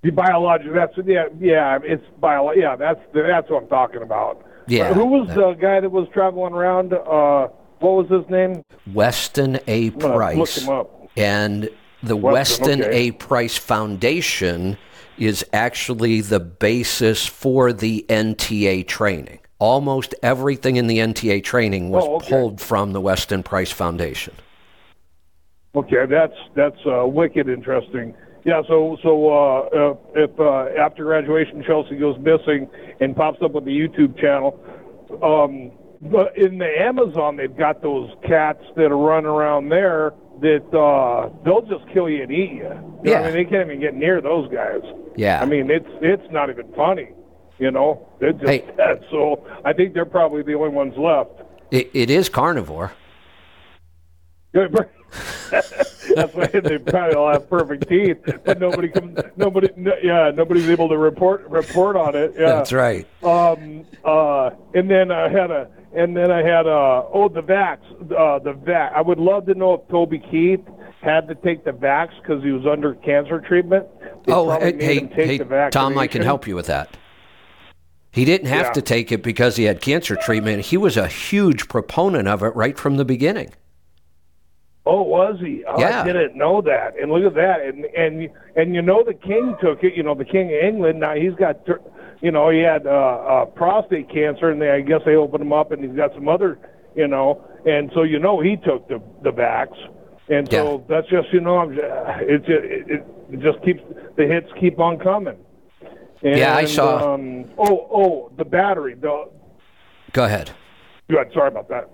The 0.03 0.11
biological. 0.11 0.73
That's 0.75 0.95
yeah, 1.05 1.25
yeah. 1.41 1.79
It's 1.83 2.05
bio. 2.21 2.53
Yeah, 2.53 2.75
that's 2.77 3.01
that's 3.13 3.51
what 3.51 3.65
I'm 3.65 3.69
talking 3.69 4.03
about. 4.03 4.43
Yeah, 4.67 4.95
who 4.95 5.05
was 5.05 5.27
that- 5.29 5.35
the 5.37 5.53
guy 5.55 5.81
that 5.81 5.91
was 5.91 6.09
traveling 6.15 6.55
around? 6.55 6.93
Uh, 6.95 7.49
what 7.81 7.91
was 7.93 8.09
his 8.09 8.31
name? 8.31 8.63
Weston 8.95 9.59
A. 9.67 9.91
gonna 9.91 10.07
look 10.15 10.17
Price. 10.17 10.63
him 10.63 10.69
up. 10.73 11.00
And 11.21 11.69
the 12.03 12.17
Weston, 12.17 12.67
Weston 12.67 12.83
okay. 12.83 13.09
A. 13.09 13.11
Price 13.13 13.57
Foundation 13.59 14.79
is 15.19 15.45
actually 15.53 16.23
the 16.23 16.41
basis 16.41 17.27
for 17.27 17.75
the 17.75 18.07
NTA 18.09 18.87
training. 18.87 19.39
Almost 19.59 20.15
everything 20.23 20.77
in 20.77 20.87
the 20.87 20.99
NTA 20.99 21.45
training 21.45 21.91
was 21.91 22.05
Oh, 22.07 22.17
okay. 22.17 22.31
pulled 22.31 22.61
from 22.61 22.95
the 22.95 23.01
Weston 23.03 23.43
Price 23.43 23.71
Foundation. 23.71 24.33
Okay, 25.75 26.07
that's 26.09 26.35
that's 26.57 26.79
uh, 26.87 27.07
wicked 27.07 27.49
interesting. 27.49 28.15
Yeah, 28.45 28.63
so 28.67 28.97
so 29.03 29.29
uh, 29.29 29.61
uh, 29.61 29.97
if 30.15 30.41
uh, 30.41 30.69
after 30.81 31.05
graduation 31.05 31.63
Chelsea 31.63 31.97
goes 31.97 32.19
missing 32.19 32.67
and 33.01 33.15
pops 33.15 33.43
up 33.43 33.53
with 33.53 33.67
the 33.67 33.71
YouTube 33.71 34.19
channel, 34.19 34.59
um, 35.23 35.71
but 36.11 36.37
in 36.37 36.57
the 36.57 36.81
Amazon 36.81 37.37
they've 37.37 37.57
got 37.57 37.83
those 37.83 38.11
cats 38.27 38.65
that 38.77 38.91
are 38.91 38.97
running 38.97 39.27
around 39.27 39.69
there 39.69 40.15
that 40.41 40.77
uh, 40.77 41.29
they'll 41.45 41.63
just 41.63 41.91
kill 41.93 42.09
you 42.09 42.23
and 42.23 42.33
eat 42.33 42.53
you. 42.53 42.71
You 43.05 43.13
Yeah. 43.13 43.21
I 43.21 43.25
mean 43.25 43.35
they 43.35 43.45
can't 43.45 43.69
even 43.69 43.81
get 43.81 43.95
near 43.95 44.21
those 44.21 44.51
guys. 44.53 44.83
Yeah. 45.17 45.41
I 45.41 45.45
mean 45.45 45.71
it's 45.71 45.89
it's 46.01 46.31
not 46.31 46.51
even 46.51 46.73
funny. 46.75 47.11
You 47.59 47.71
know, 47.71 48.09
it's 48.21 48.39
just 48.39 48.51
Hey. 48.51 48.65
that. 48.77 49.01
So 49.11 49.47
I 49.65 49.73
think 49.73 49.95
they're 49.95 50.05
probably 50.07 50.43
the 50.43 50.55
only 50.55 50.71
ones 50.71 50.95
left. 50.97 51.43
It, 51.71 51.91
it 51.95 52.11
is 52.11 52.29
carnivore. 52.29 52.93
That's 54.53 56.35
why 56.35 56.47
they 56.47 56.79
probably 56.79 57.15
all 57.15 57.33
have 57.33 57.49
perfect 57.49 57.89
teeth, 57.89 58.19
but 58.45 58.59
nobody 58.59 58.89
can, 58.89 59.17
nobody, 59.37 59.69
no, 59.77 59.93
yeah, 60.03 60.31
nobody's 60.35 60.69
able 60.69 60.89
to 60.89 60.99
report 60.99 61.49
report 61.49 61.97
on 61.97 62.15
it. 62.17 62.35
Yeah, 62.37 62.47
That's 62.47 62.73
right. 62.73 63.07
Um, 63.23 63.85
uh, 64.05 64.51
and 64.75 64.91
then 64.91 65.13
I 65.13 65.29
had 65.29 65.51
a, 65.51 65.69
and 65.95 66.17
then 66.17 66.31
I 66.31 66.43
had 66.43 66.67
a, 66.67 67.05
oh, 67.13 67.29
the 67.33 67.43
vax, 67.43 67.79
uh, 68.13 68.39
the 68.41 68.55
vax. 68.55 68.93
I 68.95 69.01
would 69.01 69.19
love 69.19 69.47
to 69.47 69.55
know 69.55 69.75
if 69.75 69.89
Toby 69.89 70.19
Keith 70.31 70.61
had 71.01 71.29
to 71.29 71.35
take 71.37 71.65
the 71.65 71.73
vax 71.73 72.11
because 72.21 72.43
he 72.43 72.51
was 72.51 72.67
under 72.67 72.95
cancer 72.97 73.41
treatment. 73.41 73.87
They 74.27 74.33
Oh, 74.33 74.51
hey, 74.59 74.77
hey, 74.77 75.39
hey, 75.39 75.71
Tom, 75.71 75.97
I 75.97 76.07
can 76.07 76.23
help 76.23 76.47
you 76.47 76.55
with 76.55 76.67
that. 76.67 76.97
He 78.13 78.25
didn't 78.25 78.49
have 78.49 78.67
Yeah. 78.67 78.73
to 78.73 78.83
take 78.83 79.13
it 79.13 79.23
because 79.23 79.57
he 79.57 79.65
had 79.65 79.81
cancer 79.81 80.17
treatment. 80.17 80.67
He 80.67 80.77
was 80.77 80.97
a 80.97 81.07
huge 81.07 81.69
proponent 81.69 82.27
of 82.27 82.43
it 82.43 82.55
right 82.57 82.77
from 82.77 82.97
the 82.97 83.05
beginning. 83.05 83.51
Oh, 84.87 85.03
was 85.03 85.37
he? 85.41 85.63
Oh, 85.69 85.79
Yeah. 85.79 86.03
I 86.03 86.07
didn't 86.07 86.37
know 86.37 86.63
that. 86.63 86.99
And 87.01 87.13
look 87.13 87.25
at 87.25 87.35
that. 87.35 87.61
And 87.61 87.85
and 87.85 88.29
and 88.57 88.75
you 88.75 88.83
know 88.83 89.05
the 89.05 89.15
king 89.15 89.55
took 89.61 89.85
it. 89.85 89.95
You 89.95 90.03
know 90.03 90.15
the 90.15 90.25
king 90.25 90.47
of 90.49 90.65
England. 90.65 91.01
Now 91.01 91.15
he's 91.15 91.35
got, 91.35 91.61
you 92.23 92.31
know, 92.31 92.49
he 92.51 92.61
had 92.61 92.87
uh, 92.87 92.91
uh, 92.91 93.45
prostate 93.47 94.09
cancer, 94.11 94.51
and 94.51 94.61
they 94.61 94.71
I 94.71 94.81
guess 94.81 95.03
they 95.05 95.17
opened 95.17 95.43
him 95.43 95.53
up, 95.53 95.71
and 95.73 95.85
he's 95.85 95.95
got 95.97 96.15
some 96.15 96.29
other, 96.29 96.59
you 96.97 97.07
know, 97.07 97.45
and 97.67 97.91
so 97.95 98.03
you 98.03 98.19
know 98.19 98.41
he 98.41 98.57
took 98.57 98.89
the 98.89 99.03
the 99.23 99.31
vax. 99.31 99.69
And 100.29 100.49
so 100.51 100.79
Yeah. 100.89 100.97
that's 100.97 101.09
just 101.09 101.33
you 101.33 101.41
know, 101.41 101.59
I'm, 101.59 101.73
it, 101.73 102.49
it 102.49 102.91
it 102.91 103.07
it 103.33 103.41
just 103.41 103.63
keeps 103.65 103.83
the 104.17 104.27
hits 104.27 104.49
keep 104.59 104.79
on 104.81 104.99
coming. 104.99 105.37
And, 106.23 106.39
Yeah, 106.39 106.55
I 106.57 106.65
saw- 106.67 107.15
Um, 107.15 107.47
oh, 107.59 107.87
oh, 107.91 108.33
the 108.37 108.45
battery. 108.45 108.95
The 108.95 109.29
Go 110.13 110.25
ahead. 110.25 110.51
Good. 111.09 111.33
Sorry 111.33 111.49
about 111.49 111.69
that. 111.69 111.89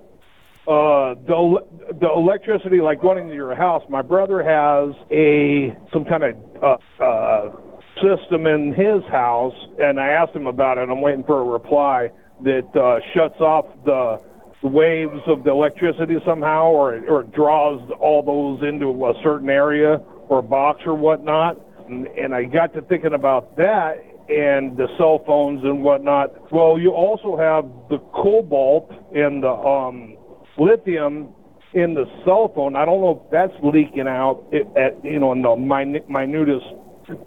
Uh, 0.67 1.15
the 1.29 1.59
the 2.01 2.09
electricity, 2.13 2.81
like 2.81 3.01
going 3.01 3.19
into 3.19 3.35
your 3.35 3.55
house. 3.55 3.85
My 3.89 4.03
brother 4.03 4.43
has 4.43 4.97
a 5.13 5.77
some 5.93 6.05
kind 6.05 6.25
of 6.25 6.35
uh, 6.61 7.05
uh, 7.05 7.53
system 8.03 8.49
in 8.49 8.75
his 8.75 9.09
house, 9.09 9.55
and 9.79 10.01
I 10.01 10.09
asked 10.09 10.35
him 10.35 10.49
about 10.49 10.79
it. 10.79 10.83
And 10.83 10.91
I'm 10.91 11.01
waiting 11.01 11.23
for 11.23 11.41
a 11.41 11.45
reply 11.45 12.11
that 12.43 12.67
uh, 12.75 12.99
shuts 13.15 13.41
off 13.41 13.67
the 13.85 14.21
waves 14.67 15.21
of 15.29 15.45
the 15.45 15.51
electricity 15.53 16.17
somehow, 16.27 16.71
or 16.71 16.99
or 17.09 17.23
draws 17.23 17.89
all 18.01 18.25
those 18.25 18.69
into 18.69 19.07
a 19.07 19.15
certain 19.23 19.49
area 19.49 19.99
or 20.29 20.43
box 20.43 20.81
or 20.85 20.97
whatnot. 20.97 21.61
And, 21.89 22.09
and 22.09 22.35
I 22.35 22.43
got 22.43 22.75
to 22.75 22.83
thinking 22.83 23.15
about 23.15 23.57
that 23.57 24.03
and 24.29 24.77
the 24.77 24.89
cell 24.99 25.23
phones 25.25 25.63
and 25.63 25.85
whatnot. 25.85 26.51
Well, 26.51 26.77
you 26.77 26.91
also 26.91 27.37
have 27.37 27.65
the 27.89 27.99
cobalt 28.13 28.91
and 29.15 29.45
the 29.45 29.53
um, 29.53 30.17
lithium 30.59 31.29
in 31.73 31.95
the 31.95 32.07
cell 32.25 32.51
phone. 32.55 32.77
I 32.77 32.85
don't 32.85 33.01
know 33.01 33.23
if 33.25 33.31
that's 33.31 33.53
leaking 33.63 34.09
out 34.09 34.45
at, 34.53 34.77
at 34.77 35.05
you 35.05 35.19
know 35.19 35.33
in 35.33 35.43
the 35.43 35.57
min- 35.57 36.05
minutest 36.09 36.67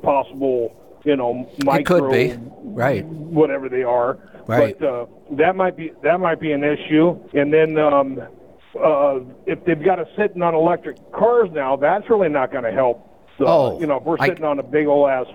possible 0.01 0.75
you 1.05 1.15
know 1.15 1.49
micro 1.63 2.01
could 2.01 2.11
be. 2.11 2.37
Right. 2.61 3.05
whatever 3.05 3.67
they 3.69 3.83
are. 3.83 4.17
Right. 4.47 4.77
But 4.79 4.87
uh, 4.87 5.05
that 5.37 5.55
might 5.55 5.75
be 5.77 5.91
that 6.03 6.19
might 6.19 6.39
be 6.39 6.51
an 6.51 6.63
issue. 6.63 7.19
And 7.33 7.53
then 7.53 7.77
um, 7.77 8.19
uh, 8.81 9.19
if 9.45 9.63
they've 9.65 9.83
got 9.83 9.99
us 9.99 10.07
sitting 10.17 10.41
on 10.41 10.53
electric 10.55 10.97
cars 11.11 11.49
now, 11.51 11.75
that's 11.75 12.09
really 12.09 12.29
not 12.29 12.51
going 12.51 12.63
to 12.63 12.71
help. 12.71 13.05
So, 13.37 13.45
Oh, 13.47 13.79
you 13.79 13.87
know, 13.87 13.97
if 13.97 14.03
we're 14.03 14.17
I- 14.19 14.27
sitting 14.29 14.43
on 14.45 14.59
a 14.59 14.63
big 14.63 14.87
old 14.87 15.09
ass 15.09 15.25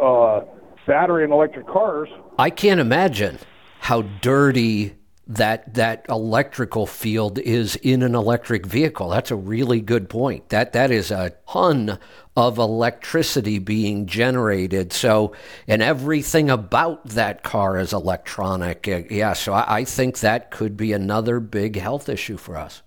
uh, 0.00 0.40
battery 0.86 1.24
in 1.24 1.32
electric 1.32 1.66
cars. 1.66 2.08
I 2.38 2.50
can't 2.50 2.80
imagine 2.80 3.38
how 3.80 4.02
dirty 4.02 4.94
that 5.26 5.74
that 5.74 6.04
electrical 6.08 6.86
field 6.86 7.38
is 7.38 7.76
in 7.76 8.02
an 8.02 8.14
electric 8.14 8.66
vehicle. 8.66 9.08
That's 9.08 9.30
a 9.30 9.36
really 9.36 9.80
good 9.80 10.08
point. 10.08 10.50
That 10.50 10.72
that 10.74 10.90
is 10.90 11.10
a 11.10 11.32
ton 11.48 11.98
of 12.36 12.58
electricity 12.58 13.58
being 13.58 14.06
generated. 14.06 14.92
So, 14.92 15.32
and 15.66 15.82
everything 15.82 16.50
about 16.50 17.06
that 17.10 17.42
car 17.42 17.78
is 17.78 17.92
electronic. 17.92 18.86
Yeah, 18.86 19.32
so 19.32 19.52
I, 19.52 19.78
I 19.78 19.84
think 19.84 20.20
that 20.20 20.50
could 20.50 20.76
be 20.76 20.92
another 20.92 21.40
big 21.40 21.76
health 21.76 22.08
issue 22.08 22.36
for 22.36 22.56
us. 22.56 22.82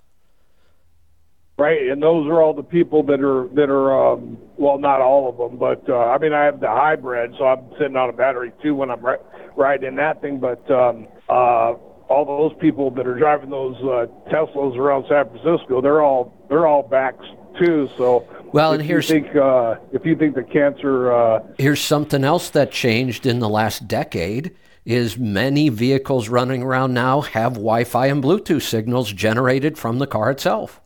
Right, 1.60 1.88
and 1.88 2.04
those 2.04 2.28
are 2.28 2.40
all 2.40 2.54
the 2.54 2.62
people 2.62 3.02
that 3.04 3.20
are 3.20 3.48
that 3.56 3.72
are 3.72 4.14
um, 4.14 4.38
well, 4.58 4.78
not 4.78 5.02
all 5.02 5.28
of 5.28 5.38
them, 5.38 5.58
but 5.58 5.90
uh, 5.90 5.98
I 5.98 6.20
mean, 6.20 6.32
I 6.32 6.44
have 6.44 6.60
the 6.60 6.68
hybrid, 6.68 7.34
so 7.40 7.46
I'm 7.46 7.72
sitting 7.80 7.96
on 7.96 8.10
a 8.10 8.14
battery 8.14 8.52
too 8.62 8.76
when 8.76 8.92
I'm 8.92 9.04
ri- 9.04 9.18
riding 9.56 9.96
that 9.96 10.22
thing. 10.22 10.40
But 10.40 10.70
um, 10.70 11.08
uh, 11.28 11.74
all 12.10 12.26
those 12.26 12.58
people 12.60 12.90
that 12.92 13.06
are 13.08 13.18
driving 13.18 13.50
those 13.50 13.76
uh, 13.78 14.08
Teslas 14.32 14.78
around 14.78 15.06
San 15.10 15.26
Francisco, 15.30 15.82
they're 15.82 16.02
all 16.02 16.34
they're 16.50 16.68
all 16.68 16.84
backs 16.84 17.26
too. 17.60 17.90
So, 17.98 18.26
Well, 18.54 18.74
and 18.74 18.82
here's- 18.84 19.08
think 19.08 19.36
uh, 19.36 19.76
if 19.92 20.06
you 20.06 20.16
think 20.16 20.36
the 20.36 20.44
cancer, 20.44 21.12
uh, 21.12 21.40
Here's 21.58 21.82
something 21.82 22.24
else 22.24 22.50
that 22.52 22.72
changed 22.72 23.26
in 23.26 23.40
the 23.40 23.50
last 23.50 23.88
decade 23.88 24.56
is 24.86 25.18
many 25.18 25.68
vehicles 25.68 26.30
running 26.30 26.64
around 26.64 26.94
now 26.94 27.20
have 27.22 27.54
Wi-Fi 27.56 28.06
and 28.08 28.24
Bluetooth 28.24 28.62
signals 28.62 29.12
generated 29.12 29.78
from 29.78 30.00
the 30.00 30.08
car 30.08 30.32
itself. 30.32 30.80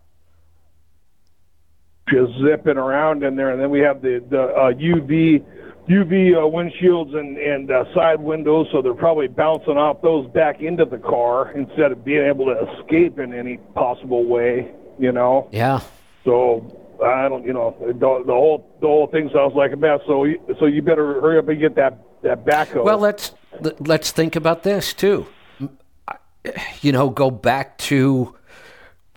just 2.10 2.32
zipping 2.44 2.78
around 2.78 3.24
in 3.24 3.36
there, 3.36 3.52
and 3.52 3.62
then 3.62 3.70
we 3.70 3.80
have 3.80 4.02
the 4.02 4.24
the 4.30 4.42
uh, 4.42 4.72
UV 4.74 5.44
UV 5.92 6.34
uh, 6.36 6.40
windshields 6.50 7.14
and 7.16 7.38
and 7.38 7.70
uh, 7.70 7.84
side 7.94 8.20
windows, 8.22 8.68
so 8.72 8.82
they're 8.82 8.94
probably 8.94 9.28
bouncing 9.28 9.78
off 9.78 10.02
those 10.02 10.26
back 10.32 10.62
into 10.62 10.86
the 10.86 10.98
car 10.98 11.52
instead 11.52 11.92
of 11.92 12.06
being 12.06 12.24
able 12.26 12.46
to 12.46 12.56
escape 12.80 13.20
in 13.20 13.34
any 13.34 13.58
possible 13.76 14.26
way. 14.26 14.72
You 15.00 15.12
know, 15.12 15.50
Yeah. 15.52 15.80
so 16.26 16.78
I 17.04 17.28
don't, 17.28 17.44
you 17.46 17.54
know, 17.54 17.76
the, 17.80 17.94
the 18.26 18.34
whole 18.34 18.78
the 18.82 18.88
whole 18.88 19.08
thing 19.08 19.30
sounds 19.34 19.54
like 19.56 19.72
a 19.74 19.76
mess. 19.78 20.00
So 20.06 20.26
you, 20.26 20.40
so 20.60 20.66
you 20.66 20.82
better 20.82 21.20
hurry 21.20 21.40
up 21.40 21.48
and 21.50 21.60
get 21.60 21.76
that 21.76 21.98
that 22.24 22.46
backhoe. 22.46 22.84
Well, 22.84 23.00
let's 23.00 23.34
let's 23.80 24.12
think 24.12 24.36
about 24.36 24.64
this 24.64 24.94
too. 24.94 25.26
You 26.82 26.92
know, 26.92 27.10
go 27.10 27.30
back 27.32 27.78
to 27.80 28.36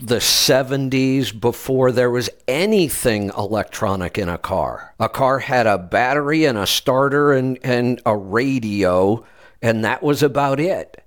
the 0.06 0.16
70s 0.16 1.39
before 1.39 1.90
there 1.90 2.10
was 2.10 2.28
anything 2.47 3.31
electronic 3.39 4.18
in 4.18 4.28
a 4.28 4.36
car. 4.36 4.94
A 5.01 5.09
car 5.09 5.39
had 5.39 5.66
a 5.66 5.78
battery 5.78 6.44
and 6.44 6.59
a 6.59 6.66
starter 6.66 7.32
and, 7.32 7.59
and 7.62 8.01
a 8.05 8.14
radio, 8.16 9.24
and 9.62 9.82
that 9.85 10.02
was 10.02 10.22
about 10.22 10.60
it. 10.60 11.01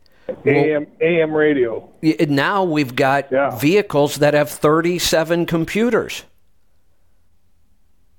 AM 0.45 0.87
AM 0.99 1.31
radio. 1.33 1.87
Now 2.27 2.63
we've 2.63 2.95
got 2.95 3.31
Yeah. 3.31 3.55
vehicles 3.57 4.17
that 4.17 4.33
have 4.33 4.49
37 4.49 5.45
computers. 5.45 6.25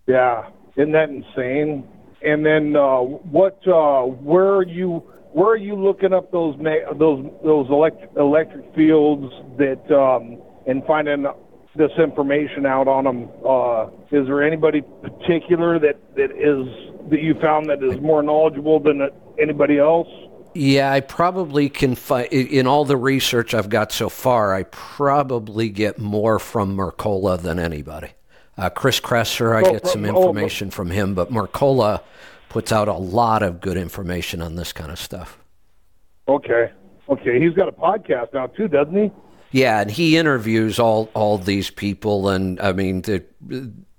Yeah, 0.07 0.49
isn't 0.77 0.93
that 0.93 1.11
insane? 1.11 1.87
And 2.23 2.47
then 2.47 2.75
uh, 2.77 3.01
what? 3.01 3.59
Uh, 3.67 4.03
where 4.07 4.55
are 4.55 4.63
you? 4.63 5.03
Where 5.33 5.49
are 5.49 5.57
you 5.57 5.75
looking 5.75 6.15
up 6.15 6.33
those 6.33 6.57
ma- 6.59 6.93
those 6.95 7.27
those 7.45 7.69
elect- 7.69 8.17
electric 8.17 8.75
fields 8.75 9.31
that 9.59 9.91
um, 9.95 10.39
and 10.69 10.85
finding 10.85 11.27
this 11.75 11.91
information 11.99 12.67
out 12.67 12.87
on 12.87 13.05
them? 13.05 13.29
Uh, 13.45 13.87
is 14.13 14.27
there 14.27 14.43
anybody 14.43 14.83
particular 15.03 15.79
that 15.81 15.99
that 16.15 16.31
is 16.31 16.67
that 17.11 17.21
you 17.21 17.35
found 17.41 17.67
that 17.71 17.83
is 17.83 18.01
more 18.01 18.23
knowledgeable 18.23 18.79
than 18.79 19.09
anybody 19.41 19.79
else? 19.79 20.09
Yeah, 20.55 20.93
I 20.93 21.01
probably 21.01 21.69
can 21.69 21.95
find 21.95 22.33
in 22.33 22.67
all 22.67 22.85
the 22.85 22.97
research 22.97 23.55
I've 23.55 23.69
got 23.69 23.93
so 23.93 24.09
far. 24.09 24.55
I 24.55 24.65
probably 24.65 25.69
get 25.69 25.99
more 25.99 26.39
from 26.39 26.77
Mercola 26.77 27.41
than 27.41 27.59
anybody. 27.59 28.11
Uh, 28.57 28.69
Chris 28.69 28.99
Kresser, 28.99 29.55
I 29.55 29.71
get 29.71 29.87
some 29.87 30.05
oh, 30.05 30.09
information 30.09 30.71
from 30.71 30.91
him, 30.91 31.15
but 31.15 31.31
Mercola 31.31 32.03
puts 32.49 32.73
out 32.73 32.89
a 32.89 32.95
lot 32.95 33.43
of 33.43 33.61
good 33.61 33.77
information 33.77 34.43
on 34.43 34.57
this 34.57 34.73
kind 34.73 34.91
of 34.91 34.99
stuff. 34.99 35.39
Okay, 36.27 36.73
okay, 37.09 37.41
he's 37.41 37.55
got 37.55 37.69
a 37.69 37.73
podcast 37.73 38.35
now 38.35 38.49
too, 38.49 38.67
doesn't 38.67 38.97
he? 38.97 39.13
Yeah, 39.51 39.81
and 39.81 39.91
he 39.91 40.17
interviews 40.17 40.79
all 40.79 41.09
all 41.15 41.39
these 41.39 41.71
people, 41.71 42.29
and 42.29 42.61
I 42.61 42.73
mean, 42.73 43.03
the, 43.03 43.25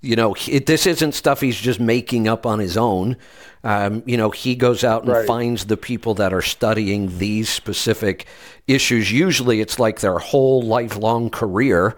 you 0.00 0.16
know, 0.16 0.34
it, 0.48 0.66
this 0.66 0.86
isn't 0.86 1.12
stuff 1.12 1.40
he's 1.40 1.60
just 1.60 1.80
making 1.80 2.28
up 2.28 2.46
on 2.46 2.58
his 2.58 2.76
own. 2.76 3.16
Um, 3.64 4.02
you 4.06 4.16
know, 4.16 4.30
he 4.30 4.54
goes 4.54 4.84
out 4.84 5.02
and 5.02 5.12
Right. 5.12 5.26
finds 5.26 5.66
the 5.66 5.76
people 5.76 6.14
that 6.14 6.32
are 6.32 6.40
studying 6.42 7.18
these 7.18 7.48
specific 7.48 8.26
issues. 8.66 9.12
Usually, 9.12 9.60
it's 9.60 9.78
like 9.78 10.00
their 10.00 10.18
whole 10.18 10.62
lifelong 10.62 11.30
career, 11.30 11.96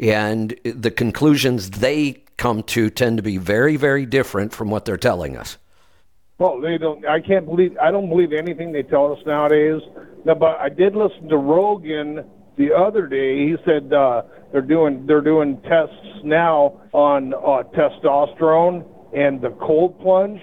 and 0.00 0.56
the 0.64 0.90
conclusions 0.90 1.70
they 1.70 2.24
come 2.36 2.62
to 2.64 2.90
tend 2.90 3.18
to 3.18 3.22
be 3.22 3.36
very, 3.36 3.76
very 3.76 4.06
different 4.06 4.52
from 4.52 4.70
what 4.70 4.86
they're 4.86 4.96
telling 4.96 5.36
us. 5.36 5.58
Well, 6.38 6.60
they 6.60 6.78
don't. 6.78 7.06
I 7.06 7.20
can't 7.20 7.46
believe. 7.46 7.76
I 7.80 7.90
don't 7.92 8.08
believe 8.08 8.32
anything 8.32 8.72
they 8.72 8.82
tell 8.82 9.12
us 9.12 9.18
nowadays. 9.24 9.82
No, 10.24 10.34
but 10.34 10.58
I 10.58 10.68
did 10.68 10.96
listen 10.96 11.28
to 11.28 11.36
Rogan 11.36 12.24
the 12.56 12.68
other 12.72 13.06
day. 13.06 13.46
He 13.46 13.56
said 13.64 13.92
uh, 13.92 14.22
they're 14.52 14.62
doing 14.62 15.04
they're 15.06 15.20
doing 15.20 15.60
tests 15.62 16.22
now 16.22 16.80
on 16.92 17.34
uh, 17.34 17.64
testosterone 17.76 18.84
and 19.14 19.40
the 19.40 19.50
cold 19.60 19.98
plunge. 20.00 20.40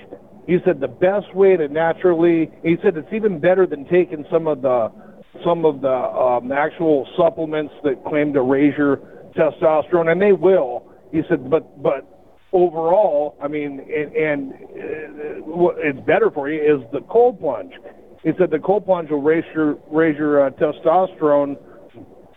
He 0.48 0.58
said 0.66 0.80
the 0.80 0.88
best 0.88 1.34
way 1.36 1.56
to 1.58 1.68
naturally. 1.68 2.50
He 2.64 2.76
said 2.84 2.98
it's 2.98 3.14
even 3.14 3.40
better 3.40 3.66
than 3.66 3.86
taking 3.86 4.26
some 4.32 4.48
of 4.48 4.62
the 4.62 4.92
some 5.46 5.66
of 5.66 5.82
the 5.82 5.88
um, 5.88 6.52
actual 6.52 7.08
supplements 7.18 7.74
that 7.84 8.04
claim 8.06 8.34
to 8.34 8.42
raise 8.42 8.74
your 8.78 8.98
testosterone, 9.36 10.12
and 10.12 10.22
they 10.22 10.34
will. 10.34 10.92
He 11.12 11.22
said, 11.30 11.50
but 11.50 11.82
but 11.82 12.06
overall, 12.52 13.38
I 13.42 13.48
mean, 13.48 13.80
and, 13.80 14.16
and 14.16 14.54
uh, 14.54 14.56
what 15.46 15.76
it's 15.80 16.00
better 16.06 16.30
for 16.32 16.50
you 16.50 16.62
is 16.62 16.82
the 16.92 17.02
cold 17.10 17.40
plunge. 17.40 17.74
He 18.24 18.32
said 18.38 18.52
the 18.52 18.60
cold 18.60 18.86
plunge 18.86 19.10
will 19.10 19.22
raise 19.22 19.44
your 19.56 19.78
raise 19.90 20.18
your 20.18 20.48
uh, 20.48 20.50
testosterone 20.52 21.58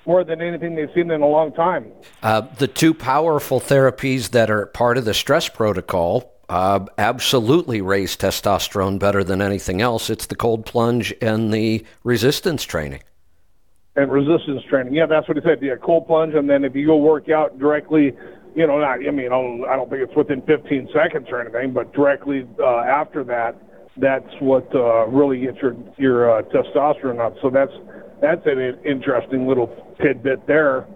more 0.07 0.25
than 0.25 0.41
anything 0.41 0.75
they've 0.75 0.91
seen 0.95 1.11
in 1.11 1.23
a 1.23 1.27
long 1.27 1.53
time. 1.53 1.91
Uh, 2.23 2.43
the 2.59 2.69
two 2.69 2.95
powerful 2.95 3.61
therapies 3.61 4.31
that 4.31 4.51
are 4.51 4.67
part 4.67 4.99
of 4.99 5.05
the 5.05 5.15
stress 5.15 5.49
protocol 5.49 6.35
uh, 6.49 6.85
absolutely 6.99 7.81
raise 7.81 8.17
testosterone 8.17 8.99
better 8.99 9.25
than 9.25 9.41
anything 9.41 9.81
else. 9.81 10.11
It's 10.11 10.27
the 10.27 10.35
cold 10.35 10.67
plunge 10.67 11.15
and 11.23 11.53
the 11.53 11.85
resistance 12.03 12.65
training. 12.65 13.03
and 13.97 14.11
resistance 14.11 14.63
training. 14.69 14.95
Yeah, 14.95 15.07
that's 15.07 15.27
what 15.29 15.37
he 15.37 15.43
said. 15.43 15.63
Yeah, 15.63 15.77
cold 15.77 16.07
plunge, 16.07 16.35
and 16.35 16.51
then 16.51 16.65
if 16.65 16.75
you 16.75 16.87
go 16.87 16.97
work 16.97 17.31
out 17.31 17.59
directly, 17.59 18.13
you 18.55 18.67
know, 18.67 18.79
not. 18.79 19.07
I 19.07 19.11
mean, 19.11 19.27
I 19.27 19.77
don't, 19.77 19.91
think 19.91 20.03
it's 20.03 20.17
within 20.17 20.43
15 20.43 20.89
seconds 20.93 21.29
or 21.31 21.41
anything, 21.41 21.73
but 21.73 21.93
directly 21.93 22.47
uh, 22.61 22.79
after 22.81 23.25
that, 23.25 23.57
that's 23.97 24.31
what 24.41 24.73
uh, 24.75 25.07
really 25.07 25.41
gets 25.41 25.59
your 25.63 25.77
your 25.97 26.39
uh, 26.39 26.43
testosterone 26.43 27.21
up. 27.21 27.35
So 27.41 27.51
that's 27.51 27.73
that's 28.21 28.47
an 28.47 28.79
interesting 28.85 29.47
little 29.47 29.69
tidbit 30.01 30.47
there. 30.47 30.87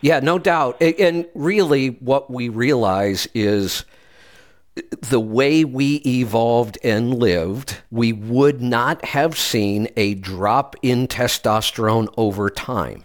Yeah, 0.00 0.20
no 0.20 0.38
doubt. 0.38 0.82
And 0.82 1.26
really, 1.34 1.88
what 1.88 2.30
we 2.30 2.48
realize 2.48 3.28
is 3.34 3.84
the 5.00 5.20
way 5.20 5.64
we 5.64 5.96
evolved 6.06 6.78
and 6.82 7.18
lived, 7.18 7.78
we 7.90 8.12
would 8.12 8.62
not 8.62 9.04
have 9.04 9.38
seen 9.38 9.88
a 9.96 10.14
drop 10.14 10.76
in 10.82 11.06
testosterone 11.06 12.12
over 12.16 12.48
time. 12.48 13.04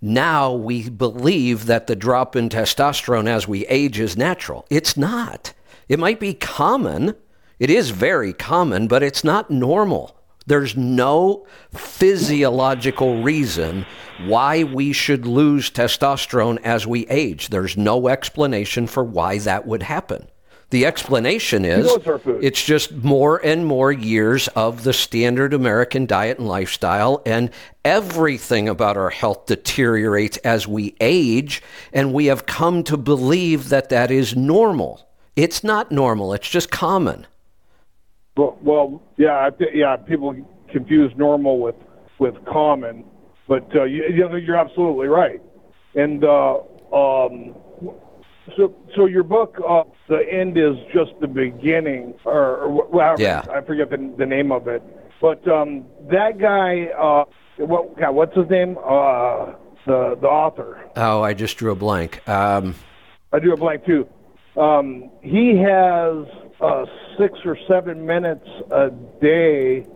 Now 0.00 0.52
we 0.52 0.88
believe 0.88 1.66
that 1.66 1.86
the 1.86 1.96
drop 1.96 2.36
in 2.36 2.48
testosterone 2.50 3.26
as 3.26 3.48
we 3.48 3.66
age 3.66 3.98
is 3.98 4.16
natural. 4.16 4.64
It's 4.70 4.96
not. 4.96 5.54
It 5.88 5.98
might 5.98 6.20
be 6.20 6.34
common. 6.34 7.16
It 7.58 7.70
is 7.70 7.90
very 7.90 8.32
common, 8.32 8.86
but 8.86 9.02
it's 9.02 9.24
not 9.24 9.50
normal. 9.50 10.14
There's 10.48 10.76
no 10.76 11.46
physiological 11.74 13.22
reason 13.22 13.84
why 14.24 14.64
we 14.64 14.94
should 14.94 15.26
lose 15.26 15.70
testosterone 15.70 16.58
as 16.64 16.86
we 16.86 17.06
age. 17.08 17.50
There's 17.50 17.76
no 17.76 18.08
explanation 18.08 18.86
for 18.86 19.04
why 19.04 19.38
that 19.38 19.66
would 19.66 19.82
happen. 19.82 20.26
The 20.70 20.86
explanation 20.86 21.64
is 21.66 21.86
know 21.86 21.94
it's 21.94 22.06
our 22.06 22.18
food. 22.18 22.44
it's 22.44 22.64
just 22.64 22.92
more 22.92 23.44
and 23.44 23.64
more 23.64 23.92
years 23.92 24.48
of 24.48 24.84
the 24.84 24.92
standard 24.92 25.52
American 25.54 26.06
diet 26.06 26.38
and 26.38 26.48
lifestyle, 26.48 27.22
and 27.26 27.50
everything 27.84 28.68
about 28.68 28.96
our 28.96 29.10
health 29.10 29.46
deteriorates 29.46 30.38
as 30.38 30.66
we 30.66 30.94
age, 31.00 31.62
and 31.92 32.12
we 32.12 32.26
have 32.26 32.46
come 32.46 32.82
to 32.84 32.96
believe 32.96 33.68
that 33.68 33.88
that 33.90 34.10
is 34.10 34.36
normal. 34.36 35.08
It's 35.36 35.62
not 35.62 35.92
normal, 35.92 36.32
it's 36.32 36.48
just 36.48 36.70
common. 36.70 37.26
Well, 38.38 38.58
well 38.62 39.02
yeah, 39.16 39.50
yeah. 39.74 39.96
People 39.96 40.34
confuse 40.72 41.12
normal 41.16 41.60
with 41.60 41.74
with 42.18 42.34
common, 42.46 43.04
but 43.46 43.68
uh, 43.74 43.84
you, 43.84 44.04
you 44.04 44.28
know, 44.28 44.36
you're 44.36 44.56
absolutely 44.56 45.08
right. 45.08 45.42
And 45.94 46.24
uh, 46.24 46.58
um, 46.92 47.54
so, 48.56 48.74
so 48.94 49.06
your 49.06 49.22
book, 49.22 49.56
uh, 49.66 49.84
the 50.08 50.20
end 50.30 50.56
is 50.56 50.76
just 50.92 51.12
the 51.20 51.26
beginning, 51.26 52.14
or, 52.24 52.56
or 52.56 53.02
however, 53.02 53.22
Yeah. 53.22 53.44
I 53.52 53.60
forget 53.60 53.90
the, 53.90 54.14
the 54.16 54.26
name 54.26 54.52
of 54.52 54.68
it. 54.68 54.82
But 55.20 55.46
um, 55.48 55.84
that 56.10 56.38
guy, 56.38 56.86
uh, 56.98 57.24
what, 57.58 57.98
God, 57.98 58.14
what's 58.14 58.36
his 58.36 58.48
name? 58.48 58.78
Uh, 58.78 59.52
the 59.86 60.16
the 60.20 60.28
author. 60.28 60.80
Oh, 60.96 61.22
I 61.22 61.34
just 61.34 61.56
drew 61.56 61.72
a 61.72 61.74
blank. 61.74 62.26
Um, 62.28 62.74
I 63.32 63.38
do 63.38 63.52
a 63.52 63.56
blank 63.56 63.84
too. 63.84 64.06
Um, 64.56 65.10
he 65.22 65.56
has 65.56 66.26
uh, 66.60 66.84
six 67.18 67.38
or 67.44 67.56
seven 67.68 68.04
minutes 68.06 68.46
a 68.70 68.90
day 69.20 69.86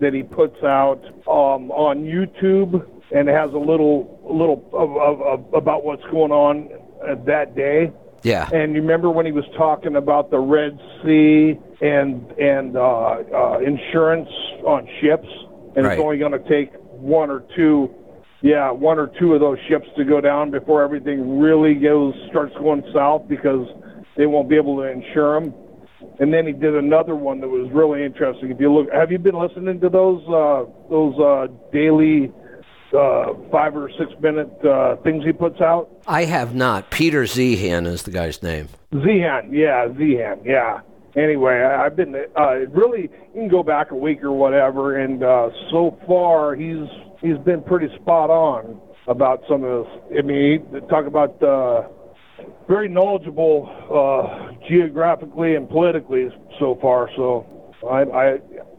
that 0.00 0.12
he 0.12 0.22
puts 0.22 0.62
out 0.62 1.02
um, 1.26 1.70
on 1.70 2.04
YouTube, 2.04 2.86
and 3.12 3.28
has 3.28 3.52
a 3.52 3.58
little 3.58 4.20
a 4.28 4.32
little 4.32 4.68
of, 4.72 4.96
of, 4.96 5.22
of 5.22 5.54
about 5.54 5.84
what's 5.84 6.02
going 6.10 6.32
on 6.32 6.68
uh, 7.06 7.14
that 7.24 7.54
day. 7.54 7.90
yeah. 8.22 8.48
And 8.52 8.74
you 8.74 8.80
remember 8.80 9.10
when 9.10 9.26
he 9.26 9.32
was 9.32 9.44
talking 9.56 9.96
about 9.96 10.30
the 10.30 10.38
Red 10.38 10.78
Sea 11.02 11.58
and 11.80 12.30
and 12.32 12.76
uh, 12.76 12.80
uh, 13.32 13.58
insurance 13.60 14.28
on 14.66 14.88
ships, 15.00 15.28
and 15.76 15.86
Right. 15.86 15.92
it's 15.98 16.02
only 16.02 16.18
going 16.18 16.32
to 16.32 16.48
take 16.48 16.72
one 16.90 17.30
or 17.30 17.44
two, 17.54 17.94
yeah, 18.42 18.70
one 18.70 18.98
or 18.98 19.06
two 19.18 19.34
of 19.34 19.40
those 19.40 19.58
ships 19.68 19.86
to 19.96 20.04
go 20.04 20.20
down 20.20 20.50
before 20.50 20.82
everything 20.82 21.38
really 21.38 21.74
goes 21.74 22.14
starts 22.30 22.54
going 22.56 22.82
south 22.92 23.28
because 23.28 23.66
they 24.16 24.26
won't 24.26 24.48
be 24.48 24.56
able 24.56 24.76
to 24.78 24.90
insure 24.90 25.40
them. 25.40 25.54
And 26.18 26.32
then 26.32 26.46
he 26.46 26.52
did 26.52 26.74
another 26.74 27.14
one 27.14 27.40
that 27.40 27.48
was 27.48 27.70
really 27.72 28.02
interesting. 28.04 28.50
If 28.50 28.58
you 28.60 28.72
look, 28.72 28.88
have 28.92 29.12
you 29.12 29.18
been 29.18 29.38
listening 29.38 29.80
to 29.80 29.88
those 29.88 30.22
uh, 30.28 30.64
those 30.88 31.18
uh, 31.18 31.46
daily 31.72 32.32
uh, 32.96 33.34
five 33.50 33.76
or 33.76 33.90
six 33.98 34.12
minute 34.20 34.50
uh, 34.64 34.96
things 35.02 35.24
he 35.24 35.32
puts 35.32 35.60
out? 35.60 35.90
I 36.06 36.24
have 36.24 36.54
not. 36.54 36.90
Peter 36.90 37.24
Zeihan 37.24 37.86
is 37.86 38.04
the 38.04 38.10
guy's 38.10 38.42
name. 38.42 38.68
Zeihan, 38.92 39.48
yeah, 39.52 39.88
Zeihan, 39.88 40.44
yeah. 40.44 40.80
Anyway, 41.16 41.54
I, 41.54 41.84
I've 41.84 41.96
been 41.96 42.14
uh, 42.14 42.54
really. 42.70 43.02
You 43.34 43.42
can 43.42 43.48
go 43.48 43.62
back 43.62 43.90
a 43.90 43.96
week 43.96 44.22
or 44.22 44.32
whatever, 44.32 44.98
and 44.98 45.22
uh, 45.22 45.50
so 45.70 45.98
far 46.06 46.54
he's 46.54 46.88
he's 47.20 47.38
been 47.44 47.62
pretty 47.62 47.94
spot 47.96 48.30
on 48.30 48.80
about 49.08 49.42
some 49.48 49.64
of 49.64 49.84
this. 49.84 50.18
I 50.18 50.22
mean, 50.22 50.66
he, 50.72 50.80
talk 50.88 51.06
about 51.06 51.42
uh, 51.42 51.88
very 52.68 52.88
knowledgeable 52.88 53.70
uh, 53.90 54.52
geographically 54.68 55.54
and 55.54 55.68
politically 55.68 56.28
so 56.58 56.78
far. 56.80 57.10
So 57.16 57.46
I, 57.88 58.02
I 58.02 58.32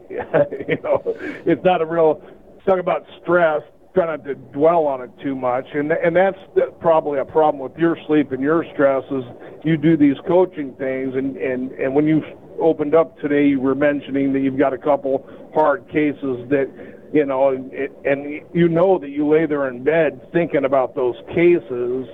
you 0.10 0.78
know, 0.82 1.02
it's 1.46 1.64
not 1.64 1.82
a 1.82 1.86
real 1.86 2.22
talk 2.66 2.78
about 2.78 3.06
stress. 3.22 3.62
Try 3.94 4.06
not 4.06 4.24
to 4.24 4.34
dwell 4.34 4.86
on 4.86 5.00
it 5.00 5.10
too 5.22 5.34
much, 5.34 5.66
and 5.74 5.90
and 5.92 6.14
that's 6.14 6.38
probably 6.80 7.18
a 7.18 7.24
problem 7.24 7.62
with 7.62 7.76
your 7.78 7.96
sleep 8.06 8.32
and 8.32 8.42
your 8.42 8.64
stress 8.72 9.02
is 9.10 9.24
you 9.64 9.76
do 9.76 9.96
these 9.96 10.16
coaching 10.26 10.74
things, 10.74 11.14
and 11.14 11.36
and 11.36 11.72
and 11.72 11.94
when 11.94 12.06
you 12.06 12.22
opened 12.60 12.94
up 12.94 13.18
today, 13.18 13.46
you 13.46 13.60
were 13.60 13.74
mentioning 13.74 14.32
that 14.34 14.40
you've 14.40 14.58
got 14.58 14.72
a 14.72 14.78
couple 14.78 15.26
hard 15.54 15.86
cases 15.88 16.48
that 16.50 16.68
you 17.12 17.24
know, 17.24 17.48
and, 17.48 17.72
and 18.04 18.42
you 18.52 18.68
know 18.68 18.98
that 18.98 19.08
you 19.08 19.26
lay 19.26 19.46
there 19.46 19.68
in 19.68 19.82
bed 19.82 20.20
thinking 20.32 20.64
about 20.64 20.94
those 20.94 21.16
cases. 21.34 22.06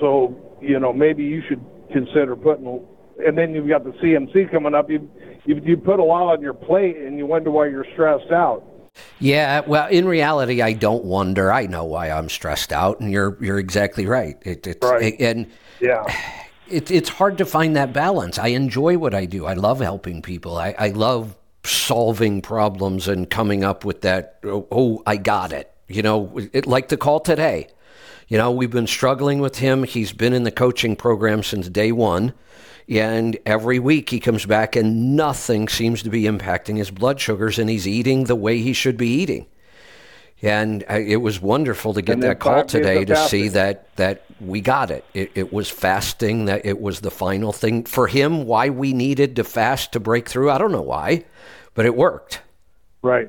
So 0.00 0.49
you 0.60 0.78
know 0.78 0.92
maybe 0.92 1.24
you 1.24 1.42
should 1.48 1.64
consider 1.92 2.36
putting. 2.36 2.86
And 3.26 3.36
then 3.36 3.54
you've 3.54 3.68
got 3.68 3.84
the 3.84 3.90
CMC 3.90 4.50
coming 4.50 4.74
up. 4.74 4.90
You 4.90 5.10
you 5.44 5.60
you 5.64 5.76
put 5.76 6.00
a 6.00 6.04
lot 6.04 6.32
on 6.32 6.40
your 6.40 6.54
plate, 6.54 6.96
and 6.96 7.18
you 7.18 7.26
wonder 7.26 7.50
why 7.50 7.68
you're 7.68 7.86
stressed 7.92 8.30
out. 8.32 8.64
Yeah, 9.18 9.60
well, 9.66 9.88
in 9.88 10.06
reality, 10.06 10.62
I 10.62 10.72
don't 10.72 11.04
wonder. 11.04 11.52
I 11.52 11.66
know 11.66 11.84
why 11.84 12.10
I'm 12.10 12.28
stressed 12.28 12.72
out, 12.72 13.00
and 13.00 13.10
you're 13.12 13.36
you're 13.40 13.58
exactly 13.58 14.06
right. 14.06 14.36
It, 14.42 14.66
it's 14.66 14.86
Right. 14.86 15.14
and 15.20 15.46
Yeah. 15.80 16.02
it, 16.68 16.90
it's 16.90 17.08
hard 17.08 17.38
to 17.38 17.44
find 17.46 17.76
that 17.76 17.92
balance. 17.92 18.38
I 18.38 18.48
enjoy 18.48 18.98
what 18.98 19.14
I 19.14 19.26
do. 19.26 19.46
I 19.46 19.54
love 19.54 19.80
helping 19.80 20.22
people. 20.22 20.56
I, 20.56 20.74
I 20.78 20.88
love 20.88 21.36
solving 21.64 22.40
problems 22.40 23.06
and 23.06 23.28
coming 23.28 23.64
up 23.64 23.84
with 23.84 24.00
that. 24.00 24.38
Oh, 24.44 24.66
oh, 24.72 25.02
I 25.06 25.16
got 25.16 25.52
it. 25.52 25.70
You 25.88 26.02
know, 26.02 26.38
it, 26.52 26.66
like 26.66 26.88
the 26.88 26.96
call 26.96 27.20
today. 27.20 27.68
You 28.30 28.38
know, 28.38 28.52
we've 28.52 28.70
been 28.70 28.86
struggling 28.86 29.40
with 29.40 29.58
him. 29.58 29.82
He's 29.82 30.12
been 30.12 30.32
in 30.32 30.44
the 30.44 30.52
coaching 30.52 30.94
program 30.94 31.42
since 31.42 31.68
day 31.68 31.90
one. 31.90 32.32
And 32.88 33.36
every 33.44 33.80
week 33.80 34.08
he 34.08 34.20
comes 34.20 34.46
back 34.46 34.76
and 34.76 35.16
nothing 35.16 35.68
seems 35.68 36.04
to 36.04 36.10
be 36.10 36.22
impacting 36.22 36.76
his 36.76 36.92
blood 36.92 37.20
sugars 37.20 37.58
and 37.58 37.68
he's 37.68 37.88
eating 37.88 38.24
the 38.24 38.36
way 38.36 38.58
he 38.58 38.72
should 38.72 38.96
be 38.96 39.08
eating. 39.08 39.46
And 40.42 40.84
uh, 40.88 40.94
it 40.94 41.16
was 41.16 41.42
wonderful 41.42 41.92
to 41.94 42.02
get 42.02 42.20
that 42.20 42.38
call 42.38 42.64
today 42.64 43.04
to 43.04 43.16
see 43.16 43.48
that 43.48 43.94
that 43.96 44.24
we 44.40 44.60
got 44.60 44.92
it. 44.92 45.04
it. 45.12 45.32
It 45.34 45.52
was 45.52 45.68
fasting 45.68 46.44
that 46.44 46.64
it 46.64 46.80
was 46.80 47.00
the 47.00 47.10
final 47.10 47.52
thing 47.52 47.84
for 47.84 48.06
him. 48.06 48.46
Why 48.46 48.70
we 48.70 48.92
needed 48.92 49.36
to 49.36 49.44
fast 49.44 49.92
to 49.92 50.00
break 50.00 50.28
through, 50.28 50.50
I 50.50 50.58
don't 50.58 50.72
know 50.72 50.80
why, 50.82 51.24
but 51.74 51.84
it 51.84 51.96
worked. 51.96 52.42
Right, 53.02 53.28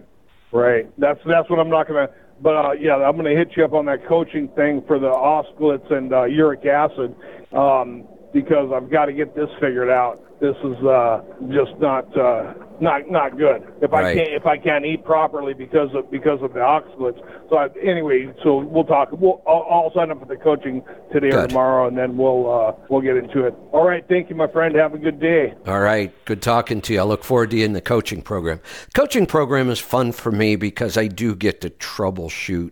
right. 0.52 0.88
That's 1.00 1.20
that's 1.26 1.50
what 1.50 1.60
I'm 1.60 1.70
not 1.70 1.88
gonna. 1.88 2.10
But 2.42 2.56
uh, 2.56 2.72
yeah, 2.74 2.96
I'm 2.96 3.16
gonna 3.16 3.36
hit 3.36 3.50
you 3.56 3.64
up 3.64 3.74
on 3.74 3.86
that 3.86 4.08
coaching 4.08 4.48
thing 4.56 4.84
for 4.88 4.98
the 5.00 5.08
oxalates 5.08 5.92
and 5.94 6.12
uh, 6.12 6.24
uric 6.26 6.66
acid 6.66 7.16
um, 7.54 8.08
because 8.34 8.72
I've 8.74 8.90
got 8.90 9.06
to 9.06 9.14
get 9.14 9.36
this 9.36 9.50
figured 9.60 9.90
out. 9.90 10.20
This 10.40 10.56
is 10.64 10.84
uh, 10.86 11.22
just 11.50 11.78
not 11.80 12.06
uh, 12.18 12.54
not 12.82 13.10
not 13.10 13.38
good. 13.38 13.64
If 13.82 13.94
I 13.94 14.14
can't 14.14 14.34
if 14.34 14.46
I 14.46 14.58
can't 14.58 14.86
eat 14.86 15.06
properly 15.06 15.54
because 15.54 15.94
of 15.94 16.10
because 16.10 16.42
of 16.42 16.54
the 16.54 16.60
oxalates. 16.60 17.22
So 17.50 17.58
I, 17.58 17.68
anyway, 17.82 18.34
so 18.44 18.58
we'll 18.58 18.84
talk. 18.84 19.10
We'll 19.12 19.42
I'll, 19.48 19.66
I'll 19.70 19.92
sign 19.94 20.12
up 20.12 20.20
for 20.20 20.26
the 20.26 20.36
coaching 20.36 20.84
today 21.14 21.30
or 21.30 21.48
tomorrow, 21.48 21.88
and 21.88 21.98
then 21.98 22.18
we'll 22.18 22.52
uh, 22.52 22.74
we'll 22.90 23.02
get 23.02 23.18
into 23.18 23.46
it. 23.46 23.54
All 23.72 23.88
right. 23.88 24.04
Thank 24.10 24.30
you, 24.30 24.36
my 24.36 24.48
friend. 24.48 24.76
Have 24.76 24.94
a 24.94 24.98
good 24.98 25.20
day. 25.20 25.54
All 25.68 25.80
right. 25.80 26.14
Good 26.26 26.42
talking 26.42 26.82
to 26.82 26.94
you. 26.94 27.00
I 27.00 27.04
look 27.04 27.24
forward 27.24 27.52
to 27.52 27.58
you 27.58 27.66
in 27.66 27.74
the 27.74 27.82
coaching 27.82 28.22
program. 28.22 28.60
Coaching 28.96 29.28
program 29.28 29.70
is 29.70 29.80
fun 29.80 30.12
for 30.12 30.32
me 30.32 30.56
because 30.56 30.98
I 30.98 31.08
do 31.08 31.36
get 31.36 31.62
to 31.62 31.70
troubleshoot 31.70 32.72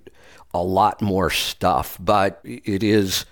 a 0.53 0.63
lot 0.63 1.01
more 1.01 1.29
stuff, 1.29 1.97
but 1.99 2.41
it 2.43 2.83
is. 2.83 3.25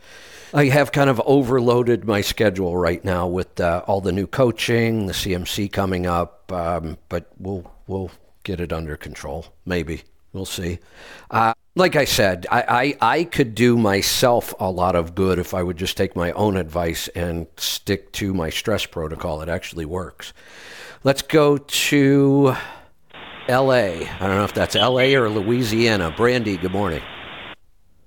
I 0.53 0.65
have 0.65 0.91
kind 0.91 1.09
of 1.09 1.21
overloaded 1.25 2.05
my 2.05 2.21
schedule 2.21 2.77
right 2.77 3.03
now 3.03 3.27
with 3.27 3.59
uh, 3.59 3.83
all 3.85 4.01
the 4.01 4.11
new 4.11 4.27
coaching, 4.27 5.07
the 5.07 5.13
CMC 5.13 5.71
coming 5.71 6.05
up, 6.05 6.51
um, 6.51 6.97
but 7.09 7.27
we'll 7.37 7.69
we'll 7.87 8.11
get 8.43 8.61
it 8.61 8.71
under 8.71 8.95
control. 8.95 9.47
Maybe 9.65 10.03
we'll 10.31 10.45
see. 10.45 10.79
Uh, 11.29 11.53
like 11.75 11.95
I 11.95 12.05
said, 12.05 12.47
I, 12.49 12.95
I 13.01 13.15
I 13.17 13.23
could 13.25 13.55
do 13.55 13.77
myself 13.77 14.53
a 14.59 14.71
lot 14.71 14.95
of 14.95 15.15
good 15.15 15.37
if 15.37 15.53
I 15.53 15.63
would 15.63 15.77
just 15.77 15.97
take 15.97 16.15
my 16.15 16.31
own 16.31 16.55
advice 16.55 17.09
and 17.09 17.47
stick 17.57 18.13
to 18.13 18.33
my 18.33 18.49
stress 18.49 18.85
protocol. 18.85 19.41
It 19.41 19.49
actually 19.49 19.85
works. 19.85 20.33
Let's 21.03 21.21
go 21.21 21.57
to 21.57 22.55
L.A. 23.47 24.07
I 24.07 24.19
don't 24.19 24.37
know 24.37 24.45
if 24.45 24.53
that's 24.53 24.75
L.A. 24.75 25.15
or 25.15 25.29
Louisiana. 25.29 26.13
Brandy, 26.15 26.57
good 26.57 26.71
morning. 26.71 27.01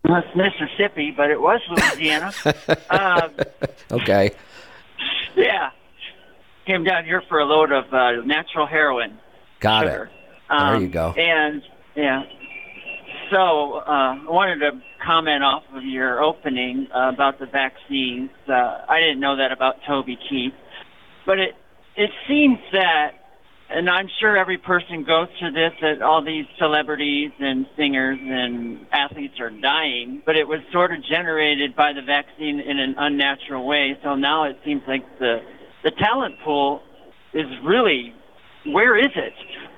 Well, 0.05 0.23
it's 0.25 0.35
Mississippi, 0.37 1.13
but 1.15 1.31
it 1.31 1.41
was 1.41 1.61
Louisiana. 1.69 2.33
um, 2.91 3.33
Okay. 3.93 4.31
yeah, 5.37 5.71
came 6.67 6.85
down 6.85 7.05
here 7.05 7.23
for 7.29 7.39
a 7.41 7.45
load 7.45 7.71
of 7.73 7.93
uh, 7.93 8.13
natural 8.25 8.67
heroin. 8.67 9.19
Got 9.61 9.85
sugar. 9.85 10.05
it. 10.05 10.11
There 10.49 10.59
Um, 10.59 10.83
you 10.83 10.89
go. 10.89 11.13
And 11.13 11.63
yeah, 11.95 12.23
so 13.31 13.75
uh, 13.87 14.17
I 14.17 14.25
wanted 14.27 14.61
to 14.61 14.81
comment 15.05 15.45
off 15.45 15.65
of 15.75 15.85
your 15.85 16.23
opening 16.23 16.87
uh, 16.95 17.11
about 17.13 17.39
the 17.39 17.47
vaccines. 17.47 18.31
Uh, 18.49 18.79
I 18.89 19.01
didn't 19.01 19.21
know 19.21 19.37
that 19.37 19.53
about 19.53 19.77
Toby 19.87 20.17
Keith, 20.29 20.55
but 21.27 21.39
it 21.39 21.55
it 21.97 22.11
seems 22.27 22.59
that, 22.73 23.11
and 23.73 23.89
I'm 23.89 24.09
sure 24.21 24.37
every 24.37 24.59
person 24.59 25.05
goes 25.05 25.29
through 25.39 25.53
this, 25.53 25.73
that 25.81 26.03
all 26.03 26.25
these 26.25 26.47
celebrities 26.59 27.31
and 27.39 27.67
singers 27.77 28.19
and 28.21 28.87
athletes 28.91 29.39
are 29.39 29.51
dying, 29.51 30.23
but 30.27 30.37
it 30.37 30.49
was 30.49 30.61
sort 30.73 30.93
of 30.93 31.05
generated 31.05 31.77
by 31.77 31.93
the 31.93 32.03
vaccine 32.03 32.61
in 32.61 32.79
an 32.79 32.97
unnatural 32.99 33.67
way. 33.67 33.97
So 34.03 34.17
now 34.17 34.45
it 34.45 34.59
seems 34.65 34.83
like 34.89 35.05
the 35.19 35.39
the 35.83 35.93
talent 35.93 36.35
pool 36.45 36.83
is 37.33 37.47
really 37.65 38.13
where 38.67 38.99
is 38.99 39.13
it? 39.15 39.33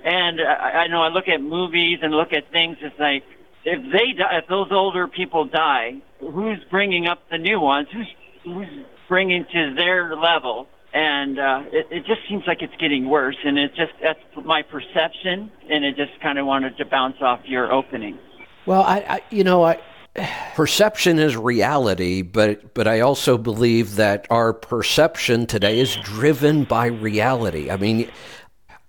And 0.05 0.41
I, 0.41 0.85
I 0.85 0.87
know 0.89 1.03
I 1.03 1.09
look 1.09 1.29
at 1.29 1.41
movies 1.41 1.99
and 2.03 2.13
look 2.13 2.33
at 2.33 2.51
things. 2.51 2.79
It's 2.81 2.99
like 2.99 3.23
if 3.65 3.93
they 3.93 4.13
die, 4.19 4.39
if 4.39 4.49
those 4.49 4.69
older 4.71 5.07
people 5.07 5.45
die, 5.45 6.03
who's 6.19 6.59
bringing 6.71 7.07
up 7.07 7.21
the 7.31 7.39
new 7.39 7.61
ones? 7.61 7.89
Who's 7.93 8.09
who's 8.45 8.85
bringing 9.09 9.45
to 9.53 9.75
their 9.77 10.17
level? 10.17 10.67
And 10.95 11.39
uh, 11.39 11.63
it, 11.73 11.87
it 11.91 12.07
just 12.07 12.21
seems 12.29 12.45
like 12.47 12.61
it's 12.61 12.75
getting 12.79 13.09
worse. 13.09 13.37
And 13.45 13.59
it 13.59 13.75
just 13.75 13.93
that's 14.03 14.21
my 14.45 14.63
perception. 14.63 15.51
And 15.71 15.85
it 15.85 15.97
just 15.97 16.19
kind 16.21 16.39
of 16.39 16.47
wanted 16.47 16.77
to 16.79 16.85
bounce 16.85 17.17
off 17.21 17.41
your 17.45 17.73
opening. 17.73 18.19
Well, 18.67 18.83
I, 18.83 18.99
I 18.99 19.23
you 19.31 19.45
know, 19.45 19.65
I 19.65 19.81
perception 20.55 21.19
is 21.19 21.37
reality, 21.37 22.23
but 22.23 22.75
but 22.75 22.87
I 22.87 23.01
also 23.01 23.39
believe 23.39 23.97
that 23.97 24.27
our 24.31 24.53
perception 24.53 25.47
today 25.47 25.79
is 25.79 25.97
driven 25.97 26.65
by 26.65 26.87
reality. 26.87 27.71
I 27.71 27.77
mean, 27.77 28.11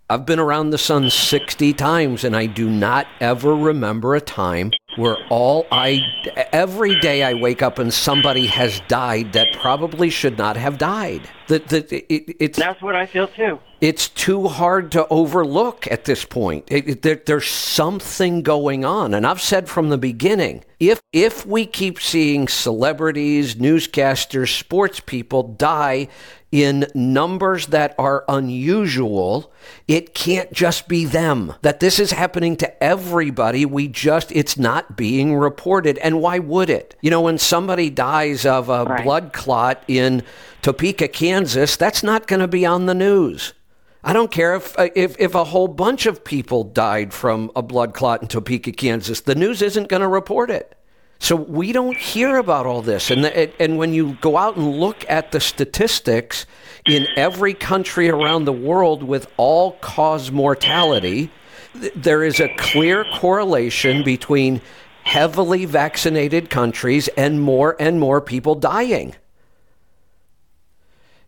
I've 0.10 0.26
been 0.26 0.40
around 0.40 0.70
the 0.70 0.78
sun 0.78 1.10
60 1.10 1.74
times 1.74 2.24
and 2.24 2.36
I 2.36 2.46
do 2.46 2.70
not 2.70 3.08
ever 3.22 3.56
remember 3.56 4.16
a 4.16 4.22
time 4.22 4.72
where 4.96 5.18
all 5.30 5.66
I 5.72 6.02
every 6.52 7.00
day 7.00 7.24
I 7.24 7.34
wake 7.34 7.62
up 7.62 7.80
and 7.80 7.94
somebody 7.94 8.46
has 8.48 8.80
died 8.88 9.34
that 9.34 9.54
probably 9.54 10.10
should 10.10 10.38
not 10.38 10.58
have 10.58 10.78
died. 10.78 11.22
That 11.48 11.68
that 11.70 11.92
it, 11.92 12.36
it's 12.40 12.58
That's 12.60 12.82
what 12.82 12.96
I 12.96 13.06
feel 13.06 13.28
too. 13.28 13.60
it's 13.82 14.08
too 14.08 14.48
hard 14.48 14.92
to 14.94 15.06
overlook 15.10 15.88
at 15.92 16.06
this 16.06 16.24
point. 16.26 16.66
It, 16.70 16.88
it- 16.88 17.02
there, 17.02 17.22
there's 17.26 17.48
something 17.50 18.42
going 18.44 18.86
on, 18.86 19.14
and 19.14 19.28
I've 19.28 19.42
said 19.42 19.68
from 19.68 19.90
the 19.90 19.98
beginning: 19.98 20.64
if 20.80 21.02
if 21.12 21.46
we 21.46 21.66
keep 21.66 22.00
seeing 22.00 22.48
celebrities, 22.48 23.56
newscasters, 23.56 24.58
sports 24.58 25.00
people 25.02 25.44
die 25.44 26.08
in 26.52 26.86
numbers 26.94 27.68
that 27.68 27.96
are 27.98 28.24
unusual, 28.30 29.52
it 29.88 30.14
can't 30.14 30.54
just 30.54 30.88
be 30.88 31.04
them. 31.04 31.54
That 31.64 31.80
this 31.80 32.00
is 32.00 32.12
happening 32.12 32.56
to 32.58 32.84
everybody. 32.84 33.66
We 33.66 33.88
just 33.90 34.32
it's 34.32 34.56
not 34.58 34.83
being 34.96 35.36
reported, 35.36 35.98
and 36.00 36.22
why 36.22 36.40
would 36.40 36.70
it? 36.70 36.96
You 37.02 37.10
know, 37.12 37.22
when 37.22 37.38
somebody 37.38 37.90
dies 37.90 38.46
of 38.46 38.70
a 38.70 38.84
Right. 38.86 39.04
blood 39.04 39.34
clot 39.34 39.84
in 39.88 40.24
Topeka, 40.62 41.08
Kansas, 41.10 41.76
that's 41.76 42.04
not 42.04 42.28
going 42.28 42.40
to 42.40 42.48
be 42.48 42.66
on 42.66 42.86
the 42.86 42.94
news. 42.94 43.54
I 44.04 44.12
don't 44.14 44.32
care 44.32 44.56
if, 44.56 44.78
uh, 44.78 44.90
if 44.96 45.16
if 45.18 45.34
a 45.34 45.46
whole 45.46 45.68
bunch 45.70 46.06
of 46.06 46.24
people 46.24 46.64
died 46.66 47.14
from 47.14 47.52
a 47.56 47.62
blood 47.62 47.94
clot 47.94 48.22
in 48.22 48.28
Topeka, 48.28 48.74
Kansas. 48.74 49.22
The 49.22 49.36
news 49.36 49.62
isn't 49.62 49.88
going 49.88 50.02
to 50.02 50.08
report 50.10 50.50
it. 50.52 50.76
So 51.20 51.38
we 51.38 51.72
don't 51.72 51.96
hear 51.96 52.36
about 52.36 52.66
all 52.66 52.82
this. 52.82 53.10
And 53.10 53.24
the, 53.24 53.62
and 53.62 53.78
when 53.78 53.94
you 53.94 54.18
go 54.20 54.36
out 54.36 54.58
and 54.58 54.78
look 54.78 55.06
at 55.10 55.32
the 55.32 55.40
statistics 55.40 56.46
in 56.86 57.08
every 57.16 57.54
country 57.54 58.10
around 58.10 58.44
the 58.44 58.52
world 58.52 59.04
with 59.04 59.28
all 59.38 59.72
cause 59.80 60.32
mortality, 60.32 61.32
there 61.96 62.24
is 62.24 62.40
a 62.40 62.50
clear 62.56 63.06
correlation 63.16 64.04
between 64.04 64.62
heavily 65.04 65.66
vaccinated 65.66 66.50
countries 66.50 67.08
and 67.10 67.42
more 67.42 67.76
and 67.80 68.00
more 68.00 68.22
people 68.22 68.56
dying. 68.56 69.16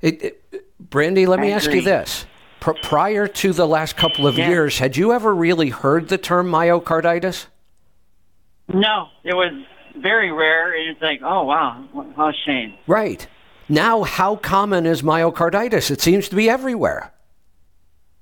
It, 0.01 0.23
it, 0.23 0.79
Brandy, 0.79 1.25
let 1.25 1.39
me 1.39 1.51
ask 1.51 1.71
you 1.71 1.81
this. 1.81 2.25
Pr- 2.59 2.73
prior 2.83 3.27
to 3.27 3.53
the 3.53 3.67
last 3.67 3.97
couple 3.97 4.27
of 4.27 4.37
years, 4.37 4.77
had 4.77 4.97
you 4.97 5.13
ever 5.13 5.33
really 5.33 5.69
heard 5.69 6.09
the 6.09 6.17
term 6.17 6.47
myocarditis? 6.47 7.47
No, 8.67 9.07
it 9.23 9.33
was 9.33 9.51
very 9.97 10.31
rare. 10.31 10.73
And 10.73 10.91
it's 10.91 11.01
like, 11.01 11.21
oh 11.23 11.43
wow, 11.43 11.83
how 12.15 12.29
a 12.29 12.33
shame. 12.45 12.75
Right. 12.87 13.27
Now, 13.67 14.03
how 14.03 14.35
common 14.35 14.85
is 14.85 15.01
myocarditis? 15.01 15.89
It 15.89 16.01
seems 16.01 16.29
to 16.29 16.35
be 16.35 16.49
everywhere. 16.49 17.11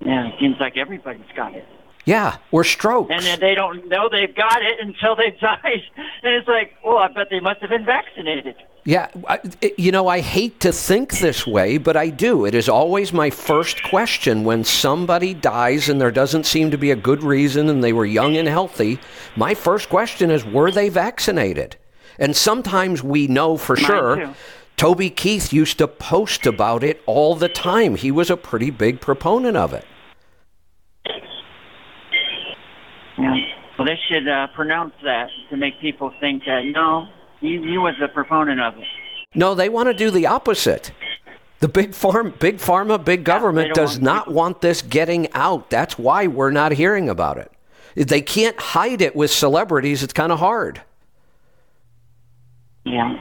Yeah, 0.00 0.28
it 0.28 0.34
seems 0.40 0.56
like 0.58 0.76
everybody's 0.76 1.22
got 1.36 1.54
it. 1.54 1.66
Yeah, 2.04 2.36
or 2.50 2.64
strokes. 2.64 3.10
and 3.10 3.22
then 3.24 3.40
they 3.40 3.54
don't 3.54 3.88
know 3.88 4.08
they've 4.10 4.34
got 4.34 4.60
it 4.62 4.78
until 4.80 5.16
they 5.16 5.30
die. 5.40 5.82
And 6.22 6.34
it's 6.34 6.48
like, 6.48 6.74
well, 6.84 6.98
I 6.98 7.08
bet 7.08 7.28
they 7.30 7.40
must 7.40 7.60
have 7.60 7.70
been 7.70 7.84
vaccinated. 7.84 8.56
Yeah, 8.86 9.08
I, 9.26 9.40
you 9.78 9.90
know, 9.90 10.08
I 10.08 10.20
hate 10.20 10.60
to 10.60 10.70
think 10.70 11.18
this 11.18 11.46
way, 11.46 11.78
but 11.78 11.96
I 11.96 12.10
do. 12.10 12.44
It 12.44 12.54
is 12.54 12.68
always 12.68 13.14
my 13.14 13.30
first 13.30 13.82
question 13.84 14.44
when 14.44 14.62
somebody 14.62 15.32
dies 15.32 15.88
and 15.88 15.98
there 15.98 16.10
doesn't 16.10 16.44
seem 16.44 16.70
to 16.70 16.76
be 16.76 16.90
a 16.90 16.96
good 16.96 17.22
reason 17.22 17.70
and 17.70 17.82
they 17.82 17.94
were 17.94 18.04
young 18.04 18.36
and 18.36 18.46
healthy. 18.46 18.98
My 19.36 19.54
first 19.54 19.88
question 19.88 20.30
is 20.30 20.44
were 20.44 20.70
they 20.70 20.90
vaccinated? 20.90 21.76
And 22.18 22.36
sometimes 22.36 23.02
we 23.02 23.26
know 23.26 23.56
for 23.56 23.74
Mine 23.76 23.84
sure. 23.84 24.16
too. 24.16 24.34
Toby 24.76 25.08
Keith 25.08 25.52
used 25.52 25.78
to 25.78 25.88
post 25.88 26.44
about 26.44 26.84
it 26.84 27.02
all 27.06 27.34
the 27.36 27.48
time. 27.48 27.94
He 27.94 28.10
was 28.10 28.28
a 28.28 28.36
pretty 28.36 28.68
big 28.70 29.00
proponent 29.00 29.56
of 29.56 29.72
it. 29.72 29.86
Yeah. 33.18 33.34
Well, 33.78 33.86
they 33.86 33.98
should 34.08 34.28
uh, 34.28 34.48
pronounce 34.54 34.94
that 35.02 35.28
to 35.50 35.56
make 35.56 35.80
people 35.80 36.12
think 36.20 36.44
that 36.46 36.62
no, 36.64 37.08
he, 37.40 37.58
he 37.58 37.78
was 37.78 37.94
a 38.02 38.08
proponent 38.08 38.60
of 38.60 38.76
it. 38.78 38.84
No, 39.34 39.54
they 39.54 39.68
want 39.68 39.88
to 39.88 39.94
do 39.94 40.10
the 40.10 40.26
opposite. 40.26 40.92
The 41.60 41.68
big 41.68 41.94
farm, 41.94 42.34
big 42.38 42.58
pharma, 42.58 43.02
big 43.02 43.24
government 43.24 43.74
don't 43.74 43.84
does 43.84 43.92
want 43.94 44.02
not 44.02 44.32
want 44.32 44.60
this 44.60 44.82
getting 44.82 45.32
out. 45.32 45.70
That's 45.70 45.98
why 45.98 46.26
we're 46.26 46.50
not 46.50 46.72
hearing 46.72 47.08
about 47.08 47.38
it. 47.38 47.50
They 47.96 48.20
can't 48.20 48.58
hide 48.60 49.00
it 49.00 49.14
with 49.16 49.30
celebrities. 49.30 50.02
It's 50.02 50.12
kind 50.12 50.30
of 50.30 50.38
hard. 50.40 50.82
Yeah. 52.84 53.14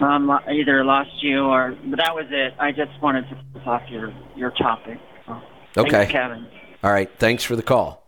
Um, 0.00 0.30
either 0.48 0.84
lost 0.84 1.10
you 1.22 1.44
or, 1.44 1.76
but 1.86 1.98
that 1.98 2.14
was 2.14 2.26
it. 2.30 2.54
I 2.58 2.72
just 2.72 2.90
wanted 3.00 3.28
to 3.30 3.36
piss 3.54 3.62
off 3.66 3.82
your 3.88 4.12
your 4.36 4.50
topic. 4.50 4.98
So, 5.26 5.40
Okay. 5.78 5.90
Thanks, 5.90 6.12
Kevin. 6.12 6.46
All 6.82 6.92
right. 6.92 7.10
Thanks 7.18 7.44
for 7.44 7.56
the 7.56 7.62
call. 7.62 8.06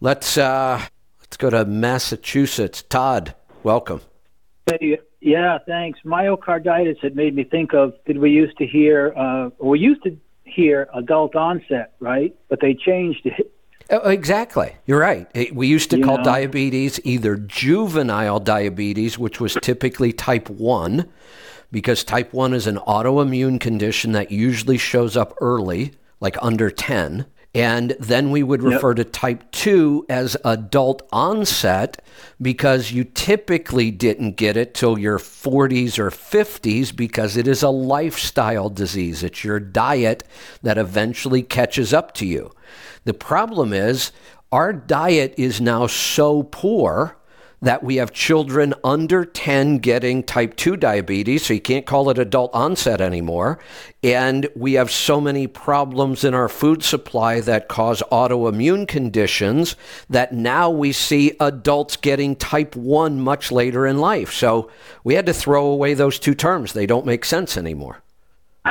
Let's 0.00 0.36
uh, 0.38 0.82
Let's 1.36 1.36
go 1.38 1.50
to 1.50 1.66
Massachusetts. 1.66 2.82
Todd, 2.82 3.34
welcome. 3.62 4.00
Hey, 4.64 4.98
yeah, 5.20 5.58
thanks. 5.66 5.98
Myocarditis 6.02 6.98
had 7.02 7.16
made 7.16 7.34
me 7.34 7.44
think 7.44 7.74
of 7.74 7.92
did 8.06 8.16
we 8.18 8.30
used 8.30 8.56
to 8.58 8.66
hear, 8.66 9.12
uh, 9.16 9.50
we 9.58 9.80
used 9.80 10.02
to 10.04 10.16
hear 10.44 10.88
adult 10.94 11.34
onset, 11.34 11.94
right? 12.00 12.34
But 12.48 12.60
they 12.60 12.74
changed 12.74 13.26
it. 13.26 13.52
Oh, 13.90 14.08
exactly. 14.08 14.74
You're 14.86 14.98
right. 14.98 15.28
We 15.52 15.66
used 15.66 15.90
to 15.90 15.98
You 15.98 16.04
call 16.04 16.18
know? 16.18 16.24
diabetes 16.24 16.98
either 17.04 17.36
juvenile 17.36 18.40
diabetes, 18.40 19.18
which 19.18 19.38
was 19.40 19.58
typically 19.60 20.12
type 20.12 20.48
1, 20.48 21.06
because 21.70 22.02
type 22.02 22.32
1 22.32 22.54
is 22.54 22.66
an 22.66 22.78
autoimmune 22.78 23.60
condition 23.60 24.12
that 24.12 24.30
usually 24.30 24.78
shows 24.78 25.16
up 25.16 25.34
early, 25.40 25.92
like 26.20 26.36
under 26.40 26.70
10. 26.70 27.26
And 27.56 27.96
then 27.98 28.30
we 28.30 28.42
would 28.42 28.62
refer 28.62 28.94
to 28.94 29.04
type 29.04 29.50
2 29.52 30.06
as 30.08 30.36
adult 30.44 31.08
onset 31.10 32.02
because 32.40 32.92
you 32.92 33.04
typically 33.04 33.90
didn't 33.90 34.36
get 34.36 34.56
it 34.56 34.74
till 34.74 34.98
your 34.98 35.18
40s 35.18 35.98
or 35.98 36.10
50s 36.10 36.94
because 36.94 37.36
it 37.36 37.48
is 37.48 37.62
a 37.62 37.70
lifestyle 37.70 38.68
disease. 38.68 39.22
It's 39.22 39.42
your 39.42 39.58
diet 39.58 40.24
that 40.62 40.78
eventually 40.78 41.42
catches 41.42 41.92
up 41.92 42.12
to 42.14 42.26
you. 42.26 42.52
The 43.04 43.14
problem 43.14 43.72
is 43.72 44.12
our 44.52 44.72
diet 44.72 45.34
is 45.36 45.60
now 45.60 45.86
so 45.86 46.42
poor 46.42 47.15
that 47.62 47.82
we 47.82 47.96
have 47.96 48.12
children 48.12 48.74
under 48.84 49.24
10 49.24 49.78
getting 49.78 50.22
type 50.22 50.56
2 50.56 50.76
diabetes, 50.76 51.46
so 51.46 51.54
you 51.54 51.60
can't 51.60 51.86
call 51.86 52.10
it 52.10 52.18
adult 52.18 52.54
onset 52.54 53.00
anymore. 53.00 53.58
And 54.02 54.48
we 54.54 54.74
have 54.74 54.90
so 54.90 55.20
many 55.20 55.46
problems 55.46 56.22
in 56.22 56.34
our 56.34 56.48
food 56.48 56.82
supply 56.82 57.40
that 57.40 57.68
cause 57.68 58.02
autoimmune 58.12 58.86
conditions 58.86 59.74
that 60.10 60.32
now 60.32 60.70
we 60.70 60.92
see 60.92 61.36
adults 61.40 61.96
getting 61.96 62.36
type 62.36 62.76
1 62.76 63.20
much 63.20 63.50
later 63.50 63.86
in 63.86 63.98
life. 63.98 64.32
So 64.32 64.70
we 65.02 65.14
had 65.14 65.26
to 65.26 65.34
throw 65.34 65.66
away 65.66 65.94
those 65.94 66.18
two 66.18 66.34
terms. 66.34 66.72
They 66.72 66.86
don't 66.86 67.06
make 67.06 67.24
sense 67.24 67.56
anymore. 67.56 68.02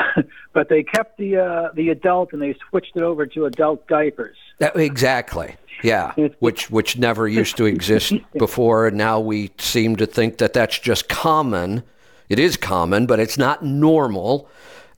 But 0.56 0.70
they 0.70 0.84
kept 0.84 1.18
the 1.18 1.36
uh, 1.36 1.74
the 1.74 1.90
adult 1.90 2.32
and 2.32 2.42
they 2.42 2.56
switched 2.70 2.96
it 2.96 3.04
over 3.04 3.26
to 3.26 3.46
adult 3.46 3.86
diapers. 3.90 4.38
That- 4.60 4.78
exactly. 4.78 5.58
Yeah, 5.84 6.14
which 6.40 6.70
which 6.72 6.98
never 6.98 7.28
used 7.28 7.58
to 7.58 7.66
exist 7.66 8.14
before, 8.38 8.88
and 8.88 8.98
now 8.98 9.20
we 9.20 9.52
seem 9.58 9.96
to 9.98 10.06
think 10.06 10.38
that 10.38 10.54
that's 10.54 10.80
just 10.80 11.10
common. 11.10 11.84
It 12.30 12.40
is 12.40 12.58
common, 12.58 13.06
but 13.06 13.20
it's 13.20 13.38
not 13.38 13.64
normal. 13.64 14.50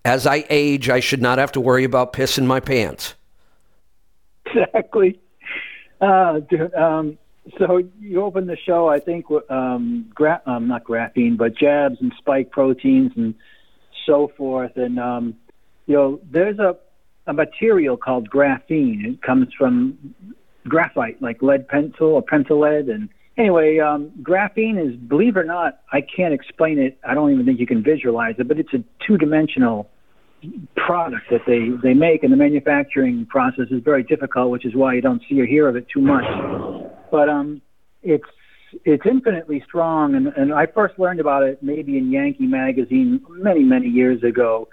As 0.06 0.26
I 0.26 0.45
age, 0.49 0.90
I 0.90 0.99
should 0.99 1.22
not 1.22 1.38
have 1.40 1.52
to 1.54 1.62
worry 1.62 1.84
about 1.84 2.14
piss 2.14 2.38
in 2.38 2.48
my 2.48 2.60
pants. 2.60 3.16
exactly. 4.45 5.20
Uh, 5.99 6.40
um, 6.78 7.18
so 7.58 7.82
you 7.99 8.22
opened 8.22 8.49
the 8.49 8.58
show, 8.58 8.88
I 8.88 8.99
think, 8.99 9.30
with, 9.30 9.49
um, 9.49 10.10
gra- 10.14 10.41
um, 10.45 10.68
not 10.68 10.84
graphene, 10.84 11.38
but 11.38 11.58
jabs 11.58 11.98
and 12.02 12.14
spike 12.18 12.52
proteins 12.52 13.12
and 13.16 13.34
so 14.06 14.32
forth. 14.38 14.78
And 14.78 14.99
um, 14.99 15.36
you 15.86 15.95
know, 15.95 16.20
there's 16.30 16.60
a 16.60 16.78
a 17.28 17.34
material 17.34 17.98
called 17.98 18.30
graphene. 18.30 19.06
It 19.06 19.22
comes 19.22 19.54
from 19.54 19.98
graphite, 20.68 21.22
like 21.22 21.41
lead 21.41 21.68
pencil 21.68 22.07
or 22.07 22.22
pencil 22.22 22.60
lead. 22.60 22.88
And 22.88 23.10
anyway, 23.38 23.80
um, 23.80 24.11
graphene 24.22 24.77
is, 24.84 24.95
believe 24.95 25.38
it 25.38 25.39
or 25.39 25.44
not, 25.44 25.80
I 25.91 26.02
can't 26.02 26.34
explain 26.34 26.80
it. 26.80 26.98
I 27.07 27.14
don't 27.14 27.31
even 27.31 27.45
think 27.45 27.60
you 27.60 27.68
can 27.68 27.84
visualize 27.84 28.35
it, 28.38 28.48
but 28.48 28.60
it's 28.60 28.73
a 28.73 28.84
two-dimensional 29.06 29.89
product 30.76 31.23
that 31.31 31.41
they, 31.48 31.69
they 31.81 31.95
make, 31.95 32.23
and 32.23 32.31
the 32.31 32.38
manufacturing 32.38 33.26
process 33.26 33.65
is 33.72 33.81
very 33.84 34.03
difficult, 34.03 34.52
which 34.52 34.65
is 34.65 34.76
why 34.76 34.94
you 34.94 35.02
don't 35.02 35.22
see 35.27 35.41
or 35.41 35.45
hear 35.45 35.68
of 35.68 35.76
it 35.76 35.88
too 35.91 36.02
much. 36.02 36.26
But 37.11 37.27
um, 37.27 37.61
it's 38.03 38.23
it's 38.85 39.03
infinitely 39.10 39.64
strong, 39.65 40.14
and, 40.14 40.27
and 40.27 40.53
I 40.53 40.68
first 40.68 40.99
learned 40.99 41.19
about 41.19 41.44
it 41.44 41.64
maybe 41.64 41.98
in 41.98 42.11
Yankee 42.11 42.45
magazine 42.45 43.22
many 43.30 43.64
many 43.64 43.88
years 43.88 44.23
ago. 44.23 44.68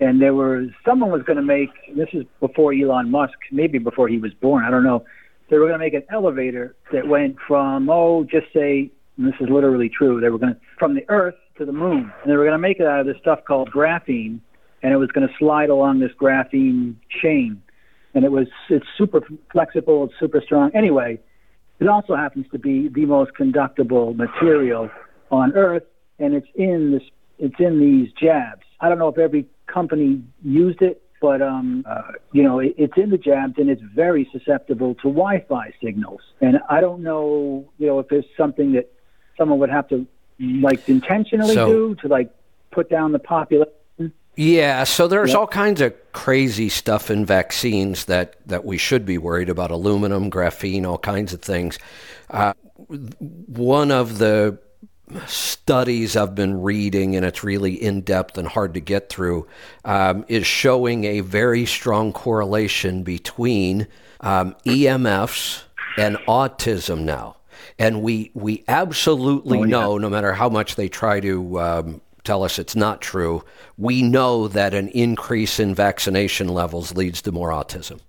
And 0.00 0.20
there 0.20 0.34
was 0.34 0.70
someone 0.84 1.12
was 1.12 1.22
going 1.22 1.36
to 1.36 1.42
make 1.42 1.70
this 1.94 2.08
is 2.12 2.24
before 2.40 2.74
Elon 2.74 3.10
Musk, 3.10 3.38
maybe 3.52 3.78
before 3.78 4.08
he 4.08 4.18
was 4.18 4.32
born. 4.34 4.64
I 4.64 4.70
don't 4.70 4.82
know. 4.82 5.04
They 5.50 5.58
were 5.58 5.66
going 5.66 5.78
to 5.78 5.84
make 5.84 5.94
an 5.94 6.04
elevator 6.10 6.74
that 6.92 7.06
went 7.06 7.36
from 7.46 7.90
oh, 7.90 8.24
just 8.24 8.46
say, 8.54 8.90
and 9.16 9.26
this 9.26 9.34
is 9.40 9.48
literally 9.50 9.88
true. 9.88 10.20
They 10.20 10.30
were 10.30 10.38
going 10.38 10.54
to 10.54 10.60
from 10.78 10.94
the 10.94 11.04
Earth 11.08 11.34
to 11.58 11.64
the 11.64 11.72
Moon, 11.72 12.12
and 12.22 12.30
they 12.30 12.36
were 12.36 12.44
going 12.44 12.52
to 12.52 12.58
make 12.58 12.80
it 12.80 12.86
out 12.86 13.00
of 13.00 13.06
this 13.06 13.16
stuff 13.20 13.40
called 13.46 13.70
graphene, 13.70 14.40
and 14.82 14.92
it 14.92 14.96
was 14.96 15.10
going 15.10 15.26
to 15.26 15.34
slide 15.38 15.70
along 15.70 16.00
this 16.00 16.12
graphene 16.20 16.96
chain, 17.22 17.62
and 18.14 18.24
it 18.24 18.32
was 18.32 18.46
it's 18.70 18.86
super 18.96 19.20
flexible, 19.52 20.04
it's 20.04 20.14
super 20.18 20.40
strong. 20.44 20.70
Anyway, 20.74 21.20
it 21.80 21.88
also 21.88 22.16
happens 22.16 22.46
to 22.52 22.58
be 22.58 22.88
the 22.88 23.04
most 23.04 23.34
conductible 23.34 24.14
material 24.14 24.90
on 25.30 25.52
Earth, 25.54 25.84
and 26.18 26.34
it's 26.34 26.48
in 26.54 26.92
this 26.92 27.02
it's 27.38 27.56
in 27.58 27.80
these 27.80 28.10
jabs. 28.12 28.62
I 28.80 28.88
don't 28.88 28.98
know 28.98 29.08
if 29.08 29.18
every 29.18 29.46
company 29.66 30.22
used 30.42 30.82
it, 30.82 31.02
but 31.24 31.40
um, 31.40 31.86
uh, 31.88 32.02
you 32.32 32.42
know 32.42 32.58
it, 32.58 32.74
it's 32.76 32.98
in 32.98 33.08
the 33.08 33.16
jabs, 33.16 33.54
and 33.56 33.70
it's 33.70 33.80
very 33.80 34.28
susceptible 34.30 34.94
to 34.96 35.04
Wi-Fi 35.04 35.72
signals. 35.82 36.20
And 36.42 36.60
I 36.68 36.82
don't 36.82 37.02
know, 37.02 37.66
you 37.78 37.86
know, 37.86 37.98
if 37.98 38.08
there's 38.08 38.26
something 38.36 38.72
that 38.72 38.92
someone 39.38 39.58
would 39.60 39.70
have 39.70 39.88
to 39.88 40.06
like 40.38 40.86
intentionally 40.86 41.54
So- 41.54 41.66
do 41.66 41.94
to 42.02 42.08
like 42.08 42.30
put 42.72 42.90
down 42.90 43.12
the 43.12 43.18
population. 43.18 43.72
Yeah, 44.36 44.82
so 44.82 45.06
there's 45.06 45.32
all 45.32 45.46
kinds 45.46 45.80
of 45.80 45.94
crazy 46.12 46.68
stuff 46.68 47.08
in 47.08 47.24
vaccines 47.24 48.06
that, 48.06 48.34
that 48.46 48.64
we 48.64 48.78
should 48.78 49.06
be 49.06 49.16
worried 49.16 49.48
about 49.48 49.70
aluminum, 49.70 50.28
graphene, 50.28 50.84
all 50.84 50.98
kinds 50.98 51.32
of 51.32 51.40
things. 51.40 51.78
Uh, 52.28 52.52
one 53.46 53.92
of 53.92 54.18
the 54.18 54.58
studies 55.26 56.16
I've 56.16 56.34
been 56.34 56.62
reading, 56.62 57.16
and 57.16 57.24
it's 57.24 57.44
really 57.44 57.74
in 57.74 58.02
depth 58.02 58.38
and 58.38 58.46
hard 58.46 58.74
to 58.74 58.80
get 58.80 59.08
through, 59.08 59.46
um, 59.84 60.24
is 60.28 60.46
showing 60.46 61.04
a 61.04 61.20
very 61.20 61.66
strong 61.66 62.12
correlation 62.12 63.02
between 63.02 63.86
um, 64.20 64.56
EMFs 64.66 65.62
and 65.96 66.16
autism 66.28 67.02
now. 67.02 67.36
And 67.78 68.02
we, 68.02 68.30
we 68.34 68.64
absolutely 68.68 69.62
know, 69.62 69.98
no 69.98 70.08
matter 70.08 70.32
how 70.32 70.48
much 70.48 70.76
they 70.76 70.88
try 70.88 71.20
to 71.20 71.60
um, 71.60 72.00
tell 72.24 72.42
us 72.42 72.58
it's 72.58 72.76
not 72.76 73.00
true, 73.00 73.44
we 73.76 74.02
know 74.02 74.48
that 74.48 74.74
an 74.74 74.88
increase 74.88 75.60
in 75.60 75.74
vaccination 75.74 76.48
levels 76.48 76.94
leads 76.94 77.22
to 77.22 77.32
more 77.32 77.50
autism. 77.50 78.00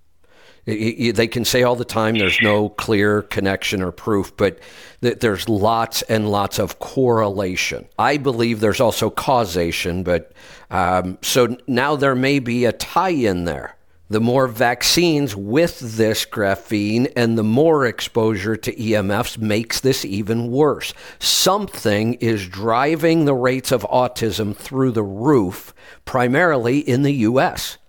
They 0.65 1.27
can 1.27 1.45
say 1.45 1.61
all 1.61 1.75
the 1.75 1.85
time 1.85 2.17
there's 2.17 2.41
no 2.41 2.69
clear 2.69 3.21
connection 3.21 3.83
or 3.83 3.91
proof, 3.91 4.35
but 4.35 4.59
there's 4.99 5.47
lots 5.47 6.01
and 6.03 6.31
lots 6.31 6.57
of 6.57 6.79
correlation. 6.79 7.87
I 7.99 8.17
believe 8.17 8.59
there's 8.59 8.81
also 8.81 9.11
causation, 9.11 10.03
but 10.03 10.31
um, 10.71 11.19
so 11.21 11.55
now 11.67 11.95
there 11.95 12.15
may 12.15 12.39
be 12.39 12.65
a 12.65 12.71
tie 12.71 13.09
in 13.09 13.45
there. 13.45 13.75
The 14.07 14.19
more 14.19 14.47
vaccines 14.47 15.35
with 15.35 15.79
this 15.79 16.25
graphene 16.25 17.11
and 17.15 17.37
the 17.37 17.43
more 17.43 17.85
exposure 17.87 18.55
to 18.55 18.75
EMFs 18.75 19.39
makes 19.39 19.79
this 19.79 20.05
even 20.05 20.51
worse. 20.51 20.93
Something 21.17 22.13
is 22.15 22.47
driving 22.47 23.25
the 23.25 23.33
rates 23.33 23.71
of 23.71 23.81
autism 23.83 24.55
through 24.55 24.91
the 24.91 25.03
roof, 25.03 25.73
primarily 26.05 26.79
in 26.79 27.01
the 27.01 27.13
U.S. 27.13 27.79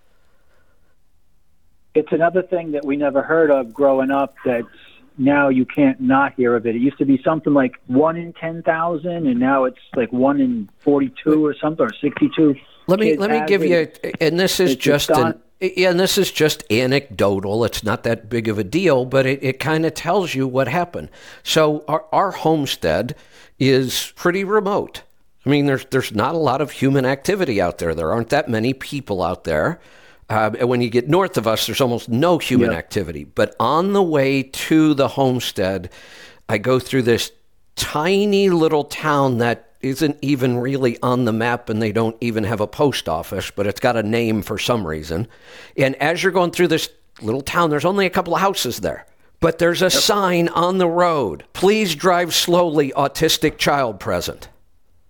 it's 1.96 2.12
another 2.12 2.42
thing 2.42 2.72
that 2.72 2.84
we 2.84 2.96
never 2.96 3.22
heard 3.22 3.50
of 3.50 3.72
growing 3.72 4.10
up 4.10 4.34
that 4.44 4.64
now 5.18 5.48
you 5.48 5.64
can't 5.64 6.00
not 6.00 6.34
hear 6.34 6.54
of 6.54 6.66
it. 6.66 6.76
It 6.76 6.80
used 6.80 6.98
to 6.98 7.06
be 7.06 7.20
something 7.24 7.54
like 7.54 7.76
one 7.86 8.16
in 8.16 8.34
10,000 8.34 9.26
and 9.26 9.40
now 9.40 9.64
it's 9.64 9.78
like 9.94 10.12
one 10.12 10.40
in 10.40 10.68
42 10.80 11.44
or 11.44 11.54
something 11.54 11.86
or 11.86 11.92
62. 12.00 12.54
Let 12.86 13.00
me 13.00 13.16
let 13.16 13.30
me 13.30 13.42
give 13.46 13.62
it. 13.64 13.98
you, 14.04 14.12
and 14.20 14.38
this 14.38 14.60
is 14.60 14.72
It's 14.72 14.82
just 14.82 15.08
just 15.08 15.20
an, 15.20 15.40
yeah, 15.60 15.90
and 15.90 15.98
this 15.98 16.18
is 16.18 16.30
just 16.30 16.70
anecdotal. 16.70 17.64
It's 17.64 17.82
not 17.82 18.04
that 18.04 18.28
big 18.28 18.46
of 18.46 18.58
a 18.58 18.64
deal, 18.64 19.04
but 19.04 19.26
it, 19.26 19.42
it 19.42 19.58
kind 19.58 19.84
of 19.84 19.94
tells 19.94 20.34
you 20.34 20.46
what 20.46 20.68
happened. 20.68 21.08
So 21.42 21.84
our, 21.88 22.04
our 22.12 22.30
homestead 22.30 23.16
is 23.58 24.12
pretty 24.14 24.44
remote. 24.44 25.02
I 25.44 25.48
mean, 25.48 25.66
there's 25.66 25.86
there's 25.86 26.12
not 26.12 26.34
a 26.34 26.38
lot 26.38 26.60
of 26.60 26.70
human 26.72 27.04
activity 27.04 27.60
out 27.60 27.78
there. 27.78 27.94
There 27.94 28.12
aren't 28.12 28.28
that 28.28 28.48
many 28.48 28.72
people 28.72 29.22
out 29.22 29.44
there. 29.44 29.80
Uh, 30.28 30.50
and 30.58 30.68
when 30.68 30.80
you 30.80 30.90
get 30.90 31.08
north 31.08 31.36
of 31.36 31.46
us, 31.46 31.66
there's 31.66 31.80
almost 31.80 32.08
no 32.08 32.38
human 32.38 32.70
activity. 32.70 33.24
But 33.24 33.54
on 33.60 33.92
the 33.92 34.02
way 34.02 34.42
to 34.42 34.94
the 34.94 35.08
homestead, 35.08 35.90
I 36.48 36.58
go 36.58 36.78
through 36.78 37.02
this 37.02 37.30
tiny 37.76 38.50
little 38.50 38.84
town 38.84 39.38
that 39.38 39.72
isn't 39.80 40.18
even 40.22 40.58
really 40.58 40.98
on 41.02 41.24
the 41.24 41.32
map 41.32 41.68
and 41.68 41.80
they 41.80 41.92
don't 41.92 42.16
even 42.20 42.44
have 42.44 42.60
a 42.60 42.66
post 42.66 43.08
office, 43.08 43.50
but 43.50 43.66
it's 43.66 43.78
got 43.78 43.96
a 43.96 44.02
name 44.02 44.42
for 44.42 44.58
some 44.58 44.86
reason. 44.86 45.28
And 45.76 45.94
as 45.96 46.22
you're 46.22 46.32
going 46.32 46.50
through 46.50 46.68
this 46.68 46.88
little 47.22 47.42
town, 47.42 47.70
there's 47.70 47.84
only 47.84 48.06
a 48.06 48.10
couple 48.10 48.34
of 48.34 48.40
houses 48.40 48.80
there. 48.80 49.06
But 49.38 49.58
there's 49.58 49.82
a 49.82 49.90
sign 49.90 50.48
on 50.48 50.78
the 50.78 50.88
road. 50.88 51.44
Please 51.52 51.94
drive 51.94 52.34
slowly, 52.34 52.90
autistic 52.92 53.58
child 53.58 54.00
present. 54.00 54.48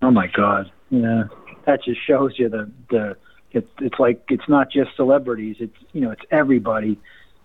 Oh 0.03 0.11
my 0.11 0.27
God. 0.27 0.71
Yeah. 0.91 1.25
That 1.65 1.83
just 1.85 2.01
shows 2.07 2.33
you 2.37 2.49
the, 2.49 2.71
the, 2.91 3.17
it's, 3.57 3.71
it's 3.81 3.99
like, 3.99 4.23
it's 4.29 4.49
not 4.49 4.71
just 4.71 4.95
celebrities. 4.97 5.57
It's, 5.59 5.77
you 5.93 6.01
know, 6.01 6.11
it's 6.11 6.23
everybody, 6.31 6.99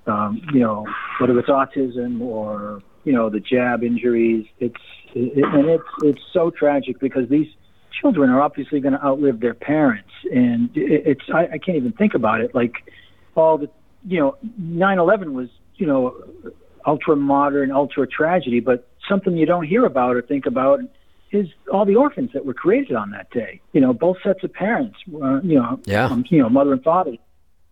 um, 0.07 0.41
you 0.53 0.59
know, 0.59 0.85
whether 1.19 1.37
it's 1.39 1.49
autism 1.49 2.21
or 2.21 2.81
you 3.03 3.13
know, 3.13 3.29
the 3.29 3.39
jab 3.39 3.83
injuries. 3.83 4.45
It's 4.59 4.75
it, 5.13 5.43
and 5.43 5.69
it's 5.69 5.83
it's 6.03 6.21
so 6.33 6.51
tragic 6.51 6.99
because 6.99 7.29
these 7.29 7.47
children 7.99 8.29
are 8.29 8.41
obviously 8.41 8.79
going 8.79 8.93
to 8.93 9.03
outlive 9.03 9.39
their 9.39 9.53
parents, 9.53 10.09
and 10.31 10.69
it, 10.75 11.03
it's 11.05 11.23
I, 11.33 11.45
I 11.53 11.57
can't 11.57 11.77
even 11.77 11.93
think 11.93 12.13
about 12.13 12.41
it. 12.41 12.53
Like 12.53 12.73
all 13.35 13.57
the 13.57 13.69
you 14.05 14.19
know, 14.19 14.37
9/11 14.59 15.33
was 15.33 15.49
you 15.75 15.87
know 15.87 16.15
ultra 16.85 17.15
modern, 17.15 17.71
ultra 17.71 18.07
tragedy, 18.07 18.59
but 18.59 18.87
something 19.07 19.35
you 19.37 19.45
don't 19.45 19.65
hear 19.65 19.85
about 19.85 20.15
or 20.15 20.21
think 20.21 20.45
about 20.45 20.79
is 21.31 21.47
all 21.71 21.85
the 21.85 21.95
orphans 21.95 22.31
that 22.33 22.45
were 22.45 22.53
created 22.53 22.95
on 22.95 23.11
that 23.11 23.29
day. 23.31 23.61
You 23.73 23.81
know, 23.81 23.93
both 23.93 24.17
sets 24.23 24.43
of 24.43 24.53
parents, 24.53 24.97
uh, 25.13 25.41
you 25.41 25.55
know, 25.59 25.79
Yeah. 25.85 26.05
um, 26.05 26.25
you 26.29 26.41
know, 26.41 26.49
mother 26.49 26.73
and 26.73 26.83
father 26.83 27.15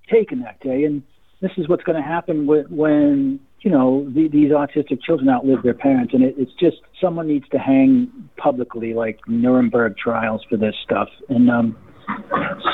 taken 0.10 0.40
that 0.42 0.60
day, 0.62 0.84
and 0.86 1.04
this 1.42 1.52
is 1.58 1.68
what's 1.70 1.84
going 1.84 1.96
to 2.02 2.08
happen 2.08 2.48
with, 2.48 2.68
when 2.70 3.40
you 3.62 3.70
know 3.72 4.08
the, 4.10 4.28
these 4.30 4.52
autistic 4.52 5.02
children 5.04 5.30
outlive 5.30 5.62
their 5.64 5.74
parents, 5.74 6.14
and 6.14 6.24
it, 6.24 6.36
it's 6.38 6.54
just 6.60 6.78
someone 7.02 7.28
needs 7.28 7.48
to 7.50 7.60
hang 7.60 8.10
publicly, 8.38 8.94
like 8.94 9.20
Nuremberg 9.28 9.98
trials 9.98 10.42
for 10.50 10.58
this 10.58 10.76
stuff, 10.84 11.10
and 11.28 11.50
um, 11.50 11.78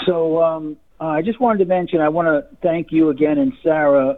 so 0.05 0.41
um, 0.43 0.77
uh, 1.01 1.05
I 1.07 1.21
just 1.21 1.39
wanted 1.41 1.59
to 1.59 1.65
mention 1.65 1.99
I 2.01 2.09
want 2.09 2.27
to 2.27 2.45
thank 2.61 2.91
you 2.91 3.09
again 3.09 3.37
and 3.37 3.53
Sarah 3.63 4.17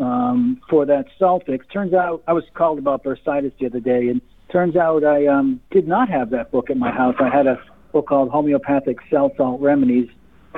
um, 0.00 0.60
for 0.70 0.86
that 0.86 1.06
Celtics. 1.20 1.70
Turns 1.72 1.92
out 1.92 2.22
I 2.26 2.32
was 2.32 2.44
called 2.54 2.78
about 2.78 3.04
bursitis 3.04 3.52
the 3.58 3.66
other 3.66 3.80
day, 3.80 4.08
and 4.08 4.20
turns 4.50 4.76
out 4.76 5.04
I 5.04 5.26
um, 5.26 5.60
did 5.70 5.86
not 5.86 6.08
have 6.08 6.30
that 6.30 6.50
book 6.50 6.70
at 6.70 6.76
my 6.76 6.90
house. 6.90 7.14
I 7.20 7.28
had 7.28 7.46
a 7.46 7.58
book 7.92 8.08
called 8.08 8.30
Homeopathic 8.30 8.98
Cell 9.10 9.32
Salt 9.36 9.60
Remedies. 9.60 10.08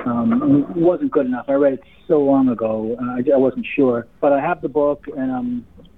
Um, 0.05 0.65
wasn't 0.75 1.11
good 1.11 1.25
enough. 1.25 1.45
I 1.47 1.53
read 1.53 1.73
it 1.73 1.83
so 2.07 2.19
long 2.19 2.49
ago. 2.49 2.97
Uh, 3.01 3.17
I, 3.17 3.35
I 3.35 3.37
wasn't 3.37 3.65
sure, 3.75 4.07
but 4.21 4.31
I 4.31 4.39
have 4.39 4.61
the 4.61 4.69
book, 4.69 5.05
and 5.15 5.31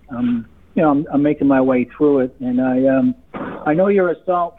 I'm, 0.09 0.47
you 0.75 0.81
know, 0.81 0.89
I'm, 0.89 1.07
I'm 1.13 1.21
making 1.21 1.47
my 1.47 1.61
way 1.61 1.87
through 1.97 2.21
it. 2.21 2.35
And 2.39 2.61
I, 2.61 2.85
um, 2.87 3.15
I 3.65 3.73
know 3.73 3.87
you're 3.87 4.09
a 4.09 4.15
salt 4.25 4.55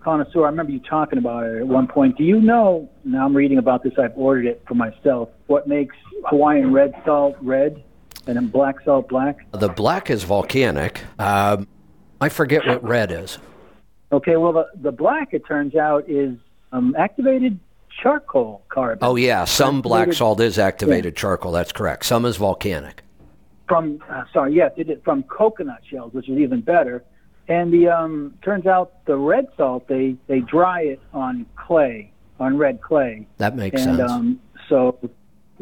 connoisseur. 0.00 0.44
I 0.44 0.48
remember 0.48 0.72
you 0.72 0.80
talking 0.80 1.18
about 1.18 1.44
it 1.44 1.58
at 1.58 1.66
one 1.66 1.86
point. 1.86 2.16
Do 2.16 2.24
you 2.24 2.40
know? 2.40 2.88
Now 3.04 3.26
I'm 3.26 3.36
reading 3.36 3.58
about 3.58 3.82
this. 3.82 3.92
I've 3.98 4.16
ordered 4.16 4.46
it 4.46 4.62
for 4.66 4.74
myself. 4.74 5.28
What 5.46 5.68
makes 5.68 5.94
Hawaiian 6.26 6.72
red 6.72 6.94
salt 7.04 7.36
red, 7.40 7.82
and 8.26 8.36
then 8.36 8.48
black 8.48 8.76
salt 8.84 9.08
black? 9.08 9.38
The 9.52 9.68
black 9.68 10.10
is 10.10 10.24
volcanic. 10.24 11.02
Um, 11.18 11.66
I 12.20 12.28
forget 12.28 12.66
what 12.66 12.82
red 12.82 13.10
is. 13.12 13.38
Okay, 14.12 14.36
well 14.36 14.52
the 14.52 14.66
the 14.74 14.92
black 14.92 15.32
it 15.32 15.46
turns 15.46 15.74
out 15.74 16.08
is 16.08 16.36
um, 16.72 16.94
activated 16.98 17.58
charcoal 18.02 18.62
carbon. 18.68 18.98
Oh 19.02 19.16
yeah, 19.16 19.44
some 19.44 19.82
black 19.82 20.12
salt 20.12 20.40
is 20.40 20.58
activated 20.58 21.16
charcoal. 21.16 21.52
That's 21.52 21.72
correct. 21.72 22.04
Some 22.04 22.24
is 22.24 22.36
volcanic. 22.36 23.02
from 23.68 24.02
uh, 24.10 24.24
sorry, 24.32 24.54
yes, 24.54 24.72
it 24.76 24.88
did 24.88 25.02
from 25.04 25.22
coconut 25.24 25.80
shells, 25.88 26.12
which 26.12 26.28
is 26.28 26.38
even 26.38 26.60
better. 26.60 27.04
And 27.48 27.72
the 27.72 27.88
um, 27.88 28.34
turns 28.42 28.66
out 28.66 29.04
the 29.06 29.16
red 29.16 29.46
salt 29.56 29.88
they 29.88 30.16
they 30.26 30.40
dry 30.40 30.82
it 30.82 31.00
on 31.12 31.46
clay, 31.56 32.12
on 32.38 32.56
red 32.58 32.80
clay. 32.80 33.26
That 33.38 33.56
makes 33.56 33.80
and 33.82 33.96
sense. 33.96 34.10
um, 34.10 34.40
so 34.68 34.98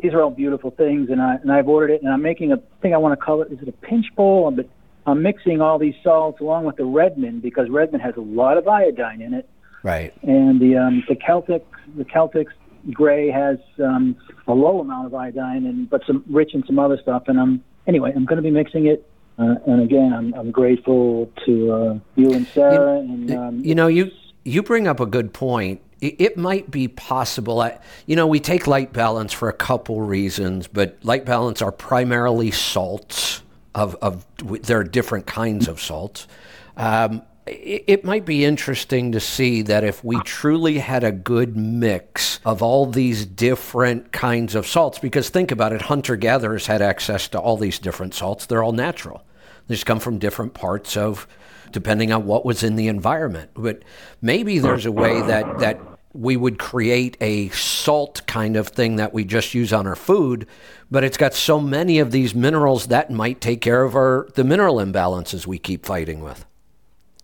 these 0.03 0.13
are 0.13 0.23
all 0.23 0.31
beautiful 0.31 0.71
things, 0.71 1.11
and 1.11 1.21
I 1.21 1.37
and 1.37 1.53
I've 1.53 1.69
ordered 1.69 1.93
it, 1.93 2.03
and 2.03 2.13
I'm 2.13 2.23
making 2.23 2.53
a 2.53 2.59
thing 2.81 2.95
I 2.95 2.99
want 2.99 3.19
to 3.19 3.25
call 3.25 3.43
it. 3.43 3.53
Is 3.53 3.61
it 3.61 3.69
a 3.69 3.73
pinch 3.73 4.07
bowl? 4.17 4.51
But 4.51 4.69
I'm 5.09 5.23
mixing 5.23 5.61
all 5.61 5.79
these 5.79 5.95
salts 6.03 6.41
along 6.41 6.65
with 6.65 6.77
the 6.77 6.85
Redmond 6.85 7.43
because 7.43 7.69
Redmond 7.71 8.03
has 8.03 8.17
a 8.17 8.21
lot 8.21 8.59
of 8.59 8.69
iodine 8.69 9.21
in 9.23 9.35
it, 9.35 9.49
right. 9.83 10.13
and 10.23 10.61
the 10.61 10.77
um, 10.77 11.05
the 11.09 11.17
Celtic 11.17 11.65
the 11.97 12.05
Celtic 12.05 12.49
gray 12.93 13.31
has 13.31 13.59
um, 13.83 14.17
a 14.47 14.53
low 14.53 14.81
amount 14.81 15.07
of 15.07 15.15
iodine 15.15 15.67
and 15.67 15.89
but 15.91 16.03
some 16.07 16.25
rich 16.29 16.55
in 16.55 16.65
some 16.67 16.79
other 16.79 16.99
stuff. 17.01 17.25
And 17.27 17.39
um 17.39 17.65
anyway, 17.87 18.13
I'm 18.15 18.25
going 18.25 18.37
to 18.37 18.43
be 18.43 18.51
mixing 18.51 18.87
it. 18.87 19.09
Uh, 19.39 19.55
and 19.67 19.83
again, 19.83 20.13
I'm 20.13 20.35
I'm 20.35 20.51
grateful 20.51 21.31
to 21.47 21.73
uh, 21.73 21.99
you 22.17 22.33
and 22.33 22.47
Sarah. 22.49 22.99
and 22.99 23.31
um, 23.31 23.65
You 23.65 23.75
know, 23.75 23.87
you 23.87 24.11
you 24.45 24.63
bring 24.63 24.87
up 24.87 25.01
a 25.01 25.07
good 25.07 25.33
point. 25.33 25.81
It, 26.01 26.21
it 26.21 26.37
might 26.37 26.71
be 26.71 26.89
possible. 26.89 27.61
I, 27.61 27.79
you 28.07 28.15
know, 28.15 28.27
we 28.27 28.41
take 28.41 28.67
light 28.67 28.93
balance 28.93 29.33
for 29.33 29.49
a 29.49 29.53
couple 29.53 30.01
reasons, 30.01 30.69
but 30.69 30.99
light 31.03 31.25
balance 31.25 31.61
are 31.63 31.73
primarily 31.73 32.51
salts. 32.51 33.43
Of 33.75 33.95
of 33.97 34.27
there 34.39 34.79
are 34.79 34.85
different 34.85 35.27
kinds 35.27 35.69
of 35.69 35.81
salts. 35.81 36.27
Um, 36.77 37.23
it, 37.47 37.85
it 37.87 38.05
might 38.05 38.25
be 38.25 38.45
interesting 38.45 39.13
to 39.13 39.21
see 39.21 39.63
that 39.63 39.85
if 39.85 40.03
we 40.05 40.21
truly 40.23 40.79
had 40.79 41.05
a 41.05 41.13
good 41.13 41.57
mix 41.57 42.41
of 42.45 42.63
all 42.63 42.87
these 42.87 43.27
different 43.27 44.13
kinds 44.13 44.55
of 44.55 44.67
salts, 44.67 44.99
because 44.99 45.29
think 45.29 45.51
about 45.51 45.73
it, 45.73 45.83
hunter 45.83 46.17
gatherers 46.17 46.67
had 46.67 46.83
access 46.83 47.29
to 47.29 47.39
all 47.39 47.57
these 47.57 47.79
different 47.79 48.15
salts. 48.15 48.47
They're 48.47 48.63
all 48.63 48.73
natural. 48.73 49.23
They 49.67 49.75
just 49.75 49.87
come 49.87 50.01
from 50.01 50.19
different 50.19 50.55
parts 50.55 50.97
of, 50.97 51.27
depending 51.71 52.13
on 52.13 52.27
what 52.27 52.45
was 52.45 52.63
in 52.63 52.77
the 52.77 52.89
environment. 52.89 53.51
But 53.55 53.83
maybe 54.23 54.59
there's 54.59 54.87
a 54.87 54.93
way 54.93 55.21
that 55.23 55.59
that 55.59 55.79
we 56.15 56.37
would 56.37 56.59
create 56.59 57.17
a 57.21 57.49
salt 57.89 58.21
kind 58.27 58.55
of 58.55 58.69
thing 58.69 58.97
that 58.97 59.15
we 59.15 59.25
just 59.25 59.55
use 59.55 59.73
on 59.73 59.87
our 59.87 59.97
food, 59.97 60.47
but 60.91 61.03
it's 61.05 61.17
got 61.17 61.33
so 61.33 61.59
many 61.59 61.99
of 62.01 62.11
these 62.11 62.35
minerals 62.35 62.89
that 62.89 63.11
might 63.11 63.41
take 63.41 63.63
care 63.63 63.83
of 63.83 63.95
our 63.95 64.29
the 64.35 64.45
mineral 64.45 64.77
imbalances 64.77 65.47
we 65.47 65.59
keep 65.59 65.87
fighting 65.87 66.21
with. 66.21 66.45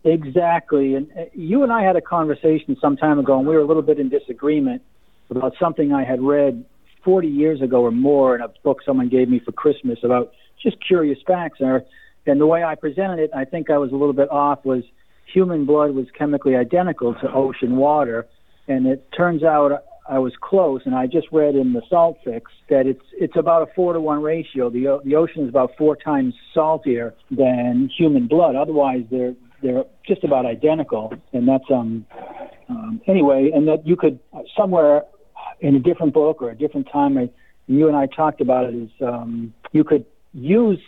Exactly. 0.05 0.95
And 0.95 1.11
uh, 1.19 1.25
you 1.35 1.65
and 1.65 1.71
I 1.71 1.83
had 1.83 1.97
a 1.97 2.01
conversation 2.01 2.79
some 2.81 2.97
time 2.97 3.19
ago, 3.19 3.37
and 3.39 3.47
we 3.47 3.55
were 3.55 3.61
a 3.61 3.67
little 3.67 3.83
bit 3.83 3.99
in 3.99 4.09
disagreement 4.09 4.81
about 5.29 5.53
something 5.61 5.93
I 5.93 6.03
had 6.03 6.23
read 6.23 6.65
40 7.05 7.29
years 7.29 7.61
ago 7.61 7.83
or 7.83 7.91
more 7.91 8.35
in 8.35 8.41
a 8.41 8.49
book 8.63 8.79
someone 8.87 9.11
gave 9.11 9.29
me 9.29 9.41
for 9.41 9.53
Christmas 9.53 9.99
about 10.03 10.33
just 10.63 10.79
curious 10.83 11.19
facts. 11.27 11.61
And, 11.61 11.85
and 12.25 12.41
the 12.41 12.47
way 12.47 12.65
I 12.65 12.75
presented 12.75 13.19
it, 13.19 13.31
I 13.37 13.45
think 13.45 13.69
I 13.69 13.77
was 13.77 13.93
a 13.93 13.97
little 13.97 14.15
bit 14.15 14.31
off, 14.31 14.65
was 14.65 14.83
human 15.31 15.67
blood 15.67 15.91
was 15.91 16.07
chemically 16.17 16.57
identical 16.57 17.13
to 17.17 17.31
ocean 17.31 17.77
water. 17.77 18.27
And 18.67 18.87
it 18.87 19.07
turns 19.13 19.43
out 19.43 19.85
I 20.07 20.19
was 20.19 20.35
close, 20.41 20.83
and 20.85 20.95
I 20.95 21.07
just 21.07 21.29
read 21.33 21.55
in 21.55 21.73
the 21.73 21.83
Salt 21.89 22.19
Fix 22.25 22.51
that 22.69 22.87
it's 22.87 23.05
it's 23.13 23.37
about 23.37 23.63
a 23.63 23.73
four 23.75 23.95
to 23.95 24.01
one 24.01 24.23
ratio. 24.23 24.69
The 24.69 25.01
the 25.05 25.15
ocean 25.17 25.45
is 25.45 25.49
about 25.49 25.71
four 25.79 25.97
times 25.97 26.35
saltier 26.53 27.15
than 27.31 27.91
human 27.97 28.27
blood. 28.27 28.55
Otherwise, 28.55 29.05
they're 29.11 29.35
they're 29.63 29.85
just 30.07 30.23
about 30.23 30.45
identical, 30.45 31.15
and 31.33 31.49
that's 31.49 31.65
um, 31.71 32.05
um 32.69 33.01
anyway. 33.07 33.51
And 33.55 33.67
that 33.69 33.87
you 33.87 33.97
could 33.97 34.21
somewhere 34.57 35.05
in 35.61 35.75
a 35.75 35.81
different 35.81 36.13
book 36.13 36.43
or 36.43 36.51
a 36.51 36.57
different 36.57 36.89
time, 36.93 37.17
I, 37.17 37.31
you 37.67 37.89
and 37.89 37.97
I 37.97 38.07
talked 38.07 38.43
about 38.43 38.67
it. 38.67 38.75
Is 38.75 38.91
um, 39.01 39.55
you 39.73 39.85
could 39.85 40.05
use 40.35 40.81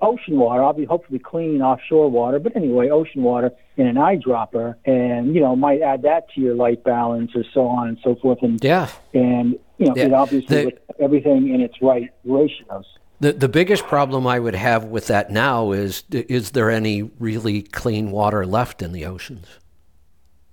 ocean 0.00 0.38
water, 0.38 0.62
obviously, 0.62 0.86
hopefully 0.88 1.18
clean 1.18 1.60
offshore 1.60 2.10
water, 2.10 2.38
but 2.38 2.54
anyway, 2.56 2.88
ocean 2.88 3.22
water 3.22 3.50
in 3.76 3.86
an 3.86 3.96
eyedropper, 3.96 4.76
and 4.84 5.34
you 5.34 5.40
know 5.40 5.56
might 5.56 5.82
add 5.82 6.02
that 6.02 6.30
to 6.34 6.40
your 6.40 6.54
light 6.54 6.84
balance 6.84 7.32
or 7.34 7.44
so 7.52 7.66
on 7.66 7.88
and 7.88 7.98
so 8.04 8.14
forth. 8.16 8.38
And 8.42 8.62
Yeah. 8.62 8.88
and 9.12 9.58
you 9.78 9.86
know 9.86 9.94
Yeah, 9.96 10.06
it 10.06 10.12
obviously 10.12 10.56
the- 10.56 10.64
with 10.66 10.78
everything 11.00 11.48
in 11.52 11.60
its 11.60 11.80
right 11.82 12.10
ratios. 12.24 12.86
The 13.20 13.32
the 13.32 13.48
biggest 13.48 13.84
problem 13.84 14.26
I 14.26 14.38
would 14.38 14.54
have 14.54 14.84
with 14.84 15.06
that 15.08 15.30
now 15.30 15.72
is 15.72 16.04
is 16.10 16.52
there 16.52 16.70
any 16.70 17.02
really 17.18 17.62
clean 17.62 18.10
water 18.10 18.46
left 18.46 18.82
in 18.82 18.92
the 18.92 19.04
oceans? 19.06 19.46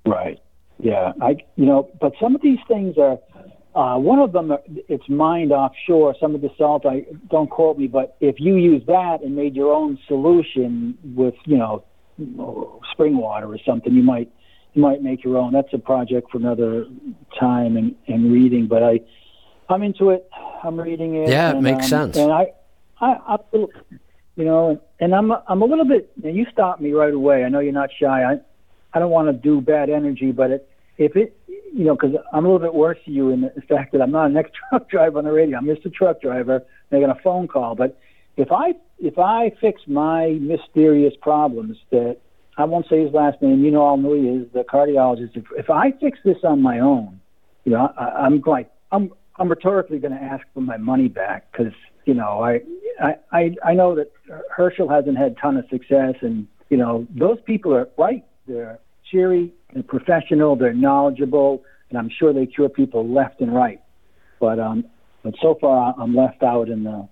Right. 0.05 0.39
Yeah. 0.79 1.13
I 1.21 1.37
you 1.55 1.65
know, 1.65 1.89
but 2.01 2.13
some 2.19 2.35
of 2.35 2.41
these 2.41 2.59
things 2.67 2.97
are. 2.97 3.19
Uh, 3.75 3.97
one 3.97 4.19
of 4.19 4.31
them, 4.31 4.51
it's 4.87 5.07
mined 5.07 5.51
offshore. 5.51 6.15
Some 6.19 6.33
of 6.33 6.41
the 6.41 6.49
salt, 6.57 6.85
I 6.85 7.05
don't 7.29 7.49
quote 7.49 7.77
me, 7.77 7.87
but 7.87 8.17
if 8.19 8.35
you 8.39 8.55
use 8.55 8.83
that 8.87 9.21
and 9.23 9.35
made 9.35 9.55
your 9.55 9.73
own 9.73 9.99
solution 10.07 10.97
with, 11.15 11.35
you 11.45 11.57
know, 11.57 11.83
spring 12.91 13.17
water 13.17 13.47
or 13.47 13.57
something, 13.65 13.93
you 13.93 14.03
might 14.03 14.31
you 14.73 14.81
might 14.81 15.01
make 15.01 15.23
your 15.23 15.37
own. 15.37 15.53
That's 15.53 15.73
a 15.73 15.77
project 15.79 16.31
for 16.31 16.37
another 16.37 16.85
time 17.39 17.75
and, 17.75 17.95
and 18.07 18.31
reading. 18.31 18.67
But 18.67 18.83
I, 18.83 18.99
I'm 19.67 19.83
into 19.83 20.11
it. 20.11 20.29
I'm 20.63 20.79
reading 20.79 21.15
it. 21.15 21.29
Yeah, 21.29 21.49
it 21.49 21.55
and, 21.55 21.63
makes 21.63 21.85
um, 21.85 22.11
sense. 22.11 22.17
And 22.17 22.31
I, 22.31 22.47
I, 22.99 23.17
I'm 23.27 23.67
you 24.35 24.45
know, 24.45 24.81
and 24.99 25.13
I'm 25.13 25.31
I'm 25.31 25.61
a 25.61 25.65
little 25.65 25.85
bit. 25.85 26.11
And 26.23 26.35
you 26.35 26.45
stop 26.51 26.79
me 26.79 26.91
right 26.93 27.13
away. 27.13 27.43
I 27.43 27.49
know 27.49 27.59
you're 27.59 27.73
not 27.73 27.89
shy. 27.99 28.23
I, 28.23 28.39
I 28.93 28.99
don't 28.99 29.11
want 29.11 29.27
to 29.27 29.33
do 29.33 29.61
bad 29.61 29.89
energy, 29.89 30.31
but 30.31 30.51
it, 30.51 30.68
if 30.99 31.15
it, 31.15 31.35
you 31.47 31.85
know, 31.85 31.95
because 31.95 32.15
I'm 32.33 32.45
a 32.45 32.47
little 32.51 32.59
bit 32.59 32.75
worse 32.75 32.97
to 33.05 33.11
you 33.11 33.29
in 33.29 33.41
the 33.41 33.61
fact 33.67 33.93
that 33.93 34.01
I'm 34.01 34.11
not 34.11 34.25
an 34.29 34.37
ex 34.37 34.51
truck 34.69 34.89
driver 34.89 35.17
on 35.17 35.23
the 35.23 35.31
radio. 35.31 35.57
I'm 35.57 35.65
just 35.65 35.85
a 35.85 35.89
truck 35.89 36.21
driver 36.21 36.61
making 36.91 37.09
a 37.09 37.17
phone 37.23 37.47
call. 37.47 37.73
But 37.73 37.97
if 38.37 38.51
I 38.51 38.73
if 38.99 39.17
I 39.17 39.51
fix 39.61 39.81
my 39.87 40.37
mysterious 40.41 41.13
problems 41.21 41.77
that 41.91 42.17
I 42.57 42.65
won't 42.65 42.85
say 42.89 43.03
his 43.03 43.13
last 43.13 43.41
name, 43.41 43.63
you 43.63 43.71
know 43.71 43.81
all 43.81 43.97
who 43.97 44.13
he 44.13 44.27
is, 44.27 44.47
the 44.53 44.63
cardiologist. 44.63 45.37
If, 45.37 45.45
if 45.57 45.69
I 45.69 45.91
fix 45.99 46.19
this 46.25 46.37
on 46.43 46.61
my 46.61 46.79
own, 46.79 47.21
you 47.63 47.71
know, 47.71 47.91
I, 47.97 48.25
I'm 48.25 48.41
like 48.45 48.69
I'm 48.91 49.13
I'm 49.37 49.47
rhetorically 49.47 49.99
going 49.99 50.13
to 50.13 50.21
ask 50.21 50.45
for 50.53 50.61
my 50.61 50.77
money 50.77 51.07
back 51.07 51.49
because 51.51 51.73
you 52.05 52.13
know 52.13 52.43
I, 52.43 52.59
I 53.01 53.15
I 53.31 53.55
I 53.65 53.73
know 53.73 53.95
that 53.95 54.11
Herschel 54.53 54.89
hasn't 54.89 55.17
had 55.17 55.31
a 55.31 55.35
ton 55.35 55.55
of 55.55 55.63
success, 55.69 56.15
and 56.21 56.45
you 56.69 56.75
know 56.75 57.07
those 57.17 57.37
people 57.45 57.73
are 57.73 57.87
right. 57.97 58.25
They're 58.47 58.79
cheery, 59.09 59.53
they're 59.73 59.83
professional, 59.83 60.55
they're 60.55 60.73
knowledgeable, 60.73 61.63
and 61.89 61.97
I'm 61.97 62.09
sure 62.09 62.33
they 62.33 62.45
cure 62.45 62.69
people 62.69 63.07
left 63.07 63.41
and 63.41 63.53
right. 63.53 63.81
But 64.39 64.59
um, 64.59 64.85
but 65.23 65.35
so 65.41 65.55
far 65.59 65.93
I'm 65.97 66.15
left 66.15 66.43
out 66.43 66.69
in 66.69 66.83
the 66.83 67.07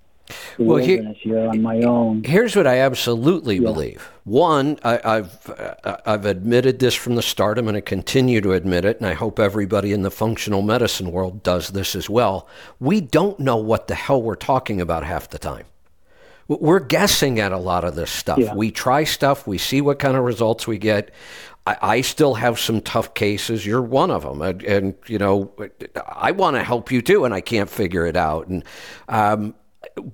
Well, 0.57 0.77
he- 0.77 0.95
wilderness 0.95 1.17
here 1.21 1.47
on 1.49 1.61
my 1.61 1.81
own. 1.81 2.23
Here's 2.23 2.55
what 2.55 2.67
I 2.67 2.79
absolutely 2.79 3.59
believe. 3.59 4.09
One, 4.23 4.79
I, 4.83 4.99
I've 5.03 5.49
uh, 5.49 5.97
I've 6.05 6.25
admitted 6.25 6.79
this 6.79 6.95
from 6.95 7.15
the 7.15 7.21
start. 7.21 7.57
I'm 7.57 7.65
going 7.65 7.75
to 7.75 7.81
continue 7.81 8.41
to 8.41 8.53
admit 8.53 8.85
it, 8.85 8.97
and 8.97 9.05
I 9.05 9.13
hope 9.13 9.39
everybody 9.39 9.91
in 9.93 10.03
the 10.03 10.11
functional 10.11 10.61
medicine 10.61 11.11
world 11.11 11.43
does 11.43 11.69
this 11.69 11.95
as 11.95 12.09
well. 12.09 12.47
We 12.79 13.01
don't 13.01 13.39
know 13.39 13.57
what 13.57 13.87
the 13.87 13.95
hell 13.95 14.21
we're 14.21 14.35
talking 14.35 14.79
about 14.81 15.03
half 15.03 15.29
the 15.29 15.39
time. 15.39 15.65
We're 16.49 16.79
guessing 16.79 17.41
at 17.41 17.51
a 17.51 17.57
lot 17.57 17.83
of 17.83 17.95
this 17.95 18.09
stuff. 18.09 18.37
Yeah. 18.37 18.55
We 18.55 18.71
try 18.71 19.03
stuff, 19.03 19.45
we 19.47 19.57
see 19.57 19.81
what 19.81 19.99
kind 19.99 20.15
of 20.15 20.23
results 20.23 20.65
we 20.65 20.77
get. 20.77 21.11
I, 21.67 21.77
I 21.81 22.01
still 22.01 22.35
have 22.35 22.59
some 22.59 22.79
tough 22.79 23.13
cases. 23.13 23.65
You're 23.65 23.81
one 23.81 24.09
of 24.09 24.23
them, 24.23 24.41
and, 24.41 24.63
and 24.63 24.95
you 25.07 25.17
know, 25.17 25.51
I 26.07 26.31
want 26.31 26.55
to 26.55 26.63
help 26.63 26.91
you 26.91 27.01
too, 27.01 27.25
and 27.25 27.33
I 27.33 27.41
can't 27.41 27.69
figure 27.69 28.05
it 28.05 28.15
out. 28.15 28.47
And 28.47 28.63
um, 29.09 29.53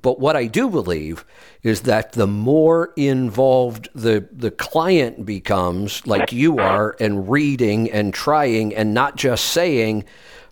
but 0.02 0.20
what 0.20 0.36
I 0.36 0.48
do 0.48 0.68
believe 0.70 1.24
is 1.62 1.82
that 1.82 2.14
the 2.14 2.26
more 2.26 2.92
involved 2.96 3.90
the 3.94 4.28
the 4.32 4.50
client 4.50 5.28
becomes, 5.28 6.06
like 6.08 6.32
you 6.32 6.58
are, 6.58 6.96
and 7.00 7.30
reading 7.30 7.92
and 7.92 8.16
trying, 8.16 8.74
and 8.74 8.96
not 8.96 9.16
just 9.16 9.46
saying, 9.46 10.06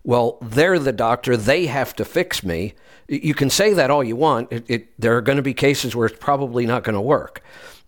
"Well, 0.03 0.37
they're 0.39 0.77
the 0.77 0.93
doctor; 0.93 1.35
they 1.35 1.65
have 1.65 1.95
to 1.95 2.05
fix 2.05 2.43
me." 2.43 2.75
You 3.07 3.33
can 3.33 3.49
say 3.49 3.73
that 3.73 3.89
all 3.89 4.03
you 4.03 4.15
want. 4.15 4.51
It, 4.51 4.65
it, 4.69 5.01
there 5.01 5.17
are 5.17 5.21
going 5.21 5.37
to 5.37 5.41
be 5.41 5.55
cases 5.55 5.95
where 5.95 6.05
it's 6.05 6.19
probably 6.19 6.67
not 6.67 6.83
going 6.83 6.93
to 6.93 7.01
work. 7.01 7.41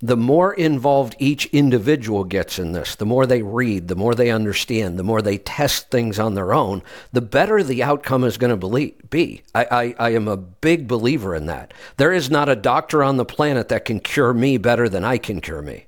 The 0.03 0.17
more 0.17 0.53
involved 0.53 1.15
each 1.17 1.45
individual 1.53 2.25
gets 2.25 2.59
in 2.59 2.73
this, 2.73 2.93
the 2.95 3.05
more 3.05 3.25
they 3.25 3.41
read, 3.41 3.87
the 3.87 3.95
more 3.95 4.13
they 4.13 4.31
understand, 4.31 4.99
the 4.99 5.03
more 5.03 5.21
they 5.21 5.37
test 5.37 5.89
things 5.89 6.19
on 6.19 6.33
their 6.33 6.53
own, 6.53 6.83
the 7.13 7.21
better 7.21 7.63
the 7.63 7.81
outcome 7.83 8.25
is 8.25 8.37
going 8.37 8.59
to 8.59 8.91
be. 9.09 9.43
I, 9.55 9.63
I, 9.71 9.95
I 9.97 10.09
am 10.09 10.27
a 10.27 10.35
big 10.35 10.89
believer 10.89 11.33
in 11.33 11.45
that. 11.45 11.73
There 11.95 12.11
is 12.11 12.29
not 12.29 12.49
a 12.49 12.55
doctor 12.57 13.01
on 13.01 13.15
the 13.15 13.23
planet 13.23 13.69
that 13.69 13.85
can 13.85 14.01
cure 14.01 14.33
me 14.33 14.57
better 14.57 14.89
than 14.89 15.05
I 15.05 15.17
can 15.17 15.39
cure 15.39 15.61
me. 15.61 15.85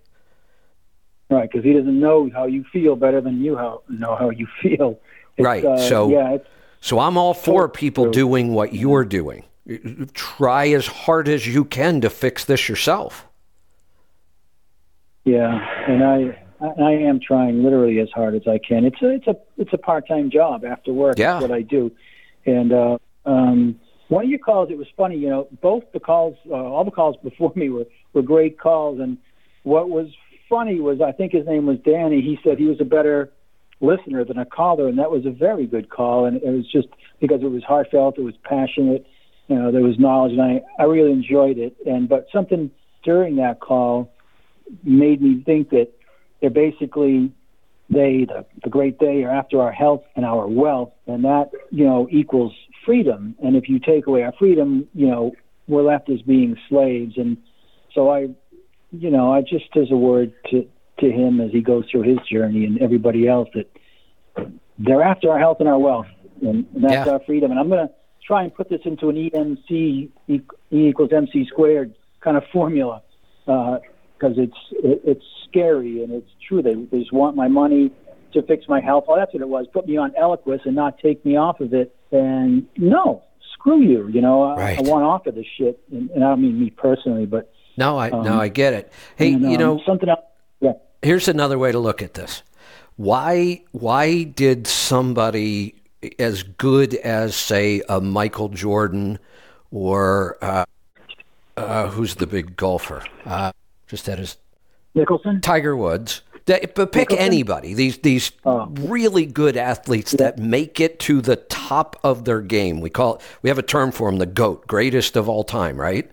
Right, 1.30 1.52
because 1.52 1.66
he 1.66 1.74
doesn't 1.74 2.00
know 2.00 2.30
how 2.34 2.46
you 2.46 2.64
feel 2.72 2.96
better 2.96 3.20
than 3.20 3.42
you 3.44 3.58
how, 3.58 3.82
know 3.90 4.16
how 4.16 4.30
you 4.30 4.48
feel. 4.62 4.98
It's, 5.36 5.44
Right, 5.44 5.66
Uh, 5.66 5.78
so- 5.78 6.10
yeah, 6.10 6.38
So 6.80 7.00
I'm 7.00 7.18
all 7.18 7.34
for 7.34 7.68
people 7.68 8.06
sure. 8.06 8.12
doing 8.14 8.54
what 8.54 8.74
you're 8.74 9.04
doing. 9.04 9.44
Try 10.14 10.70
as 10.70 10.88
hard 10.88 11.28
as 11.28 11.46
you 11.54 11.66
can 11.66 12.00
to 12.00 12.10
fix 12.10 12.46
this 12.46 12.70
yourself. 12.70 13.26
Yeah, 15.26 15.60
and 15.88 16.04
I 16.04 16.46
I 16.62 16.92
am 16.92 17.20
trying 17.20 17.64
literally 17.64 18.00
as 18.00 18.10
hard 18.14 18.36
as 18.36 18.44
I 18.48 18.60
can. 18.66 18.86
It's 18.86 19.02
a 19.02 19.10
it's 19.10 19.28
a 19.28 19.36
it's 19.58 19.74
a 19.74 19.78
part 19.78 20.08
time 20.08 20.30
job 20.32 20.64
after 20.64 20.94
work. 20.94 21.18
Yeah. 21.18 21.42
What 21.42 21.52
I 21.52 21.62
do, 21.62 21.92
and 22.46 22.72
uh, 22.72 22.98
um, 23.26 23.80
one 24.08 24.26
of 24.26 24.30
your 24.30 24.40
calls. 24.40 24.70
It 24.72 24.78
was 24.78 24.88
funny, 24.96 25.18
you 25.18 25.30
know. 25.30 25.48
Both 25.62 25.84
the 25.94 26.00
calls, 26.00 26.38
uh, 26.50 26.54
all 26.54 26.86
the 26.86 26.92
calls 26.92 27.18
before 27.24 27.52
me 27.56 27.70
were 27.70 27.86
were 28.14 28.22
great 28.22 28.60
calls, 28.60 29.00
and 29.00 29.18
what 29.64 29.90
was 29.90 30.08
funny 30.48 30.80
was 30.80 31.02
I 31.02 31.12
think 31.12 31.34
his 31.34 31.46
name 31.46 31.66
was 31.66 31.80
Danny. 31.84 32.22
He 32.22 32.38
said 32.44 32.58
he 32.58 32.66
was 32.66 32.80
a 32.80 32.86
better 32.86 33.32
listener 33.82 34.24
than 34.24 34.38
a 34.38 34.46
caller, 34.46 34.88
and 34.88 34.98
that 35.00 35.12
was 35.12 35.26
a 35.26 35.32
very 35.32 35.66
good 35.66 35.90
call. 35.90 36.26
And 36.26 36.38
it 36.38 36.46
was 36.46 36.72
just 36.72 36.88
because 37.20 37.42
it 37.42 37.52
was 37.52 37.64
heartfelt, 37.64 38.18
it 38.18 38.24
was 38.24 38.36
passionate, 38.44 39.06
you 39.48 39.56
know, 39.56 39.72
there 39.72 39.82
was 39.82 40.00
knowledge, 40.00 40.34
and 40.34 40.42
I 40.42 40.62
I 40.80 40.84
really 40.84 41.12
enjoyed 41.12 41.58
it. 41.58 41.76
And 41.86 42.08
but 42.08 42.28
something 42.32 42.72
during 43.04 43.36
that 43.38 43.60
call 43.60 44.15
made 44.84 45.22
me 45.22 45.42
think 45.46 45.70
that 45.70 45.90
they're 46.42 46.50
basically 46.50 47.32
they 47.90 48.26
the, 48.28 48.46
the 48.64 48.70
great 48.70 49.00
they 49.00 49.24
are 49.24 49.30
after 49.32 49.62
our 49.62 49.72
health 49.72 50.04
and 50.16 50.26
our 50.26 50.48
wealth, 50.48 50.92
and 51.08 51.24
that 51.24 51.52
you 51.72 51.86
know 51.86 52.08
equals 52.12 52.54
freedom. 52.86 53.36
And 53.44 53.56
if 53.56 53.70
you 53.70 53.80
take 53.80 54.08
away 54.08 54.24
our 54.24 54.34
freedom, 54.40 54.88
you 54.94 55.08
know 55.08 55.34
we're 55.68 55.84
left 55.84 56.10
as 56.10 56.22
being 56.22 56.58
slaves. 56.70 57.14
And 57.18 57.38
so 57.94 58.10
I, 58.12 58.28
you 58.92 59.10
know, 59.10 59.34
I 59.34 59.42
just 59.42 59.66
as 59.76 59.92
a 59.92 59.96
word 59.96 60.34
to 60.52 60.68
to 61.00 61.12
him 61.12 61.42
as 61.42 61.52
he 61.52 61.62
goes 61.62 61.86
through 61.92 62.04
his 62.04 62.20
journey 62.32 62.66
and 62.66 62.82
everybody 62.82 63.28
else 63.28 63.50
that 63.54 63.70
they're 64.80 65.04
after 65.04 65.30
our 65.30 65.40
health 65.40 65.58
and 65.60 65.70
our 65.70 65.78
wealth, 65.80 66.08
and, 66.42 66.66
and 66.74 66.84
that's 66.84 67.06
Yeah. 67.06 67.14
our 67.14 67.20
freedom. 67.26 67.52
And 67.52 67.60
I'm 67.60 67.68
going 67.70 67.88
to 67.88 67.94
try 68.26 68.44
and 68.44 68.54
put 68.54 68.70
this 68.70 68.82
into 68.86 69.10
an 69.10 69.16
EMC 69.16 69.70
E 69.70 70.10
E 70.28 70.42
equals 70.72 71.12
MC 71.14 71.46
squared 71.46 71.94
kind 72.22 72.36
of 72.38 72.44
formula 72.52 73.02
uh, 73.48 73.78
because 74.18 74.38
it's 74.38 74.58
it, 74.72 75.02
it's 75.04 75.26
scary 75.48 76.04
and 76.04 76.12
it's 76.14 76.30
true. 76.48 76.62
They, 76.62 76.76
they 76.76 77.00
just 77.00 77.14
want 77.14 77.36
my 77.36 77.48
money 77.48 77.92
to 78.34 78.42
fix 78.44 78.68
my 78.68 78.82
health. 78.82 79.06
Oh, 79.08 79.16
that's 79.16 79.34
what 79.34 79.42
it 79.42 79.48
was. 79.50 79.66
Put 79.72 79.88
me 79.88 79.98
on 79.98 80.12
Eliquis 80.12 80.66
and 80.66 80.76
not 80.76 81.00
take 81.00 81.26
me 81.26 81.38
off 81.38 81.60
of 81.62 81.74
it. 81.74 81.96
And 82.12 82.68
no, 82.78 83.24
screw 83.54 83.82
you. 83.82 84.08
You 84.08 84.22
know, 84.22 84.44
I, 84.44 84.56
Right. 84.56 84.80
I 84.80 84.82
want 84.90 85.04
off 85.04 85.26
of 85.26 85.36
this 85.36 85.46
shit. 85.58 85.80
And, 85.92 86.10
and 86.12 86.24
I 86.24 86.30
don't 86.30 86.42
mean 86.42 86.60
me 86.60 86.70
personally, 86.70 87.26
but 87.26 87.52
No, 87.78 87.98
I 87.98 88.10
Um, 88.10 88.24
no, 88.24 88.40
I 88.40 88.50
get 88.50 88.74
it. 88.74 88.92
Hey, 89.16 89.34
and, 89.34 89.42
you 89.42 89.56
um, 89.56 89.58
know, 89.58 89.82
something 89.86 90.10
else. 90.10 90.20
Yeah. 90.60 90.74
here's 91.02 91.28
another 91.28 91.58
way 91.58 91.72
to 91.72 91.80
look 91.80 92.02
at 92.02 92.14
this. 92.14 92.44
Why 92.98 93.64
why 93.72 94.24
did 94.24 94.68
somebody 94.68 95.76
as 96.20 96.44
good 96.44 96.96
as 96.96 97.36
say 97.36 97.82
a 97.90 98.00
Michael 98.00 98.50
Jordan 98.50 99.20
or 99.72 100.38
uh, 100.42 100.66
uh, 101.58 101.88
who's 101.88 102.16
the 102.16 102.28
big 102.28 102.56
golfer? 102.56 103.04
Uh, 103.26 103.52
just 103.88 104.06
had 104.08 104.20
his 104.20 104.38
Nicholson. 104.94 105.42
Tiger 105.42 105.76
Woods. 105.76 106.22
That- 106.46 106.76
But 106.76 106.92
pick 106.92 107.10
Nicholson? 107.10 107.26
anybody. 107.26 107.74
These 107.74 107.98
these 108.00 108.32
Oh. 108.46 108.68
really 108.80 109.26
good 109.26 109.58
athletes 109.58 110.12
that 110.14 110.38
make 110.38 110.80
it 110.80 111.00
to 111.02 111.20
the 111.22 111.36
top 111.38 112.00
of 112.04 112.26
their 112.26 112.42
game. 112.42 112.82
We 112.82 112.90
call 112.90 113.16
it, 113.16 113.22
we 113.42 113.50
have 113.50 113.58
a 113.58 113.64
term 113.64 113.92
for 113.92 114.10
them, 114.10 114.20
the 114.20 114.26
goat, 114.28 114.68
greatest 114.68 115.16
of 115.16 115.28
all 115.28 115.44
time, 115.44 115.78
right? 115.78 116.10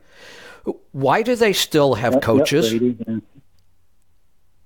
Why 0.92 1.22
do 1.22 1.34
they 1.36 1.52
still 1.52 1.94
have 1.94 2.12
Yep, 2.14 2.22
yep, 2.22 2.22
coaches? 2.22 2.70
Brady, 2.70 2.96
yeah. 3.06 3.16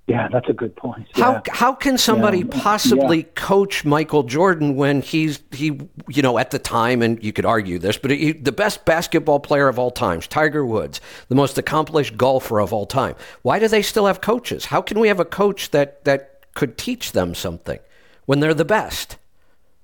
Yeah, 0.08 0.28
that's 0.32 0.48
a 0.48 0.52
good 0.52 0.76
point. 0.76 1.08
How 1.14 1.32
Yeah. 1.32 1.40
how 1.50 1.72
can 1.74 1.98
somebody 1.98 2.38
Yeah. 2.38 2.62
possibly 2.62 3.24
coach 3.24 3.84
Michael 3.84 4.22
Jordan 4.22 4.76
when 4.76 5.02
he's 5.02 5.40
he 5.50 5.80
you 6.08 6.22
know 6.22 6.38
at 6.38 6.52
the 6.52 6.60
time 6.60 7.02
and 7.02 7.22
you 7.24 7.32
could 7.32 7.44
argue 7.44 7.78
this, 7.80 7.98
but 7.98 8.12
he, 8.12 8.30
the 8.32 8.52
best 8.52 8.84
basketball 8.84 9.40
player 9.40 9.66
of 9.66 9.80
all 9.80 9.90
times, 9.90 10.28
Tiger 10.28 10.64
Woods, 10.64 11.00
the 11.28 11.34
most 11.34 11.58
accomplished 11.58 12.16
golfer 12.16 12.60
of 12.60 12.72
all 12.72 12.86
time. 12.86 13.16
Why 13.42 13.58
do 13.58 13.66
they 13.66 13.82
still 13.82 14.06
have 14.06 14.20
coaches? 14.20 14.66
How 14.66 14.80
can 14.80 15.00
we 15.00 15.08
have 15.08 15.18
a 15.18 15.24
coach 15.24 15.70
that 15.72 16.04
that 16.04 16.40
could 16.54 16.78
teach 16.78 17.10
them 17.10 17.34
something 17.34 17.80
when 18.26 18.38
they're 18.38 18.54
the 18.54 18.64
best? 18.64 19.16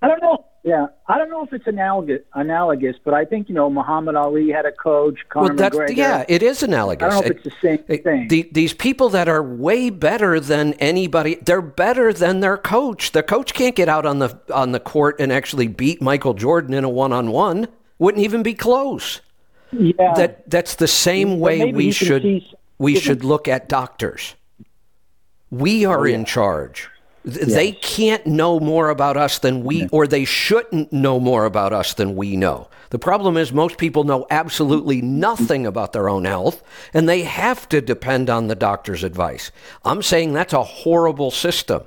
I 0.03 0.09
don't 0.09 0.23
know. 0.23 0.45
Yeah, 0.65 0.87
I 1.09 1.19
don't 1.19 1.29
know 1.29 1.43
if 1.45 1.53
it's 1.53 1.67
analogous, 1.67 2.21
analogous, 2.35 2.95
but 3.05 3.15
I 3.15 3.25
think 3.25 3.49
you 3.49 3.55
know 3.55 3.69
Muhammad 3.69 4.15
Ali 4.15 4.49
had 4.51 4.65
a 4.65 4.71
coach. 4.71 5.19
Conor 5.29 5.49
well, 5.49 5.57
that's 5.57 5.77
McGregor. 5.77 5.97
yeah, 5.97 6.25
it 6.29 6.41
is 6.41 6.63
analogous. 6.63 7.05
I 7.05 7.09
don't 7.11 7.21
know 7.25 7.31
if 7.31 7.37
it's 7.37 7.45
the 7.45 7.61
same 7.61 7.85
It- 7.89 8.05
thing. 8.05 8.29
the- 8.29 8.49
these 8.53 8.73
people 8.73 9.09
that 9.09 9.29
are 9.29 9.43
way 9.43 9.91
better 9.91 10.39
than 10.39 10.75
anybody, 10.75 11.35
they're 11.35 11.61
better 11.63 12.13
than 12.13 12.39
their 12.41 12.57
coach. 12.57 13.11
The 13.11 13.25
coach 13.25 13.55
can't 13.55 13.75
get 13.75 13.89
out 13.89 14.07
on 14.07 14.21
the 14.21 14.39
on 14.55 14.71
the 14.71 14.79
court 14.79 15.17
and 15.19 15.33
actually 15.33 15.67
beat 15.67 16.01
Michael 16.01 16.35
Jordan 16.35 16.75
in 16.75 16.85
a 16.85 16.89
one 16.89 17.13
on 17.13 17.33
one. 17.33 17.67
Wouldn't 17.99 18.23
even 18.23 18.45
be 18.45 18.55
close. 18.55 19.21
yeah, 19.73 20.15
That 20.15 20.49
that's 20.49 20.77
the 20.77 20.87
same 20.89 21.41
way 21.41 21.73
we 21.73 21.91
should 21.91 22.43
we 22.79 22.95
should 23.01 23.25
look 23.25 23.49
at 23.49 23.69
doctors. 23.69 24.37
We 25.51 25.85
are 25.85 26.03
oh, 26.03 26.05
in 26.05 26.25
charge. 26.25 26.89
Th- 27.25 27.47
They 27.47 27.73
can't 27.73 28.27
know 28.27 28.59
more 28.59 28.91
about 28.91 29.17
us 29.17 29.39
than 29.39 29.63
we, 29.63 29.87
or 29.93 30.07
they 30.07 30.25
shouldn't 30.25 30.93
know 30.93 31.21
more 31.21 31.45
about 31.45 31.73
us 31.73 31.95
than 31.95 32.17
we 32.17 32.37
know. 32.37 32.69
The 32.91 32.99
problem 32.99 33.37
is 33.37 33.53
most 33.53 33.79
people 33.79 34.05
know 34.05 34.27
absolutely 34.29 34.99
mm-hmm. 34.99 35.21
nothing 35.21 35.67
about 35.67 35.93
their 35.93 36.09
own 36.09 36.25
health, 36.25 36.63
and 36.93 37.09
they 37.09 37.23
have 37.23 37.69
to 37.69 37.81
depend 37.81 38.29
on 38.29 38.49
the 38.49 38.57
doctor's 38.57 39.05
advice. 39.05 39.53
I'm 39.85 40.03
saying 40.03 40.33
that's 40.33 40.53
a 40.53 40.65
horrible 40.65 41.31
system. 41.31 41.83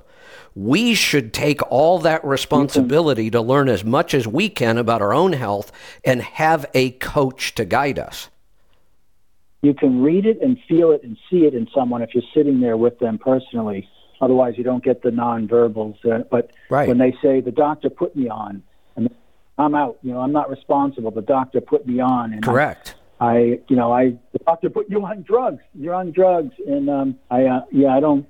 We 0.55 0.95
should 0.95 1.33
take 1.33 1.61
all 1.69 1.99
that 1.99 2.23
responsibility 2.23 3.29
to 3.31 3.41
learn 3.41 3.67
as 3.67 3.83
much 3.83 4.13
as 4.13 4.25
we 4.25 4.47
can 4.47 4.77
about 4.77 5.01
our 5.01 5.13
own 5.13 5.33
health 5.33 5.69
and 6.05 6.21
have 6.21 6.65
a 6.73 6.91
coach 6.91 7.55
to 7.55 7.65
guide 7.65 7.99
us. 7.99 8.29
you 9.61 9.73
can 9.73 10.01
read 10.01 10.25
it 10.25 10.37
and 10.41 10.57
feel 10.67 10.91
it 10.91 11.03
and 11.03 11.17
see 11.29 11.45
it 11.45 11.53
in 11.55 11.67
someone 11.73 12.01
if 12.03 12.13
you're 12.13 12.23
sitting 12.35 12.61
there 12.61 12.77
with 12.77 12.99
them 12.99 13.17
personally. 13.17 13.89
Otherwise, 14.25 14.55
you 14.57 14.63
don't 14.63 14.83
get 14.83 15.03
the 15.03 15.11
nonverbals. 15.11 15.95
Uh, 16.03 16.23
but 16.31 16.49
Right. 16.69 16.87
when 16.87 16.97
they 16.97 17.13
say 17.21 17.41
the 17.41 17.51
doctor 17.51 17.89
put 17.91 18.15
me 18.15 18.27
on, 18.27 18.63
and 18.95 19.09
I'm 19.59 19.75
out. 19.75 19.97
You 20.01 20.13
know, 20.13 20.19
I'm 20.19 20.31
not 20.31 20.49
responsible. 20.49 21.11
The 21.11 21.21
doctor 21.21 21.61
put 21.61 21.85
me 21.87 21.99
on, 21.99 22.33
and 22.33 22.43
I- 22.43 22.47
Correct. 22.51 22.95
I, 23.21 23.59
you 23.69 23.75
know, 23.77 23.93
I 23.93 24.17
the 24.33 24.39
doctor 24.45 24.69
put 24.69 24.89
you 24.89 25.05
on 25.05 25.21
drugs. 25.21 25.61
You're 25.73 25.93
on 25.93 26.11
drugs, 26.11 26.53
and 26.67 26.89
um, 26.89 27.15
I, 27.31 27.45
uh, 27.45 27.61
yeah, 27.71 27.95
I 27.95 27.99
don't, 28.01 28.25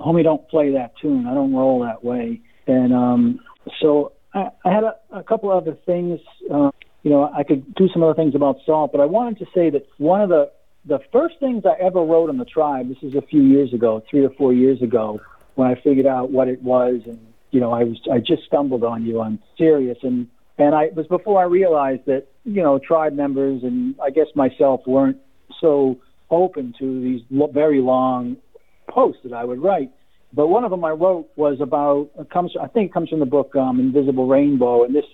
homie, 0.00 0.22
don't 0.24 0.46
play 0.48 0.72
that 0.72 0.92
tune. 1.00 1.26
I 1.26 1.32
don't 1.32 1.54
roll 1.54 1.80
that 1.80 2.04
way. 2.04 2.40
And 2.66 2.92
um, 2.92 3.40
so 3.80 4.12
I, 4.34 4.48
I 4.64 4.70
had 4.72 4.84
a, 4.84 4.96
a 5.12 5.22
couple 5.22 5.50
other 5.50 5.74
things. 5.86 6.20
Uh, 6.52 6.70
you 7.02 7.10
know, 7.12 7.30
I 7.32 7.44
could 7.44 7.72
do 7.76 7.88
some 7.88 8.02
other 8.02 8.14
things 8.14 8.34
about 8.34 8.56
salt, 8.66 8.90
but 8.92 9.00
I 9.00 9.06
wanted 9.06 9.38
to 9.38 9.46
say 9.54 9.70
that 9.70 9.86
one 9.98 10.20
of 10.20 10.28
the 10.28 10.50
the 10.84 11.00
first 11.10 11.34
things 11.40 11.64
I 11.66 11.74
ever 11.82 12.00
wrote 12.00 12.28
on 12.28 12.38
the 12.38 12.44
tribe. 12.44 12.88
This 12.88 13.02
is 13.02 13.14
a 13.16 13.22
few 13.22 13.42
years 13.42 13.72
ago, 13.74 14.04
three 14.08 14.24
or 14.24 14.30
four 14.30 14.52
years 14.52 14.80
ago, 14.82 15.20
when 15.56 15.68
I 15.68 15.74
figured 15.82 16.06
out 16.06 16.30
what 16.30 16.48
it 16.48 16.62
was, 16.62 17.00
and 17.04 17.18
you 17.50 17.60
know, 17.60 17.72
I 17.72 17.84
was 17.84 18.00
I 18.10 18.18
just 18.18 18.44
stumbled 18.46 18.84
on 18.84 19.04
you. 19.04 19.20
On 19.20 19.38
Sirius, 19.58 19.98
and 20.02 20.28
and 20.56 20.74
I 20.74 20.84
it 20.84 20.94
was 20.94 21.06
before 21.06 21.40
I 21.40 21.44
realized 21.44 22.06
that 22.06 22.28
you 22.46 22.62
know, 22.62 22.78
tribe 22.78 23.12
members 23.12 23.62
and 23.64 23.96
I 24.00 24.10
guess 24.10 24.28
myself 24.36 24.82
weren't 24.86 25.18
so 25.60 25.98
open 26.30 26.74
to 26.78 27.02
these 27.02 27.20
lo- 27.30 27.50
very 27.52 27.80
long 27.80 28.36
posts 28.88 29.22
that 29.24 29.32
I 29.32 29.44
would 29.44 29.60
write. 29.60 29.90
But 30.32 30.46
one 30.46 30.64
of 30.64 30.70
them 30.70 30.84
I 30.84 30.90
wrote 30.90 31.28
was 31.36 31.60
about 31.60 32.10
comes 32.30 32.54
I 32.60 32.68
think 32.68 32.90
it 32.90 32.94
comes 32.94 33.08
from 33.08 33.20
the 33.20 33.26
book 33.26 33.54
um, 33.56 33.80
Invisible 33.80 34.28
Rainbow, 34.28 34.84
and 34.84 34.94
this 34.94 35.04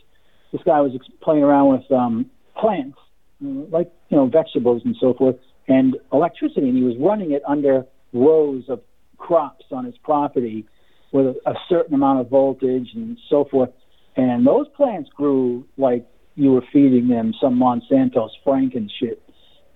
this 0.53 0.61
guy 0.65 0.81
was 0.81 0.93
playing 1.23 1.43
around 1.43 1.73
with 1.73 1.91
um, 1.91 2.31
plants, 2.57 2.99
uh, 3.43 3.49
like 3.71 3.91
you 4.11 4.17
know 4.17 4.27
vegetables 4.27 4.83
and 4.85 4.95
so 5.01 5.15
forth, 5.15 5.37
and 5.69 5.97
electricity, 6.13 6.69
and 6.69 6.77
he 6.77 6.83
was 6.83 6.97
running 6.99 7.33
it 7.33 7.43
under 7.49 7.87
rows 8.13 8.65
of 8.69 8.81
crops 9.23 9.65
on 9.71 9.85
his 9.85 9.97
property 10.03 10.67
with 11.13 11.37
a, 11.47 11.55
certain 11.69 11.95
amount 11.95 12.21
of 12.21 12.29
voltage 12.29 12.89
and 12.95 13.17
so 13.31 13.47
forth. 13.51 13.71
And 14.17 14.47
those 14.47 14.67
plants 14.77 15.09
grew 15.15 15.67
like 15.77 16.07
you 16.35 16.53
were 16.53 16.65
feeding 16.73 17.09
them 17.09 17.33
some 17.41 17.59
Monsanto's 17.59 18.33
Franken 18.45 18.89
shit, 19.01 19.23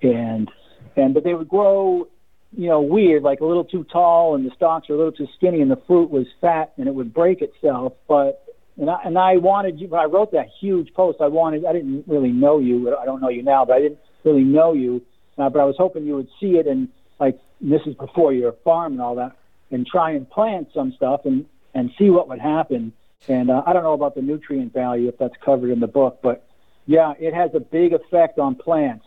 and 0.02 0.50
and 0.96 1.14
but 1.14 1.24
they 1.24 1.32
would 1.32 1.48
grow, 1.48 2.08
you 2.52 2.68
know, 2.68 2.80
weird, 2.80 3.22
like 3.22 3.40
a 3.40 3.46
little 3.46 3.64
too 3.64 3.84
tall, 3.84 4.34
and 4.34 4.44
the 4.44 4.50
stalks 4.56 4.88
were 4.88 4.94
a 4.94 4.98
little 4.98 5.12
too 5.12 5.28
skinny, 5.36 5.60
and 5.62 5.70
the 5.70 5.80
fruit 5.86 6.10
was 6.10 6.26
fat, 6.40 6.72
and 6.76 6.88
it 6.88 6.94
would 6.94 7.14
break 7.14 7.40
itself. 7.40 7.94
But 8.08 8.44
and 8.76 8.90
I 8.90 8.98
and 9.04 9.16
I 9.16 9.36
wanted 9.36 9.80
you 9.80 9.88
when 9.88 10.00
I 10.00 10.04
wrote 10.04 10.32
that 10.32 10.48
huge 10.60 10.92
post, 10.94 11.18
I 11.20 11.28
wanted 11.28 11.64
I 11.64 11.72
didn't 11.72 12.04
really 12.06 12.32
know 12.32 12.58
you, 12.58 12.94
I 12.96 13.04
don't 13.06 13.22
know 13.22 13.30
you 13.30 13.42
now, 13.42 13.64
but 13.64 13.76
I 13.76 13.80
didn't 13.80 14.00
really 14.24 14.44
know 14.44 14.74
you, 14.74 15.02
uh, 15.38 15.48
but 15.48 15.60
I 15.60 15.64
was 15.64 15.76
hoping 15.78 16.04
you 16.04 16.16
would 16.16 16.28
see 16.40 16.56
it 16.56 16.66
and 16.66 16.88
like 17.18 17.38
this 17.60 17.82
is 17.86 17.94
before 17.94 18.32
your 18.32 18.52
farm 18.64 18.92
and 18.92 19.02
all 19.02 19.14
that, 19.16 19.32
and 19.70 19.86
try 19.86 20.10
and 20.12 20.28
plant 20.28 20.68
some 20.74 20.92
stuff 20.92 21.22
and 21.24 21.44
and 21.74 21.90
see 21.98 22.10
what 22.10 22.28
would 22.28 22.38
happen. 22.40 22.92
And 23.28 23.50
uh, 23.50 23.62
I 23.66 23.72
don't 23.72 23.82
know 23.82 23.92
about 23.92 24.14
the 24.14 24.22
nutrient 24.22 24.72
value 24.72 25.08
if 25.08 25.18
that's 25.18 25.34
covered 25.44 25.70
in 25.70 25.80
the 25.80 25.86
book, 25.86 26.20
but 26.22 26.46
yeah, 26.86 27.14
it 27.18 27.34
has 27.34 27.50
a 27.54 27.60
big 27.60 27.92
effect 27.92 28.38
on 28.38 28.54
plants. 28.54 29.04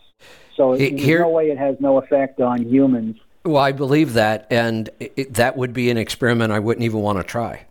So 0.56 0.72
He- 0.72 0.90
there's 0.90 1.02
here- 1.02 1.20
no 1.20 1.30
way 1.30 1.50
it 1.50 1.58
has 1.58 1.76
no 1.80 1.98
effect 1.98 2.40
on 2.40 2.62
humans. 2.66 3.16
Well, 3.44 3.56
I 3.56 3.72
believe 3.72 4.12
that, 4.14 4.46
and 4.50 4.90
it, 5.00 5.32
that 5.34 5.56
would 5.56 5.72
be 5.72 5.88
an 5.90 5.96
experiment 5.96 6.52
I 6.52 6.58
wouldn't 6.58 6.84
even 6.84 7.00
want 7.00 7.18
to 7.18 7.24
try. 7.24 7.64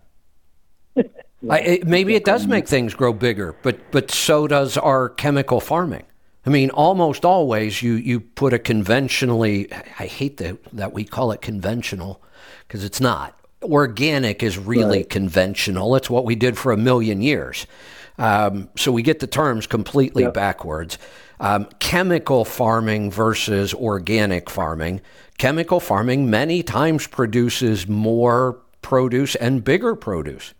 I, 0.97 1.59
it, 1.59 1.87
maybe 1.87 2.15
it 2.15 2.25
does 2.25 2.47
make 2.47 2.67
things 2.67 2.95
grow 2.95 3.13
bigger, 3.13 3.55
but 3.61 3.91
but 3.91 4.09
so 4.11 4.47
does 4.47 4.77
our 4.77 5.09
chemical 5.09 5.61
farming. 5.61 6.03
I 6.49 6.51
mean, 6.51 6.71
almost 6.71 7.25
always 7.25 7.83
you 7.83 7.93
you 7.93 8.19
put 8.19 8.53
a 8.53 8.57
conventionally. 8.57 9.71
I 9.71 10.07
hate 10.07 10.37
that 10.37 10.57
that 10.73 10.93
we 10.93 11.03
call 11.05 11.31
it 11.31 11.43
conventional 11.43 12.23
because 12.67 12.83
it's 12.83 12.99
not. 12.99 13.39
Organic 13.61 14.41
is 14.41 14.57
really 14.57 15.03
conventional. 15.03 15.95
It's 15.95 16.09
what 16.09 16.25
we 16.25 16.33
did 16.33 16.57
for 16.57 16.71
a 16.71 16.77
million 16.77 17.21
years. 17.21 17.67
Um, 18.17 18.67
so 18.75 18.91
we 18.91 19.03
get 19.03 19.19
the 19.19 19.27
terms 19.27 19.67
completely 19.67 20.25
backwards. 20.31 20.97
Um, 21.39 21.67
chemical 21.77 22.45
farming 22.45 23.11
versus 23.11 23.75
organic 23.75 24.49
farming. 24.49 25.01
Chemical 25.37 25.79
farming 25.79 26.31
many 26.31 26.63
times 26.63 27.05
produces 27.05 27.87
more 27.87 28.59
produce 28.81 29.35
and 29.35 29.63
bigger 29.63 29.95
produce. 29.95 30.55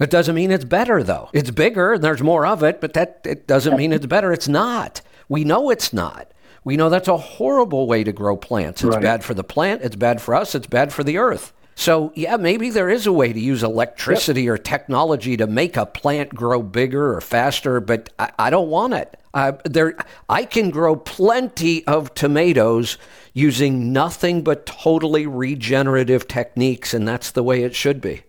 It 0.00 0.10
doesn't 0.10 0.34
mean 0.34 0.50
it's 0.50 0.64
better 0.64 1.04
though. 1.04 1.30
It's 1.32 1.52
bigger 1.52 1.92
and 1.92 2.02
there's 2.02 2.22
more 2.22 2.44
of 2.44 2.64
it, 2.64 2.80
but 2.80 2.94
that 2.94 3.20
it 3.24 3.46
doesn't 3.46 3.76
mean 3.76 3.92
it's 3.92 4.06
better. 4.06 4.32
It's 4.32 4.48
not. 4.48 5.00
We 5.28 5.44
know 5.44 5.70
it's 5.70 5.92
not. 5.92 6.30
We 6.64 6.76
know 6.76 6.88
that's 6.88 7.08
a 7.08 7.16
horrible 7.16 7.86
way 7.86 8.04
to 8.04 8.12
grow 8.12 8.36
plants. 8.36 8.82
It's 8.82 8.94
Right. 8.94 9.02
bad 9.02 9.24
for 9.24 9.34
the 9.34 9.44
plant, 9.44 9.82
it's 9.82 9.96
bad 9.96 10.20
for 10.20 10.34
us, 10.34 10.54
it's 10.54 10.66
bad 10.66 10.92
for 10.92 11.04
the 11.04 11.18
earth. 11.18 11.52
So, 11.74 12.10
yeah, 12.16 12.36
maybe 12.36 12.70
there 12.70 12.88
is 12.88 13.06
a 13.06 13.12
way 13.12 13.32
to 13.32 13.38
use 13.38 13.62
electricity 13.62 14.48
or 14.48 14.58
technology 14.58 15.36
to 15.36 15.46
make 15.46 15.76
a 15.76 15.86
plant 15.86 16.34
grow 16.34 16.60
bigger 16.60 17.14
or 17.14 17.20
faster, 17.20 17.78
but 17.78 18.10
I, 18.18 18.32
I 18.36 18.50
don't 18.50 18.68
want 18.68 18.94
it. 18.94 19.16
Uh, 19.32 19.52
there, 19.64 19.96
I 20.28 20.44
can 20.44 20.70
grow 20.70 20.96
plenty 20.96 21.86
of 21.86 22.12
tomatoes 22.14 22.98
using 23.32 23.92
nothing 23.92 24.42
but 24.42 24.66
totally 24.66 25.28
regenerative 25.28 26.26
techniques, 26.26 26.92
and 26.92 27.06
that's 27.06 27.30
the 27.30 27.44
way 27.44 27.62
it 27.62 27.76
should 27.76 28.00
be. 28.00 28.22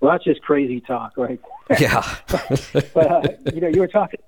Well, 0.00 0.12
that's 0.12 0.24
just 0.24 0.42
crazy 0.42 0.82
talk, 0.82 1.16
right? 1.16 1.40
Yeah. 1.80 2.04
but 2.28 3.10
uh, 3.10 3.22
you 3.54 3.62
know, 3.62 3.68
you 3.68 3.80
were 3.80 3.88
talking. 3.88 4.20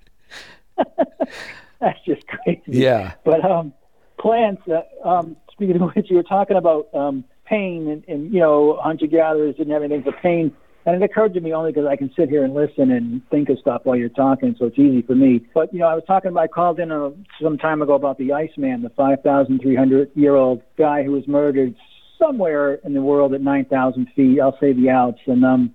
that's 1.80 1.98
just 2.04 2.26
crazy. 2.26 2.62
Yeah. 2.66 3.14
But 3.24 3.44
um, 3.44 3.72
plants. 4.18 4.62
Uh, 4.68 5.08
um, 5.08 5.36
speaking 5.52 5.80
of 5.80 5.90
which, 5.94 6.10
you 6.10 6.16
were 6.16 6.22
talking 6.22 6.56
about 6.56 6.88
um, 6.94 7.24
pain, 7.44 7.88
and, 7.88 8.04
and 8.08 8.32
you 8.32 8.40
know, 8.40 8.78
hunter 8.82 9.06
gatherers 9.06 9.56
didn't 9.56 9.72
have 9.72 9.82
anything 9.82 10.04
for 10.04 10.12
pain. 10.20 10.52
And 10.86 11.02
it 11.02 11.04
occurred 11.04 11.34
to 11.34 11.40
me 11.40 11.52
only 11.52 11.70
because 11.72 11.86
I 11.86 11.96
can 11.96 12.10
sit 12.16 12.30
here 12.30 12.44
and 12.44 12.54
listen 12.54 12.90
and 12.90 13.20
think 13.28 13.50
of 13.50 13.58
stuff 13.58 13.82
while 13.84 13.96
you're 13.96 14.08
talking, 14.08 14.56
so 14.58 14.66
it's 14.66 14.78
easy 14.78 15.02
for 15.02 15.14
me. 15.14 15.46
But 15.52 15.72
you 15.72 15.80
know, 15.80 15.86
I 15.86 15.94
was 15.94 16.04
talking. 16.06 16.34
I 16.36 16.46
called 16.46 16.80
in 16.80 16.90
uh 16.90 17.10
some 17.42 17.58
time 17.58 17.82
ago 17.82 17.94
about 17.94 18.16
the 18.16 18.32
Iceman, 18.32 18.82
the 18.82 18.90
5,300 18.90 20.10
year 20.14 20.34
old 20.34 20.62
guy 20.78 21.02
who 21.02 21.12
was 21.12 21.28
murdered 21.28 21.74
somewhere 22.18 22.74
in 22.84 22.94
the 22.94 23.02
world 23.02 23.34
at 23.34 23.40
9,000 23.40 24.08
feet. 24.16 24.40
I'll 24.40 24.58
say 24.58 24.72
the 24.72 24.88
Alps, 24.88 25.20
and 25.26 25.44
um, 25.44 25.74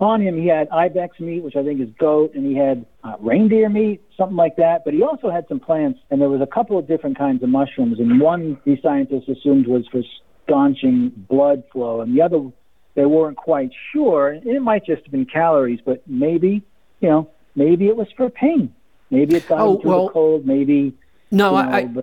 on 0.00 0.20
him 0.20 0.36
he 0.36 0.46
had 0.46 0.68
ibex 0.70 1.20
meat, 1.20 1.42
which 1.42 1.56
I 1.56 1.62
think 1.62 1.80
is 1.80 1.88
goat, 1.98 2.34
and 2.34 2.46
he 2.46 2.56
had 2.56 2.86
uh, 3.04 3.14
reindeer 3.20 3.68
meat, 3.68 4.02
something 4.16 4.36
like 4.36 4.56
that. 4.56 4.84
But 4.84 4.94
he 4.94 5.02
also 5.02 5.30
had 5.30 5.46
some 5.48 5.60
plants, 5.60 6.00
and 6.10 6.20
there 6.20 6.28
was 6.28 6.40
a 6.40 6.46
couple 6.46 6.78
of 6.78 6.86
different 6.88 7.18
kinds 7.18 7.42
of 7.42 7.48
mushrooms, 7.48 7.98
and 8.00 8.20
one 8.20 8.58
these 8.64 8.78
scientists 8.82 9.28
assumed 9.28 9.66
was 9.66 9.86
for 9.88 10.02
staunching 10.44 11.10
blood 11.28 11.62
flow, 11.72 12.00
and 12.00 12.16
the 12.16 12.22
other 12.22 12.50
they 12.94 13.04
weren't 13.06 13.36
quite 13.36 13.70
sure. 13.92 14.30
And 14.30 14.46
it 14.46 14.60
might 14.60 14.84
just 14.84 15.02
have 15.04 15.12
been 15.12 15.26
calories, 15.26 15.80
but 15.84 16.02
maybe, 16.06 16.62
you 17.00 17.08
know, 17.08 17.30
maybe 17.54 17.86
it 17.86 17.96
was 17.96 18.08
for 18.16 18.28
pain. 18.30 18.74
Maybe 19.10 19.36
it 19.36 19.46
got 19.48 19.60
Oh, 19.60 19.76
him 19.76 19.80
through 19.82 19.90
well, 19.90 20.06
the 20.06 20.12
cold. 20.12 20.46
Maybe 20.46 20.94
No, 21.30 21.52
you 21.52 21.56
I, 21.58 21.82
know, 21.82 22.00
I 22.00 22.02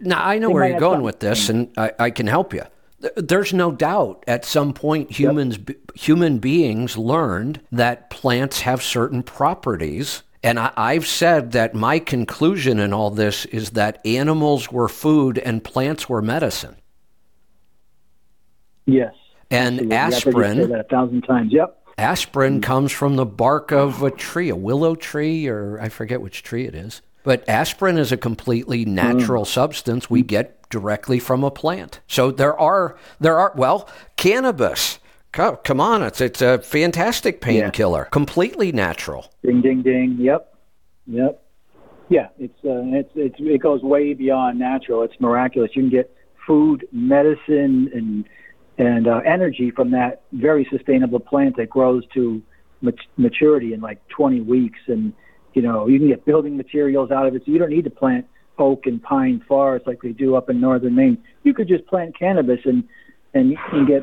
now 0.00 0.24
I 0.24 0.38
know 0.38 0.50
where 0.50 0.68
you're 0.68 0.80
going 0.80 1.02
with 1.02 1.20
this, 1.20 1.48
and 1.48 1.70
I, 1.76 1.92
I 1.98 2.10
can 2.10 2.26
help 2.26 2.54
you. 2.54 2.62
Th- 3.00 3.12
There's 3.16 3.52
no 3.52 3.72
doubt 3.72 4.24
at 4.26 4.44
some 4.44 4.72
point 4.72 5.10
humans, 5.10 5.58
be 5.58 5.76
human 5.94 6.38
beings 6.38 6.96
learned 6.96 7.60
that 7.72 8.10
plants 8.10 8.60
have 8.60 8.82
certain 8.82 9.22
properties. 9.22 10.22
And 10.42 10.58
I, 10.58 10.72
I've 10.76 11.06
said 11.06 11.52
that 11.52 11.74
my 11.74 11.98
conclusion 11.98 12.78
in 12.78 12.92
all 12.92 13.10
this 13.10 13.44
is 13.46 13.70
that 13.70 14.04
animals 14.06 14.72
were 14.72 14.88
food 14.88 15.38
and 15.38 15.62
plants 15.62 16.08
were 16.08 16.22
medicine. 16.22 16.76
yes. 18.86 19.14
And 19.52 19.92
Absolutely. 19.92 19.96
I've 19.96 20.00
heard 20.00 20.12
you 20.12 20.12
say 20.12 20.28
aspirin, 20.28 20.70
that 20.70 20.80
a 20.80 20.84
thousand 20.84 21.22
times. 21.22 21.52
Yep. 21.52 21.76
aspirin 21.98 22.52
mm-hmm. 22.54 22.60
comes 22.60 22.92
from 22.92 23.16
the 23.16 23.26
bark 23.26 23.72
of 23.72 24.00
a 24.02 24.10
tree, 24.10 24.48
a 24.48 24.56
willow 24.56 24.94
tree, 24.94 25.48
or 25.48 25.80
I 25.80 25.88
forget 25.88 26.22
which 26.22 26.44
tree 26.44 26.66
it 26.66 26.74
is. 26.74 27.02
But 27.22 27.48
aspirin 27.48 27.98
is 27.98 28.12
a 28.12 28.16
completely 28.16 28.84
mm. 28.84 28.88
natural 28.88 29.44
substance 29.44 30.08
we 30.08 30.22
get 30.22 30.59
directly 30.70 31.18
from 31.18 31.44
a 31.44 31.50
plant. 31.50 32.00
So 32.06 32.30
there 32.30 32.58
are 32.58 32.96
there 33.18 33.38
are 33.38 33.52
well, 33.56 33.88
cannabis. 34.16 34.98
Co- 35.32 35.56
Come 35.56 35.80
on, 35.80 36.02
it's 36.02 36.20
it's 36.20 36.40
a 36.40 36.58
fantastic 36.58 37.40
painkiller, 37.40 38.06
completely 38.06 38.72
natural. 38.72 39.30
Ding, 39.44 39.60
ding, 39.60 39.82
ding. 39.82 40.16
Yep, 40.18 40.54
yep. 41.06 41.42
Yeah, 42.08 42.28
it's 42.38 42.58
uh, 42.64 42.82
it's 42.98 43.10
it's 43.14 43.36
it 43.38 43.60
goes 43.60 43.82
way 43.82 44.14
beyond 44.14 44.58
natural. 44.58 45.02
It's 45.02 45.14
miraculous. 45.20 45.70
You 45.74 45.82
can 45.82 45.90
get 45.90 46.16
food, 46.46 46.86
medicine, 46.92 47.90
and 47.94 48.24
and 48.78 49.06
uh, 49.06 49.20
energy 49.26 49.70
from 49.70 49.90
that 49.92 50.22
very 50.32 50.66
sustainable 50.70 51.20
plant 51.20 51.56
that 51.58 51.68
grows 51.70 52.02
to 52.14 52.42
mat- 52.80 52.94
maturity 53.16 53.74
in 53.74 53.80
like 53.80 54.00
20 54.08 54.40
weeks, 54.40 54.80
and 54.88 55.12
you 55.54 55.62
know 55.62 55.86
you 55.86 56.00
can 56.00 56.08
get 56.08 56.24
building 56.24 56.56
materials 56.56 57.12
out 57.12 57.26
of 57.28 57.36
it. 57.36 57.42
So 57.46 57.52
you 57.52 57.58
don't 57.58 57.70
need 57.70 57.84
to 57.84 57.90
plant 57.90 58.26
oak 58.60 58.86
and 58.86 59.02
pine 59.02 59.42
forests 59.48 59.86
like 59.86 60.02
they 60.02 60.12
do 60.12 60.36
up 60.36 60.50
in 60.50 60.60
northern 60.60 60.94
Maine. 60.94 61.18
You 61.42 61.54
could 61.54 61.68
just 61.68 61.86
plant 61.86 62.16
cannabis 62.18 62.60
and 62.64 62.84
and 63.34 63.50
you 63.50 63.58
can 63.70 63.86
get 63.86 64.02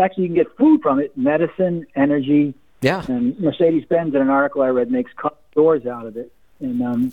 actually 0.00 0.24
you 0.24 0.28
can 0.30 0.36
get 0.36 0.56
food 0.56 0.80
from 0.82 0.98
it, 1.00 1.16
medicine, 1.16 1.86
energy, 1.96 2.54
Yeah. 2.82 3.04
and 3.08 3.38
Mercedes 3.40 3.84
Benz, 3.84 4.14
in 4.14 4.20
an 4.20 4.30
article 4.30 4.62
I 4.62 4.68
read, 4.68 4.90
makes 4.90 5.12
doors 5.54 5.86
out 5.86 6.06
of 6.06 6.16
it. 6.16 6.32
And 6.60 6.82
um, 6.82 7.12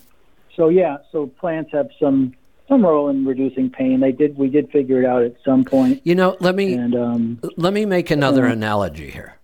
so 0.55 0.69
yeah, 0.69 0.97
so 1.11 1.27
plants 1.27 1.71
have 1.73 1.89
some 1.99 2.33
some 2.67 2.85
role 2.85 3.09
in 3.09 3.25
reducing 3.25 3.69
pain. 3.69 3.99
They 3.99 4.11
did 4.11 4.37
we 4.37 4.49
did 4.49 4.69
figure 4.71 5.01
it 5.01 5.05
out 5.05 5.23
at 5.23 5.35
some 5.43 5.63
point. 5.65 6.01
You 6.03 6.15
know, 6.15 6.37
let 6.39 6.55
me 6.55 6.73
And 6.73 6.95
um, 6.95 7.39
let 7.57 7.73
me 7.73 7.85
make 7.85 8.11
another 8.11 8.45
analogy 8.45 9.09
here. 9.09 9.37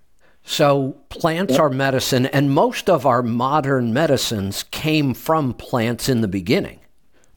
So 0.44 0.96
plants 1.10 1.58
are 1.58 1.70
medicine, 1.70 2.26
and 2.28 2.52
most 2.52 2.90
of 2.90 3.06
our 3.06 3.22
modern 3.22 3.92
medicines 3.92 4.64
came 4.72 5.14
from 5.14 5.54
plants 5.54 6.08
in 6.08 6.22
the 6.22 6.28
beginning. 6.30 6.80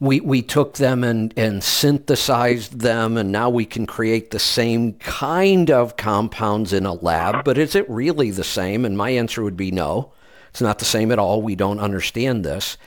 We, 0.01 0.19
we 0.19 0.41
took 0.41 0.73
them 0.73 1.03
and, 1.03 1.31
and 1.37 1.63
synthesized 1.63 2.79
them, 2.79 3.17
and 3.17 3.31
now 3.31 3.51
we 3.51 3.65
can 3.65 3.85
create 3.85 4.31
the 4.31 4.39
same 4.39 4.93
kind 4.93 5.69
of 5.69 5.95
compounds 5.95 6.73
in 6.73 6.87
a 6.87 6.93
lab. 6.93 7.45
But 7.45 7.59
is 7.59 7.75
it 7.75 7.87
really 7.87 8.31
the 8.31 8.43
same? 8.43 8.83
And 8.83 8.97
my 8.97 9.11
answer 9.11 9.43
would 9.43 9.55
be 9.55 9.69
no. 9.71 10.11
It's 10.49 10.59
not 10.59 10.79
the 10.79 10.85
same 10.85 11.11
at 11.11 11.19
all. 11.19 11.43
We 11.43 11.55
don't 11.55 11.79
understand 11.79 12.43
this. 12.43 12.77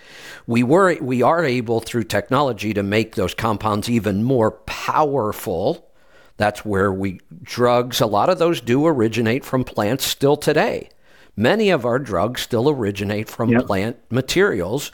We 0.46 0.62
were 0.62 0.98
we 1.00 1.22
are 1.22 1.44
able 1.44 1.80
through 1.80 2.04
technology 2.04 2.74
to 2.74 2.82
make 2.82 3.14
those 3.14 3.32
compounds 3.32 3.88
even 3.88 4.24
more 4.24 4.50
powerful. 4.50 5.88
That's 6.36 6.64
where 6.64 6.92
we 6.92 7.20
drugs, 7.42 8.00
a 8.00 8.06
lot 8.06 8.28
of 8.28 8.38
those 8.38 8.60
do 8.60 8.86
originate 8.86 9.44
from 9.44 9.64
plants 9.64 10.04
still 10.04 10.36
today. 10.36 10.90
Many 11.36 11.70
of 11.70 11.84
our 11.84 11.98
drugs 11.98 12.42
still 12.42 12.68
originate 12.68 13.28
from 13.28 13.50
Yep. 13.50 13.66
plant 13.66 13.96
materials. 14.10 14.92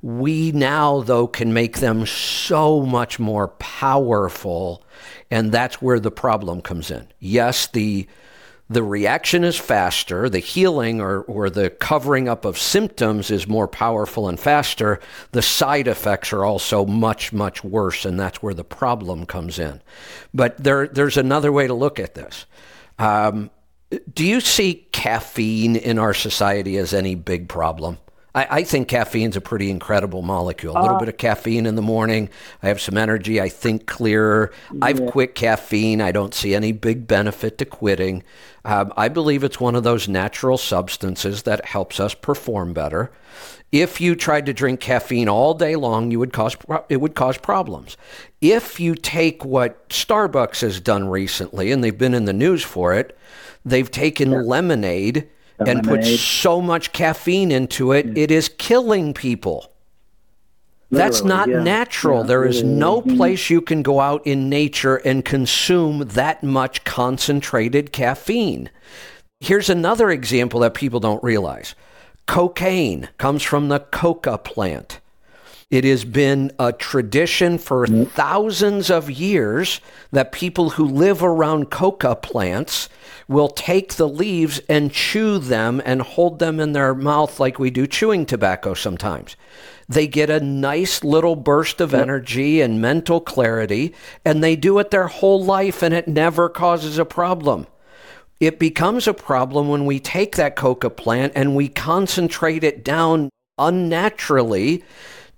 We 0.00 0.52
now, 0.52 1.00
though, 1.00 1.26
can 1.26 1.52
make 1.52 1.78
them 1.78 2.06
so 2.06 2.82
much 2.82 3.18
more 3.18 3.48
powerful, 3.48 4.84
and 5.30 5.50
that's 5.50 5.82
where 5.82 5.98
the 5.98 6.10
problem 6.10 6.60
comes 6.60 6.90
in. 6.90 7.08
Yes, 7.18 7.66
the 7.66 8.06
the 8.70 8.82
reaction 8.82 9.44
is 9.44 9.56
faster, 9.56 10.28
the 10.28 10.40
healing 10.40 11.00
or, 11.00 11.22
or 11.22 11.48
the 11.48 11.70
covering 11.70 12.28
up 12.28 12.44
of 12.44 12.58
symptoms 12.58 13.30
is 13.30 13.48
more 13.48 13.66
powerful 13.66 14.28
and 14.28 14.38
faster. 14.38 15.00
The 15.32 15.40
side 15.40 15.88
effects 15.88 16.34
are 16.34 16.44
also 16.44 16.84
much, 16.84 17.32
much 17.32 17.64
worse, 17.64 18.04
and 18.04 18.20
that's 18.20 18.42
where 18.42 18.52
the 18.52 18.64
problem 18.64 19.24
comes 19.24 19.58
in. 19.58 19.80
But 20.34 20.62
there, 20.62 20.86
there's 20.86 21.16
another 21.16 21.50
way 21.50 21.66
to 21.66 21.72
look 21.72 21.98
at 21.98 22.14
this. 22.14 22.44
Um, 22.98 23.50
do 24.12 24.26
you 24.26 24.40
see 24.40 24.86
caffeine 24.92 25.76
in 25.76 25.98
our 25.98 26.14
society 26.14 26.76
as 26.76 26.92
any 26.92 27.14
big 27.14 27.48
problem? 27.48 27.98
I, 28.34 28.46
I 28.50 28.62
think 28.64 28.88
caffeine's 28.88 29.36
a 29.36 29.40
pretty 29.40 29.70
incredible 29.70 30.22
molecule. 30.22 30.76
A 30.76 30.80
little 30.80 30.96
Uh, 30.96 31.00
bit 31.00 31.08
of 31.08 31.16
caffeine 31.16 31.64
in 31.66 31.74
the 31.76 31.82
morning. 31.82 32.28
I 32.62 32.68
have 32.68 32.80
some 32.80 32.98
energy. 32.98 33.40
I 33.40 33.48
think 33.48 33.86
clearer. 33.86 34.52
I've 34.82 35.04
quit 35.06 35.34
caffeine. 35.34 36.00
I 36.02 36.12
don't 36.12 36.34
see 36.34 36.54
any 36.54 36.72
big 36.72 37.06
benefit 37.06 37.56
to 37.58 37.64
quitting. 37.64 38.22
Um, 38.64 38.92
I 38.96 39.08
believe 39.08 39.42
it's 39.44 39.58
one 39.58 39.74
of 39.74 39.82
those 39.82 40.08
natural 40.08 40.58
substances 40.58 41.42
that 41.44 41.64
helps 41.64 41.98
us 41.98 42.12
perform 42.14 42.74
better. 42.74 43.10
If 43.70 44.00
you 44.00 44.14
tried 44.16 44.46
to 44.46 44.54
drink 44.54 44.80
caffeine 44.80 45.28
all 45.28 45.52
day 45.52 45.76
long, 45.76 46.10
you 46.10 46.18
would 46.18 46.32
cause 46.32 46.56
it 46.88 46.98
would 46.98 47.14
cause 47.14 47.36
problems. 47.36 47.96
If 48.40 48.80
you 48.80 48.94
take 48.94 49.44
what 49.44 49.88
Starbucks 49.90 50.62
has 50.62 50.80
done 50.80 51.08
recently, 51.08 51.70
and 51.70 51.84
they've 51.84 51.96
been 51.96 52.14
in 52.14 52.24
the 52.24 52.32
news 52.32 52.62
for 52.64 52.94
it, 52.94 53.16
they've 53.64 53.90
taken 53.90 54.46
lemonade 54.46 55.28
and 55.58 55.84
put 55.84 56.04
so 56.04 56.62
much 56.62 56.92
caffeine 56.92 57.50
into 57.50 57.92
it, 57.92 58.16
it 58.16 58.30
is 58.30 58.48
killing 58.48 59.12
people. 59.12 59.72
That's 60.90 61.22
not 61.22 61.48
yeah. 61.48 61.62
natural. 61.62 62.20
Yeah, 62.20 62.26
there 62.28 62.44
is 62.46 62.62
literally. 62.62 62.78
no 62.78 63.02
Mhm. 63.02 63.16
place 63.18 63.50
you 63.50 63.60
can 63.60 63.82
go 63.82 64.00
out 64.00 64.26
in 64.26 64.48
nature 64.48 64.96
and 64.96 65.22
consume 65.22 66.04
that 66.08 66.42
much 66.42 66.84
concentrated 66.84 67.92
caffeine. 67.92 68.70
Here's 69.40 69.68
another 69.68 70.10
example 70.10 70.60
that 70.60 70.72
people 70.72 71.00
don't 71.00 71.22
realize 71.22 71.74
cocaine 72.28 73.08
comes 73.16 73.42
from 73.42 73.68
the 73.68 73.80
coca 73.80 74.36
plant. 74.38 75.00
It 75.70 75.84
has 75.84 76.04
been 76.04 76.52
a 76.58 76.72
tradition 76.72 77.58
for 77.58 77.86
thousands 77.86 78.90
of 78.90 79.10
years 79.10 79.80
that 80.12 80.30
people 80.30 80.70
who 80.70 80.84
live 80.84 81.22
around 81.22 81.70
coca 81.70 82.14
plants 82.14 82.90
will 83.28 83.48
take 83.48 83.94
the 83.94 84.08
leaves 84.08 84.60
and 84.68 84.92
chew 84.92 85.38
them 85.38 85.82
and 85.84 86.00
hold 86.02 86.38
them 86.38 86.60
in 86.60 86.72
their 86.72 86.94
mouth 86.94 87.40
like 87.40 87.58
we 87.58 87.70
do 87.70 87.86
chewing 87.86 88.24
tobacco 88.24 88.74
sometimes. 88.74 89.34
They 89.88 90.06
get 90.06 90.28
a 90.28 90.40
nice 90.40 91.02
little 91.02 91.34
burst 91.34 91.80
of 91.80 91.94
energy 91.94 92.60
and 92.60 92.80
mental 92.80 93.20
clarity, 93.20 93.94
and 94.22 94.44
they 94.44 94.54
do 94.54 94.78
it 94.78 94.90
their 94.90 95.08
whole 95.08 95.42
life, 95.42 95.82
and 95.82 95.94
it 95.94 96.06
never 96.06 96.50
causes 96.50 96.98
a 96.98 97.06
problem. 97.06 97.66
It 98.40 98.58
becomes 98.58 99.08
a 99.08 99.14
problem 99.14 99.68
when 99.68 99.84
we 99.84 99.98
take 99.98 100.36
that 100.36 100.54
coca 100.54 100.90
plant 100.90 101.32
and 101.34 101.56
we 101.56 101.68
concentrate 101.68 102.62
it 102.62 102.84
down 102.84 103.30
unnaturally 103.58 104.84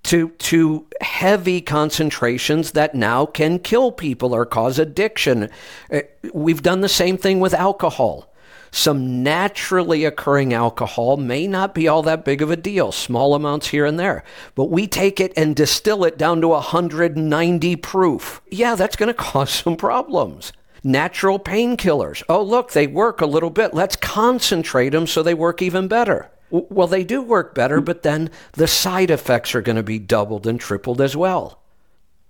to 0.03 0.31
to 0.31 0.87
heavy 1.01 1.61
concentrations 1.61 2.73
that 2.73 2.95
now 2.95 3.27
can 3.27 3.59
kill 3.59 3.93
people 3.93 4.35
or 4.35 4.47
cause 4.47 4.79
addiction. 4.79 5.49
Uh, 5.93 6.01
We've 6.33 6.63
done 6.63 6.81
the 6.81 6.89
same 6.89 7.17
thing 7.17 7.41
with 7.41 7.55
alcohol. 7.55 8.27
Some 8.73 9.23
naturally 9.23 10.05
occurring 10.05 10.55
alcohol 10.55 11.17
may 11.17 11.47
not 11.49 11.75
be 11.75 11.89
all 11.89 12.03
that 12.05 12.25
big 12.25 12.41
of 12.41 12.51
a 12.51 12.57
deal, 12.57 12.93
small 12.93 13.35
amounts 13.35 13.69
here 13.69 13.85
and 13.85 13.99
there, 13.99 14.23
but 14.55 14.67
we 14.67 14.87
take 14.87 15.21
it 15.21 15.33
and 15.37 15.57
distill 15.57 16.05
it 16.05 16.17
down 16.17 16.41
to 16.43 16.49
190 16.49 17.77
proof. 17.77 18.41
Yeah, 18.49 18.77
that's 18.77 18.97
going 18.97 19.09
to 19.15 19.15
cause 19.15 19.51
some 19.51 19.77
problems. 19.77 20.53
Natural 20.83 21.39
painkillers. 21.39 22.23
Oh, 22.29 22.43
look, 22.43 22.73
they 22.73 22.87
work 22.87 23.21
a 23.21 23.27
little 23.27 23.51
bit. 23.51 23.75
Let's 23.75 23.97
concentrate 23.97 24.91
them 24.91 25.07
so 25.07 25.23
they 25.23 25.35
work 25.35 25.61
even 25.61 25.89
better. 25.89 26.31
Well, 26.51 26.87
they 26.89 27.05
do 27.05 27.23
work 27.23 27.55
better, 27.55 27.81
but 27.81 28.03
then 28.03 28.31
the 28.53 28.67
side 28.67 29.11
effects 29.11 29.55
are 29.55 29.63
going 29.63 29.77
to 29.77 29.83
be 29.83 29.99
doubled 29.99 30.47
and 30.47 30.59
tripled 30.59 31.01
as 31.01 31.17
well. 31.17 31.61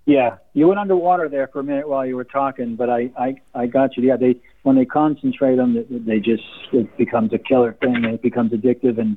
Yeah, 0.05 0.37
you 0.55 0.67
went 0.67 0.81
underwater 0.81 1.29
there 1.29 1.47
for 1.49 1.61
a 1.61 1.65
minute 1.65 1.89
while 1.89 2.05
you 2.05 2.17
were 2.17 2.25
talking, 2.25 2.75
but 2.75 2.91
I, 2.91 3.11
I, 3.17 3.37
I 3.55 3.67
got 3.67 3.97
you. 3.97 4.03
Yeah, 4.03 4.17
they 4.17 4.37
when 4.63 4.77
they 4.77 4.85
concentrate 4.85 5.57
them, 5.57 5.87
they- 6.07 6.19
just 6.21 6.43
it 6.73 6.97
becomes 6.99 7.33
a 7.33 7.39
killer 7.39 7.77
thing. 7.81 8.05
It 8.05 8.21
becomes 8.21 8.53
addictive, 8.53 8.99
and 8.99 9.17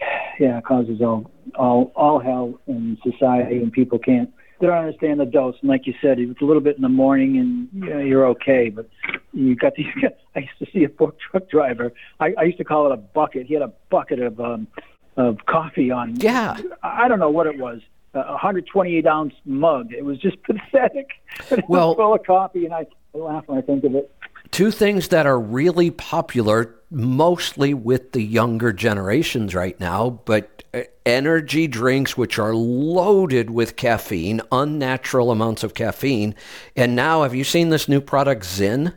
yeah, 0.40 0.60
causes 0.62 1.00
all 1.00 1.30
all 1.56 1.92
all 1.94 2.18
hell 2.20 2.58
in 2.66 2.96
society, 3.02 3.58
and 3.58 3.70
people 3.70 3.98
can't 3.98 4.32
they 4.60 4.66
don't 4.66 4.78
understand 4.78 5.20
the 5.20 5.26
dose. 5.26 5.56
And 5.60 5.70
like 5.70 5.86
you 5.86 5.94
said, 6.02 6.18
it's 6.18 6.40
a 6.40 6.44
little 6.44 6.62
bit 6.62 6.76
in 6.76 6.82
the 6.82 6.88
morning, 6.88 7.38
and 7.38 7.68
you 7.72 7.90
know, 7.90 7.98
you're 8.00 8.26
okay. 8.28 8.68
But 8.68 8.88
you 9.32 9.56
got 9.56 9.74
these. 9.74 9.86
I 10.36 10.40
used 10.40 10.58
to 10.58 10.66
see 10.72 10.84
a 10.84 10.88
fork 10.88 11.16
truck 11.18 11.48
driver. 11.48 11.92
I, 12.20 12.34
I 12.38 12.42
used 12.44 12.58
to 12.58 12.64
call 12.64 12.86
it 12.86 12.92
a 12.92 12.96
bucket. 12.96 13.46
He 13.46 13.54
had 13.54 13.62
a 13.62 13.72
bucket 13.90 14.20
of 14.20 14.40
um, 14.40 14.68
of 15.16 15.38
coffee 15.46 15.90
on. 15.90 16.16
Yeah. 16.16 16.58
I 16.82 17.08
don't 17.08 17.18
know 17.18 17.30
what 17.30 17.46
it 17.46 17.58
was. 17.58 17.80
A 18.14 18.18
128 18.18 19.06
ounce 19.06 19.34
mug. 19.44 19.92
It 19.92 20.04
was 20.04 20.18
just 20.18 20.36
pathetic. 20.44 21.10
Well- 21.68 21.94
full 21.94 22.14
of 22.14 22.24
coffee, 22.24 22.64
and 22.64 22.74
I 22.74 22.86
laugh 23.14 23.44
when 23.46 23.58
I 23.58 23.62
think 23.62 23.84
of 23.84 23.94
it. 23.94 24.12
Two 24.50 24.70
things 24.70 25.08
that 25.08 25.26
are 25.26 25.38
really 25.38 25.90
popular, 25.90 26.74
mostly 26.90 27.72
with 27.72 28.12
the 28.12 28.22
younger 28.22 28.72
generations 28.72 29.54
right 29.54 29.78
now, 29.78 30.10
but 30.24 30.59
energy 31.04 31.66
drinks, 31.66 32.16
which 32.16 32.38
are 32.38 32.54
loaded 32.54 33.50
with 33.50 33.76
caffeine, 33.76 34.40
unnatural 34.52 35.30
amounts 35.30 35.64
of 35.64 35.74
caffeine. 35.74 36.34
And 36.76 36.94
now, 36.94 37.22
have 37.22 37.34
you 37.34 37.44
seen 37.44 37.70
this 37.70 37.88
new 37.88 38.00
product, 38.00 38.42
Zyn? 38.44 38.94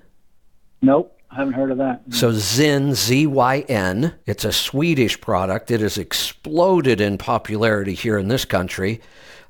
Nope, 0.81 1.17
I 1.31 1.35
haven't 1.35 1.53
heard 1.53 1.71
of 1.71 1.77
that. 1.79 2.01
So 2.09 2.31
Zyn, 2.31 2.93
Z 2.93 3.25
Y 3.27 3.59
N, 3.67 4.13
it's 4.25 4.45
a 4.45 4.51
Swedish 4.51 5.19
product. 5.19 5.71
It 5.71 5.81
has 5.81 5.97
exploded 5.97 7.01
in 7.01 7.17
popularity 7.17 7.93
here 7.93 8.17
in 8.17 8.27
this 8.27 8.45
country. 8.45 9.01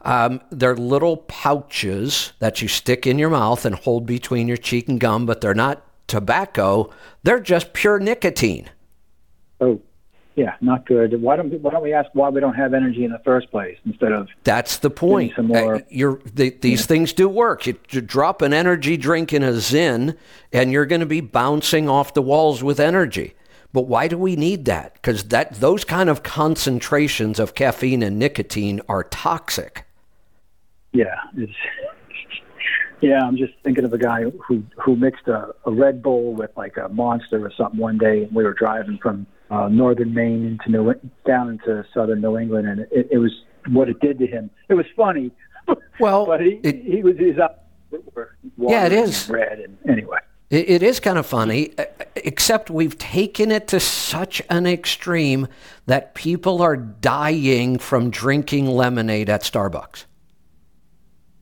Um, 0.04 0.42
they're 0.52 0.76
little 0.76 1.18
pouches 1.18 2.34
that 2.40 2.62
you 2.62 2.68
stick 2.68 3.08
in 3.08 3.18
your 3.18 3.30
mouth 3.30 3.66
and 3.66 3.76
hold 3.76 4.06
between 4.06 4.48
your 4.48 4.58
cheek 4.58 4.90
and 4.90 5.00
gum, 5.00 5.26
but 5.26 5.42
they're 5.42 5.54
not 5.54 5.86
tobacco. 6.08 6.90
They're 7.24 7.40
just 7.40 7.74
pure 7.74 8.00
nicotine. 8.00 8.70
Oh, 9.62 9.82
yeah, 10.36 10.56
not 10.62 10.86
good. 10.88 11.22
Why 11.22 11.36
don't 11.36 11.52
Why 11.62 11.72
don't 11.72 11.84
we 11.84 11.94
ask 11.94 12.10
why 12.14 12.30
we 12.30 12.40
don't 12.42 12.56
have 12.56 12.74
energy 12.74 13.04
in 13.06 13.12
the 13.12 13.20
first 13.20 13.52
place 13.52 13.78
instead 13.86 14.12
of 14.12 14.28
That's 14.44 14.78
the 14.78 14.90
point. 14.90 15.34
some 15.36 15.48
more- 15.48 15.76
Uh, 15.76 15.80
you're, 15.90 16.20
the, 16.34 16.50
these 16.50 16.86
things 16.86 17.14
do 17.14 17.30
work. 17.30 17.68
You, 17.68 17.78
you 17.90 18.02
drop 18.02 18.42
an 18.42 18.54
energy 18.54 18.98
drink 18.98 19.32
in 19.32 19.44
a 19.44 19.52
Zyn, 19.52 20.18
and 20.52 20.72
you're 20.72 20.86
going 20.88 21.02
to 21.02 21.06
be 21.06 21.22
bouncing 21.22 21.88
off 21.88 22.14
the 22.14 22.22
walls 22.22 22.64
with 22.64 22.80
energy. 22.80 23.36
But 23.74 23.84
why 23.88 24.08
do 24.08 24.18
we 24.18 24.36
need 24.36 24.66
that? 24.66 24.94
Because 24.94 25.26
that 25.26 25.56
those 25.56 25.84
kind 25.84 26.10
of 26.10 26.24
concentrations 26.24 27.40
of 27.40 27.54
caffeine 27.56 28.04
and 28.04 28.18
nicotine 28.20 28.82
are 28.88 29.04
toxic. 29.04 29.86
yeah, 30.94 31.16
yeah. 33.02 33.20
I'm 33.22 33.36
just 33.38 33.54
thinking 33.64 33.84
of 33.84 33.94
a 33.94 33.98
guy 33.98 34.24
who 34.48 34.64
who 34.84 34.96
mixed 34.96 35.28
a, 35.28 35.54
a 35.66 35.72
Red 35.72 36.02
Bull 36.04 36.34
with 36.34 36.52
like 36.56 36.78
a 36.78 36.90
Monster 36.90 37.46
or 37.46 37.52
something 37.58 37.80
one 37.80 37.98
day, 37.98 38.24
and 38.24 38.36
we 38.36 38.44
were 38.44 38.54
driving 38.54 39.00
from 39.02 39.26
uh, 39.52 39.68
northern 39.70 40.14
Maine 40.14 40.46
into 40.46 40.70
New 40.72 40.94
down 41.26 41.50
into 41.50 41.86
southern 41.94 42.22
New 42.22 42.38
England, 42.38 42.68
and 42.68 42.80
it, 42.92 43.08
it 43.12 43.18
was 43.18 43.32
what 43.70 43.90
it 43.90 44.00
did 44.00 44.20
to 44.20 44.28
him. 44.28 44.50
It 44.70 44.74
was 44.76 44.86
funny. 44.96 45.32
Well, 46.00 46.26
but 46.26 46.42
he 46.42 46.60
it- 46.64 46.84
he 46.84 47.04
was 47.04 47.18
his 47.18 47.38
up. 47.40 47.70
Yeah, 48.58 48.86
it 48.88 48.92
is. 48.92 49.30
red, 49.30 49.60
and 49.60 49.78
anyway. 49.88 50.18
It, 50.50 50.70
it 50.70 50.84
is 50.84 51.00
kind 51.00 51.18
of 51.18 51.26
funny, 51.26 51.74
except 52.16 52.70
we've 52.70 52.98
taken 52.98 53.52
it 53.52 53.68
to 53.70 53.80
such 53.80 54.42
an 54.50 54.66
extreme 54.66 55.48
that 55.86 56.16
people 56.16 56.62
are 56.62 56.76
dying 56.76 57.78
from 57.78 58.10
drinking 58.10 58.66
lemonade 58.68 59.30
at 59.30 59.42
Starbucks. 59.44 60.06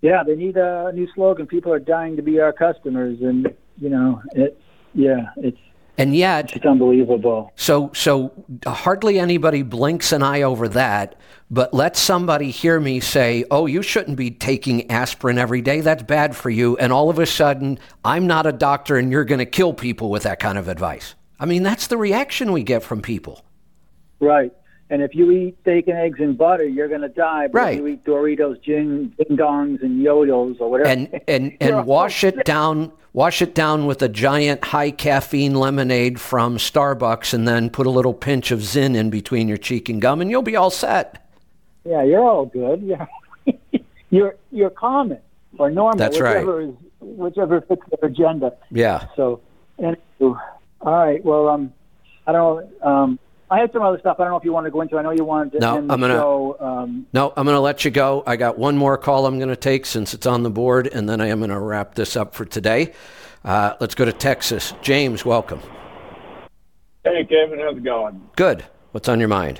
Yeah, 0.02 0.24
they 0.26 0.36
need 0.36 0.58
a 0.58 0.92
new 0.94 1.08
slogan. 1.16 1.48
People 1.48 1.72
are 1.74 1.80
dying 1.80 2.16
to 2.18 2.22
be 2.22 2.40
our 2.40 2.54
customers, 2.54 3.20
and 3.22 3.48
you 3.78 3.90
know, 3.90 4.22
it. 4.34 4.60
Yeah, 4.94 5.30
it's 5.38 5.58
And 5.98 6.16
yet, 6.16 6.56
it's 6.56 6.66
unbelievable. 6.66 7.52
So, 7.56 7.92
so 7.94 8.32
hardly 8.66 9.20
anybody 9.20 9.62
blinks 9.62 10.12
an 10.12 10.24
eye 10.24 10.42
over 10.42 10.68
that. 10.70 11.16
But 11.50 11.74
let 11.74 11.98
somebody 11.98 12.50
hear 12.50 12.80
me 12.80 13.02
say, 13.02 13.44
"Oh, 13.52 13.66
you 13.66 13.82
shouldn't 13.82 14.16
be 14.16 14.32
taking 14.32 14.90
aspirin 14.90 15.38
every 15.38 15.62
day. 15.62 15.82
That's 15.82 16.04
bad 16.04 16.36
for 16.36 16.50
you." 16.50 16.78
And 16.78 16.94
all 16.94 17.10
of 17.10 17.20
a 17.20 17.26
sudden, 17.26 17.78
I'm 18.06 18.26
not 18.26 18.46
a 18.46 18.54
doctor, 18.54 18.96
and 18.96 19.12
you're 19.12 19.26
going 19.26 19.40
to 19.40 19.46
kill 19.46 19.74
people 19.74 20.10
with 20.10 20.24
that 20.24 20.40
kind 20.40 20.58
of 20.58 20.70
advice. 20.70 21.14
I 21.40 21.46
mean, 21.46 21.64
that's 21.64 21.88
the 21.88 21.98
reaction 21.98 22.54
we 22.54 22.64
get 22.64 22.84
from 22.84 23.02
people. 23.02 23.44
Right. 24.22 24.54
And 24.92 25.02
if 25.02 25.16
you 25.16 25.32
eat 25.32 25.64
bacon, 25.64 25.96
eggs, 25.96 26.20
and 26.20 26.38
butter, 26.38 26.66
you're 26.68 26.90
going 26.90 27.02
to 27.02 27.08
die. 27.10 27.48
But 27.48 27.58
Right. 27.60 27.74
if 27.74 27.80
you 27.80 27.88
eat 27.88 28.04
Doritos, 28.04 28.62
Jing, 28.62 29.14
Ding 29.18 29.38
Dongs, 29.38 29.82
and 29.82 30.06
Yodels, 30.06 30.60
or 30.60 30.70
whatever. 30.70 30.90
and 30.90 31.22
and 31.30 31.56
and 31.62 31.86
wash 31.88 32.24
it 32.26 32.44
down 32.46 32.92
wash 33.14 33.42
it 33.42 33.56
down 33.56 33.86
with 33.86 34.02
a 34.02 34.10
giant 34.10 34.64
high 34.66 34.92
caffeine 34.92 35.56
lemonade 35.56 36.20
from 36.20 36.58
Starbucks 36.58 37.34
and 37.34 37.48
then 37.48 37.70
put 37.70 37.88
a 37.88 37.90
little 37.90 38.14
pinch 38.14 38.52
of 38.52 38.60
Zyn 38.60 38.96
in 38.96 39.10
between 39.10 39.48
your 39.48 39.58
cheek 39.58 39.90
and 39.90 40.02
gum 40.02 40.22
and 40.22 40.30
you'll 40.30 40.42
be 40.42 40.56
all 40.56 40.70
set. 40.70 41.26
Yeah, 41.86 42.04
you're 42.04 42.24
all 42.24 42.46
good. 42.46 42.82
Yeah, 43.46 43.60
you're 44.10 44.36
you're 44.52 44.70
common 44.70 45.20
or 45.58 45.72
normal. 45.72 45.98
That's 45.98 46.20
right. 46.20 46.38
whichever 46.46 46.62
Is, 46.62 46.74
whichever 47.00 47.62
fits 47.62 47.82
their 48.00 48.10
agenda. 48.10 48.54
Yeah. 48.70 49.08
So, 49.16 49.40
anyway, 49.80 49.96
all 50.20 50.36
right. 50.82 51.24
Well, 51.24 51.48
um, 51.48 51.74
I 52.28 52.34
don't. 52.34 52.70
Um, 52.84 53.20
I 53.52 53.60
had 53.60 53.74
some 53.74 53.82
other 53.82 54.00
stuff. 54.00 54.16
I 54.18 54.24
don't 54.24 54.32
know 54.32 54.38
if 54.38 54.46
you 54.46 54.54
want 54.54 54.66
to 54.66 54.72
go 54.72 54.80
into. 54.80 54.98
I 54.98 55.02
know 55.02 55.12
you 55.12 55.26
wanted 55.26 55.52
to 55.54 55.60
No, 55.60 55.78
end 55.78 55.90
the 55.90 55.94
I'm 55.94 56.00
gonna- 56.00 56.14
show. 56.16 56.56
Um, 56.62 57.06
No, 57.12 57.34
I'm 57.36 57.46
going 57.46 57.56
to 57.56 57.60
let 57.60 57.84
you 57.84 57.92
go. 57.92 58.24
I 58.26 58.38
got 58.38 58.58
one 58.58 58.78
more 58.78 58.98
call 58.98 59.26
I'm 59.26 59.38
going 59.40 59.50
to 59.50 59.58
take 59.58 59.86
since 59.86 60.14
it's 60.14 60.26
on 60.26 60.44
the 60.44 60.50
board, 60.50 60.88
and 60.88 61.08
then 61.10 61.20
I 61.20 61.28
am 61.28 61.40
going 61.40 61.50
to 61.50 61.60
wrap 61.60 61.94
this 61.96 62.16
up 62.16 62.34
for 62.34 62.46
today. 62.46 62.94
Uh, 63.44 63.74
let's 63.82 63.94
go 63.94 64.06
to 64.06 64.14
Texas. 64.14 64.74
James, 64.82 65.26
welcome. 65.26 65.60
Hey, 67.04 67.26
Kevin, 67.26 67.60
how's 67.60 67.76
it 67.76 67.84
going? 67.84 68.22
Good. 68.38 68.64
What's 68.94 69.10
on 69.10 69.20
your 69.20 69.28
mind? 69.28 69.60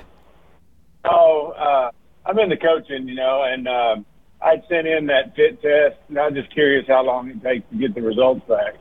Oh, 1.04 1.48
uh, 1.58 1.90
I'm 2.24 2.38
in 2.38 2.48
the 2.48 2.56
coaching, 2.56 3.06
you 3.08 3.14
know, 3.14 3.42
and 3.44 3.68
um, 3.68 4.06
I'd 4.40 4.62
sent 4.70 4.86
in 4.86 5.06
that 5.08 5.36
fit 5.36 5.60
test, 5.60 5.96
and 6.08 6.18
I 6.18 6.28
was 6.28 6.34
just 6.34 6.50
curious 6.54 6.86
how 6.88 7.04
long 7.04 7.28
it 7.28 7.42
takes 7.42 7.68
to 7.70 7.76
get 7.76 7.94
the 7.94 8.00
results 8.00 8.40
back. 8.48 8.74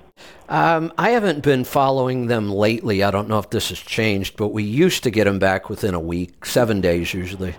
Um, 0.50 0.92
I 0.98 1.12
haven't 1.12 1.44
been 1.44 1.64
following 1.64 2.28
them 2.28 2.52
lately. 2.52 3.04
I 3.04 3.12
don't 3.12 3.30
know 3.30 3.40
if 3.40 3.50
this 3.50 3.70
has 3.70 3.80
changed, 3.80 4.36
but 4.36 4.50
we 4.50 4.64
used 4.64 5.04
to 5.04 5.10
get 5.12 5.24
them 5.24 5.40
back 5.40 5.70
within 5.70 5.94
a 5.94 6.00
week, 6.00 6.46
seven 6.46 6.82
days 6.82 7.14
usually. 7.14 7.56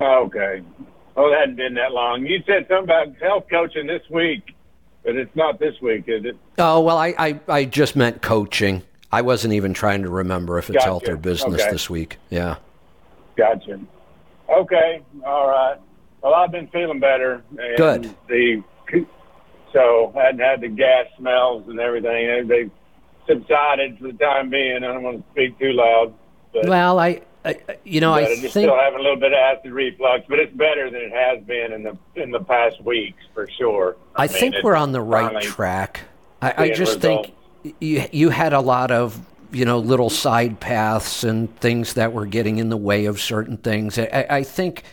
Okay. 0.00 0.62
Oh, 1.16 1.32
it 1.32 1.38
hadn't 1.38 1.56
been 1.56 1.74
that 1.74 1.92
long. 1.92 2.26
You 2.26 2.42
said 2.46 2.66
something 2.68 2.84
about 2.84 3.16
health 3.22 3.44
coaching 3.50 3.86
this 3.86 4.02
week, 4.10 4.54
but 5.04 5.16
it's 5.16 5.34
not 5.34 5.58
this 5.58 5.80
week, 5.80 6.04
is 6.08 6.24
it? 6.24 6.36
Oh, 6.58 6.80
well, 6.80 6.98
I, 6.98 7.14
I, 7.18 7.40
I 7.48 7.64
just 7.64 7.96
meant 7.96 8.20
coaching. 8.20 8.82
I 9.12 9.22
wasn't 9.22 9.54
even 9.54 9.72
trying 9.72 10.02
to 10.02 10.10
remember 10.10 10.58
if 10.58 10.68
it's 10.68 10.74
Gotcha. 10.76 10.86
health 10.86 11.08
or 11.08 11.16
business 11.16 11.62
Okay. 11.62 11.70
this 11.70 11.88
week. 11.88 12.18
Yeah. 12.28 12.56
Gotcha. 13.36 13.80
Okay. 14.50 15.02
All 15.24 15.48
right. 15.48 15.76
Well, 16.22 16.34
I've 16.34 16.50
been 16.50 16.66
feeling 16.68 16.98
better. 17.00 17.42
And 17.56 17.76
Good. 17.76 18.14
The 18.28 18.62
so 19.72 20.12
I 20.16 20.24
hadn't 20.24 20.40
had 20.40 20.60
the 20.60 20.68
gas 20.68 21.06
smells 21.18 21.64
and 21.68 21.78
everything. 21.80 22.48
They 22.48 22.70
subsided 23.26 23.98
for 23.98 24.08
the 24.08 24.12
time 24.14 24.50
being. 24.50 24.76
I 24.76 24.92
don't 24.92 25.02
want 25.02 25.18
to 25.18 25.32
speak 25.32 25.58
too 25.58 25.72
loud. 25.72 26.14
But, 26.52 26.68
Well, 26.68 26.98
I, 26.98 27.22
I 27.44 27.58
you 27.84 28.00
know, 28.00 28.12
I 28.12 28.24
think 28.24 28.50
still 28.50 28.76
having 28.76 28.98
a 28.98 29.02
little 29.02 29.18
bit 29.18 29.32
of 29.32 29.38
acid 29.38 29.72
reflux, 29.72 30.24
but 30.28 30.38
it's 30.38 30.54
better 30.56 30.90
than 30.90 31.00
it 31.02 31.12
has 31.12 31.42
been 31.44 31.72
in 31.72 31.82
the 31.82 31.96
in 32.20 32.30
the 32.30 32.40
past 32.40 32.82
weeks 32.84 33.22
for 33.34 33.48
sure. 33.58 33.96
I 34.14 34.26
mean, 34.26 34.36
think 34.36 34.54
we're 34.62 34.76
on 34.76 34.92
the 34.92 35.02
right 35.02 35.42
track. 35.42 36.02
I, 36.42 36.54
I 36.56 36.70
just 36.70 37.00
think 37.00 37.34
you 37.80 38.04
you 38.10 38.30
had 38.30 38.52
a 38.52 38.60
lot 38.60 38.90
of 38.90 39.20
you 39.52 39.64
know 39.64 39.78
little 39.78 40.10
side 40.10 40.60
paths 40.60 41.24
and 41.24 41.54
things 41.60 41.94
that 41.94 42.12
were 42.12 42.26
getting 42.26 42.58
in 42.58 42.68
the 42.68 42.76
way 42.76 43.04
of 43.06 43.20
certain 43.20 43.56
things. 43.58 43.98
I, 43.98 44.26
I 44.28 44.42
think 44.42 44.84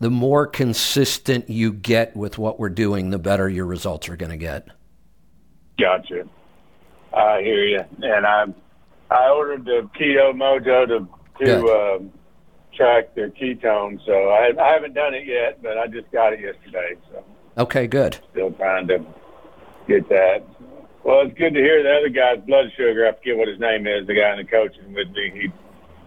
the 0.00 0.10
more 0.10 0.46
consistent 0.46 1.48
you 1.48 1.72
get 1.72 2.16
with 2.16 2.38
what 2.38 2.58
we're 2.58 2.70
doing, 2.70 3.10
the 3.10 3.18
better 3.18 3.48
your 3.48 3.66
results 3.66 4.08
are 4.08 4.16
going 4.16 4.30
to 4.30 4.36
get. 4.38 4.66
Gotcha. 5.78 6.24
I 7.14 7.42
hear 7.42 7.64
you. 7.64 7.80
And 8.02 8.26
I 8.26 8.46
I 9.10 9.28
ordered 9.30 9.64
the 9.64 9.88
Keto 9.98 10.32
Mojo 10.32 10.86
to 10.86 11.08
to 11.44 11.66
um, 11.68 12.12
track 12.74 13.14
the 13.14 13.32
ketones. 13.40 14.04
So 14.06 14.12
I 14.28 14.52
I 14.60 14.72
haven't 14.72 14.94
done 14.94 15.14
it 15.14 15.26
yet, 15.26 15.62
but 15.62 15.76
I 15.78 15.86
just 15.86 16.10
got 16.12 16.32
it 16.32 16.40
yesterday. 16.40 16.96
So 17.10 17.24
Okay, 17.58 17.86
good. 17.86 18.18
still 18.30 18.52
trying 18.52 18.86
to 18.88 19.04
get 19.88 20.08
that. 20.08 20.44
Well, 21.02 21.22
it's 21.22 21.36
good 21.38 21.54
to 21.54 21.60
hear 21.60 21.82
the 21.82 21.92
other 21.96 22.08
guy's 22.10 22.44
blood 22.46 22.66
sugar. 22.76 23.06
I 23.08 23.12
forget 23.16 23.36
what 23.36 23.48
his 23.48 23.58
name 23.58 23.86
is. 23.86 24.06
The 24.06 24.14
guy 24.14 24.32
in 24.32 24.38
the 24.38 24.44
coaching 24.44 24.92
with 24.92 25.08
me. 25.10 25.30
He's 25.34 25.50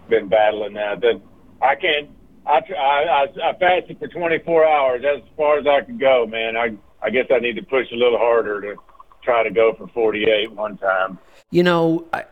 been 0.08 0.28
battling 0.28 0.74
that. 0.74 1.00
That 1.00 1.20
I 1.60 1.74
can't. 1.74 2.08
I, 2.46 2.60
I 2.76 3.26
I 3.42 3.50
I 3.50 3.58
fasted 3.58 3.98
for 3.98 4.08
24 4.08 4.66
hours. 4.66 5.02
That's 5.02 5.26
as 5.26 5.36
far 5.36 5.58
as 5.58 5.66
I 5.66 5.82
can 5.84 5.98
go, 5.98 6.26
man. 6.26 6.56
I 6.56 6.76
I 7.02 7.10
guess 7.10 7.26
I 7.30 7.38
need 7.38 7.56
to 7.56 7.62
push 7.62 7.86
a 7.92 7.96
little 7.96 8.18
harder 8.18 8.60
to 8.60 8.76
try 9.22 9.42
to 9.42 9.50
go 9.50 9.74
for 9.76 9.88
48 9.88 10.52
one 10.52 10.76
time. 10.76 11.18
You 11.50 11.62
know, 11.62 12.06
I, 12.12 12.24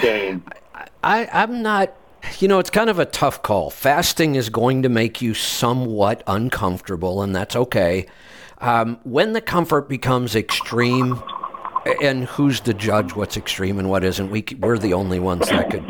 Dang. 0.00 0.42
I, 1.02 1.28
I'm 1.32 1.62
not, 1.62 1.94
you 2.38 2.48
know, 2.48 2.58
it's 2.58 2.70
kind 2.70 2.90
of 2.90 2.98
a 2.98 3.04
tough 3.04 3.42
call. 3.42 3.70
Fasting 3.70 4.34
is 4.34 4.48
going 4.48 4.82
to 4.82 4.88
make 4.88 5.22
you 5.22 5.34
somewhat 5.34 6.22
uncomfortable, 6.26 7.22
and 7.22 7.34
that's 7.34 7.54
okay. 7.54 8.06
Um, 8.58 8.98
when 9.04 9.32
the 9.32 9.40
comfort 9.40 9.88
becomes 9.88 10.34
extreme, 10.34 11.22
and 12.02 12.24
who's 12.24 12.60
to 12.60 12.74
judge 12.74 13.14
what's 13.14 13.36
extreme 13.36 13.78
and 13.78 13.88
what 13.90 14.04
isn't? 14.04 14.30
We, 14.30 14.44
we're 14.58 14.78
the 14.78 14.94
only 14.94 15.20
ones 15.20 15.48
that 15.48 15.70
could. 15.70 15.84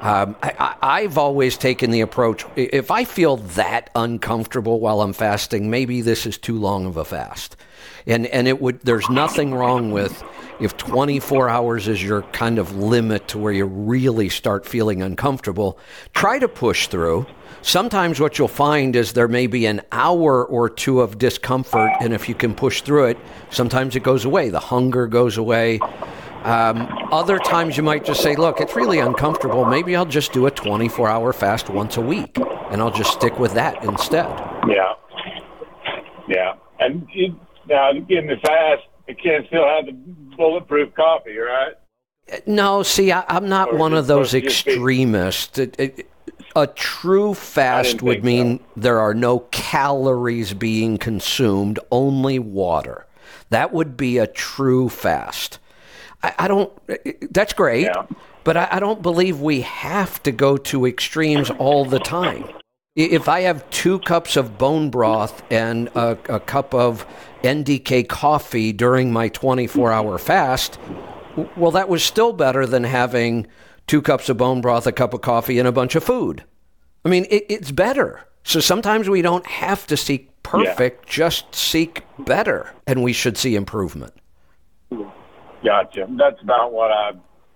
Um, 0.00 0.36
I, 0.42 0.76
I've 0.80 1.18
always 1.18 1.56
taken 1.56 1.90
the 1.90 2.02
approach 2.02 2.44
if 2.56 2.90
I 2.90 3.04
feel 3.04 3.38
that 3.38 3.90
uncomfortable 3.94 4.80
while 4.80 5.00
I'm 5.00 5.12
fasting, 5.12 5.70
maybe 5.70 6.02
this 6.02 6.26
is 6.26 6.38
too 6.38 6.58
long 6.58 6.86
of 6.86 6.96
a 6.96 7.04
fast. 7.04 7.56
And, 8.06 8.26
and 8.26 8.48
it 8.48 8.60
would, 8.60 8.80
there's 8.80 9.08
nothing 9.10 9.54
wrong 9.54 9.90
with 9.90 10.22
if 10.60 10.76
24 10.76 11.48
hours 11.48 11.88
is 11.88 12.02
your 12.02 12.22
kind 12.22 12.58
of 12.58 12.76
limit 12.76 13.28
to 13.28 13.38
where 13.38 13.52
you 13.52 13.66
really 13.66 14.28
start 14.28 14.66
feeling 14.66 15.02
uncomfortable, 15.02 15.78
try 16.14 16.38
to 16.38 16.48
push 16.48 16.88
through. 16.88 17.26
Sometimes 17.62 18.20
what 18.20 18.38
you'll 18.38 18.48
find 18.48 18.94
is 18.96 19.12
there 19.12 19.28
may 19.28 19.46
be 19.46 19.66
an 19.66 19.82
hour 19.92 20.44
or 20.46 20.68
two 20.70 21.00
of 21.00 21.18
discomfort, 21.18 21.90
and 22.00 22.12
if 22.14 22.28
you 22.28 22.34
can 22.34 22.54
push 22.54 22.82
through 22.82 23.06
it, 23.06 23.18
sometimes 23.50 23.96
it 23.96 24.02
goes 24.02 24.24
away. 24.24 24.48
The 24.48 24.60
hunger 24.60 25.06
goes 25.06 25.36
away. 25.36 25.80
Um, 26.44 26.88
other 27.10 27.38
times 27.38 27.76
you 27.76 27.82
might 27.82 28.04
just 28.04 28.22
say, 28.22 28.36
look, 28.36 28.60
it's 28.60 28.76
really 28.76 29.00
uncomfortable. 29.00 29.64
Maybe 29.64 29.96
I'll 29.96 30.06
just 30.06 30.32
do 30.32 30.46
a 30.46 30.50
24 30.50 31.08
hour 31.08 31.32
fast 31.32 31.68
once 31.68 31.96
a 31.96 32.00
week, 32.00 32.38
and 32.70 32.80
I'll 32.80 32.92
just 32.92 33.12
stick 33.12 33.38
with 33.38 33.52
that 33.54 33.82
instead. 33.84 34.26
Yeah. 34.68 34.94
Yeah. 36.28 36.54
And 36.78 37.06
you, 37.12 37.38
now 37.68 37.90
in 37.90 38.06
the 38.06 38.36
fast, 38.42 38.82
you 39.08 39.16
can 39.16 39.44
still 39.48 39.66
have 39.66 39.86
the 39.86 39.92
bulletproof 40.36 40.94
coffee, 40.94 41.36
right? 41.36 41.74
No, 42.46 42.82
see, 42.82 43.10
I, 43.10 43.24
I'm 43.26 43.48
not 43.48 43.72
Or 43.72 43.76
one 43.78 43.94
of 43.94 44.06
those 44.06 44.30
supposed 44.30 44.44
to 44.44 44.48
just 44.50 44.64
be- 44.66 44.72
extremists. 44.72 45.58
It- 45.58 45.76
it- 45.78 46.10
a 46.56 46.66
true 46.66 47.34
fast 47.34 48.02
would 48.02 48.24
mean 48.24 48.60
there 48.76 48.98
are 49.00 49.14
no 49.14 49.40
calories 49.50 50.54
being 50.54 50.98
consumed, 50.98 51.78
only 51.90 52.38
water. 52.38 53.06
That 53.50 53.72
would 53.72 53.96
be 53.96 54.18
a 54.18 54.26
true 54.26 54.88
fast. 54.88 55.58
I, 56.22 56.34
I 56.40 56.48
don't. 56.48 56.72
That's 57.32 57.52
great, 57.52 57.84
Yeah. 57.84 58.06
but 58.44 58.56
I, 58.56 58.68
I 58.72 58.80
don't 58.80 59.02
believe 59.02 59.40
we 59.40 59.60
have 59.62 60.22
to 60.24 60.32
go 60.32 60.56
to 60.56 60.86
extremes 60.86 61.50
all 61.50 61.84
the 61.84 62.00
time. 62.00 62.44
If 62.96 63.28
I 63.28 63.40
have 63.42 63.68
two 63.70 64.00
cups 64.00 64.36
of 64.36 64.58
bone 64.58 64.90
broth 64.90 65.42
and 65.52 65.88
a, 65.94 66.18
a 66.28 66.40
cup 66.40 66.74
of 66.74 67.06
NDK 67.44 68.08
coffee 68.08 68.72
during 68.72 69.12
my 69.12 69.28
24 69.28 69.92
hour 69.92 70.18
fast, 70.18 70.78
well, 71.56 71.70
that 71.70 71.88
was 71.88 72.02
still 72.02 72.32
better 72.32 72.66
than 72.66 72.82
having 72.82 73.46
two 73.88 74.00
cups 74.00 74.28
of 74.28 74.36
bone 74.36 74.60
broth, 74.60 74.86
a 74.86 74.92
cup 74.92 75.12
of 75.12 75.22
coffee, 75.22 75.58
and 75.58 75.66
a 75.66 75.72
bunch 75.72 75.96
of 75.96 76.04
food. 76.04 76.44
I 77.04 77.08
mean, 77.08 77.26
it, 77.30 77.46
it's 77.48 77.72
better. 77.72 78.24
So 78.44 78.60
sometimes 78.60 79.08
we 79.08 79.22
don't 79.22 79.46
have 79.46 79.86
to 79.88 79.96
seek 79.96 80.30
perfect, 80.42 81.08
just 81.08 81.54
seek 81.54 82.02
better, 82.18 82.72
and 82.86 83.02
we 83.02 83.12
should 83.12 83.36
see 83.36 83.56
improvement. 83.56 84.14
Gotcha. 85.64 86.06
That's 86.10 86.40
about 86.42 86.72
what 86.72 86.92
I 86.92 87.12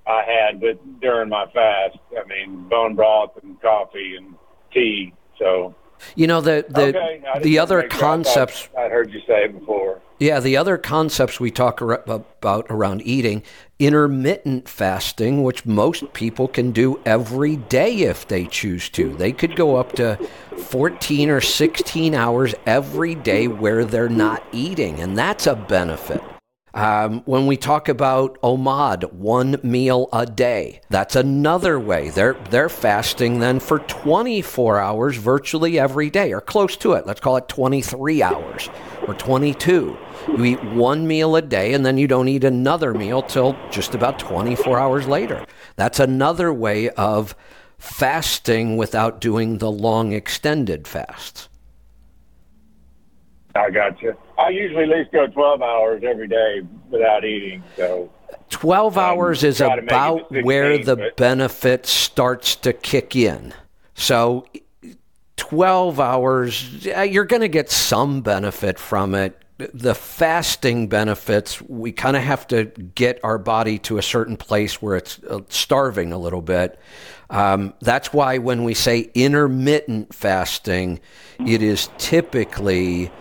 I 0.07 0.25
had, 0.25 0.61
but 0.61 1.01
during 1.01 1.29
my 1.29 1.47
fast, 1.55 1.97
I 2.19 2.27
mean, 2.27 2.69
bone 2.69 2.97
broth 2.97 3.31
and 3.43 3.61
coffee 3.63 4.17
and 4.17 4.35
tea. 4.73 5.15
So 5.39 5.75
You 6.17 6.27
know, 6.27 6.41
the 6.41 6.67
the, 6.69 6.89
okay, 6.89 7.23
the 7.43 7.59
other 7.59 7.79
make. 7.79 7.87
I 7.87 7.89
thought 7.89 8.01
concepts 8.01 8.69
I'd 8.77 8.91
heard 8.91 9.13
you 9.13 9.21
say 9.27 9.47
before. 9.47 10.03
Yeah, 10.23 10.39
the 10.39 10.57
other 10.57 10.79
concepts 10.79 11.41
we 11.41 11.51
talk 11.51 11.81
about 11.81 12.67
around 12.71 13.03
eating, 13.03 13.43
intermittent 13.81 14.69
fasting, 14.69 15.43
which 15.43 15.67
most 15.67 16.13
people 16.13 16.47
can 16.47 16.71
do 16.71 17.01
every 17.05 17.57
day 17.57 18.03
if 18.03 18.29
they 18.29 18.47
choose 18.47 18.89
to. 18.91 19.17
They 19.17 19.33
could 19.33 19.57
go 19.57 19.75
up 19.75 19.95
to 19.95 20.15
14 20.57 21.29
or 21.29 21.41
16 21.41 22.15
hours 22.15 22.55
every 22.67 23.17
day 23.17 23.49
where 23.49 23.85
they're 23.85 24.09
not 24.09 24.45
eating, 24.53 25.01
and 25.01 25.19
that's 25.19 25.49
a 25.49 25.57
benefit. 25.57 26.23
Um, 26.75 27.21
when 27.27 27.47
we 27.47 27.59
talk 27.59 27.89
about 27.91 28.41
OMAD, 28.41 29.13
one 29.13 29.61
meal 29.63 30.09
a 30.11 30.25
day, 30.25 30.81
that's 30.89 31.17
another 31.17 31.79
way. 31.79 32.09
They're 32.09 32.37
they're 32.49 32.71
fasting 32.71 33.41
then 33.41 33.61
for 33.61 33.81
24 33.81 34.79
hours 34.79 35.17
virtually 35.19 35.79
every 35.79 36.09
day, 36.09 36.33
or 36.33 36.41
close 36.41 36.77
to 36.79 36.95
it. 36.95 37.07
Let's 37.07 37.21
call 37.21 37.37
it 37.37 37.49
23 37.49 38.23
hours 38.23 38.71
or 39.07 39.13
22. 39.13 39.99
You 40.29 40.45
eat 40.45 40.65
one 40.65 41.07
meal 41.07 41.37
a 41.37 41.43
day, 41.43 41.75
and 41.75 41.85
then 41.85 41.99
you 41.99 42.07
don't 42.07 42.29
eat 42.29 42.45
another 42.45 42.95
meal 42.95 43.23
till 43.23 43.55
just 43.71 43.95
about 43.95 44.19
24 44.19 44.79
hours 44.79 45.07
later. 45.07 45.45
That's 45.77 46.01
another 46.01 46.55
way 46.55 46.89
of 46.91 47.35
fasting 47.77 48.79
without 48.79 49.21
doing 49.21 49.59
the 49.59 49.71
long 49.71 50.13
extended 50.13 50.89
fasts. 50.89 51.51
I 53.55 53.71
got 53.71 54.01
you. 54.01 54.17
I 54.43 54.49
usually 54.51 54.85
at 54.85 54.89
least 54.89 55.13
go 55.13 55.27
12 55.27 55.63
hours 55.63 56.03
every 56.05 56.27
day 56.27 56.63
without 56.91 57.25
eating. 57.25 57.63
So 57.77 58.11
12 58.51 58.99
hours 58.99 59.45
is 59.45 59.59
try 59.59 59.77
to 59.77 59.83
make 59.83 59.91
it 59.91 59.95
about 59.95 60.19
16, 60.21 60.45
where 60.45 60.79
the 60.79 60.97
but- 60.97 61.17
benefit 61.17 61.87
starts 61.87 62.57
to 62.57 62.73
kick 62.73 63.15
in. 63.15 63.55
So 63.95 64.47
12 65.37 66.01
hours, 66.01 66.85
you're 66.85 67.25
going 67.25 67.43
to 67.43 67.49
get 67.49 67.71
some 67.71 68.21
benefit 68.21 68.79
from 68.79 69.15
it. 69.15 69.39
The 69.59 69.95
fasting 69.95 70.89
benefits, 70.89 71.63
we 71.63 71.93
kind 71.93 72.17
of 72.17 72.23
have 72.23 72.49
to 72.49 72.65
get 72.65 73.21
our 73.23 73.39
body 73.39 73.79
to 73.81 73.99
a 73.99 74.03
certain 74.03 74.37
place 74.37 74.83
where 74.83 74.97
it's 74.97 75.21
uh, 75.25 75.41
starving 75.49 76.13
a 76.13 76.19
little 76.19 76.43
bit. 76.43 76.81
Um, 77.31 77.73
that's 77.81 78.13
why 78.13 78.39
when 78.39 78.65
we 78.65 78.75
say 78.75 79.11
intermittent 79.15 80.15
fasting, 80.15 81.01
it 81.47 81.63
is 81.63 81.91
typically 81.97 83.13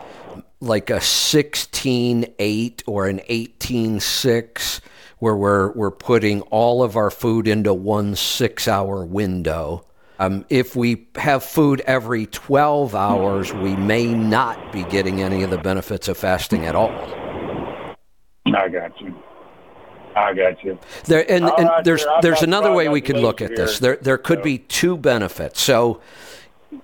like 0.62 0.90
a 0.90 0.98
16-8 0.98 2.84
or 2.86 3.08
an 3.08 3.20
18-6 3.30 4.80
where 5.18 5.36
we're, 5.36 5.72
we're 5.74 5.92
putting 5.92 6.42
all 6.44 6.84
of 6.84 6.96
our 6.96 7.12
food 7.12 7.48
into 7.48 7.74
one 7.74 8.16
six-hour 8.16 9.04
window. 9.06 9.86
Um, 10.20 10.46
if 10.50 10.76
we 10.76 11.08
have 11.16 11.44
food 11.44 11.82
every 11.82 12.28
12 12.28 12.94
hours, 12.96 13.52
we 13.54 13.76
may 13.76 14.14
not 14.14 14.72
be 14.72 14.84
getting 14.84 15.22
any 15.22 15.42
of 15.44 15.50
the 15.50 15.58
benefits 15.58 16.08
of 16.08 16.18
fasting 16.18 16.66
at 16.66 16.76
all. 16.76 16.92
I 18.46 18.70
got 18.70 19.00
you. 19.02 19.16
I 20.16 20.34
got 20.34 20.64
you. 20.64 20.78
There 21.06 21.30
and, 21.32 21.46
and 21.46 21.70
right, 21.70 21.84
there's 21.84 22.04
sir. 22.04 22.20
There's 22.22 22.44
another 22.44 22.72
way 22.72 22.90
we 22.90 23.02
could 23.02 23.18
look 23.18 23.42
at 23.42 23.56
this. 23.56 23.80
There 23.80 23.96
there 23.96 24.18
could 24.18 24.44
be 24.44 24.58
two 24.58 24.98
benefits. 24.98 25.62
So 25.62 26.02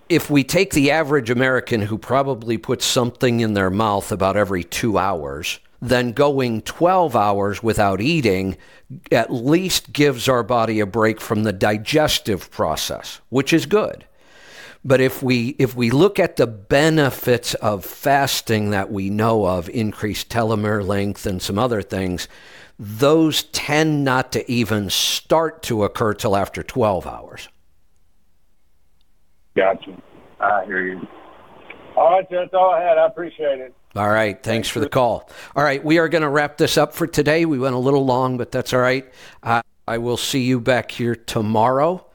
if 0.10 0.30
we 0.30 0.44
take 0.44 0.72
the 0.72 0.92
average 0.92 1.30
American 1.30 1.82
who 1.82 1.98
probably 1.98 2.58
puts 2.58 2.86
something 2.86 3.40
in 3.40 3.54
their 3.54 3.70
mouth 3.70 4.12
about 4.12 4.38
every 4.38 4.64
2 4.64 4.98
hours, 4.98 5.60
then 5.82 6.12
going 6.12 6.62
12 6.62 7.16
hours 7.16 7.62
without 7.62 8.02
eating 8.02 8.58
at 9.12 9.32
least 9.32 9.94
gives 9.94 10.28
our 10.28 10.44
body 10.44 10.80
a 10.80 10.86
break 10.86 11.22
from 11.22 11.44
the 11.44 11.54
digestive 11.54 12.50
process, 12.50 13.22
which 13.30 13.54
is 13.54 13.66
good. 13.66 14.06
But 14.84 15.02
if 15.02 15.22
we 15.22 15.50
if 15.60 15.76
we 15.76 15.92
look 15.92 16.20
at 16.20 16.38
the 16.38 16.48
benefits 16.48 17.54
of 17.56 17.84
fasting 17.84 18.70
that 18.70 18.92
we 18.92 19.10
know 19.10 19.46
of, 19.46 19.70
increased 19.70 20.30
telomere 20.30 20.86
length 20.86 21.26
and 21.26 21.42
some 21.42 21.60
other 21.60 21.82
things, 21.82 22.28
those 22.80 23.44
tend 23.44 24.06
not 24.06 24.32
to 24.32 24.50
even 24.50 24.90
start 24.90 25.62
to 25.64 25.84
occur 25.84 26.14
till 26.14 26.36
after 26.36 26.64
12 26.64 27.06
hours. 27.06 27.50
Got 29.58 29.88
you. 29.88 30.00
I 30.40 30.66
hear 30.66 30.86
you. 30.86 31.08
All 31.96 32.12
right, 32.12 32.28
that's 32.30 32.54
all 32.54 32.70
I 32.70 32.80
had. 32.80 33.00
I 33.00 33.08
appreciate 33.08 33.60
it. 33.60 33.74
All 33.96 34.08
right, 34.08 34.42
thanks 34.44 34.70
for 34.70 34.80
the 34.80 34.88
call. 34.88 35.28
All 35.56 35.64
right, 35.64 35.84
we 35.84 35.98
are 35.98 36.08
going 36.08 36.22
to 36.22 36.30
wrap 36.30 36.58
this 36.58 36.78
up 36.78 36.94
for 36.94 37.08
today. 37.08 37.44
We 37.44 37.58
went 37.58 37.74
a 37.74 37.80
little 37.80 38.06
long, 38.06 38.38
but 38.38 38.52
that's 38.52 38.72
all 38.72 38.82
right. 38.82 39.12
Uh, 39.42 39.64
I 39.88 39.98
will 39.98 40.18
see 40.18 40.44
you 40.44 40.60
back 40.60 40.92
here 40.92 41.16
tomorrow 41.16 42.06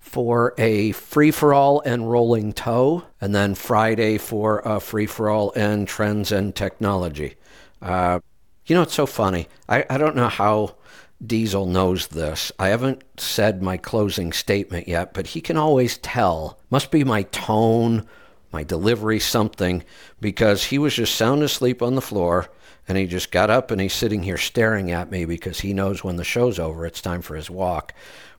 for 0.00 0.54
a 0.58 0.90
free 0.90 1.30
for 1.30 1.54
all 1.54 1.80
and 1.82 2.10
rolling 2.10 2.52
toe, 2.52 3.04
and 3.20 3.32
then 3.32 3.54
Friday 3.54 4.18
for 4.18 4.58
a 4.64 4.80
free 4.80 5.06
for 5.06 5.30
all 5.30 5.52
and 5.54 5.86
trends 5.86 6.32
and 6.32 6.52
technology. 6.52 7.36
Uh, 7.80 8.18
you 8.66 8.74
know, 8.74 8.82
it's 8.82 8.94
so 8.94 9.06
funny. 9.06 9.46
I, 9.68 9.84
I 9.88 9.98
don't 9.98 10.16
know 10.16 10.28
how 10.28 10.74
Diesel 11.24 11.66
knows 11.66 12.08
this. 12.08 12.52
I 12.58 12.68
haven't 12.68 13.02
said 13.16 13.62
my 13.62 13.76
closing 13.76 14.32
statement 14.32 14.86
yet, 14.86 15.12
but 15.14 15.28
he 15.28 15.40
can 15.40 15.56
always 15.56 15.98
tell. 15.98 16.58
Must 16.70 16.90
be 16.90 17.02
my 17.02 17.24
tone, 17.24 18.06
my 18.52 18.62
delivery, 18.62 19.18
something, 19.18 19.82
because 20.20 20.64
he 20.64 20.78
was 20.78 20.94
just 20.94 21.14
sound 21.14 21.42
asleep 21.42 21.82
on 21.82 21.96
the 21.96 22.00
floor 22.00 22.48
and 22.86 22.96
he 22.96 23.06
just 23.06 23.32
got 23.32 23.50
up 23.50 23.70
and 23.70 23.80
he's 23.80 23.92
sitting 23.92 24.22
here 24.22 24.38
staring 24.38 24.90
at 24.90 25.10
me 25.10 25.24
because 25.24 25.60
he 25.60 25.74
knows 25.74 26.02
when 26.02 26.16
the 26.16 26.24
show's 26.24 26.58
over, 26.58 26.86
it's 26.86 27.02
time 27.02 27.20
for 27.20 27.34
his 27.34 27.50
walk, 27.50 27.92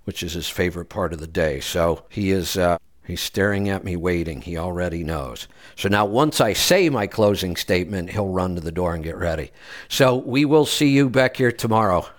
which 0.05 0.23
is 0.23 0.33
his 0.33 0.49
favorite 0.49 0.89
part 0.89 1.13
of 1.13 1.19
the 1.19 1.27
day. 1.27 1.59
So 1.59 2.05
he 2.09 2.31
is. 2.31 2.57
Uh, 2.57 2.77
He's 3.05 3.21
staring 3.21 3.69
at 3.69 3.83
me, 3.83 3.95
waiting. 3.95 4.43
He 4.43 4.55
already 4.55 5.03
knows. 5.03 5.47
So 5.75 5.89
now, 5.89 6.05
once 6.05 6.39
I 6.39 6.53
say 6.53 6.89
my 6.89 7.07
closing 7.07 7.55
statement, 7.55 8.11
he'll 8.11 8.27
run 8.27 8.53
to 8.53 8.61
the 8.61 8.71
door 8.71 8.93
and 8.93 9.03
get 9.03 9.17
ready. 9.17 9.49
So 9.87 10.15
we 10.15 10.45
will 10.45 10.67
see 10.67 10.89
you 10.89 11.09
back 11.09 11.37
here 11.37 11.51
tomorrow. 11.51 12.05